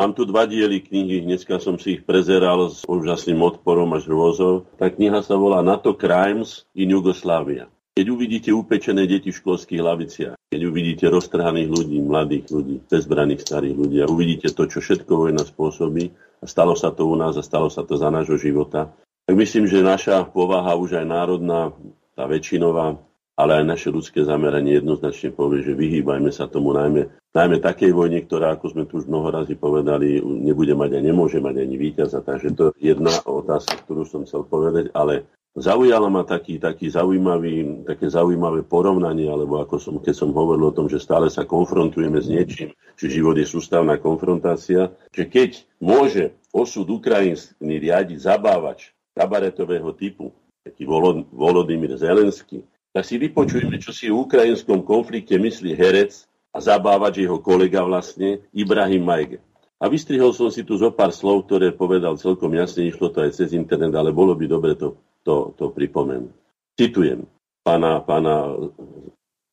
mám 0.00 0.12
tu 0.16 0.24
dva 0.24 0.48
diely 0.48 0.80
knihy, 0.80 1.24
dneska 1.24 1.60
som 1.60 1.76
si 1.76 2.00
ich 2.00 2.02
prezeral 2.02 2.72
s 2.72 2.82
úžasným 2.88 3.40
odporom 3.44 3.88
až 3.94 4.08
rôzou. 4.08 4.64
Tá 4.80 4.88
kniha 4.88 5.20
sa 5.20 5.36
volá 5.36 5.60
NATO 5.60 5.92
Crimes 5.92 6.64
in 6.72 6.92
Jugoslavia. 6.92 7.68
Keď 7.96 8.06
uvidíte 8.12 8.52
upečené 8.52 9.08
deti 9.08 9.32
v 9.32 9.40
školských 9.40 9.80
laviciach, 9.80 10.36
keď 10.52 10.60
uvidíte 10.68 11.08
roztrhaných 11.08 11.68
ľudí, 11.72 11.96
mladých 12.04 12.44
ľudí, 12.52 12.76
bezbraných 12.84 13.40
starých 13.40 13.76
ľudí 13.76 13.98
a 14.04 14.10
uvidíte 14.12 14.52
to, 14.52 14.68
čo 14.68 14.84
všetko 14.84 15.12
vojna 15.16 15.48
spôsobí, 15.48 16.12
a 16.12 16.44
stalo 16.44 16.76
sa 16.76 16.92
to 16.92 17.08
u 17.08 17.16
nás 17.16 17.40
a 17.40 17.44
stalo 17.44 17.72
sa 17.72 17.88
to 17.88 17.96
za 17.96 18.12
nášho 18.12 18.36
života. 18.36 18.92
Tak 19.24 19.32
myslím, 19.32 19.64
že 19.64 19.80
naša 19.80 20.28
povaha 20.28 20.76
už 20.76 21.00
aj 21.00 21.06
národná, 21.08 21.72
tá 22.16 22.24
väčšinová, 22.24 22.96
ale 23.36 23.60
aj 23.60 23.64
naše 23.68 23.88
ľudské 23.92 24.24
zameranie 24.24 24.80
jednoznačne 24.80 25.36
povie, 25.36 25.60
že 25.60 25.76
vyhýbajme 25.76 26.32
sa 26.32 26.48
tomu 26.48 26.72
najmä, 26.72 27.12
najmä 27.36 27.60
takej 27.60 27.92
vojne, 27.92 28.24
ktorá, 28.24 28.56
ako 28.56 28.72
sme 28.72 28.88
tu 28.88 29.04
už 29.04 29.12
mnoho 29.12 29.28
razy 29.28 29.60
povedali, 29.60 30.24
nebude 30.24 30.72
mať 30.72 30.96
a 30.96 31.00
nemôže 31.04 31.36
mať 31.36 31.60
ani 31.60 31.76
víťaza. 31.76 32.24
Takže 32.24 32.56
to 32.56 32.72
je 32.80 32.96
jedna 32.96 33.12
otázka, 33.28 33.84
ktorú 33.84 34.08
som 34.08 34.24
chcel 34.24 34.48
povedať, 34.48 34.88
ale 34.96 35.28
Zaujala 35.56 36.12
ma 36.12 36.20
taký, 36.20 36.60
taký 36.60 36.92
zaujímavý, 36.92 37.88
také 37.88 38.12
zaujímavé 38.12 38.60
porovnanie, 38.60 39.24
alebo 39.24 39.56
ako 39.64 39.80
som, 39.80 39.96
keď 39.96 40.12
som 40.12 40.36
hovoril 40.36 40.68
o 40.68 40.76
tom, 40.76 40.84
že 40.84 41.00
stále 41.00 41.32
sa 41.32 41.48
konfrontujeme 41.48 42.20
s 42.20 42.28
niečím, 42.28 42.76
či 42.92 43.08
život 43.08 43.40
je 43.40 43.48
sústavná 43.48 43.96
konfrontácia, 43.96 44.92
že 45.16 45.24
keď 45.24 45.64
môže 45.80 46.36
osud 46.52 46.84
Ukrajiny 46.92 47.56
riadiť 47.80 48.20
zabávač 48.20 48.92
kabaretového 49.16 49.96
typu, 49.96 50.28
taký 50.66 50.82
Volodymyr 51.30 51.94
Zelenský, 51.94 52.66
tak 52.90 53.06
si 53.06 53.20
vypočujeme, 53.20 53.78
čo 53.78 53.94
si 53.94 54.10
o 54.10 54.26
ukrajinskom 54.26 54.82
konflikte 54.82 55.38
myslí 55.38 55.76
herec 55.78 56.26
a 56.50 56.58
zabávač 56.58 57.22
jeho 57.22 57.38
kolega 57.38 57.84
vlastne, 57.84 58.42
Ibrahim 58.50 59.04
Majge. 59.04 59.38
A 59.76 59.92
vystrihol 59.92 60.32
som 60.32 60.48
si 60.48 60.64
tu 60.64 60.74
zo 60.80 60.88
pár 60.88 61.12
slov, 61.12 61.44
ktoré 61.44 61.70
povedal 61.70 62.16
celkom 62.16 62.48
jasne, 62.56 62.88
išlo 62.88 63.12
to 63.12 63.20
aj 63.20 63.36
cez 63.36 63.52
internet, 63.52 63.92
ale 63.92 64.08
bolo 64.08 64.32
by 64.32 64.48
dobre 64.48 64.72
to 64.72 64.96
to, 65.26 65.50
to 65.58 65.74
pripomenú. 65.74 66.30
Citujem 66.78 67.26
pána, 67.66 67.98
pána 68.06 68.54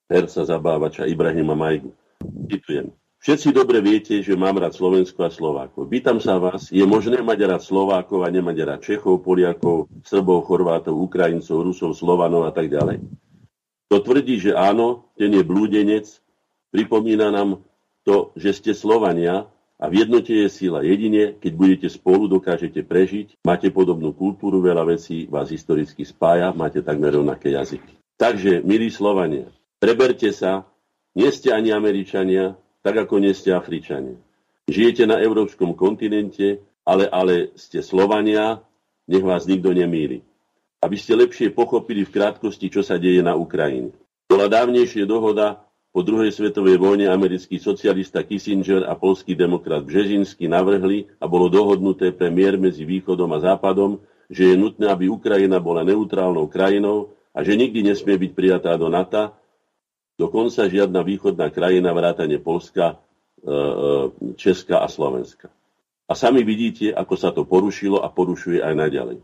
herca 0.06 0.46
zabávača 0.46 1.10
Ibrahima 1.10 1.58
Majgu. 1.58 1.90
Citujem. 2.46 2.94
Všetci 3.24 3.56
dobre 3.56 3.80
viete, 3.80 4.20
že 4.20 4.36
mám 4.36 4.60
rád 4.60 4.76
Slovensko 4.76 5.24
a 5.24 5.32
Slovákov. 5.32 5.88
Pýtam 5.88 6.20
sa 6.20 6.36
vás, 6.44 6.68
je 6.68 6.84
možné 6.84 7.24
mať 7.24 7.56
rád 7.56 7.64
Slovákov 7.64 8.20
a 8.20 8.28
nemať 8.28 8.58
rád 8.68 8.80
Čechov, 8.84 9.24
Poliakov, 9.24 9.88
Srbov, 10.04 10.44
Chorvátov, 10.44 10.92
Ukrajincov, 10.92 11.64
Rusov, 11.64 11.96
Slovanov 11.96 12.44
a 12.44 12.52
tak 12.52 12.68
ďalej? 12.68 13.00
To 13.88 14.04
tvrdí, 14.04 14.44
že 14.44 14.52
áno, 14.52 15.08
ten 15.16 15.32
je 15.32 15.40
blúdenec, 15.40 16.04
pripomína 16.76 17.32
nám 17.32 17.64
to, 18.04 18.36
že 18.36 18.60
ste 18.60 18.72
Slovania 18.76 19.48
a 19.80 19.88
v 19.88 20.04
jednote 20.04 20.36
je 20.36 20.52
sila. 20.52 20.84
Jedine, 20.84 21.40
keď 21.40 21.52
budete 21.56 21.88
spolu, 21.88 22.28
dokážete 22.28 22.84
prežiť, 22.84 23.40
máte 23.48 23.72
podobnú 23.72 24.12
kultúru, 24.12 24.60
veľa 24.60 25.00
vecí 25.00 25.32
vás 25.32 25.48
historicky 25.48 26.04
spája, 26.04 26.52
máte 26.52 26.84
takmer 26.84 27.16
rovnaké 27.16 27.56
jazyky. 27.56 27.96
Takže, 28.20 28.68
milí 28.68 28.92
Slovania, 28.92 29.48
preberte 29.80 30.28
sa, 30.36 30.68
nie 31.16 31.32
ste 31.32 31.56
ani 31.56 31.72
Američania, 31.72 32.60
tak 32.84 32.96
ako 33.08 33.24
nie 33.24 33.32
ste 33.32 33.56
Afričania. 33.56 34.20
Žijete 34.68 35.08
na 35.08 35.20
európskom 35.24 35.72
kontinente, 35.76 36.60
ale, 36.84 37.08
ale 37.08 37.56
ste 37.56 37.80
Slovania, 37.80 38.60
nech 39.08 39.24
vás 39.24 39.48
nikto 39.48 39.72
nemýli. 39.72 40.24
Aby 40.84 41.00
ste 41.00 41.16
lepšie 41.16 41.56
pochopili 41.56 42.04
v 42.04 42.12
krátkosti, 42.12 42.68
čo 42.68 42.84
sa 42.84 43.00
deje 43.00 43.24
na 43.24 43.40
Ukrajine. 43.40 43.96
Bola 44.28 44.52
dávnejšie 44.52 45.08
dohoda 45.08 45.64
po 45.96 46.04
druhej 46.04 46.34
svetovej 46.34 46.82
vojne 46.82 47.08
americký 47.08 47.62
socialista 47.62 48.26
Kissinger 48.26 48.84
a 48.84 48.98
polský 48.98 49.38
demokrat 49.38 49.88
Břežinsky 49.88 50.50
navrhli 50.50 51.08
a 51.22 51.30
bolo 51.30 51.48
dohodnuté 51.48 52.12
pre 52.12 52.34
mier 52.34 52.60
medzi 52.60 52.84
východom 52.84 53.30
a 53.32 53.40
západom, 53.40 54.02
že 54.26 54.52
je 54.52 54.56
nutné, 54.58 54.90
aby 54.90 55.08
Ukrajina 55.08 55.62
bola 55.62 55.86
neutrálnou 55.86 56.50
krajinou 56.50 57.14
a 57.30 57.46
že 57.46 57.54
nikdy 57.54 57.86
nesmie 57.86 58.18
byť 58.18 58.32
prijatá 58.34 58.74
do 58.74 58.90
NATO, 58.90 59.38
dokonca 60.18 60.70
žiadna 60.70 61.02
východná 61.02 61.50
krajina 61.50 61.94
vrátane 61.94 62.38
Polska, 62.40 62.96
e, 62.96 62.96
e, 62.96 63.56
Česka 64.38 64.82
a 64.84 64.88
Slovenska. 64.88 65.50
A 66.08 66.14
sami 66.14 66.44
vidíte, 66.44 66.92
ako 66.92 67.16
sa 67.16 67.32
to 67.32 67.48
porušilo 67.48 68.04
a 68.04 68.12
porušuje 68.12 68.60
aj 68.60 68.74
naďalej. 68.76 69.18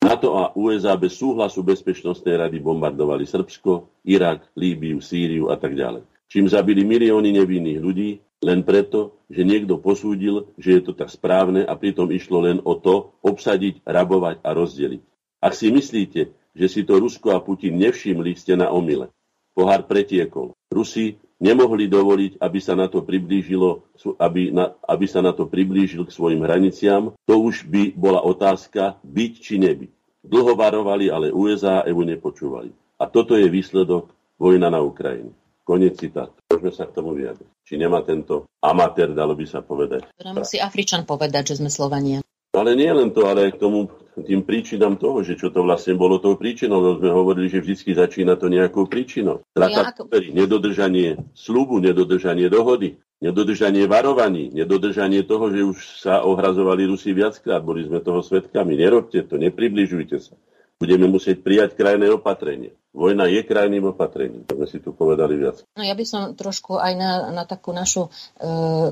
NATO 0.00 0.32
a 0.40 0.56
USA 0.56 0.96
bez 0.96 1.20
súhlasu 1.20 1.60
Bezpečnostnej 1.60 2.40
rady 2.40 2.56
bombardovali 2.56 3.28
Srbsko, 3.28 4.04
Irak, 4.08 4.48
Líbiu, 4.56 5.04
Sýriu 5.04 5.52
a 5.52 5.60
tak 5.60 5.76
ďalej. 5.76 6.08
Čím 6.30 6.48
zabili 6.48 6.88
milióny 6.88 7.36
nevinných 7.36 7.80
ľudí, 7.82 8.10
len 8.40 8.64
preto, 8.64 9.20
že 9.28 9.44
niekto 9.44 9.76
posúdil, 9.76 10.48
že 10.56 10.80
je 10.80 10.82
to 10.88 10.92
tak 10.96 11.12
správne 11.12 11.68
a 11.68 11.76
pritom 11.76 12.08
išlo 12.08 12.48
len 12.48 12.58
o 12.64 12.72
to 12.80 13.12
obsadiť, 13.20 13.84
rabovať 13.84 14.40
a 14.40 14.50
rozdeliť. 14.56 15.02
Ak 15.44 15.52
si 15.52 15.68
myslíte, 15.68 16.32
že 16.56 16.66
si 16.66 16.80
to 16.88 16.96
Rusko 16.96 17.36
a 17.36 17.44
Putin 17.44 17.76
nevšimli, 17.76 18.32
ste 18.40 18.56
na 18.56 18.72
omyle. 18.72 19.12
Pohár 19.60 19.84
pretiekol. 19.84 20.56
Rusi 20.72 21.20
nemohli 21.36 21.84
dovoliť, 21.84 22.40
aby 22.40 22.58
sa 22.64 22.72
na 22.72 22.88
to 22.88 23.04
priblížilo, 23.04 23.84
aby, 24.16 24.48
na, 24.48 24.72
aby 24.88 25.04
sa 25.04 25.20
na 25.20 25.36
to 25.36 25.44
priblížil 25.44 26.08
k 26.08 26.14
svojim 26.16 26.40
hraniciam. 26.40 27.12
To 27.28 27.34
už 27.44 27.68
by 27.68 27.92
bola 27.92 28.24
otázka 28.24 28.96
byť 29.04 29.32
či 29.36 29.60
nebyť. 29.60 29.90
Dlho 30.24 30.56
varovali, 30.56 31.12
ale 31.12 31.28
USA 31.28 31.84
a 31.84 31.86
EU 31.92 32.04
nepočúvali. 32.08 32.72
A 32.96 33.04
toto 33.08 33.36
je 33.36 33.48
výsledok 33.52 34.08
vojna 34.40 34.72
na 34.72 34.80
Ukrajine. 34.80 35.36
Konec 35.64 36.00
citát. 36.00 36.32
Môžeme 36.48 36.72
sa 36.72 36.88
k 36.88 36.96
tomu 36.96 37.12
vyjadriť. 37.12 37.48
Či 37.64 37.76
nemá 37.76 38.00
tento 38.00 38.48
amatér, 38.64 39.12
dalo 39.12 39.36
by 39.36 39.44
sa 39.44 39.60
povedať. 39.60 40.08
To 40.16 40.24
nám 40.24 40.40
musí 40.40 40.56
Afričan 40.56 41.04
povedať, 41.04 41.52
že 41.52 41.60
sme 41.60 41.68
Slovania. 41.68 42.24
Ale 42.56 42.74
nie 42.74 42.90
len 42.90 43.12
to, 43.12 43.28
ale 43.28 43.52
k 43.52 43.60
tomu, 43.60 43.92
tým 44.18 44.42
príčinám 44.42 44.98
toho, 44.98 45.22
že 45.22 45.38
čo 45.38 45.54
to 45.54 45.62
vlastne 45.62 45.94
bolo 45.94 46.18
tou 46.18 46.34
príčinou. 46.34 46.82
Lebo 46.82 46.94
sme 46.98 47.10
hovorili, 47.14 47.46
že 47.46 47.62
vždy 47.62 47.94
začína 47.94 48.34
to 48.34 48.50
nejakou 48.50 48.90
príčinou. 48.90 49.46
Strata 49.54 49.80
ja, 49.80 49.82
ako... 49.94 50.02
nedodržanie 50.10 51.20
slubu, 51.34 51.78
nedodržanie 51.78 52.50
dohody. 52.50 52.98
nedodržanie 53.20 53.84
varovaní, 53.84 54.48
nedodržanie 54.50 55.22
toho, 55.28 55.52
že 55.52 55.60
už 55.60 55.78
sa 56.00 56.24
ohrazovali 56.24 56.88
Rusi 56.88 57.12
viackrát, 57.12 57.60
boli 57.60 57.84
sme 57.84 58.00
toho 58.00 58.24
svetkami. 58.24 58.80
Nerobte 58.80 59.20
to, 59.28 59.36
nepribližujte 59.36 60.16
sa. 60.16 60.34
Budeme 60.80 61.12
musieť 61.12 61.44
prijať 61.44 61.76
krajné 61.76 62.08
opatrenie. 62.08 62.72
Vojna 62.90 63.28
je 63.28 63.44
krajným 63.46 63.92
opatrením, 63.94 64.42
to 64.48 64.58
sme 64.58 64.66
si 64.66 64.82
tu 64.82 64.90
povedali 64.96 65.38
viac. 65.38 65.62
No 65.78 65.84
ja 65.84 65.94
by 65.94 66.04
som 66.08 66.34
trošku 66.34 66.80
aj 66.80 66.92
na, 66.98 67.30
na 67.30 67.44
takú 67.46 67.70
našu 67.70 68.08
e, 68.08 68.10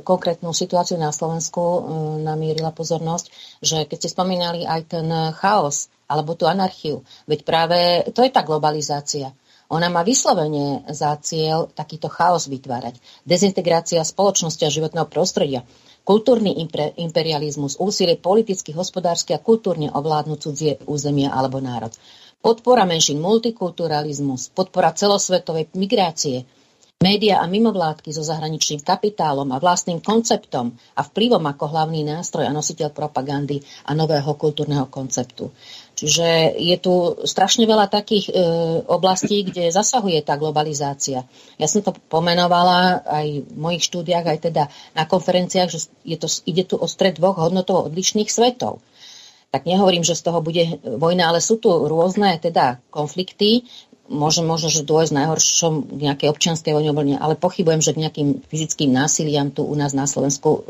konkrétnu 0.06 0.55
situáciu 0.55 1.01
na 1.01 1.10
Slovensku 1.10 1.59
e, 1.59 1.81
namierila 2.23 2.70
pozornosť, 2.70 3.27
že 3.59 3.89
keď 3.90 3.97
ste 3.98 4.15
spomínali 4.15 4.62
aj 4.69 4.81
ten 4.86 5.09
chaos 5.35 5.90
alebo 6.06 6.39
tú 6.39 6.47
anarchiu, 6.47 7.02
veď 7.27 7.40
práve 7.43 7.78
to 8.15 8.23
je 8.23 8.31
tá 8.31 8.47
globalizácia 8.47 9.35
ona 9.69 9.93
má 9.93 10.01
vyslovene 10.01 10.81
za 10.89 11.12
cieľ 11.20 11.69
takýto 11.69 12.09
chaos 12.09 12.48
vytvárať. 12.48 12.97
Dezintegrácia 13.28 14.01
spoločnosti 14.01 14.65
a 14.65 14.73
životného 14.73 15.05
prostredia, 15.05 15.60
kultúrny 16.09 16.56
imperializmus, 16.97 17.76
úsilie 17.76 18.16
politicky, 18.16 18.72
hospodársky 18.72 19.36
a 19.36 19.44
kultúrne 19.44 19.93
ovládnuť 19.93 20.39
cudzie 20.40 20.80
územia 20.89 21.28
alebo 21.36 21.60
národ. 21.60 21.93
Podpora 22.40 22.89
menšín, 22.89 23.20
multikulturalizmus, 23.20 24.48
podpora 24.56 24.97
celosvetovej 24.97 25.68
migrácie, 25.76 26.48
Média 26.98 27.39
a 27.39 27.47
mimovládky 27.47 28.10
so 28.10 28.26
zahraničným 28.26 28.82
kapitálom 28.82 29.55
a 29.55 29.62
vlastným 29.62 30.02
konceptom 30.02 30.74
a 30.98 31.06
vplyvom 31.06 31.47
ako 31.47 31.70
hlavný 31.70 32.02
nástroj 32.02 32.43
a 32.43 32.51
nositeľ 32.51 32.90
propagandy 32.90 33.62
a 33.86 33.94
nového 33.94 34.35
kultúrneho 34.35 34.90
konceptu. 34.90 35.47
Čiže 35.99 36.55
je 36.55 36.77
tu 36.79 36.95
strašne 37.27 37.66
veľa 37.66 37.91
takých 37.91 38.31
e, 38.31 38.33
oblastí, 38.87 39.43
kde 39.43 39.75
zasahuje 39.75 40.23
tá 40.23 40.39
globalizácia. 40.39 41.27
Ja 41.59 41.66
som 41.66 41.83
to 41.83 41.91
pomenovala 42.07 43.03
aj 43.03 43.27
v 43.43 43.57
mojich 43.59 43.83
štúdiách, 43.83 44.27
aj 44.31 44.39
teda 44.47 44.70
na 44.95 45.11
konferenciách, 45.11 45.66
že 45.66 45.91
je 46.07 46.15
to, 46.15 46.31
ide 46.47 46.70
tu 46.70 46.79
o 46.79 46.87
stred 46.87 47.19
dvoch 47.19 47.43
hodnotovo 47.43 47.91
odlišných 47.91 48.31
svetov 48.31 48.79
tak 49.49 49.65
nehovorím, 49.65 50.05
že 50.05 50.12
z 50.12 50.29
toho 50.29 50.45
bude 50.45 50.77
vojna, 50.85 51.33
ale 51.33 51.41
sú 51.41 51.57
tu 51.57 51.73
rôzne 51.73 52.37
teda 52.37 52.85
konflikty, 52.93 53.65
môže 54.09 54.40
možno, 54.40 54.72
že 54.72 54.89
dôjsť 54.89 55.12
najhoršom 55.12 55.74
k 55.85 56.01
nejakej 56.09 56.28
občianskej 56.32 56.72
vojne, 56.72 57.20
ale 57.20 57.36
pochybujem, 57.36 57.85
že 57.85 57.93
k 57.94 58.02
nejakým 58.09 58.28
fyzickým 58.48 58.90
násiliam 58.90 59.52
tu 59.52 59.62
u 59.68 59.74
nás 59.76 59.93
na 59.93 60.09
Slovensku 60.09 60.64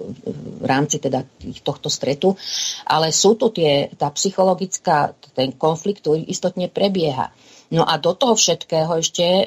v 0.59 0.65
rámci 0.67 0.99
teda 0.99 1.23
tohto 1.63 1.89
stretu. 1.89 2.35
Ale 2.85 3.15
sú 3.15 3.39
tu 3.39 3.49
tie, 3.55 3.95
tá 3.95 4.11
psychologická, 4.11 5.15
ten 5.33 5.55
konflikt 5.55 6.05
tu 6.05 6.19
istotne 6.19 6.67
prebieha. 6.67 7.31
No 7.71 7.87
a 7.87 8.01
do 8.01 8.17
toho 8.17 8.35
všetkého 8.35 8.99
ešte 8.99 9.27
e, 9.27 9.47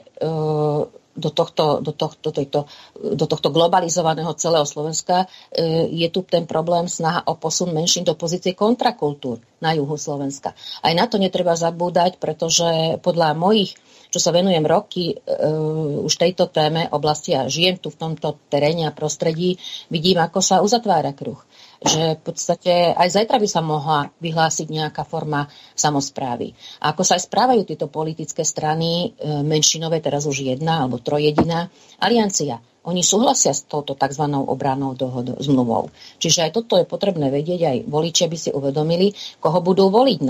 do 1.15 1.29
tohto, 1.29 1.83
do, 1.83 1.91
tohto, 1.91 2.31
tejto, 2.31 2.65
do 2.95 3.25
tohto 3.27 3.51
globalizovaného 3.51 4.31
celého 4.39 4.63
Slovenska 4.63 5.27
e, 5.51 5.91
je 5.91 6.07
tu 6.07 6.23
ten 6.23 6.47
problém 6.47 6.88
snaha 6.88 7.27
o 7.27 7.35
posun 7.35 7.75
menším 7.75 8.07
do 8.07 8.15
pozície 8.15 8.55
kontrakultúr 8.55 9.43
na 9.61 9.75
juhu 9.75 9.99
Slovenska. 9.99 10.55
Aj 10.81 10.93
na 10.95 11.05
to 11.05 11.21
netreba 11.21 11.53
zabúdať, 11.53 12.17
pretože 12.17 12.97
podľa 13.03 13.38
mojich, 13.38 13.77
čo 14.09 14.17
sa 14.17 14.33
venujem 14.33 14.65
roky 14.65 15.15
uh, 15.15 16.03
už 16.03 16.17
tejto 16.17 16.51
téme 16.51 16.89
oblasti 16.91 17.31
a 17.31 17.47
žijem 17.47 17.79
tu 17.79 17.93
v 17.93 17.99
tomto 18.01 18.41
teréne 18.51 18.89
a 18.89 18.91
prostredí, 18.91 19.55
vidím, 19.88 20.19
ako 20.19 20.43
sa 20.43 20.59
uzatvára 20.59 21.15
kruh 21.15 21.39
že 21.82 22.14
v 22.14 22.22
podstate 22.22 22.94
aj 22.94 23.10
zajtra 23.10 23.41
by 23.41 23.49
sa 23.49 23.66
mohla 23.66 24.14
vyhlásiť 24.22 24.70
nejaká 24.70 25.02
forma 25.02 25.49
samozprávy. 25.74 26.53
A 26.78 26.94
ako 26.94 27.02
sa 27.02 27.18
aj 27.18 27.26
správajú 27.26 27.66
tieto 27.66 27.90
politické 27.90 28.45
strany, 28.45 29.18
e, 29.18 29.41
menšinové, 29.41 29.98
teraz 29.98 30.30
už 30.30 30.45
jedna 30.45 30.86
alebo 30.86 31.02
trojediná, 31.02 31.74
aliancia. 31.98 32.62
Oni 32.86 33.02
súhlasia 33.06 33.53
s 33.53 33.66
touto 33.66 33.94
tzv. 33.94 34.26
obranou 34.45 34.94
dohodou, 34.98 35.38
zmluvou. 35.38 35.94
Čiže 36.18 36.49
aj 36.49 36.52
toto 36.53 36.78
je 36.78 36.86
potrebné 36.86 37.30
vedieť, 37.30 37.62
aj 37.62 37.78
voliči 37.90 38.26
by 38.26 38.38
si 38.38 38.49
uvedomili, 38.53 39.14
koho 39.38 39.62
budú 39.62 39.90
voliť 39.90 40.18
v 40.22 40.28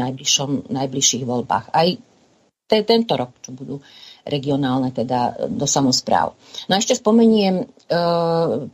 najbližších 0.71 1.23
voľbách. 1.23 1.71
Aj 1.71 1.87
tento 2.71 3.13
rok, 3.19 3.35
čo 3.43 3.51
budú 3.51 3.83
regionálne 4.25 4.93
teda 4.93 5.49
do 5.49 5.65
samozpráv. 5.65 6.37
No 6.69 6.71
a 6.77 6.81
ešte 6.81 6.97
spomeniem 6.97 7.55
e, 7.61 7.65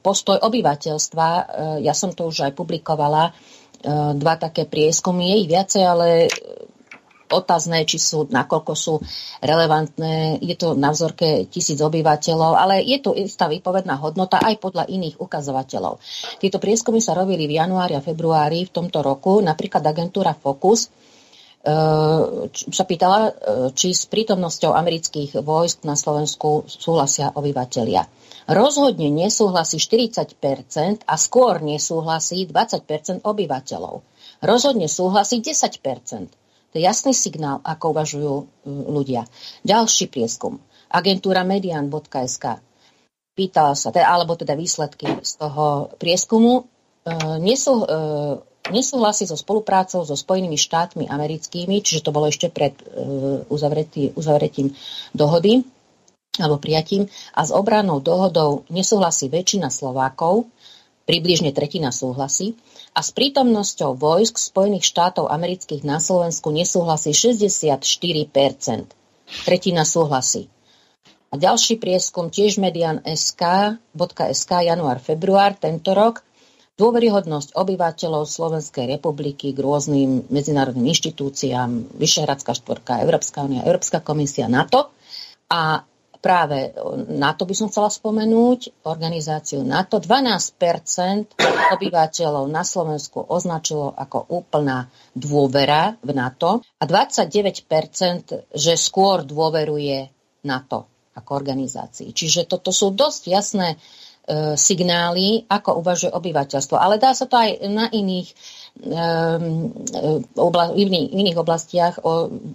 postoj 0.03 0.37
obyvateľstva. 0.43 1.27
E, 1.27 1.41
ja 1.87 1.95
som 1.95 2.11
to 2.11 2.27
už 2.27 2.51
aj 2.51 2.53
publikovala, 2.53 3.31
e, 3.31 3.31
dva 4.19 4.35
také 4.35 4.67
prieskumy, 4.67 5.31
je 5.31 5.35
ich 5.43 5.49
viacej, 5.49 5.83
ale 5.87 6.07
otázne, 7.31 7.83
či 7.83 7.99
sú, 7.99 8.27
nakoľko 8.31 8.73
sú 8.73 8.99
relevantné. 9.43 10.39
Je 10.39 10.55
to 10.55 10.73
na 10.79 10.95
vzorke 10.95 11.47
tisíc 11.51 11.79
obyvateľov, 11.79 12.55
ale 12.55 12.83
je 12.83 12.97
to 13.03 13.11
istá 13.15 13.51
výpovedná 13.51 13.99
hodnota 13.99 14.39
aj 14.39 14.55
podľa 14.63 14.87
iných 14.87 15.19
ukazovateľov. 15.19 15.99
Tieto 16.39 16.57
prieskumy 16.57 17.03
sa 17.03 17.15
robili 17.15 17.45
v 17.45 17.59
januári 17.59 17.99
a 17.99 18.03
februári 18.03 18.67
v 18.67 18.73
tomto 18.73 19.03
roku. 19.03 19.43
Napríklad 19.43 19.83
agentúra 19.83 20.31
Focus 20.35 20.87
sa 22.55 22.85
pýtala, 22.87 23.19
e, 23.27 23.31
či 23.75 23.91
s 23.91 24.07
prítomnosťou 24.07 24.71
amerických 24.71 25.43
vojsk 25.43 25.83
na 25.83 25.99
Slovensku 25.99 26.63
súhlasia 26.67 27.35
obyvateľia. 27.35 28.07
Rozhodne 28.47 29.11
nesúhlasí 29.11 29.75
40% 29.75 31.03
a 31.03 31.15
skôr 31.19 31.59
nesúhlasí 31.59 32.47
20% 32.47 33.27
obyvateľov. 33.27 34.07
Rozhodne 34.39 34.87
súhlasí 34.87 35.43
10% 35.43 36.31
To 36.71 36.75
je 36.79 36.83
jasný 36.83 37.11
signál, 37.11 37.59
ako 37.67 37.91
uvažujú 37.91 38.35
e, 38.39 38.45
ľudia. 38.87 39.27
Ďalší 39.67 40.07
prieskum. 40.07 40.63
Agentúra 40.87 41.43
median.sk 41.43 42.63
pýtala 43.37 43.77
sa, 43.77 43.93
alebo 43.93 44.33
teda 44.33 44.55
výsledky 44.57 45.05
z 45.21 45.31
toho 45.37 45.93
prieskumu, 46.01 46.65
e, 47.07 47.39
nesú, 47.39 47.87
nesúhlasí 48.71 49.27
so 49.27 49.39
spoluprácou 49.39 50.03
so 50.03 50.15
Spojenými 50.15 50.59
štátmi 50.59 51.07
americkými, 51.07 51.79
čiže 51.79 52.03
to 52.03 52.11
bolo 52.11 52.27
ešte 52.27 52.51
pred 52.51 52.75
uh, 52.83 53.43
uzavretý, 53.47 54.11
uzavretím 54.15 54.75
dohody 55.15 55.63
alebo 56.37 56.61
prijatím, 56.61 57.09
a 57.33 57.41
s 57.41 57.49
obrannou 57.49 57.97
dohodou 57.97 58.61
nesúhlasí 58.69 59.25
väčšina 59.25 59.73
Slovákov, 59.73 60.45
približne 61.09 61.49
tretina 61.49 61.89
súhlasí, 61.89 62.53
a 62.93 63.01
s 63.01 63.09
prítomnosťou 63.09 63.97
vojsk 63.97 64.37
Spojených 64.37 64.85
štátov 64.85 65.33
amerických 65.33 65.81
na 65.81 65.97
Slovensku 65.97 66.53
nesúhlasí 66.53 67.09
64%. 67.09 67.81
Tretina 69.49 69.81
súhlasí. 69.81 70.45
A 71.33 71.41
ďalší 71.41 71.81
prieskum 71.81 72.29
tiež 72.29 72.61
median 72.61 73.01
SK, 73.01 73.73
január-február 74.47 75.57
tento 75.57 75.97
rok 75.97 76.21
dôveryhodnosť 76.77 77.57
obyvateľov 77.57 78.29
Slovenskej 78.29 78.85
republiky 78.85 79.51
k 79.51 79.59
rôznym 79.59 80.29
medzinárodným 80.29 80.93
inštitúciám, 80.93 81.97
Vyšehradská 81.97 82.53
štvorka, 82.53 83.01
Európska 83.01 83.43
únia, 83.43 83.65
Európska 83.65 83.99
komisia, 84.05 84.45
NATO. 84.45 84.93
A 85.49 85.81
práve 86.21 86.77
NATO 87.09 87.49
by 87.49 87.55
som 87.57 87.67
chcela 87.73 87.89
spomenúť, 87.89 88.85
organizáciu 88.85 89.65
NATO. 89.65 89.97
12% 89.97 91.33
obyvateľov 91.73 92.45
na 92.45 92.61
Slovensku 92.61 93.25
označilo 93.25 93.97
ako 93.97 94.29
úplná 94.29 94.85
dôvera 95.17 95.97
v 96.05 96.13
NATO 96.13 96.61
a 96.77 96.83
29% 96.85 98.53
že 98.53 98.73
skôr 98.77 99.25
dôveruje 99.25 100.13
NATO 100.45 100.85
ako 101.17 101.31
organizácii. 101.33 102.13
Čiže 102.13 102.45
toto 102.45 102.69
sú 102.69 102.93
dosť 102.93 103.21
jasné 103.25 103.81
signály, 104.59 105.47
ako 105.47 105.79
uvažuje 105.79 106.11
obyvateľstvo. 106.11 106.75
Ale 106.75 106.99
dá 106.99 107.15
sa 107.15 107.31
to 107.31 107.39
aj 107.39 107.63
na 107.71 107.87
iných, 107.87 108.35
v 110.35 110.93
iných 111.15 111.37
oblastiach 111.39 112.03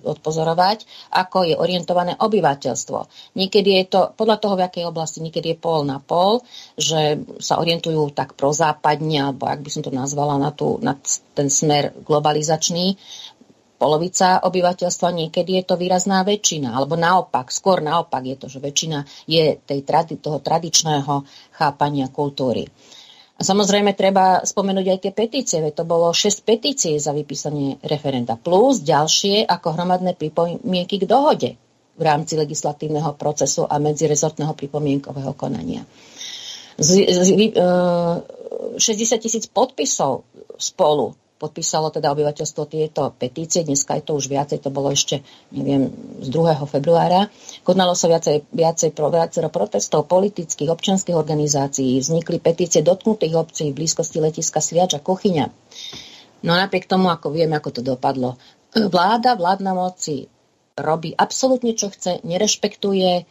odpozorovať, 0.05 0.85
ako 1.11 1.39
je 1.49 1.55
orientované 1.57 2.13
obyvateľstvo. 2.21 2.99
Niekedy 3.41 3.71
je 3.81 3.85
to, 3.89 4.01
podľa 4.13 4.37
toho, 4.37 4.55
v 4.61 4.69
akej 4.69 4.85
oblasti, 4.85 5.25
niekedy 5.25 5.57
je 5.57 5.63
pol 5.65 5.89
na 5.89 5.97
pol, 5.97 6.45
že 6.77 7.25
sa 7.41 7.57
orientujú 7.57 8.13
tak 8.13 8.37
prozápadne, 8.37 9.33
alebo 9.33 9.49
ak 9.49 9.65
by 9.65 9.71
som 9.73 9.83
to 9.83 9.91
nazvala, 9.91 10.37
na, 10.37 10.53
tú, 10.53 10.77
na 10.85 11.01
ten 11.33 11.49
smer 11.49 11.97
globalizačný, 12.05 13.01
polovica 13.83 14.39
obyvateľstva, 14.47 15.11
niekedy 15.11 15.59
je 15.59 15.65
to 15.67 15.75
výrazná 15.75 16.23
väčšina, 16.23 16.71
alebo 16.71 16.95
naopak, 16.95 17.51
skôr 17.51 17.83
naopak 17.83 18.23
je 18.23 18.37
to, 18.39 18.47
že 18.47 18.63
väčšina 18.63 19.03
je 19.27 19.59
tej, 19.59 19.83
toho 20.23 20.39
tradičného 20.39 21.27
chápania 21.51 22.07
kultúry. 22.07 22.71
A 23.35 23.43
samozrejme 23.43 23.99
treba 23.99 24.47
spomenúť 24.47 24.87
aj 24.87 24.99
tie 25.03 25.11
petície, 25.11 25.59
veď 25.59 25.83
to 25.83 25.85
bolo 25.91 26.15
6 26.15 26.47
petícií 26.47 26.95
za 27.03 27.11
vypísanie 27.11 27.83
referenda, 27.83 28.39
plus 28.39 28.87
ďalšie 28.87 29.51
ako 29.51 29.75
hromadné 29.75 30.15
pripomienky 30.15 31.03
k 31.03 31.11
dohode 31.11 31.51
v 31.99 32.03
rámci 32.07 32.39
legislatívneho 32.39 33.19
procesu 33.19 33.67
a 33.67 33.83
medzirezortného 33.83 34.55
pripomienkového 34.55 35.35
konania. 35.35 35.83
Z, 36.79 37.03
z, 37.03 37.19
z, 37.27 37.31
60 38.79 39.19
tisíc 39.19 39.45
podpisov 39.51 40.23
spolu 40.55 41.19
podpísalo 41.43 41.91
teda 41.91 42.15
obyvateľstvo 42.15 42.63
tieto 42.71 43.11
petície. 43.19 43.67
Dneska 43.67 43.99
je 43.99 44.07
to 44.07 44.15
už 44.15 44.31
viacej, 44.31 44.63
to 44.63 44.71
bolo 44.71 44.95
ešte, 44.95 45.27
neviem, 45.51 45.91
z 46.23 46.31
2. 46.31 46.63
februára. 46.71 47.27
Konalo 47.67 47.99
sa 47.99 48.07
viacej, 48.07 48.47
viacej 48.55 48.95
pro, 48.95 49.11
protestov 49.51 50.07
politických, 50.07 50.71
občanských 50.71 51.19
organizácií. 51.19 51.99
Vznikli 51.99 52.39
petície 52.39 52.87
dotknutých 52.87 53.35
obcí 53.35 53.75
v 53.75 53.83
blízkosti 53.83 54.23
letiska 54.23 54.63
Sviač 54.63 54.95
a 54.95 55.03
Kochyňa. 55.03 55.51
No 56.47 56.55
napriek 56.55 56.87
tomu, 56.87 57.11
ako 57.11 57.35
vieme, 57.35 57.59
ako 57.59 57.71
to 57.75 57.83
dopadlo. 57.83 58.39
Vláda, 58.71 59.35
vládna 59.35 59.75
moci 59.75 60.31
robí 60.79 61.13
absolútne, 61.13 61.77
čo 61.77 61.93
chce, 61.93 62.25
nerešpektuje 62.25 63.11
e, 63.21 63.23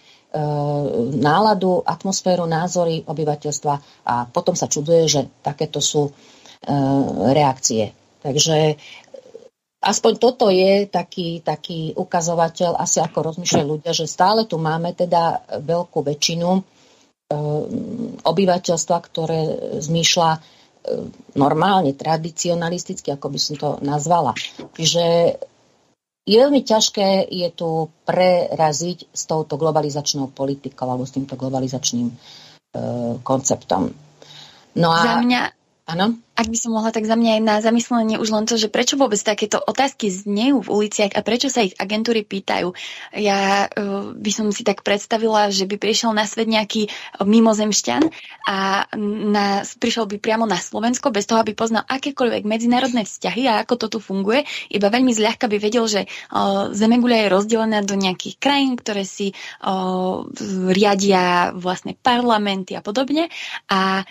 náladu, 1.17 1.81
atmosféru, 1.81 2.45
názory 2.45 3.01
obyvateľstva 3.07 3.73
a 4.05 4.13
potom 4.29 4.53
sa 4.53 4.69
čuduje, 4.69 5.09
že 5.09 5.21
takéto 5.41 5.81
sú 5.81 6.09
e, 6.09 6.11
reakcie. 7.33 8.00
Takže 8.21 8.77
aspoň 9.81 10.13
toto 10.21 10.47
je 10.53 10.85
taký, 10.85 11.41
taký 11.41 11.97
ukazovateľ, 11.97 12.77
asi 12.77 13.01
ako 13.01 13.33
rozmýšľajú 13.33 13.65
ľudia, 13.65 13.91
že 13.97 14.05
stále 14.05 14.45
tu 14.45 14.61
máme 14.61 14.93
teda 14.93 15.41
veľkú 15.57 16.05
väčšinu 16.05 16.49
e, 16.53 16.61
obyvateľstva, 18.21 18.97
ktoré 19.09 19.41
zmýšľa 19.81 20.29
e, 20.31 20.39
normálne, 21.33 21.97
tradicionalisticky, 21.97 23.09
ako 23.09 23.27
by 23.33 23.39
som 23.41 23.55
to 23.57 23.69
nazvala. 23.81 24.37
Čiže 24.77 25.03
je 26.21 26.37
veľmi 26.37 26.61
ťažké 26.61 27.33
je 27.33 27.49
tu 27.49 27.89
preraziť 28.05 29.09
s 29.09 29.25
touto 29.25 29.57
globalizačnou 29.57 30.29
politikou 30.29 30.85
alebo 30.85 31.09
s 31.09 31.17
týmto 31.17 31.33
globalizačným 31.33 32.07
e, 32.07 32.15
konceptom. 33.25 33.89
No 34.77 34.89
a, 34.93 35.01
Za 35.01 35.15
mňa 35.25 35.41
Áno? 35.91 36.15
Ak 36.31 36.47
by 36.47 36.55
som 36.55 36.71
mohla, 36.71 36.95
tak 36.95 37.03
za 37.03 37.19
mňa 37.19 37.31
je 37.37 37.41
na 37.43 37.55
zamyslenie 37.59 38.15
už 38.15 38.31
len 38.31 38.47
to, 38.47 38.55
že 38.55 38.71
prečo 38.71 38.95
vôbec 38.95 39.19
takéto 39.19 39.59
otázky 39.59 40.07
znejú 40.07 40.63
v 40.63 40.71
uliciach 40.71 41.11
a 41.13 41.21
prečo 41.21 41.51
sa 41.51 41.67
ich 41.67 41.75
agentúry 41.75 42.23
pýtajú. 42.23 42.71
Ja 43.19 43.67
uh, 43.67 44.15
by 44.15 44.31
som 44.31 44.47
si 44.55 44.63
tak 44.63 44.87
predstavila, 44.87 45.51
že 45.51 45.67
by 45.67 45.75
prišiel 45.75 46.15
na 46.15 46.23
svet 46.23 46.47
nejaký 46.47 46.87
mimozemšťan 47.19 48.07
a 48.47 48.87
na, 48.95 49.67
prišiel 49.67 50.07
by 50.07 50.17
priamo 50.23 50.47
na 50.47 50.55
Slovensko 50.55 51.11
bez 51.11 51.27
toho, 51.27 51.43
aby 51.43 51.51
poznal 51.51 51.83
akékoľvek 51.83 52.47
medzinárodné 52.47 53.03
vzťahy 53.03 53.51
a 53.51 53.67
ako 53.67 53.75
to 53.75 53.87
tu 53.91 53.99
funguje. 53.99 54.47
Iba 54.71 54.87
veľmi 54.87 55.11
zľahka 55.11 55.51
by 55.51 55.57
vedel, 55.59 55.83
že 55.91 56.07
uh, 56.07 56.71
Zemeguľa 56.71 57.27
je 57.27 57.33
rozdelená 57.35 57.79
do 57.83 57.99
nejakých 57.99 58.39
krajín, 58.39 58.79
ktoré 58.79 59.03
si 59.03 59.35
uh, 59.35 60.23
riadia 60.71 61.51
vlastne 61.51 61.99
parlamenty 61.99 62.79
a 62.79 62.81
podobne. 62.81 63.27
A 63.67 64.07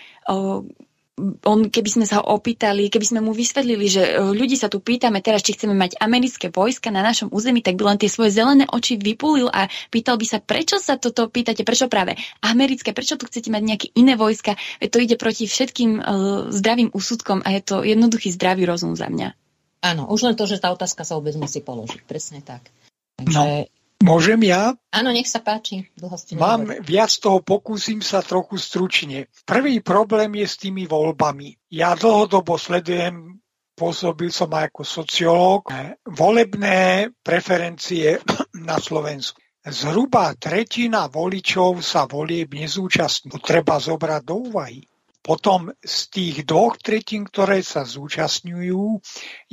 on, 1.45 1.59
keby 1.69 1.89
sme 1.89 2.05
sa 2.09 2.19
ho 2.19 2.33
opýtali, 2.35 2.89
keby 2.89 3.05
sme 3.05 3.19
mu 3.21 3.31
vysvetlili, 3.31 3.85
že 3.87 4.03
e, 4.03 4.11
ľudí 4.33 4.57
sa 4.57 4.67
tu 4.67 4.81
pýtame 4.81 5.21
teraz, 5.21 5.45
či 5.45 5.53
chceme 5.53 5.77
mať 5.77 6.01
americké 6.01 6.49
vojska 6.49 6.89
na 6.89 7.05
našom 7.05 7.29
území, 7.29 7.61
tak 7.61 7.77
by 7.77 7.93
len 7.93 7.97
tie 8.01 8.09
svoje 8.09 8.33
zelené 8.33 8.65
oči 8.67 8.97
vypulil 8.97 9.47
a 9.47 9.69
pýtal 9.93 10.17
by 10.17 10.25
sa, 10.25 10.37
prečo 10.41 10.81
sa 10.81 10.97
toto 10.97 11.29
pýtate, 11.29 11.61
prečo 11.61 11.85
práve 11.87 12.17
americké, 12.41 12.91
prečo 12.91 13.15
tu 13.15 13.29
chcete 13.29 13.53
mať 13.53 13.63
nejaké 13.63 13.87
iné 13.93 14.17
vojska. 14.17 14.57
To 14.81 14.97
ide 14.97 15.15
proti 15.15 15.45
všetkým 15.45 15.91
uh, 15.97 16.03
zdravým 16.49 16.89
úsudkom 16.91 17.45
a 17.45 17.53
je 17.55 17.61
to 17.61 17.75
jednoduchý 17.85 18.33
zdravý 18.33 18.65
rozum 18.65 18.97
za 18.97 19.07
mňa. 19.07 19.37
Áno, 19.81 20.05
už 20.09 20.29
len 20.29 20.35
to, 20.37 20.45
že 20.45 20.61
tá 20.61 20.69
otázka 20.69 21.01
sa 21.01 21.17
vôbec 21.17 21.33
musí 21.37 21.61
položiť. 21.61 22.05
Presne 22.05 22.45
tak. 22.45 22.69
Takže... 23.17 23.33
No. 23.33 23.80
Môžem 24.01 24.41
ja? 24.49 24.73
Áno, 24.89 25.09
nech 25.13 25.29
sa 25.29 25.39
páči. 25.39 25.89
Dlho 25.93 26.17
ste 26.17 26.35
Mám 26.35 26.81
viac 26.81 27.13
toho, 27.21 27.39
pokúsim 27.39 28.01
sa 28.01 28.25
trochu 28.25 28.57
stručne. 28.57 29.29
Prvý 29.45 29.79
problém 29.79 30.41
je 30.41 30.47
s 30.49 30.55
tými 30.57 30.89
voľbami. 30.89 31.57
Ja 31.69 31.93
dlhodobo 31.93 32.57
sledujem, 32.57 33.39
pôsobil 33.77 34.33
som 34.33 34.49
aj 34.53 34.73
ako 34.73 34.81
sociológ, 34.83 35.61
volebné 36.05 37.13
preferencie 37.21 38.19
na 38.69 38.81
Slovensku. 38.81 39.41
Zhruba 39.61 40.33
tretina 40.33 41.05
voličov 41.05 41.85
sa 41.85 42.09
volieb 42.09 42.57
nezúčastní. 42.57 43.29
To 43.29 43.37
treba 43.37 43.77
zobrať 43.77 44.21
do 44.25 44.49
úvahy. 44.49 44.81
Potom 45.21 45.69
z 45.85 45.97
tých 46.09 46.35
dvoch 46.49 46.81
tretín, 46.81 47.29
ktoré 47.29 47.61
sa 47.61 47.85
zúčastňujú, 47.85 48.81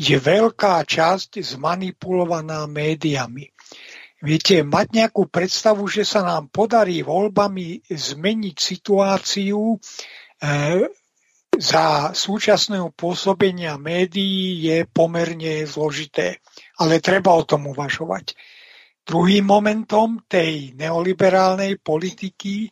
je 0.01 0.17
veľká 0.17 0.81
časť 0.81 1.45
zmanipulovaná 1.45 2.65
médiami. 2.65 3.53
Viete, 4.19 4.67
mať 4.67 4.87
nejakú 4.99 5.31
predstavu, 5.31 5.87
že 5.87 6.03
sa 6.03 6.27
nám 6.27 6.51
podarí 6.51 7.07
voľbami 7.07 7.87
zmeniť 7.87 8.57
situáciu 8.59 9.75
e, 9.75 9.79
za 11.59 12.15
súčasného 12.15 12.95
pôsobenia 12.95 13.79
médií 13.79 14.63
je 14.63 14.87
pomerne 14.87 15.67
zložité. 15.67 16.39
Ale 16.79 17.03
treba 17.03 17.35
o 17.35 17.43
tom 17.43 17.71
uvažovať. 17.71 18.35
Druhým 19.03 19.43
momentom 19.43 20.23
tej 20.27 20.75
neoliberálnej 20.79 21.83
politiky 21.83 22.71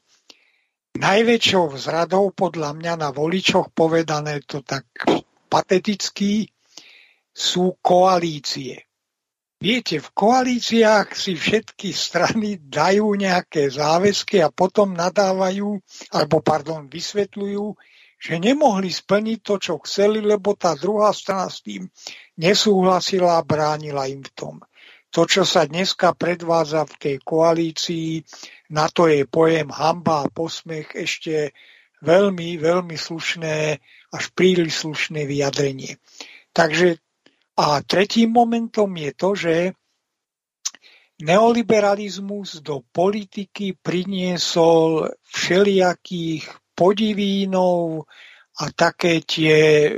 najväčšou 0.98 1.66
zradou 1.78 2.30
podľa 2.30 2.78
mňa 2.78 2.92
na 2.94 3.08
voličoch 3.10 3.74
povedané 3.74 4.42
to 4.46 4.62
tak 4.62 4.86
pateticky 5.50 6.46
sú 7.34 7.74
koalície. 7.82 8.85
Viete, 9.56 10.04
v 10.04 10.08
koalíciách 10.12 11.16
si 11.16 11.32
všetky 11.32 11.88
strany 11.96 12.60
dajú 12.60 13.16
nejaké 13.16 13.72
záväzky 13.72 14.44
a 14.44 14.52
potom 14.52 14.92
nadávajú, 14.92 15.80
alebo 16.12 16.44
pardon, 16.44 16.84
vysvetľujú, 16.84 17.64
že 18.20 18.36
nemohli 18.36 18.92
splniť 18.92 19.38
to, 19.40 19.54
čo 19.56 19.74
chceli, 19.80 20.20
lebo 20.20 20.52
tá 20.56 20.76
druhá 20.76 21.08
strana 21.16 21.48
s 21.48 21.64
tým 21.64 21.88
nesúhlasila 22.36 23.40
a 23.40 23.46
bránila 23.48 24.04
im 24.08 24.20
v 24.20 24.32
tom. 24.36 24.54
To, 25.08 25.24
čo 25.24 25.48
sa 25.48 25.64
dneska 25.64 26.12
predvádza 26.12 26.84
v 26.84 26.94
tej 27.00 27.16
koalícii, 27.24 28.20
na 28.76 28.92
to 28.92 29.08
je 29.08 29.24
pojem 29.24 29.72
hamba 29.72 30.28
a 30.28 30.32
posmech 30.32 30.92
ešte 30.92 31.56
veľmi, 32.04 32.60
veľmi 32.60 32.92
slušné, 32.92 33.80
až 34.12 34.24
príliš 34.36 34.84
slušné 34.84 35.24
vyjadrenie. 35.24 35.96
Takže 36.52 37.00
a 37.56 37.80
tretím 37.80 38.36
momentom 38.36 38.92
je 38.96 39.12
to, 39.16 39.30
že 39.34 39.54
neoliberalizmus 41.24 42.60
do 42.60 42.84
politiky 42.92 43.72
priniesol 43.80 45.08
všelijakých 45.24 46.44
podivínov 46.76 48.04
a 48.60 48.64
také 48.72 49.24
tie 49.24 49.88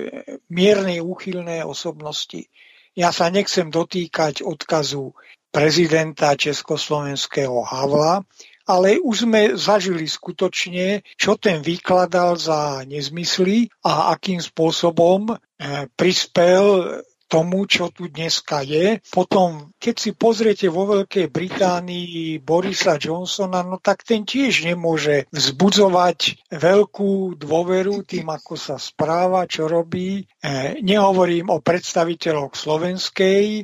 mierne 0.51 1.03
úchylné 1.03 1.67
osobnosti. 1.67 2.47
Ja 2.95 3.11
sa 3.11 3.31
nechcem 3.31 3.71
dotýkať 3.71 4.47
odkazu 4.47 5.15
prezidenta 5.51 6.39
Československého 6.39 7.63
Havla, 7.67 8.23
ale 8.69 9.01
už 9.01 9.27
sme 9.27 9.57
zažili 9.57 10.05
skutočne, 10.05 11.03
čo 11.17 11.41
ten 11.41 11.65
vykladal 11.65 12.37
za 12.37 12.85
nezmysly 12.85 13.73
a 13.83 14.13
akým 14.15 14.39
spôsobom 14.39 15.33
eh, 15.33 15.89
prispel 15.97 16.87
tomu, 17.29 17.69
čo 17.69 17.93
tu 17.93 18.09
dneska 18.09 18.65
je. 18.65 19.05
Potom, 19.13 19.71
keď 19.77 19.95
si 19.95 20.11
pozriete 20.17 20.67
vo 20.73 20.89
Veľkej 20.89 21.29
Británii 21.29 22.41
Borisa 22.41 22.97
Johnsona, 22.97 23.61
no 23.63 23.77
tak 23.77 24.03
ten 24.03 24.25
tiež 24.25 24.65
nemôže 24.65 25.29
vzbudzovať 25.31 26.49
veľkú 26.49 27.37
dôveru 27.37 28.03
tým, 28.09 28.33
ako 28.33 28.57
sa 28.57 28.81
správa, 28.81 29.45
čo 29.45 29.69
robí. 29.69 30.25
E, 30.25 30.81
nehovorím 30.81 31.53
o 31.53 31.61
predstaviteľoch 31.61 32.57
slovenskej 32.57 33.45
e, 33.45 33.63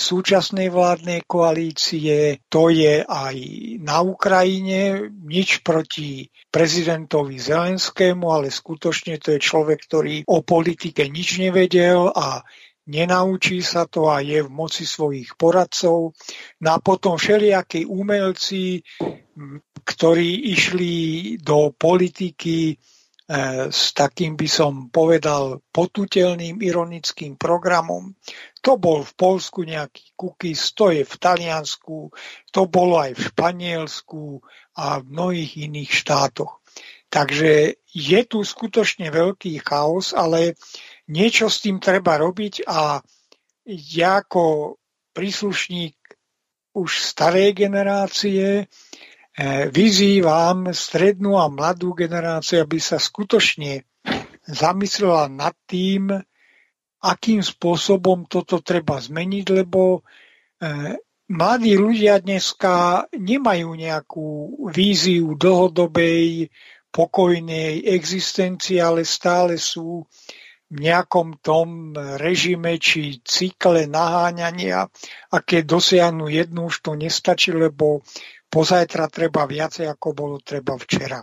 súčasnej 0.00 0.72
vládnej 0.72 1.28
koalície, 1.28 2.40
to 2.48 2.72
je 2.72 3.04
aj 3.04 3.36
na 3.84 4.00
Ukrajine, 4.00 5.12
nič 5.28 5.60
proti 5.60 6.32
prezidentovi 6.48 7.36
Zelenskému, 7.36 8.32
ale 8.32 8.48
skutočne 8.48 9.20
to 9.20 9.36
je 9.36 9.40
človek, 9.40 9.84
ktorý 9.84 10.24
o 10.28 10.40
politike 10.40 11.08
nič 11.08 11.40
nevedel 11.40 12.08
a 12.12 12.44
nenaučí 12.92 13.64
sa 13.64 13.88
to 13.88 14.12
a 14.12 14.20
je 14.20 14.44
v 14.44 14.50
moci 14.52 14.84
svojich 14.84 15.40
poradcov. 15.40 16.12
No 16.60 16.68
a 16.68 16.78
potom 16.84 17.16
všelijakí 17.16 17.88
umelci, 17.88 18.84
ktorí 19.82 20.52
išli 20.52 20.92
do 21.40 21.72
politiky 21.72 22.70
e, 22.70 22.74
s 23.72 23.96
takým 23.96 24.36
by 24.36 24.48
som 24.48 24.92
povedal 24.92 25.64
potutelným 25.72 26.60
ironickým 26.60 27.40
programom. 27.40 28.12
To 28.60 28.76
bol 28.76 29.02
v 29.02 29.12
Polsku 29.16 29.64
nejaký 29.64 30.12
cookies, 30.14 30.76
to 30.76 30.92
je 30.94 31.02
v 31.02 31.14
Taliansku, 31.18 32.14
to 32.52 32.62
bolo 32.68 33.00
aj 33.00 33.16
v 33.16 33.26
Španielsku 33.32 34.22
a 34.78 35.02
v 35.02 35.04
mnohých 35.08 35.66
iných 35.66 35.90
štátoch. 35.90 36.62
Takže 37.12 37.76
je 37.92 38.20
tu 38.24 38.40
skutočne 38.40 39.12
veľký 39.12 39.60
chaos, 39.60 40.16
ale 40.16 40.56
niečo 41.10 41.50
s 41.50 41.64
tým 41.64 41.82
treba 41.82 42.20
robiť 42.20 42.68
a 42.68 43.02
ja 43.66 44.10
ako 44.22 44.76
príslušník 45.16 45.96
už 46.72 46.90
starej 47.02 47.56
generácie 47.56 48.64
eh, 48.64 49.64
vyzývam 49.70 50.70
strednú 50.70 51.38
a 51.38 51.50
mladú 51.50 51.96
generáciu, 51.96 52.62
aby 52.62 52.78
sa 52.78 52.98
skutočne 52.98 53.86
zamyslela 54.46 55.30
nad 55.30 55.54
tým, 55.66 56.10
akým 57.02 57.42
spôsobom 57.42 58.26
toto 58.26 58.62
treba 58.62 58.98
zmeniť, 58.98 59.46
lebo 59.50 60.02
e, 60.62 60.98
mladí 61.30 61.74
ľudia 61.74 62.22
dneska 62.22 63.06
nemajú 63.14 63.68
nejakú 63.74 64.28
víziu 64.70 65.34
dlhodobej, 65.34 66.50
pokojnej 66.92 67.88
existencie, 67.88 68.76
ale 68.76 69.08
stále 69.08 69.56
sú 69.56 70.04
nejakom 70.72 71.36
tom 71.44 71.92
režime 72.16 72.80
či 72.80 73.20
cykle 73.20 73.84
naháňania 73.84 74.88
a 75.28 75.36
keď 75.44 75.62
dosiahnu 75.68 76.32
jednu, 76.32 76.72
už 76.72 76.80
to 76.80 76.96
nestačí, 76.96 77.52
lebo 77.52 78.00
pozajtra 78.48 79.12
treba 79.12 79.44
viacej, 79.44 79.88
ako 79.88 80.08
bolo 80.16 80.36
treba 80.40 80.80
včera. 80.80 81.20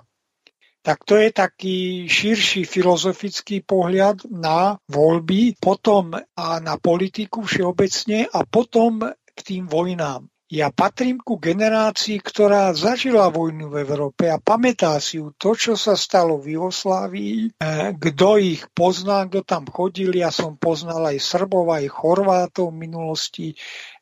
Tak 0.80 1.04
to 1.04 1.20
je 1.20 1.30
taký 1.36 1.78
širší 2.08 2.64
filozofický 2.64 3.68
pohľad 3.68 4.32
na 4.32 4.80
voľby, 4.88 5.60
potom 5.60 6.16
a 6.16 6.48
na 6.64 6.80
politiku 6.80 7.44
všeobecne 7.44 8.32
a 8.32 8.40
potom 8.48 9.04
k 9.12 9.40
tým 9.44 9.68
vojnám. 9.68 10.24
Ja 10.50 10.74
patrím 10.74 11.22
ku 11.22 11.38
generácii, 11.38 12.18
ktorá 12.26 12.74
zažila 12.74 13.30
vojnu 13.30 13.70
v 13.70 13.86
Európe 13.86 14.34
a 14.34 14.42
pamätá 14.42 14.98
si 14.98 15.22
ju 15.22 15.30
to, 15.38 15.54
čo 15.54 15.78
sa 15.78 15.94
stalo 15.94 16.42
v 16.42 16.58
Jugoslávii, 16.58 17.62
e, 17.62 17.94
kto 17.94 18.42
ich 18.42 18.66
pozná, 18.74 19.30
kto 19.30 19.46
tam 19.46 19.70
chodil. 19.70 20.10
Ja 20.10 20.34
som 20.34 20.58
poznal 20.58 21.06
aj 21.14 21.22
Srbov, 21.22 21.70
aj 21.70 21.94
Chorvátov 21.94 22.74
v 22.74 22.82
minulosti. 22.82 23.48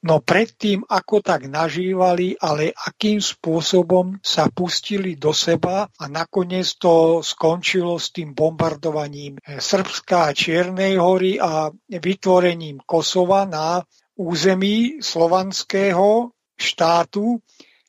No 0.07 0.23
predtým, 0.23 0.87
ako 0.87 1.19
tak 1.19 1.51
nažívali, 1.51 2.39
ale 2.39 2.71
akým 2.71 3.19
spôsobom 3.19 4.15
sa 4.23 4.47
pustili 4.47 5.19
do 5.19 5.35
seba 5.35 5.91
a 5.99 6.03
nakoniec 6.07 6.79
to 6.79 7.19
skončilo 7.27 7.99
s 7.99 8.15
tým 8.15 8.31
bombardovaním 8.31 9.35
Srbska 9.43 10.31
a 10.31 10.35
Čiernej 10.35 10.95
hory 10.95 11.43
a 11.43 11.67
vytvorením 11.91 12.87
Kosova 12.87 13.43
na 13.43 13.83
území 14.15 15.03
slovanského 15.03 16.36
štátu. 16.57 17.41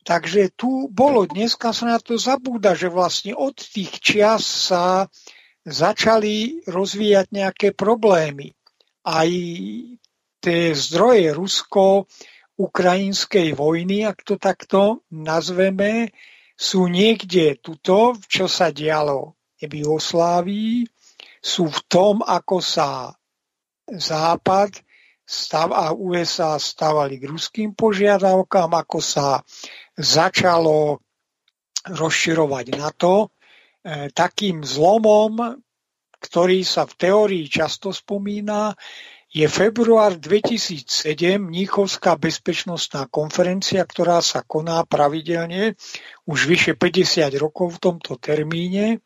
Takže 0.04 0.50
tu 0.56 0.88
bolo, 0.88 1.26
dneska 1.28 1.72
sa 1.76 1.86
na 1.96 1.98
to 2.00 2.16
zabúda, 2.16 2.72
že 2.72 2.88
vlastne 2.88 3.36
od 3.36 3.52
tých 3.56 4.00
čias 4.00 4.44
sa 4.70 5.08
začali 5.68 6.64
rozvíjať 6.64 7.28
nejaké 7.28 7.76
problémy. 7.76 8.56
Aj 9.04 9.28
tie 10.40 10.72
zdroje 10.72 11.36
rusko-ukrajinskej 11.36 13.52
vojny, 13.52 14.08
ak 14.08 14.24
to 14.24 14.40
takto 14.40 15.04
nazveme, 15.12 16.08
sú 16.58 16.88
niekde 16.88 17.60
tuto, 17.60 18.16
čo 18.26 18.48
sa 18.48 18.72
dialo 18.72 19.36
v 19.60 19.84
Jugoslávii, 19.84 20.88
sú 21.38 21.68
v 21.68 21.80
tom, 21.86 22.24
ako 22.24 22.64
sa 22.64 23.12
Západ 23.88 24.87
stav 25.28 25.76
a 25.76 25.92
USA 25.92 26.56
stavali 26.56 27.20
k 27.20 27.28
ruským 27.28 27.76
požiadavkám, 27.76 28.72
ako 28.72 28.98
sa 29.04 29.44
začalo 29.92 31.04
rozširovať 31.84 32.66
NATO. 32.72 33.28
E, 33.84 34.08
takým 34.08 34.64
zlomom, 34.64 35.60
ktorý 36.16 36.64
sa 36.64 36.88
v 36.88 36.96
teórii 36.96 37.44
často 37.44 37.92
spomína, 37.92 38.72
je 39.28 39.44
február 39.44 40.16
2007 40.16 41.36
Mníchovská 41.36 42.16
bezpečnostná 42.16 43.12
konferencia, 43.12 43.84
ktorá 43.84 44.24
sa 44.24 44.40
koná 44.40 44.88
pravidelne 44.88 45.76
už 46.24 46.48
vyše 46.48 46.72
50 46.72 47.28
rokov 47.36 47.76
v 47.76 47.92
tomto 47.92 48.16
termíne 48.16 49.04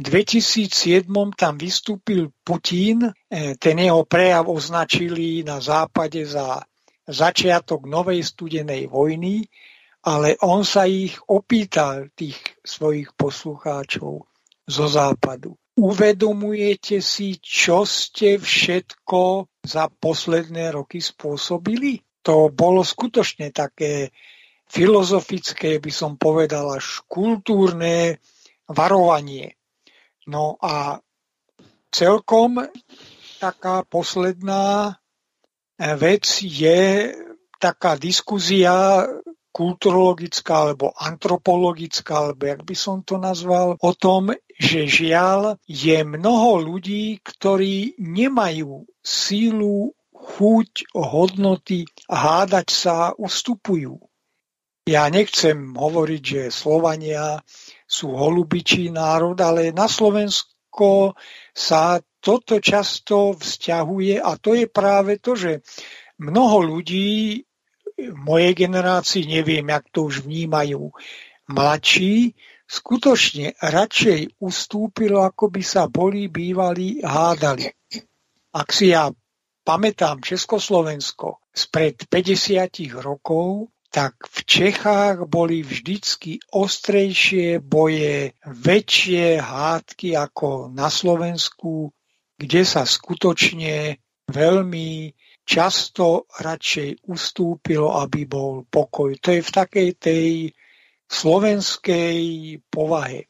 2007 0.00 1.04
tam 1.36 1.60
vystúpil 1.60 2.32
Putin, 2.40 3.04
e, 3.04 3.12
ten 3.60 3.76
jeho 3.76 4.08
prejav 4.08 4.48
označili 4.48 5.44
na 5.44 5.60
západe 5.60 6.24
za 6.24 6.64
začiatok 7.04 7.84
novej 7.84 8.24
studenej 8.24 8.88
vojny, 8.88 9.44
ale 10.00 10.40
on 10.40 10.64
sa 10.64 10.88
ich 10.88 11.20
opýtal, 11.28 12.08
tých 12.16 12.40
svojich 12.64 13.12
poslucháčov 13.12 14.24
zo 14.64 14.86
západu. 14.88 15.52
Uvedomujete 15.76 17.04
si, 17.04 17.36
čo 17.36 17.84
ste 17.84 18.40
všetko 18.40 19.52
za 19.68 19.92
posledné 19.92 20.72
roky 20.72 21.04
spôsobili? 21.04 22.00
To 22.24 22.48
bolo 22.48 22.80
skutočne 22.80 23.52
také 23.52 24.12
filozofické, 24.64 25.76
by 25.76 25.92
som 25.92 26.16
povedal, 26.16 26.72
až 26.72 27.04
kultúrne 27.04 28.16
varovanie. 28.64 29.59
No 30.30 30.54
a 30.62 31.02
celkom 31.90 32.62
taká 33.42 33.82
posledná 33.82 34.94
eh, 35.74 35.96
vec 35.98 36.22
je 36.46 37.10
taká 37.58 37.98
diskuzia 37.98 39.04
kulturologická 39.50 40.70
alebo 40.70 40.94
antropologická, 40.94 42.30
alebo 42.30 42.46
jak 42.46 42.62
by 42.62 42.76
som 42.78 43.02
to 43.02 43.18
nazval, 43.18 43.74
o 43.82 43.92
tom, 43.98 44.30
že 44.54 44.86
žiaľ 44.86 45.58
je 45.66 45.98
mnoho 46.06 46.62
ľudí, 46.62 47.18
ktorí 47.18 47.98
nemajú 47.98 48.86
sílu, 49.02 49.90
chuť, 50.14 50.94
hodnoty 50.94 51.88
hádať 52.06 52.68
sa 52.70 52.96
ustupujú. 53.16 53.98
Ja 54.86 55.08
nechcem 55.08 55.74
hovoriť, 55.74 56.22
že 56.22 56.42
Slovania 56.54 57.40
sú 57.90 58.14
holubičí 58.14 58.94
národ, 58.94 59.34
ale 59.42 59.74
na 59.74 59.90
Slovensko 59.90 61.18
sa 61.50 61.98
toto 62.22 62.62
často 62.62 63.34
vzťahuje 63.34 64.22
a 64.22 64.38
to 64.38 64.54
je 64.54 64.70
práve 64.70 65.18
to, 65.18 65.34
že 65.34 65.66
mnoho 66.22 66.62
ľudí 66.62 67.42
mojej 68.14 68.54
generácii, 68.54 69.26
neviem, 69.26 69.66
jak 69.66 69.90
to 69.90 70.06
už 70.06 70.22
vnímajú 70.22 70.94
mladší, 71.50 72.38
skutočne 72.70 73.58
radšej 73.58 74.38
ustúpilo, 74.38 75.26
ako 75.26 75.50
by 75.50 75.62
sa 75.66 75.90
boli 75.90 76.30
bývali 76.30 77.02
hádali. 77.02 77.66
Ak 78.54 78.70
si 78.70 78.94
ja 78.94 79.10
pamätám 79.66 80.22
Československo 80.22 81.42
spred 81.50 82.06
50 82.06 82.70
rokov, 83.02 83.74
tak 83.90 84.14
v 84.30 84.38
Čechách 84.46 85.26
boli 85.26 85.66
vždycky 85.66 86.38
ostrejšie 86.54 87.58
boje, 87.58 88.38
väčšie 88.46 89.42
hádky 89.42 90.14
ako 90.14 90.70
na 90.70 90.86
Slovensku, 90.86 91.90
kde 92.38 92.62
sa 92.62 92.86
skutočne 92.86 93.98
veľmi 94.30 95.10
často 95.42 96.30
radšej 96.30 97.10
ustúpilo, 97.10 97.98
aby 97.98 98.30
bol 98.30 98.62
pokoj. 98.70 99.18
To 99.18 99.34
je 99.34 99.42
v 99.42 99.50
takej 99.50 99.88
tej 99.98 100.26
slovenskej 101.10 102.18
povahe. 102.70 103.26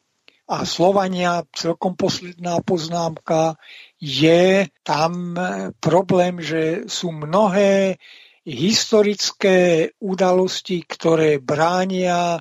A 0.51 0.67
Slovania, 0.69 1.47
celkom 1.55 1.97
posledná 1.97 2.61
poznámka, 2.61 3.57
je 3.97 4.69
tam 4.85 5.39
problém, 5.81 6.43
že 6.43 6.91
sú 6.91 7.15
mnohé 7.15 7.97
historické 8.45 9.91
udalosti, 10.01 10.81
ktoré 10.85 11.39
bránia 11.41 12.41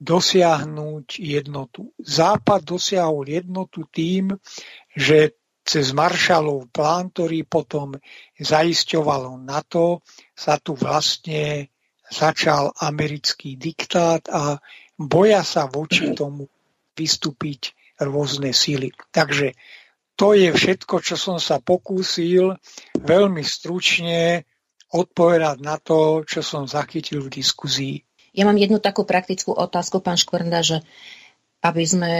dosiahnuť 0.00 1.20
jednotu. 1.20 1.92
Západ 2.00 2.64
dosiahol 2.64 3.28
jednotu 3.28 3.84
tým, 3.92 4.32
že 4.96 5.36
cez 5.60 5.92
Maršalov 5.92 6.72
plán, 6.72 7.12
ktorý 7.12 7.44
potom 7.44 8.00
zaisťovalo 8.40 9.36
NATO, 9.44 10.00
sa 10.32 10.56
tu 10.56 10.72
vlastne 10.72 11.68
začal 12.10 12.72
americký 12.80 13.60
diktát 13.60 14.24
a 14.32 14.58
boja 14.96 15.44
sa 15.44 15.68
voči 15.68 16.16
tomu 16.16 16.48
vystúpiť 16.96 17.76
rôzne 18.00 18.56
síly. 18.56 18.90
Takže 19.12 19.54
to 20.16 20.32
je 20.32 20.50
všetko, 20.52 21.00
čo 21.04 21.16
som 21.16 21.36
sa 21.36 21.60
pokúsil 21.60 22.56
veľmi 22.96 23.44
stručne 23.44 24.48
odpovedať 24.90 25.62
na 25.62 25.78
to, 25.78 26.26
čo 26.26 26.42
som 26.42 26.66
zachytil 26.66 27.22
v 27.22 27.42
diskuzii. 27.42 27.96
Ja 28.34 28.46
mám 28.46 28.58
jednu 28.58 28.78
takú 28.78 29.02
praktickú 29.06 29.54
otázku, 29.54 29.98
pán 30.02 30.18
Škvrnda, 30.18 30.62
že 30.62 30.82
aby 31.60 31.84
sme 31.84 32.12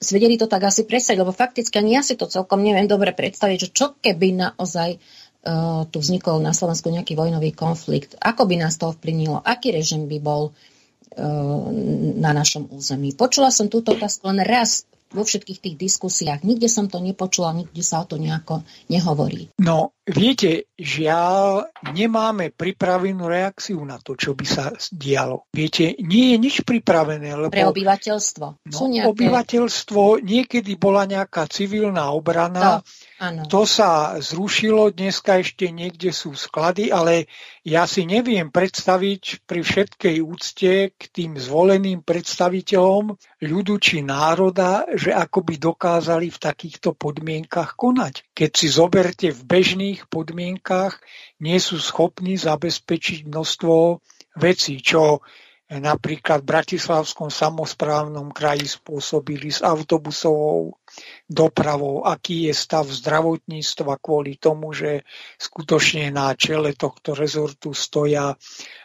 si 0.00 0.10
vedeli 0.16 0.40
to 0.40 0.48
tak 0.48 0.64
asi 0.64 0.88
presať, 0.88 1.20
lebo 1.20 1.34
fakticky 1.34 1.76
ani 1.76 2.00
ja 2.00 2.02
si 2.02 2.16
to 2.16 2.24
celkom 2.24 2.64
neviem 2.64 2.88
dobre 2.88 3.12
predstaviť, 3.12 3.58
že 3.60 3.72
čo 3.76 3.86
keby 4.00 4.40
naozaj 4.40 4.96
uh, 4.96 5.84
tu 5.92 6.00
vznikol 6.00 6.40
na 6.40 6.56
Slovensku 6.56 6.88
nejaký 6.88 7.12
vojnový 7.12 7.52
konflikt, 7.52 8.16
ako 8.16 8.48
by 8.48 8.56
nás 8.56 8.80
to 8.80 8.88
ovplyvnilo, 8.88 9.44
aký 9.44 9.76
režim 9.76 10.08
by 10.08 10.16
bol 10.16 10.42
uh, 10.48 11.68
na 12.16 12.32
našom 12.32 12.72
území. 12.72 13.12
Počula 13.12 13.52
som 13.52 13.68
túto 13.68 13.92
otázku 13.92 14.32
len 14.32 14.40
raz 14.48 14.88
vo 15.12 15.22
všetkých 15.22 15.60
tých 15.60 15.76
diskusiách. 15.76 16.40
Nikde 16.42 16.66
som 16.72 16.88
to 16.88 16.96
nepočula, 16.96 17.52
nikde 17.52 17.84
sa 17.84 18.00
o 18.00 18.08
to 18.08 18.16
nejako 18.16 18.64
nehovorí. 18.88 19.52
No, 19.60 19.95
Viete, 20.06 20.70
žiaľ, 20.78 21.66
nemáme 21.90 22.54
pripravenú 22.54 23.26
reakciu 23.26 23.82
na 23.82 23.98
to, 23.98 24.14
čo 24.14 24.38
by 24.38 24.46
sa 24.46 24.70
dialo. 24.94 25.50
Viete, 25.50 25.98
nie 25.98 26.30
je 26.30 26.36
nič 26.38 26.56
pripravené. 26.62 27.34
Lebo, 27.34 27.50
Pre 27.50 27.66
obyvateľstvo. 27.74 28.46
No, 28.70 28.78
nejaké... 28.86 29.10
Obyvateľstvo, 29.10 30.22
niekedy 30.22 30.78
bola 30.78 31.10
nejaká 31.10 31.50
civilná 31.50 32.14
obrana, 32.14 32.86
to. 32.86 33.06
To 33.48 33.62
sa 33.64 34.20
zrušilo, 34.20 34.92
dneska 34.92 35.40
ešte 35.40 35.72
niekde 35.72 36.12
sú 36.12 36.36
sklady, 36.36 36.92
ale 36.92 37.32
ja 37.64 37.88
si 37.88 38.04
neviem 38.04 38.52
predstaviť 38.52 39.48
pri 39.48 39.64
všetkej 39.64 40.16
úcte 40.20 40.92
k 40.92 41.02
tým 41.08 41.40
zvoleným 41.40 42.04
predstaviteľom 42.04 43.16
ľudu 43.40 43.74
či 43.80 44.04
národa, 44.04 44.84
že 44.92 45.16
ako 45.16 45.48
by 45.48 45.54
dokázali 45.56 46.28
v 46.28 46.38
takýchto 46.38 46.92
podmienkach 46.92 47.72
konať. 47.72 48.36
Keď 48.36 48.50
si 48.52 48.68
zoberte 48.68 49.32
v 49.32 49.40
bežných 49.48 49.95
podmienkach, 50.04 51.00
nie 51.40 51.56
sú 51.56 51.80
schopní 51.80 52.36
zabezpečiť 52.36 53.24
množstvo 53.24 54.04
vecí, 54.36 54.84
čo 54.84 55.24
napríklad 55.66 56.46
v 56.46 56.50
Bratislavskom 56.54 57.26
samozprávnom 57.26 58.30
kraji 58.30 58.70
spôsobili 58.70 59.50
s 59.50 59.66
autobusovou 59.66 60.78
dopravou, 61.26 62.06
aký 62.06 62.46
je 62.46 62.54
stav 62.54 62.86
zdravotníctva 62.86 63.98
kvôli 63.98 64.38
tomu, 64.38 64.70
že 64.70 65.02
skutočne 65.34 66.14
na 66.14 66.30
čele 66.38 66.78
tohto 66.78 67.18
rezortu 67.18 67.74
stoja 67.74 68.38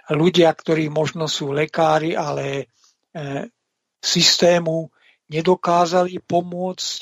ľudia, 0.09 0.49
ktorí 0.49 0.89
možno 0.89 1.29
sú 1.29 1.53
lekári, 1.53 2.17
ale 2.17 2.65
e, 3.13 3.45
systému 4.01 4.89
nedokázali 5.29 6.17
pomôcť 6.17 6.99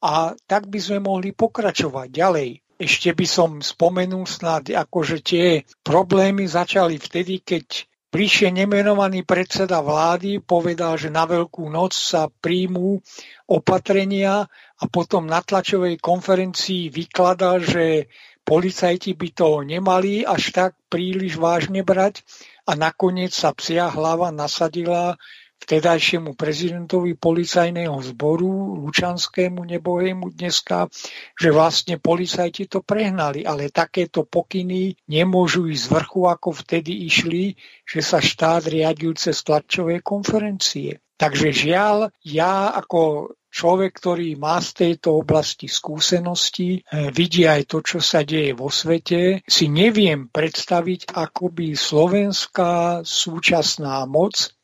a 0.00 0.32
tak 0.48 0.72
by 0.72 0.78
sme 0.80 1.04
mohli 1.04 1.36
pokračovať 1.36 2.08
ďalej. 2.08 2.50
Ešte 2.78 3.10
by 3.10 3.26
som 3.26 3.50
spomenul 3.58 4.22
snad, 4.22 4.70
akože 4.70 5.18
tie 5.20 5.66
problémy 5.82 6.46
začali 6.46 6.94
vtedy, 6.96 7.42
keď 7.42 7.90
Prišiel 8.08 8.56
nemenovaný 8.56 9.20
predseda 9.20 9.84
vlády, 9.84 10.40
povedal, 10.40 10.96
že 10.96 11.12
na 11.12 11.28
Veľkú 11.28 11.68
noc 11.68 11.92
sa 11.92 12.32
príjmú 12.32 13.04
opatrenia 13.44 14.48
a 14.80 14.84
potom 14.88 15.28
na 15.28 15.44
tlačovej 15.44 16.00
konferencii 16.00 16.88
vykladal, 16.88 17.60
že 17.60 18.08
policajti 18.48 19.12
by 19.12 19.28
to 19.36 19.60
nemali 19.60 20.24
až 20.24 20.56
tak 20.56 20.70
príliš 20.88 21.36
vážne 21.36 21.84
brať 21.84 22.24
a 22.64 22.80
nakoniec 22.80 23.36
sa 23.36 23.52
psia 23.52 23.92
hlava 23.92 24.32
nasadila 24.32 25.20
vtedajšiemu 25.68 26.32
prezidentovi 26.32 27.12
policajného 27.12 28.00
zboru, 28.00 28.80
Lučanskému 28.88 29.68
nebohému 29.68 30.32
dneska, 30.32 30.88
že 31.36 31.52
vlastne 31.52 32.00
policajti 32.00 32.72
to 32.72 32.80
prehnali, 32.80 33.44
ale 33.44 33.68
takéto 33.68 34.24
pokyny 34.24 34.96
nemôžu 35.12 35.68
ísť 35.68 35.84
z 35.84 35.92
vrchu, 35.92 36.20
ako 36.24 36.48
vtedy 36.56 37.04
išli, 37.04 37.52
že 37.84 38.00
sa 38.00 38.24
štát 38.24 38.64
riadil 38.64 39.12
cez 39.20 39.44
tlačové 39.44 40.00
konferencie. 40.00 41.04
Takže 41.20 41.52
žiaľ, 41.52 42.16
ja 42.24 42.72
ako 42.72 43.34
človek, 43.52 43.92
ktorý 43.92 44.38
má 44.38 44.62
z 44.64 44.70
tejto 44.72 45.20
oblasti 45.20 45.66
skúsenosti, 45.68 46.80
eh, 46.80 47.12
vidí 47.12 47.44
aj 47.44 47.68
to, 47.68 47.84
čo 47.84 47.98
sa 48.00 48.24
deje 48.24 48.54
vo 48.54 48.72
svete, 48.72 49.44
si 49.44 49.66
neviem 49.68 50.32
predstaviť, 50.32 51.12
ako 51.12 51.44
by 51.52 51.68
slovenská 51.74 53.02
súčasná 53.04 54.08
moc 54.08 54.56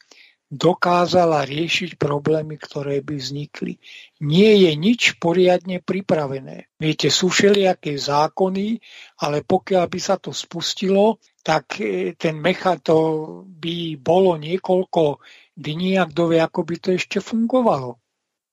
dokázala 0.54 1.42
riešiť 1.42 1.98
problémy, 1.98 2.54
ktoré 2.56 3.02
by 3.02 3.18
vznikli. 3.18 3.82
Nie 4.22 4.54
je 4.54 4.72
nič 4.78 5.18
poriadne 5.18 5.82
pripravené. 5.82 6.70
Viete, 6.78 7.10
sú 7.10 7.28
všelijaké 7.28 7.98
zákony, 7.98 8.78
ale 9.18 9.42
pokiaľ 9.42 9.84
by 9.90 10.00
sa 10.00 10.16
to 10.16 10.30
spustilo, 10.30 11.18
tak 11.42 11.82
e, 11.82 12.14
ten 12.14 12.38
mecha 12.38 12.78
to 12.78 12.96
by 13.44 13.98
bolo 13.98 14.38
niekoľko 14.38 15.20
dní 15.58 15.98
a 15.98 16.06
kto 16.06 16.32
ako 16.32 16.60
by 16.62 16.76
to 16.78 16.88
ešte 16.94 17.18
fungovalo. 17.18 17.98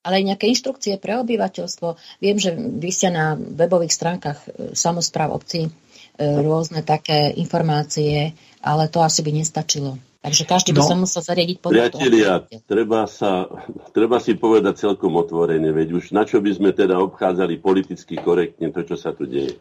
Ale 0.01 0.17
aj 0.17 0.27
nejaké 0.33 0.45
inštrukcie 0.49 0.97
pre 0.97 1.21
obyvateľstvo. 1.21 1.93
Viem, 2.17 2.41
že 2.41 2.57
vy 2.57 2.89
ste 2.89 3.13
na 3.13 3.37
webových 3.37 3.93
stránkach 3.93 4.39
e, 4.49 4.73
samozpráv 4.73 5.37
obcí 5.37 5.69
e, 5.69 5.71
rôzne 6.19 6.81
také 6.81 7.29
informácie, 7.37 8.33
ale 8.65 8.89
to 8.89 9.05
asi 9.05 9.21
by 9.21 9.31
nestačilo. 9.31 10.10
Takže 10.21 10.43
každý 10.45 10.69
by 10.77 10.85
no, 10.85 10.87
sa 10.87 10.95
musel 11.01 11.21
zariadiť 11.25 11.57
podľa 11.65 11.73
Priatelia, 11.89 12.31
treba, 12.69 13.09
sa, 13.09 13.49
treba 13.89 14.21
si 14.21 14.37
povedať 14.37 14.77
celkom 14.77 15.17
otvorene, 15.17 15.73
veď 15.73 15.97
už 15.97 16.13
na 16.13 16.29
čo 16.29 16.37
by 16.37 16.53
sme 16.53 16.69
teda 16.77 16.93
obchádzali 17.01 17.57
politicky 17.57 18.21
korektne 18.21 18.69
to, 18.69 18.85
čo 18.85 18.93
sa 19.01 19.17
tu 19.17 19.25
deje. 19.25 19.57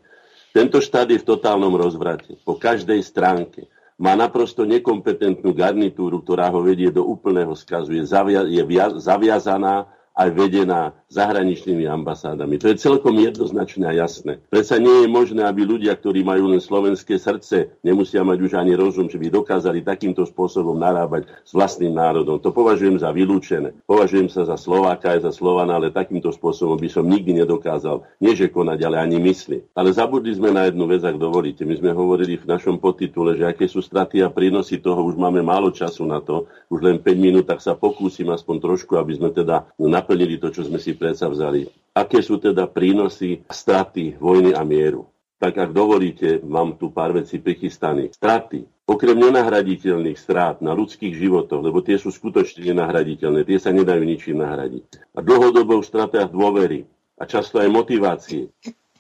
Tento 0.53 0.85
štát 0.85 1.09
je 1.09 1.17
v 1.17 1.25
totálnom 1.25 1.73
rozvrate. 1.73 2.37
Po 2.45 2.61
každej 2.61 3.01
stránke 3.01 3.73
má 3.97 4.13
naprosto 4.13 4.69
nekompetentnú 4.69 5.57
garnitúru, 5.57 6.21
ktorá 6.21 6.53
ho 6.53 6.61
vedie 6.61 6.93
do 6.93 7.09
úplného 7.09 7.57
skazu. 7.57 7.97
Je, 7.97 8.05
zavia, 8.05 8.45
je 8.45 8.61
via, 8.61 8.93
zaviazaná 9.01 9.89
aj 10.21 10.29
vedená 10.37 10.93
zahraničnými 11.11 11.89
ambasádami. 11.89 12.61
To 12.61 12.71
je 12.71 12.79
celkom 12.79 13.17
jednoznačné 13.19 13.89
a 13.89 13.97
jasné. 13.97 14.39
Predsa 14.53 14.79
nie 14.79 15.05
je 15.05 15.09
možné, 15.11 15.43
aby 15.43 15.67
ľudia, 15.67 15.97
ktorí 15.97 16.23
majú 16.23 16.53
len 16.53 16.63
slovenské 16.63 17.19
srdce, 17.19 17.75
nemusia 17.83 18.23
mať 18.23 18.39
už 18.39 18.53
ani 18.55 18.79
rozum, 18.79 19.11
že 19.11 19.19
by 19.19 19.27
dokázali 19.33 19.83
takýmto 19.83 20.23
spôsobom 20.29 20.79
narábať 20.79 21.27
s 21.43 21.51
vlastným 21.51 21.97
národom. 21.97 22.39
To 22.39 22.55
považujem 22.55 23.03
za 23.03 23.11
vylúčené. 23.11 23.75
Považujem 23.89 24.31
sa 24.31 24.47
za 24.47 24.55
Slováka 24.55 25.19
aj 25.19 25.27
za 25.27 25.33
Slovana, 25.35 25.81
ale 25.81 25.91
takýmto 25.91 26.31
spôsobom 26.31 26.79
by 26.79 26.87
som 26.87 27.09
nikdy 27.09 27.43
nedokázal 27.43 28.07
nie 28.23 28.37
že 28.39 28.47
konať, 28.47 28.79
ale 28.87 29.03
ani 29.03 29.19
mysli. 29.19 29.67
Ale 29.75 29.91
zabudli 29.91 30.31
sme 30.31 30.55
na 30.55 30.71
jednu 30.71 30.87
vec, 30.87 31.03
ak 31.03 31.19
dovolíte. 31.19 31.67
My 31.67 31.75
sme 31.75 31.91
hovorili 31.91 32.39
v 32.39 32.47
našom 32.47 32.79
podtitule, 32.79 33.35
že 33.35 33.51
aké 33.51 33.67
sú 33.67 33.83
straty 33.83 34.23
a 34.23 34.31
prínosy 34.31 34.79
toho, 34.79 35.03
už 35.03 35.19
máme 35.19 35.43
málo 35.43 35.75
času 35.75 36.07
na 36.07 36.23
to, 36.23 36.47
už 36.71 36.87
len 36.87 37.03
5 37.03 37.19
minút, 37.19 37.51
tak 37.51 37.59
sa 37.59 37.75
pokúsim 37.75 38.31
aspoň 38.31 38.63
trošku, 38.63 38.95
aby 38.95 39.19
sme 39.19 39.35
teda 39.35 39.67
naplnili 40.11 40.43
to, 40.43 40.51
čo 40.51 40.67
sme 40.67 40.83
si 40.83 40.99
predsa 40.99 41.31
vzali. 41.31 41.71
Aké 41.95 42.19
sú 42.19 42.43
teda 42.43 42.67
prínosy 42.67 43.47
straty 43.47 44.19
vojny 44.19 44.51
a 44.59 44.67
mieru? 44.67 45.07
Tak 45.39 45.55
ak 45.55 45.71
dovolíte, 45.71 46.43
mám 46.43 46.75
tu 46.75 46.91
pár 46.91 47.15
vecí 47.15 47.39
prichystaných. 47.39 48.19
Straty. 48.19 48.67
Okrem 48.91 49.15
nenahraditeľných 49.15 50.19
strát 50.19 50.59
na 50.59 50.75
ľudských 50.75 51.15
životoch, 51.15 51.63
lebo 51.63 51.79
tie 51.79 51.95
sú 51.95 52.11
skutočne 52.11 52.75
nenahraditeľné, 52.75 53.47
tie 53.47 53.63
sa 53.63 53.71
nedajú 53.71 54.03
ničím 54.03 54.43
nahradiť. 54.43 55.15
A 55.15 55.23
dlhodobo 55.23 55.79
v 55.79 55.87
stratách 55.87 56.35
dôvery 56.35 56.91
a 57.15 57.23
často 57.23 57.63
aj 57.63 57.71
motivácie. 57.71 58.51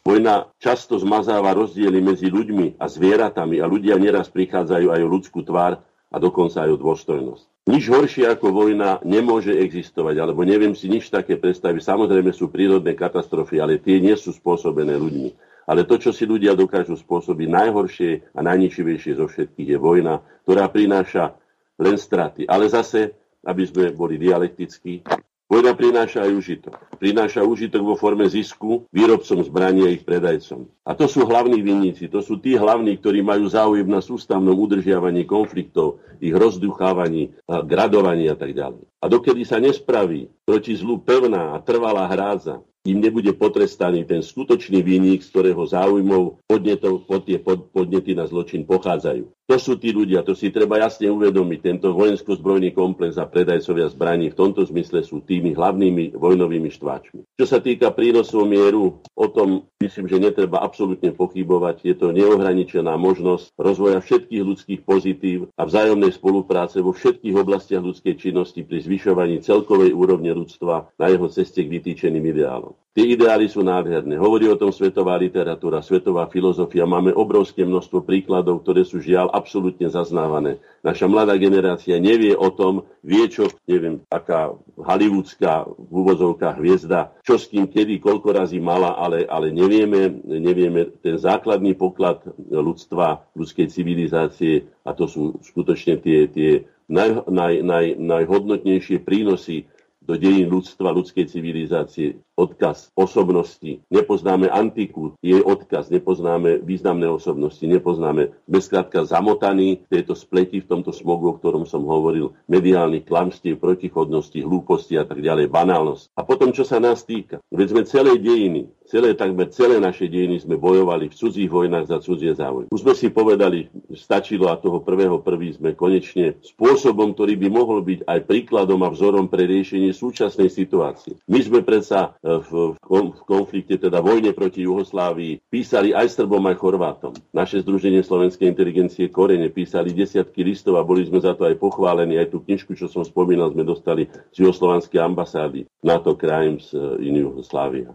Vojna 0.06 0.46
často 0.62 0.94
zmazáva 0.94 1.58
rozdiely 1.58 1.98
medzi 1.98 2.30
ľuďmi 2.30 2.78
a 2.78 2.86
zvieratami 2.86 3.58
a 3.58 3.66
ľudia 3.66 3.98
neraz 3.98 4.30
prichádzajú 4.30 4.94
aj 4.94 5.00
o 5.02 5.10
ľudskú 5.10 5.42
tvár 5.42 5.82
a 5.82 6.16
dokonca 6.22 6.62
aj 6.62 6.70
o 6.70 6.78
dôstojnosť. 6.78 7.49
Nič 7.68 7.92
horšie 7.92 8.24
ako 8.24 8.56
vojna 8.56 9.04
nemôže 9.04 9.52
existovať, 9.52 10.16
alebo 10.16 10.48
neviem 10.48 10.72
si 10.72 10.88
nič 10.88 11.12
také 11.12 11.36
predstaviť. 11.36 11.84
Samozrejme 11.84 12.32
sú 12.32 12.48
prírodné 12.48 12.96
katastrofy, 12.96 13.60
ale 13.60 13.76
tie 13.76 14.00
nie 14.00 14.16
sú 14.16 14.32
spôsobené 14.32 14.96
ľuďmi. 14.96 15.30
Ale 15.68 15.84
to, 15.84 16.00
čo 16.00 16.10
si 16.10 16.24
ľudia 16.24 16.56
dokážu 16.56 16.96
spôsobiť 16.96 17.46
najhoršie 17.46 18.32
a 18.32 18.40
najničivejšie 18.42 19.20
zo 19.20 19.28
všetkých, 19.28 19.76
je 19.76 19.78
vojna, 19.78 20.24
ktorá 20.42 20.72
prináša 20.72 21.36
len 21.76 22.00
straty. 22.00 22.48
Ale 22.48 22.66
zase, 22.66 23.12
aby 23.44 23.62
sme 23.68 23.92
boli 23.92 24.16
dialektickí, 24.16 25.04
Vojna 25.50 25.74
prináša 25.74 26.22
aj 26.22 26.30
užitok. 26.30 26.78
Prináša 27.02 27.42
užitok 27.42 27.82
vo 27.82 27.98
forme 27.98 28.22
zisku 28.30 28.86
výrobcom 28.94 29.42
zbraní 29.42 29.82
a 29.82 29.90
ich 29.90 30.06
predajcom. 30.06 30.70
A 30.86 30.94
to 30.94 31.10
sú 31.10 31.26
hlavní 31.26 31.58
vinníci, 31.58 32.06
to 32.06 32.22
sú 32.22 32.38
tí 32.38 32.54
hlavní, 32.54 32.94
ktorí 33.02 33.18
majú 33.18 33.50
záujem 33.50 33.90
na 33.90 33.98
sústavnom 33.98 34.54
udržiavaní 34.54 35.26
konfliktov, 35.26 35.98
ich 36.22 36.30
rozduchávaní, 36.30 37.34
gradovaní 37.66 38.30
a 38.30 38.38
tak 38.38 38.54
ďalej. 38.54 38.86
A 39.02 39.10
dokedy 39.10 39.42
sa 39.42 39.58
nespraví 39.58 40.30
proti 40.46 40.78
zlu 40.78 41.02
pevná 41.02 41.50
a 41.50 41.58
trvalá 41.58 42.06
hrádza, 42.06 42.62
im 42.80 42.96
nebude 42.96 43.36
potrestaný 43.36 44.08
ten 44.08 44.24
skutočný 44.24 44.80
vinník, 44.80 45.20
z 45.20 45.28
ktorého 45.28 45.60
záujmov 45.68 46.40
podnetov, 46.48 47.04
pod 47.04 47.28
tie 47.28 47.36
pod, 47.36 47.68
podnety 47.74 48.16
na 48.16 48.24
zločin 48.24 48.64
pochádzajú. 48.64 49.28
To 49.50 49.58
sú 49.58 49.74
tí 49.82 49.90
ľudia, 49.90 50.22
to 50.22 50.30
si 50.38 50.54
treba 50.54 50.78
jasne 50.78 51.10
uvedomiť. 51.10 51.58
Tento 51.58 51.90
vojensko-zbrojný 51.90 52.70
komplex 52.70 53.18
a 53.18 53.26
predajcovia 53.26 53.90
zbraní 53.90 54.30
v 54.30 54.38
tomto 54.38 54.62
zmysle 54.62 55.02
sú 55.02 55.26
tými 55.26 55.58
hlavnými 55.58 56.14
vojnovými 56.14 56.70
štváčmi. 56.70 57.26
Čo 57.34 57.46
sa 57.50 57.58
týka 57.58 57.90
prínosov 57.90 58.46
mieru, 58.46 59.02
o 59.02 59.26
tom 59.26 59.66
myslím, 59.82 60.06
že 60.06 60.22
netreba 60.22 60.62
absolútne 60.62 61.10
pochybovať. 61.10 61.82
Je 61.82 61.98
to 61.98 62.14
neohraničená 62.14 62.94
možnosť 62.94 63.50
rozvoja 63.58 63.98
všetkých 63.98 64.42
ľudských 64.46 64.80
pozitív 64.86 65.50
a 65.58 65.66
vzájomnej 65.66 66.14
spolupráce 66.14 66.78
vo 66.78 66.94
všetkých 66.94 67.34
oblastiach 67.34 67.82
ľudskej 67.82 68.22
činnosti 68.22 68.62
pri 68.62 68.86
zvyšovaní 68.86 69.42
celkovej 69.42 69.90
úrovne 69.90 70.30
ľudstva 70.30 70.94
na 70.94 71.10
jeho 71.10 71.26
ceste 71.26 71.66
k 71.66 71.74
vytýčeným 71.74 72.22
ideálom. 72.22 72.78
Tie 72.90 73.06
ideály 73.06 73.46
sú 73.46 73.62
nádherné. 73.62 74.18
Hovorí 74.18 74.50
o 74.50 74.58
tom 74.58 74.74
svetová 74.74 75.14
literatúra, 75.14 75.78
svetová 75.78 76.26
filozofia. 76.26 76.90
Máme 76.90 77.14
obrovské 77.14 77.62
množstvo 77.62 78.02
príkladov, 78.02 78.66
ktoré 78.66 78.82
sú 78.82 78.98
žiaľ 78.98 79.30
absolútne 79.40 79.88
zaznávané. 79.88 80.60
Naša 80.84 81.08
mladá 81.08 81.34
generácia 81.40 81.96
nevie 81.96 82.36
o 82.36 82.52
tom, 82.52 82.86
vie 83.00 83.26
čo, 83.32 83.48
neviem, 83.64 84.04
aká 84.12 84.52
hollywoodská 84.76 85.64
v 85.66 85.92
úvozovkách 85.92 86.56
hviezda, 86.60 87.16
čo 87.24 87.40
s 87.40 87.48
kým, 87.48 87.64
kedy, 87.66 87.96
koľko 87.98 88.36
razy 88.36 88.60
mala, 88.60 88.96
ale, 89.00 89.24
ale 89.24 89.48
nevie 89.50 89.70
nevieme, 89.70 90.20
nevieme 90.26 90.80
ten 91.00 91.16
základný 91.16 91.78
poklad 91.78 92.20
ľudstva, 92.50 93.30
ľudskej 93.38 93.70
civilizácie 93.70 94.66
a 94.82 94.90
to 94.92 95.06
sú 95.06 95.38
skutočne 95.40 96.02
tie, 96.02 96.26
tie 96.26 96.66
naj, 96.90 97.30
naj, 97.30 97.54
naj, 97.62 97.86
najhodnotnejšie 97.96 99.00
prínosy 99.06 99.70
do 100.02 100.18
dejín 100.18 100.50
ľudstva, 100.50 100.90
ľudskej 100.96 101.30
civilizácie, 101.30 102.18
odkaz 102.40 102.88
osobnosti. 102.96 103.84
Nepoznáme 103.92 104.48
antiku, 104.48 105.12
jej 105.20 105.44
odkaz, 105.44 105.92
nepoznáme 105.92 106.64
významné 106.64 107.04
osobnosti, 107.12 107.60
nepoznáme, 107.60 108.32
sme 108.48 108.60
skrátka 108.64 109.04
zamotaní 109.04 109.84
v 109.84 110.00
tejto 110.00 110.16
spleti, 110.16 110.64
v 110.64 110.70
tomto 110.72 110.96
smogu, 110.96 111.28
o 111.28 111.36
ktorom 111.36 111.68
som 111.68 111.84
hovoril, 111.84 112.32
mediálnych 112.48 113.04
klamstiev, 113.04 113.60
protichodnosti, 113.60 114.40
hlúposti 114.40 114.96
a 114.96 115.04
tak 115.04 115.20
ďalej, 115.20 115.52
banálnosť. 115.52 116.16
A 116.16 116.24
potom, 116.24 116.56
čo 116.56 116.64
sa 116.64 116.80
nás 116.80 117.04
týka, 117.04 117.44
veď 117.52 117.66
sme 117.76 117.82
celé 117.84 118.16
dejiny, 118.16 118.72
celé, 118.88 119.14
takmer 119.14 119.52
celé 119.54 119.78
naše 119.78 120.10
dejiny 120.10 120.42
sme 120.42 120.58
bojovali 120.58 121.12
v 121.12 121.14
cudzích 121.14 121.50
vojnách 121.50 121.86
za 121.86 121.98
cudzie 122.02 122.34
záujmy. 122.34 122.74
Už 122.74 122.82
sme 122.82 122.94
si 122.96 123.12
povedali, 123.12 123.70
stačilo 123.94 124.50
a 124.50 124.58
toho 124.58 124.82
prvého 124.82 125.22
prvý 125.22 125.54
sme 125.54 125.78
konečne 125.78 126.38
spôsobom, 126.42 127.14
ktorý 127.14 127.38
by 127.38 127.48
mohol 127.50 127.86
byť 127.86 128.00
aj 128.08 128.20
príkladom 128.26 128.82
a 128.82 128.90
vzorom 128.90 129.30
pre 129.30 129.46
riešenie 129.46 129.94
súčasnej 129.94 130.50
situácie. 130.50 131.18
My 131.30 131.40
sme 131.42 131.62
predsa 131.62 132.18
v, 132.38 132.78
v 132.78 133.20
konflikte, 133.26 133.74
teda 133.80 133.98
vojne 133.98 134.30
proti 134.30 134.62
Juhoslávii, 134.62 135.50
písali 135.50 135.90
aj 135.90 136.14
Srbom, 136.14 136.44
aj 136.46 136.56
Chorvátom. 136.62 137.12
Naše 137.34 137.66
Združenie 137.66 138.06
slovenskej 138.06 138.46
inteligencie 138.46 139.10
Korene 139.10 139.50
písali 139.50 139.90
desiatky 139.90 140.46
listov 140.46 140.78
a 140.78 140.86
boli 140.86 141.02
sme 141.02 141.18
za 141.18 141.34
to 141.34 141.48
aj 141.48 141.58
pochválení. 141.58 142.20
Aj 142.20 142.30
tú 142.30 142.38
knižku, 142.44 142.78
čo 142.78 142.86
som 142.86 143.02
spomínal, 143.02 143.50
sme 143.50 143.66
dostali 143.66 144.06
z 144.30 144.46
juhoslovanskej 144.46 145.00
ambasády 145.02 145.66
NATO 145.82 146.14
Crimes 146.14 146.70
in 147.02 147.18
Jugoslávia 147.18 147.90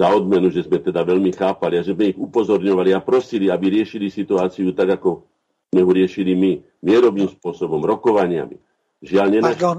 za 0.00 0.08
odmenu, 0.16 0.48
že 0.48 0.64
sme 0.64 0.80
teda 0.80 1.04
veľmi 1.04 1.28
chápali 1.36 1.76
a 1.76 1.84
že 1.84 1.92
sme 1.92 2.16
ich 2.16 2.16
upozorňovali 2.16 2.96
a 2.96 3.04
prosili, 3.04 3.52
aby 3.52 3.68
riešili 3.68 4.08
situáciu 4.08 4.72
tak, 4.72 4.96
ako 4.96 5.28
sme 5.68 5.84
ho 5.84 5.92
riešili 5.92 6.32
my, 6.32 6.52
mierovým 6.80 7.28
spôsobom, 7.28 7.84
rokovaniami. 7.84 8.69
Žiaľ, 9.00 9.26
nenaš... 9.32 9.56
Pardon, 9.56 9.78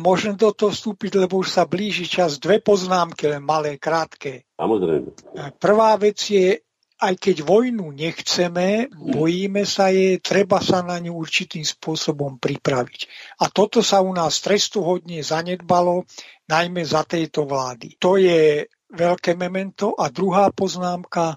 môžem 0.00 0.32
do 0.32 0.48
toho 0.48 0.72
vstúpiť, 0.72 1.20
lebo 1.20 1.44
už 1.44 1.52
sa 1.52 1.68
blíži 1.68 2.08
čas. 2.08 2.40
Dve 2.40 2.64
poznámky, 2.64 3.28
len 3.28 3.44
malé, 3.44 3.76
krátke. 3.76 4.48
Samozrejme. 4.56 5.12
Prvá 5.60 5.92
vec 6.00 6.16
je, 6.24 6.64
aj 6.96 7.14
keď 7.20 7.44
vojnu 7.44 7.92
nechceme, 7.92 8.88
bojíme 8.88 9.68
sa 9.68 9.92
jej, 9.92 10.16
treba 10.24 10.64
sa 10.64 10.80
na 10.80 10.96
ňu 10.96 11.12
určitým 11.12 11.60
spôsobom 11.60 12.40
pripraviť. 12.40 13.00
A 13.44 13.52
toto 13.52 13.84
sa 13.84 14.00
u 14.00 14.16
nás 14.16 14.40
trestuhodne 14.40 15.20
zanedbalo, 15.20 16.08
najmä 16.48 16.80
za 16.80 17.04
tejto 17.04 17.44
vlády. 17.44 18.00
To 18.00 18.16
je 18.16 18.64
veľké 18.96 19.36
memento. 19.36 19.92
A 19.92 20.08
druhá 20.08 20.48
poznámka, 20.48 21.36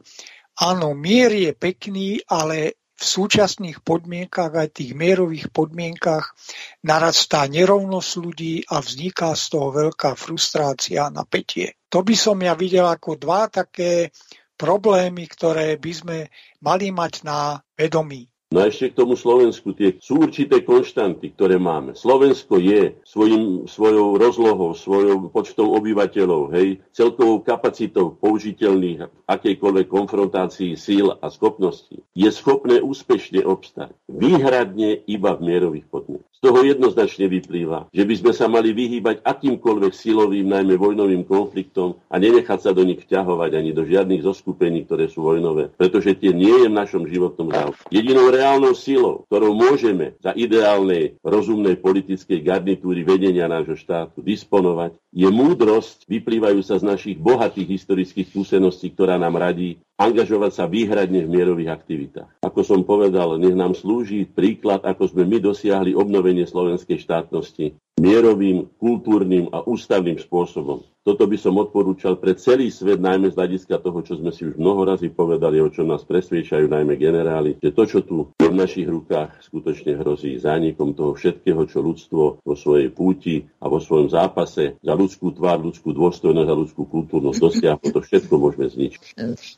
áno, 0.55 0.95
mier 0.95 1.35
je 1.35 1.51
pekný, 1.51 2.23
ale 2.31 2.79
v 2.99 3.03
súčasných 3.07 3.79
podmienkach, 3.79 4.51
aj 4.51 4.83
tých 4.83 4.91
mierových 4.91 5.47
podmienkach, 5.55 6.35
narastá 6.83 7.47
nerovnosť 7.47 8.11
ľudí 8.19 8.67
a 8.67 8.83
vzniká 8.83 9.31
z 9.39 9.55
toho 9.55 9.71
veľká 9.71 10.19
frustrácia 10.19 11.07
a 11.07 11.13
napätie. 11.13 11.79
To 11.87 12.03
by 12.03 12.15
som 12.19 12.35
ja 12.43 12.59
videl 12.59 12.83
ako 12.83 13.15
dva 13.15 13.47
také 13.47 14.11
problémy, 14.59 15.23
ktoré 15.31 15.79
by 15.79 15.91
sme 15.95 16.17
mali 16.59 16.91
mať 16.91 17.23
na 17.23 17.55
vedomí. 17.79 18.27
No 18.49 18.65
a 18.65 18.73
ešte 18.73 18.89
k 18.89 19.05
tomu 19.05 19.13
Slovensku, 19.13 19.77
tie 19.77 20.01
sú 20.01 20.25
určité 20.25 20.65
konštanty, 20.65 21.37
ktoré 21.37 21.61
máme. 21.61 21.93
Slovensko 21.93 22.57
je 22.57 22.97
svojim, 23.05 23.69
svojou 23.69 24.17
rozlohou, 24.17 24.73
svojou 24.73 25.29
počtom 25.29 25.69
obyvateľov, 25.69 26.57
hej, 26.57 26.81
celkovou 26.89 27.45
kapacitou 27.45 28.17
použiteľných 28.17 29.05
akejkoľvek 29.29 29.85
konfrontácií 29.85 30.73
síl 30.81 31.13
a 31.13 31.29
schopností, 31.29 32.01
je 32.17 32.29
schopné 32.33 32.81
úspešne 32.81 33.45
obstať. 33.45 33.93
Výhradne 34.09 34.97
iba 35.05 35.37
v 35.37 35.45
mierových 35.45 35.85
podmienkach. 35.85 36.25
Z 36.39 36.47
toho 36.47 36.63
jednoznačne 36.63 37.27
vyplýva, 37.27 37.91
že 37.91 38.07
by 38.07 38.15
sme 38.15 38.31
sa 38.31 38.47
mali 38.47 38.71
vyhýbať 38.71 39.27
akýmkoľvek 39.27 39.91
silovým, 39.91 40.47
najmä 40.47 40.79
vojnovým 40.79 41.27
konfliktom 41.27 41.99
a 42.07 42.15
nenechať 42.15 42.59
sa 42.63 42.71
do 42.71 42.87
nich 42.87 43.03
vťahovať 43.03 43.59
ani 43.59 43.75
do 43.75 43.83
žiadnych 43.83 44.23
zoskupení, 44.23 44.87
ktoré 44.87 45.11
sú 45.11 45.21
vojnové, 45.27 45.67
pretože 45.75 46.15
tie 46.15 46.31
nie 46.31 46.63
je 46.63 46.71
v 46.71 46.79
našom 46.79 47.03
životnom 47.05 47.51
záujme. 47.51 47.75
Jedinou 47.91 48.31
reálnou 48.39 48.71
silou, 48.71 49.27
ktorou 49.27 49.51
môžeme 49.51 50.15
za 50.23 50.31
ideálnej, 50.31 51.19
rozumnej 51.19 51.75
politickej 51.75 52.39
garnitúry 52.39 53.03
vedenia 53.03 53.51
nášho 53.51 53.75
štátu 53.75 54.23
disponovať, 54.23 54.95
je 55.11 55.27
múdrosť 55.27 56.07
vyplývajúca 56.07 56.79
z 56.79 56.83
našich 56.87 57.17
bohatých 57.19 57.67
historických 57.75 58.31
skúseností, 58.31 58.95
ktorá 58.95 59.19
nám 59.19 59.35
radí 59.35 59.83
angažovať 59.99 60.51
sa 60.55 60.65
výhradne 60.71 61.27
v 61.27 61.33
mierových 61.35 61.75
aktivitách. 61.75 62.31
Ako 62.39 62.63
som 62.63 62.87
povedal, 62.87 63.35
nech 63.35 63.57
nám 63.57 63.75
slúži 63.75 64.23
príklad, 64.23 64.87
ako 64.87 65.11
sme 65.11 65.27
my 65.27 65.43
dosiahli 65.43 65.91
obnovenie 65.91 66.47
slovenskej 66.47 67.03
štátnosti 67.03 67.75
mierovým, 67.99 68.71
kultúrnym 68.79 69.51
a 69.51 69.61
ústavným 69.67 70.15
spôsobom. 70.15 70.81
Toto 70.99 71.25
by 71.25 71.41
som 71.41 71.57
odporúčal 71.57 72.19
pre 72.21 72.37
celý 72.37 72.69
svet, 72.69 73.01
najmä 73.01 73.31
z 73.31 73.39
hľadiska 73.39 73.81
toho, 73.81 74.03
čo 74.05 74.19
sme 74.19 74.29
si 74.29 74.45
už 74.45 74.59
mnoho 74.59 74.83
razy 74.83 75.09
povedali, 75.09 75.57
o 75.57 75.71
čom 75.71 75.89
nás 75.89 76.05
presviečajú 76.05 76.69
najmä 76.69 76.99
generáli, 76.99 77.57
že 77.57 77.73
to, 77.73 77.83
čo 77.87 77.99
tu 78.05 78.29
v 78.35 78.53
našich 78.53 78.85
rukách 78.85 79.41
skutočne 79.41 79.95
hrozí 79.95 80.37
zánikom 80.37 80.93
toho 80.93 81.17
všetkého, 81.17 81.65
čo 81.65 81.81
ľudstvo 81.81 82.45
vo 82.45 82.53
svojej 82.53 82.93
púti 82.93 83.47
a 83.57 83.71
vo 83.71 83.81
svojom 83.81 84.11
zápase 84.11 84.77
za 84.83 84.93
ľudskú 84.93 85.33
tvár, 85.33 85.63
ľudskú 85.63 85.95
dôstojnosť 85.97 86.49
a 86.51 86.59
ľudskú 86.59 86.83
kultúrnosť 86.85 87.39
dosiahlo, 87.41 87.87
to 87.89 88.05
všetko 88.05 88.33
môžeme 88.35 88.67
zničiť. 88.69 89.01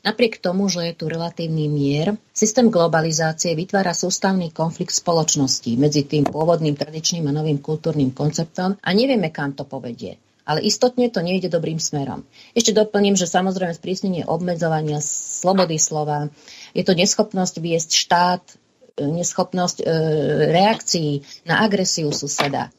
Napriek 0.06 0.40
tomu, 0.40 0.72
že 0.72 0.88
je 0.88 0.94
tu 0.94 1.10
relatívny 1.10 1.68
mier, 1.68 2.16
systém 2.32 2.70
globalizácie 2.72 3.52
vytvára 3.58 3.92
sústavný 3.92 4.54
konflikt 4.54 4.94
spoločnosti 4.94 5.74
medzi 5.74 6.06
tým 6.08 6.24
pôvodným 6.24 6.78
tradičným 6.78 7.28
a 7.28 7.32
novým 7.34 7.60
kultúrnym 7.60 8.14
konceptom 8.32 8.80
a 8.80 8.88
nevieme, 8.96 9.28
kam 9.28 9.52
to 9.52 9.68
povedie 9.68 10.16
ale 10.42 10.58
istotne 10.66 11.06
to 11.06 11.22
nejde 11.22 11.46
dobrým 11.46 11.78
smerom. 11.78 12.26
Ešte 12.50 12.74
doplním, 12.74 13.14
že 13.14 13.30
samozrejme 13.30 13.78
sprísnenie 13.78 14.26
obmedzovania 14.26 14.98
slobody 14.98 15.78
slova, 15.78 16.34
je 16.74 16.82
to 16.82 16.98
neschopnosť 16.98 17.62
viesť 17.62 17.90
štát, 17.94 18.42
e, 18.98 19.06
neschopnosť 19.06 19.76
e, 19.78 19.84
reakcií 20.50 21.22
na 21.46 21.62
agresiu 21.62 22.10
suseda. 22.10 22.74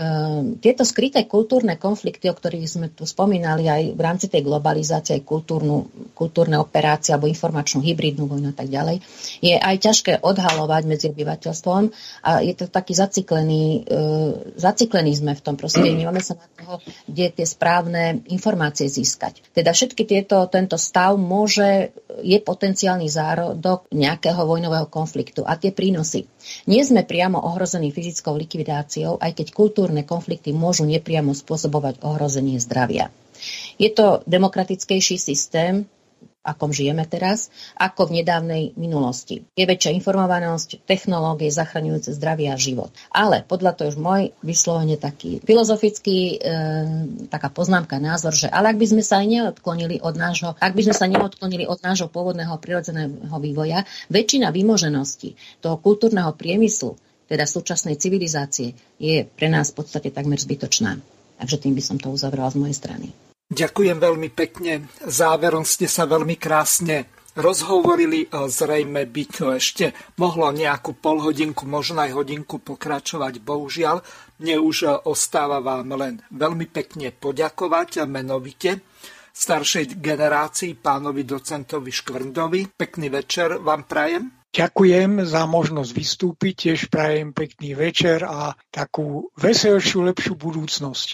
Ehm, 0.00 0.56
tieto 0.64 0.80
skryté 0.80 1.28
kultúrne 1.28 1.76
konflikty, 1.76 2.32
o 2.32 2.34
ktorých 2.34 2.64
sme 2.64 2.88
tu 2.88 3.04
spomínali 3.04 3.68
aj 3.68 3.82
v 3.92 4.00
rámci 4.00 4.32
tej 4.32 4.48
globalizácie, 4.48 5.20
aj 5.20 5.28
kultúrnu, 5.28 5.92
kultúrne 6.16 6.56
operácie 6.56 7.12
alebo 7.12 7.28
informačnú 7.28 7.84
hybridnú 7.84 8.24
vojnu 8.24 8.48
a 8.48 8.56
tak 8.56 8.72
ďalej, 8.72 9.04
je 9.44 9.60
aj 9.60 9.76
ťažké 9.76 10.12
odhalovať 10.24 10.82
medzi 10.88 11.12
obyvateľstvom 11.12 11.82
a 12.24 12.40
je 12.40 12.54
to 12.56 12.72
taký 12.72 12.96
zaciklený, 12.96 13.84
uh, 13.92 14.56
zaciklený 14.56 15.20
sme 15.20 15.36
v 15.36 15.44
tom 15.44 15.60
proste, 15.60 15.84
nemáme 15.84 16.24
sa 16.24 16.40
na 16.40 16.48
toho, 16.48 16.74
kde 17.04 17.36
tie 17.36 17.44
správne 17.44 18.24
informácie 18.32 18.88
získať. 18.88 19.44
Teda 19.52 19.76
všetky 19.76 20.08
tieto, 20.08 20.48
tento 20.48 20.80
stav 20.80 21.20
môže, 21.20 21.92
je 22.24 22.40
potenciálny 22.40 23.04
zárodok 23.04 23.84
nejakého 23.92 24.48
vojnového 24.48 24.88
konfliktu 24.88 25.44
a 25.44 25.60
tie 25.60 25.76
prínosy. 25.76 26.24
Nie 26.70 26.86
sme 26.86 27.04
priamo 27.04 27.42
ohrození 27.42 27.90
fyzickou 27.90 28.38
likvidáciou, 28.38 29.18
aj 29.20 29.34
keď 29.34 29.48
kultúr 29.50 29.80
kultúrne 29.80 30.04
konflikty 30.04 30.52
môžu 30.52 30.84
nepriamo 30.84 31.32
spôsobovať 31.32 32.04
ohrozenie 32.04 32.60
zdravia. 32.60 33.08
Je 33.80 33.88
to 33.88 34.20
demokratickejší 34.28 35.16
systém, 35.16 35.88
akom 36.40 36.72
žijeme 36.72 37.04
teraz, 37.04 37.52
ako 37.76 38.08
v 38.08 38.24
nedávnej 38.24 38.62
minulosti. 38.80 39.44
Je 39.52 39.68
väčšia 39.68 39.92
informovanosť, 40.00 40.88
technológie 40.88 41.52
zachraňujúce 41.52 42.16
zdravie 42.16 42.48
a 42.48 42.56
život. 42.56 42.88
Ale 43.12 43.44
podľa 43.44 43.76
to 43.76 43.82
už 43.92 44.00
môj 44.00 44.32
vyslovene 44.40 44.96
taký 44.96 45.44
filozofický, 45.44 46.40
e, 46.40 46.56
taká 47.28 47.52
poznámka, 47.52 48.00
názor, 48.00 48.32
že 48.32 48.48
ale 48.48 48.72
ak 48.72 48.80
by 48.80 48.86
sme 48.88 49.02
sa 49.04 49.20
aj 49.20 49.28
neodklonili 49.28 50.00
od 50.00 50.16
nášho, 50.16 50.56
ak 50.56 50.72
by 50.72 50.82
sme 50.88 50.94
sa 50.96 51.06
neodklonili 51.12 51.68
od 51.68 51.78
nášho 51.84 52.08
pôvodného 52.08 52.56
prirodzeného 52.56 53.36
vývoja, 53.36 53.84
väčšina 54.08 54.48
vymoženosti 54.48 55.36
toho 55.60 55.76
kultúrneho 55.76 56.32
priemyslu, 56.32 56.96
teda 57.28 57.44
súčasnej 57.46 58.00
civilizácie, 58.00 58.74
je 58.98 59.22
pre 59.22 59.46
nás 59.52 59.70
v 59.70 59.84
podstate 59.84 60.08
takmer 60.10 60.40
zbytočná. 60.40 60.98
Takže 61.38 61.56
tým 61.62 61.76
by 61.78 61.82
som 61.84 61.96
to 62.00 62.10
uzavrela 62.10 62.50
z 62.50 62.58
mojej 62.58 62.76
strany. 62.76 63.29
Ďakujem 63.50 63.98
veľmi 63.98 64.30
pekne. 64.30 64.86
Záverom 65.02 65.66
ste 65.66 65.90
sa 65.90 66.06
veľmi 66.06 66.38
krásne 66.38 67.10
rozhovorili. 67.34 68.30
Zrejme 68.30 69.10
by 69.10 69.24
to 69.26 69.58
ešte 69.58 69.90
mohlo 70.22 70.54
nejakú 70.54 70.94
polhodinku, 70.94 71.66
možno 71.66 72.06
aj 72.06 72.14
hodinku 72.14 72.62
pokračovať. 72.62 73.42
Bohužiaľ, 73.42 74.06
mne 74.38 74.56
už 74.62 75.02
ostáva 75.02 75.58
vám 75.58 75.98
len 75.98 76.14
veľmi 76.30 76.70
pekne 76.70 77.10
poďakovať 77.10 78.06
menovite 78.06 78.86
staršej 79.34 79.98
generácii 79.98 80.78
pánovi 80.78 81.26
docentovi 81.26 81.90
Škvrndovi. 81.90 82.78
Pekný 82.78 83.10
večer 83.10 83.58
vám 83.58 83.82
prajem. 83.86 84.30
Ďakujem 84.50 85.22
za 85.26 85.46
možnosť 85.46 85.90
vystúpiť, 85.94 86.54
tiež 86.70 86.90
prajem 86.90 87.30
pekný 87.30 87.78
večer 87.78 88.26
a 88.26 88.50
takú 88.70 89.30
veselšiu, 89.38 90.10
lepšiu 90.10 90.34
budúcnosť. 90.34 91.08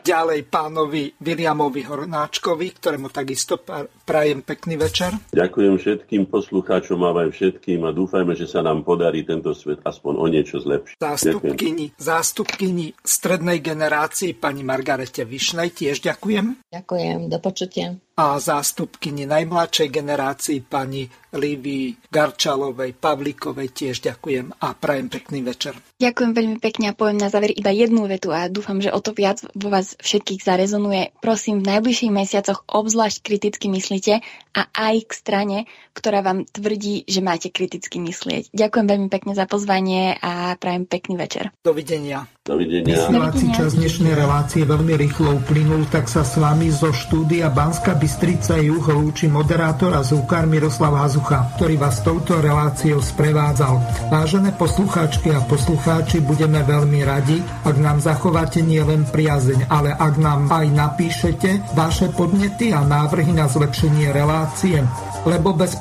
Ďalej 0.00 0.46
pánovi 0.48 1.14
Williamovi 1.18 1.82
Hornáčkovi, 1.86 2.66
ktorému 2.78 3.10
takisto 3.10 3.60
prajem 4.06 4.42
pekný 4.42 4.80
večer. 4.80 5.14
Ďakujem 5.34 5.74
všetkým 5.76 6.22
poslucháčom 6.30 7.00
a 7.06 7.10
aj 7.26 7.30
všetkým 7.34 7.84
a 7.86 7.90
dúfajme, 7.90 8.32
že 8.34 8.46
sa 8.50 8.64
nám 8.64 8.82
podarí 8.86 9.26
tento 9.26 9.54
svet 9.54 9.82
aspoň 9.82 10.14
o 10.16 10.26
niečo 10.26 10.58
zlepšiť. 10.62 10.96
Zástupkyni, 11.00 11.86
zástupkyni 11.96 12.86
strednej 13.00 13.58
generácii 13.60 14.34
pani 14.36 14.62
Margarete 14.66 15.22
Višnej 15.26 15.72
tiež 15.74 16.02
ďakujem. 16.02 16.70
Ďakujem, 16.70 17.18
do 17.28 17.38
počutia 17.38 17.96
a 18.20 18.36
zástupkyni 18.36 19.24
najmladšej 19.24 19.88
generácii 19.88 20.60
pani 20.60 21.08
Lívii 21.32 22.12
Garčalovej, 22.12 22.92
Pavlíkovej 22.92 23.72
tiež 23.72 24.04
ďakujem 24.04 24.60
a 24.60 24.76
prajem 24.76 25.08
pekný 25.08 25.40
večer. 25.40 25.72
Ďakujem 25.96 26.32
veľmi 26.36 26.56
pekne 26.60 26.92
a 26.92 26.96
poviem 26.96 27.16
na 27.16 27.32
záver 27.32 27.56
iba 27.56 27.72
jednu 27.72 28.04
vetu 28.04 28.28
a 28.28 28.52
dúfam, 28.52 28.76
že 28.84 28.92
o 28.92 29.00
to 29.00 29.16
viac 29.16 29.40
vo 29.56 29.72
vás 29.72 29.96
všetkých 30.04 30.44
zarezonuje. 30.44 31.16
Prosím, 31.24 31.64
v 31.64 31.72
najbližších 31.72 32.12
mesiacoch 32.12 32.60
obzvlášť 32.68 33.24
kriticky 33.24 33.72
myslíte 33.72 34.20
a 34.52 34.62
aj 34.68 34.96
k 35.08 35.12
strane, 35.16 35.58
ktorá 36.00 36.24
vám 36.24 36.48
tvrdí, 36.48 37.04
že 37.04 37.20
máte 37.20 37.52
kriticky 37.52 38.00
myslieť. 38.00 38.56
Ďakujem 38.56 38.86
veľmi 38.88 39.08
pekne 39.12 39.36
za 39.36 39.44
pozvanie 39.44 40.16
a 40.16 40.56
prajem 40.56 40.88
pekný 40.88 41.20
večer. 41.20 41.52
Dovidenia. 41.60 42.24
Dovidenia. 42.40 42.96
Vysielací 42.96 43.46
čas 43.52 43.76
dnešnej 43.76 44.16
relácie 44.16 44.64
veľmi 44.64 44.96
rýchlo 44.96 45.44
uplynul, 45.44 45.84
tak 45.92 46.08
sa 46.08 46.24
s 46.24 46.40
vami 46.40 46.72
zo 46.72 46.88
štúdia 46.88 47.52
Banska 47.52 47.92
Bystrica 47.92 48.56
Juh 48.56 48.80
lúči 48.80 49.28
moderátor 49.28 49.92
a 49.92 50.00
zúkar 50.00 50.48
Miroslav 50.48 50.96
Hazucha, 50.96 51.52
ktorý 51.60 51.76
vás 51.76 52.00
touto 52.00 52.40
reláciou 52.40 53.04
sprevádzal. 53.04 54.08
Vážené 54.08 54.56
poslucháčky 54.56 55.36
a 55.36 55.44
poslucháči, 55.44 56.24
budeme 56.24 56.64
veľmi 56.64 57.04
radi, 57.04 57.44
ak 57.68 57.76
nám 57.76 58.00
zachováte 58.00 58.64
nielen 58.64 59.04
priazeň, 59.04 59.68
ale 59.68 59.92
ak 59.92 60.14
nám 60.16 60.48
aj 60.48 60.66
napíšete 60.72 61.76
vaše 61.76 62.08
podnety 62.16 62.72
a 62.72 62.80
návrhy 62.88 63.36
na 63.36 63.52
zlepšenie 63.52 64.16
relácie 64.16 64.80
lebo 65.24 65.52
bez 65.52 65.76